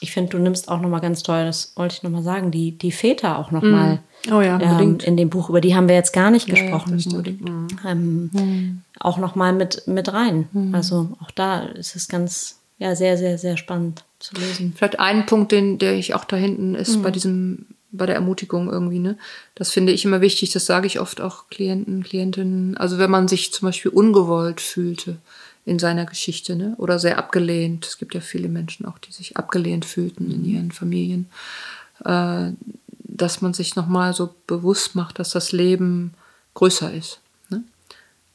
Ich 0.02 0.12
finde, 0.12 0.32
du 0.32 0.38
nimmst 0.40 0.68
auch 0.68 0.82
nochmal 0.82 1.00
ganz 1.00 1.24
toll, 1.24 1.46
das 1.46 1.72
wollte 1.78 1.96
ich 1.96 2.04
nochmal 2.04 2.24
sagen, 2.24 2.52
die, 2.52 2.78
die 2.78 2.92
Väter 2.92 3.38
auch 3.40 3.52
nochmal 3.52 4.00
Oh 4.30 4.42
ja, 4.42 4.60
ähm, 4.60 4.98
in 5.04 5.16
dem 5.16 5.30
Buch, 5.30 5.50
über 5.50 5.62
die 5.62 5.76
haben 5.76 5.88
wir 5.88 5.96
jetzt 5.96 6.12
gar 6.12 6.30
nicht 6.30 6.50
Ja, 6.50 6.56
ja, 6.56 6.62
gesprochen. 6.64 6.92
das 6.94 7.04
stimmt. 7.04 7.28
ähm, 7.86 8.82
Auch 9.00 9.18
nochmal 9.18 9.54
mit, 9.54 9.88
mit 9.88 10.12
rein. 10.12 10.50
Also 10.74 11.10
auch 11.22 11.32
da 11.32 11.60
ist 11.62 11.96
es 11.96 12.10
ganz, 12.10 12.60
ja, 12.80 12.94
sehr, 12.96 13.18
sehr, 13.18 13.38
sehr 13.38 13.56
spannend 13.56 14.04
zu 14.24 14.36
lesen. 14.36 14.74
Vielleicht 14.76 15.00
ein 15.00 15.26
Punkt, 15.26 15.52
den, 15.52 15.78
der 15.78 15.94
ich 15.96 16.14
auch 16.16 16.26
da 16.26 16.36
hinten 16.36 16.76
ist 16.76 16.98
Mhm. 16.98 17.02
bei 17.04 17.12
diesem, 17.12 17.66
bei 17.92 18.06
der 18.06 18.16
Ermutigung 18.16 18.70
irgendwie, 18.72 19.00
ne? 19.00 19.18
Das 19.56 19.72
finde 19.72 19.92
ich 19.92 20.04
immer 20.06 20.22
wichtig, 20.22 20.52
das 20.52 20.66
sage 20.66 20.88
ich 20.88 21.00
oft 21.00 21.22
auch 21.22 21.50
Klienten, 21.50 22.04
Klientinnen. 22.04 22.76
Also 22.78 22.98
wenn 22.98 23.12
man 23.12 23.28
sich 23.28 23.54
zum 23.54 23.68
Beispiel 23.68 23.92
ungewollt 23.92 24.62
fühlte 24.62 25.18
in 25.66 25.78
seiner 25.80 26.06
Geschichte, 26.06 26.56
ne? 26.56 26.74
Oder 26.78 26.98
sehr 27.00 27.18
abgelehnt. 27.18 27.86
Es 27.86 27.98
gibt 27.98 28.16
ja 28.16 28.22
viele 28.22 28.50
Menschen 28.50 28.86
auch, 28.86 28.98
die 28.98 29.12
sich 29.12 29.38
abgelehnt 29.38 29.86
fühlten 29.86 30.32
in 30.32 30.44
ihren 30.46 30.72
Familien. 30.72 31.28
Äh, 32.04 32.52
dass 33.16 33.42
man 33.42 33.54
sich 33.54 33.76
nochmal 33.76 34.14
so 34.14 34.34
bewusst 34.48 34.96
macht, 34.96 35.20
dass 35.20 35.30
das 35.30 35.52
Leben 35.52 36.16
größer 36.56 36.92
ist. 36.92 37.20
Ne? 37.50 37.64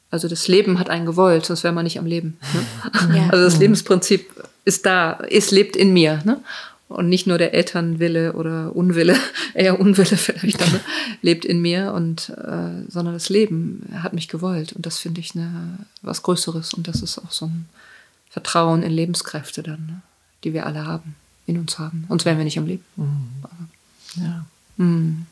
Also 0.09 0.29
das 0.29 0.47
Leben 0.47 0.79
hat 0.79 0.89
einen 0.89 1.05
gewollt, 1.05 1.45
sonst 1.45 1.63
wäre 1.65 1.73
man 1.73 1.83
nicht 1.83 1.99
am 1.99 2.05
Leben. 2.05 2.37
Ne? 2.53 3.17
Ja. 3.17 3.29
Also 3.29 3.43
das 3.43 3.59
Lebensprinzip 3.59 4.38
ist 4.65 4.85
da, 4.85 5.19
es 5.29 5.51
lebt 5.51 5.75
in 5.75 5.93
mir. 5.93 6.21
Ne? 6.25 6.41
Und 6.87 7.07
nicht 7.07 7.27
nur 7.27 7.37
der 7.37 7.53
Elternwille 7.53 8.33
oder 8.33 8.75
Unwille, 8.75 9.15
eher 9.53 9.79
Unwille 9.79 10.17
vielleicht, 10.17 10.59
dann, 10.59 10.71
ne? 10.71 10.79
lebt 11.21 11.45
in 11.45 11.61
mir, 11.61 11.93
und, 11.93 12.29
äh, 12.29 12.89
sondern 12.89 13.13
das 13.13 13.29
Leben 13.29 13.87
hat 14.01 14.13
mich 14.13 14.27
gewollt. 14.27 14.73
Und 14.73 14.85
das 14.85 14.97
finde 14.97 15.21
ich 15.21 15.35
ne, 15.35 15.77
was 16.01 16.23
Größeres. 16.23 16.73
Und 16.73 16.87
das 16.87 17.01
ist 17.01 17.19
auch 17.19 17.31
so 17.31 17.45
ein 17.45 17.67
Vertrauen 18.29 18.81
in 18.83 18.91
Lebenskräfte 18.91 19.61
dann, 19.61 19.85
ne? 19.85 20.01
die 20.43 20.53
wir 20.53 20.65
alle 20.65 20.85
haben, 20.85 21.15
in 21.45 21.59
uns 21.59 21.77
haben. 21.77 22.05
Sonst 22.09 22.25
wären 22.25 22.37
wir 22.37 22.45
nicht 22.45 22.57
am 22.57 22.65
Leben. 22.65 22.83
Ja. 24.15 24.45
Mm. 24.77 25.27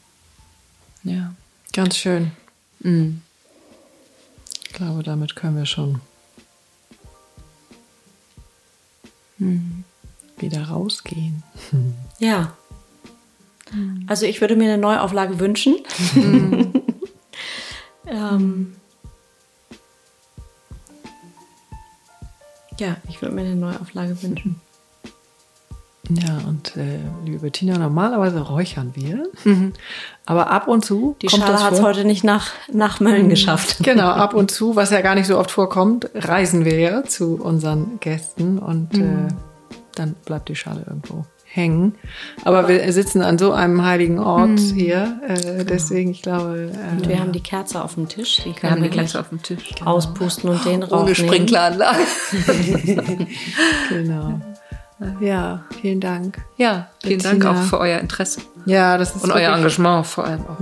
Ja. 1.04 1.34
Ganz 1.74 1.98
schön. 1.98 2.32
Mm. 2.82 3.20
Ich 4.66 4.74
glaube, 4.74 5.04
damit 5.04 5.36
können 5.36 5.58
wir 5.58 5.66
schon 5.66 6.02
wieder 10.38 10.64
rausgehen. 10.64 11.44
Ja. 12.20 12.58
Also 14.08 14.26
ich 14.26 14.42
würde 14.42 14.56
mir 14.56 14.64
eine 14.64 14.80
Neuauflage 14.80 15.40
wünschen. 15.40 15.76
ähm, 18.08 18.76
ja, 22.80 22.98
ich 23.08 23.22
würde 23.22 23.36
mir 23.36 23.42
eine 23.42 23.56
Neuauflage 23.56 24.20
wünschen. 24.24 24.60
Ja, 26.10 26.38
und 26.48 26.78
äh, 26.78 27.00
liebe 27.26 27.40
Bettina, 27.40 27.78
normalerweise 27.78 28.40
räuchern 28.40 28.92
wir. 28.96 29.26
Aber 30.26 30.50
ab 30.52 30.68
und 30.68 30.86
zu 30.86 31.16
Die 31.22 31.28
kommt 31.28 31.44
Schale 31.44 31.62
hat 31.62 31.74
es 31.74 31.82
heute 31.82 32.06
nicht 32.06 32.24
nach, 32.24 32.52
nach 32.72 33.00
Mölln 33.00 33.30
geschafft. 33.30 33.78
Genau, 33.84 34.08
ab 34.10 34.34
und 34.34 34.50
zu, 34.52 34.76
was 34.76 34.92
ja 34.92 35.02
gar 35.02 35.16
nicht 35.16 35.28
so 35.28 35.38
oft 35.38 35.52
vorkommt, 35.52 36.10
reisen 36.16 36.66
wir 36.66 36.80
ja 36.80 37.04
zu 37.04 37.36
unseren 37.36 38.00
Gästen 38.00 38.58
und 38.60 38.98
äh, 38.98 39.28
dann 39.96 40.16
bleibt 40.26 40.50
die 40.50 40.56
Schale 40.56 40.84
irgendwo 40.88 41.26
hängen. 41.44 41.96
Aber 42.44 42.68
wir 42.68 42.92
sitzen 42.94 43.22
an 43.22 43.38
so 43.38 43.52
einem 43.52 43.84
heiligen 43.84 44.20
Ort 44.20 44.60
hier, 44.60 45.20
äh, 45.28 45.66
deswegen, 45.66 46.12
ich 46.12 46.22
glaube, 46.22 46.72
Und 46.92 47.06
äh, 47.06 47.10
wir 47.10 47.20
haben 47.20 47.32
die 47.32 47.42
Kerze 47.42 47.84
auf 47.84 47.96
dem 47.96 48.08
Tisch. 48.08 48.38
Die 48.38 48.46
Wir 48.46 48.54
können 48.54 48.72
haben 48.74 48.82
wir 48.84 48.90
die 48.90 48.94
gleich 48.94 49.12
Gläser 49.12 49.22
auf 49.22 49.30
dem 49.30 49.42
Tisch. 49.42 49.64
auspusten 49.84 50.50
und 50.50 50.64
den 50.66 50.84
Rauch 50.84 51.04
Ohne. 51.04 51.16
Sprinkleranlage. 51.16 52.04
genau. 53.90 54.40
Ja, 55.20 55.64
vielen 55.80 56.00
Dank. 56.00 56.40
Ja, 56.58 56.90
vielen 57.04 57.22
Dank 57.22 57.46
auch 57.46 57.62
für 57.64 57.80
euer 57.80 58.00
Interesse 58.00 58.42
Ja, 58.66 58.98
das 58.98 59.16
ist 59.16 59.24
und 59.24 59.32
euer 59.32 59.56
Engagement 59.56 60.08
vor 60.08 60.26
allem 60.26 60.42
auch 60.48 60.60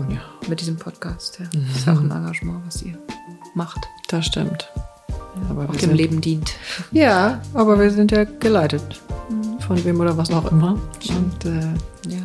mit 0.47 0.59
diesem 0.59 0.75
Podcast. 0.75 1.39
Ja. 1.39 1.45
Das 1.53 1.77
ist 1.77 1.87
auch 1.87 1.99
ein 1.99 2.11
Engagement, 2.11 2.65
was 2.65 2.81
ihr 2.81 2.97
macht, 3.53 3.79
Das 4.09 4.25
stimmt. 4.25 4.69
Aber 5.49 5.69
auch 5.69 5.75
dem 5.75 5.93
Leben 5.93 6.21
dient. 6.21 6.53
Ja, 6.91 7.41
aber 7.53 7.79
wir 7.79 7.91
sind 7.91 8.11
ja 8.11 8.23
geleitet 8.23 9.01
von 9.65 9.83
wem 9.83 9.99
oder 9.99 10.17
was 10.17 10.31
auch 10.31 10.51
immer. 10.51 10.77
Und 11.09 11.45
äh, 11.45 12.09
ja, 12.09 12.21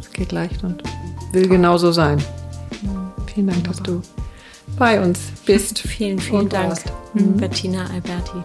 es 0.00 0.10
geht 0.12 0.32
leicht 0.32 0.62
und 0.64 0.82
will 1.32 1.48
genauso 1.48 1.92
sein. 1.92 2.22
Vielen 3.32 3.48
Dank, 3.48 3.64
dass 3.64 3.82
du 3.82 4.00
bei 4.78 5.00
uns 5.00 5.18
bist. 5.44 5.78
Vielen, 5.86 6.18
vielen 6.18 6.48
Dank, 6.48 6.78
mhm. 7.14 7.36
Bettina 7.36 7.86
Alberti. 7.92 8.44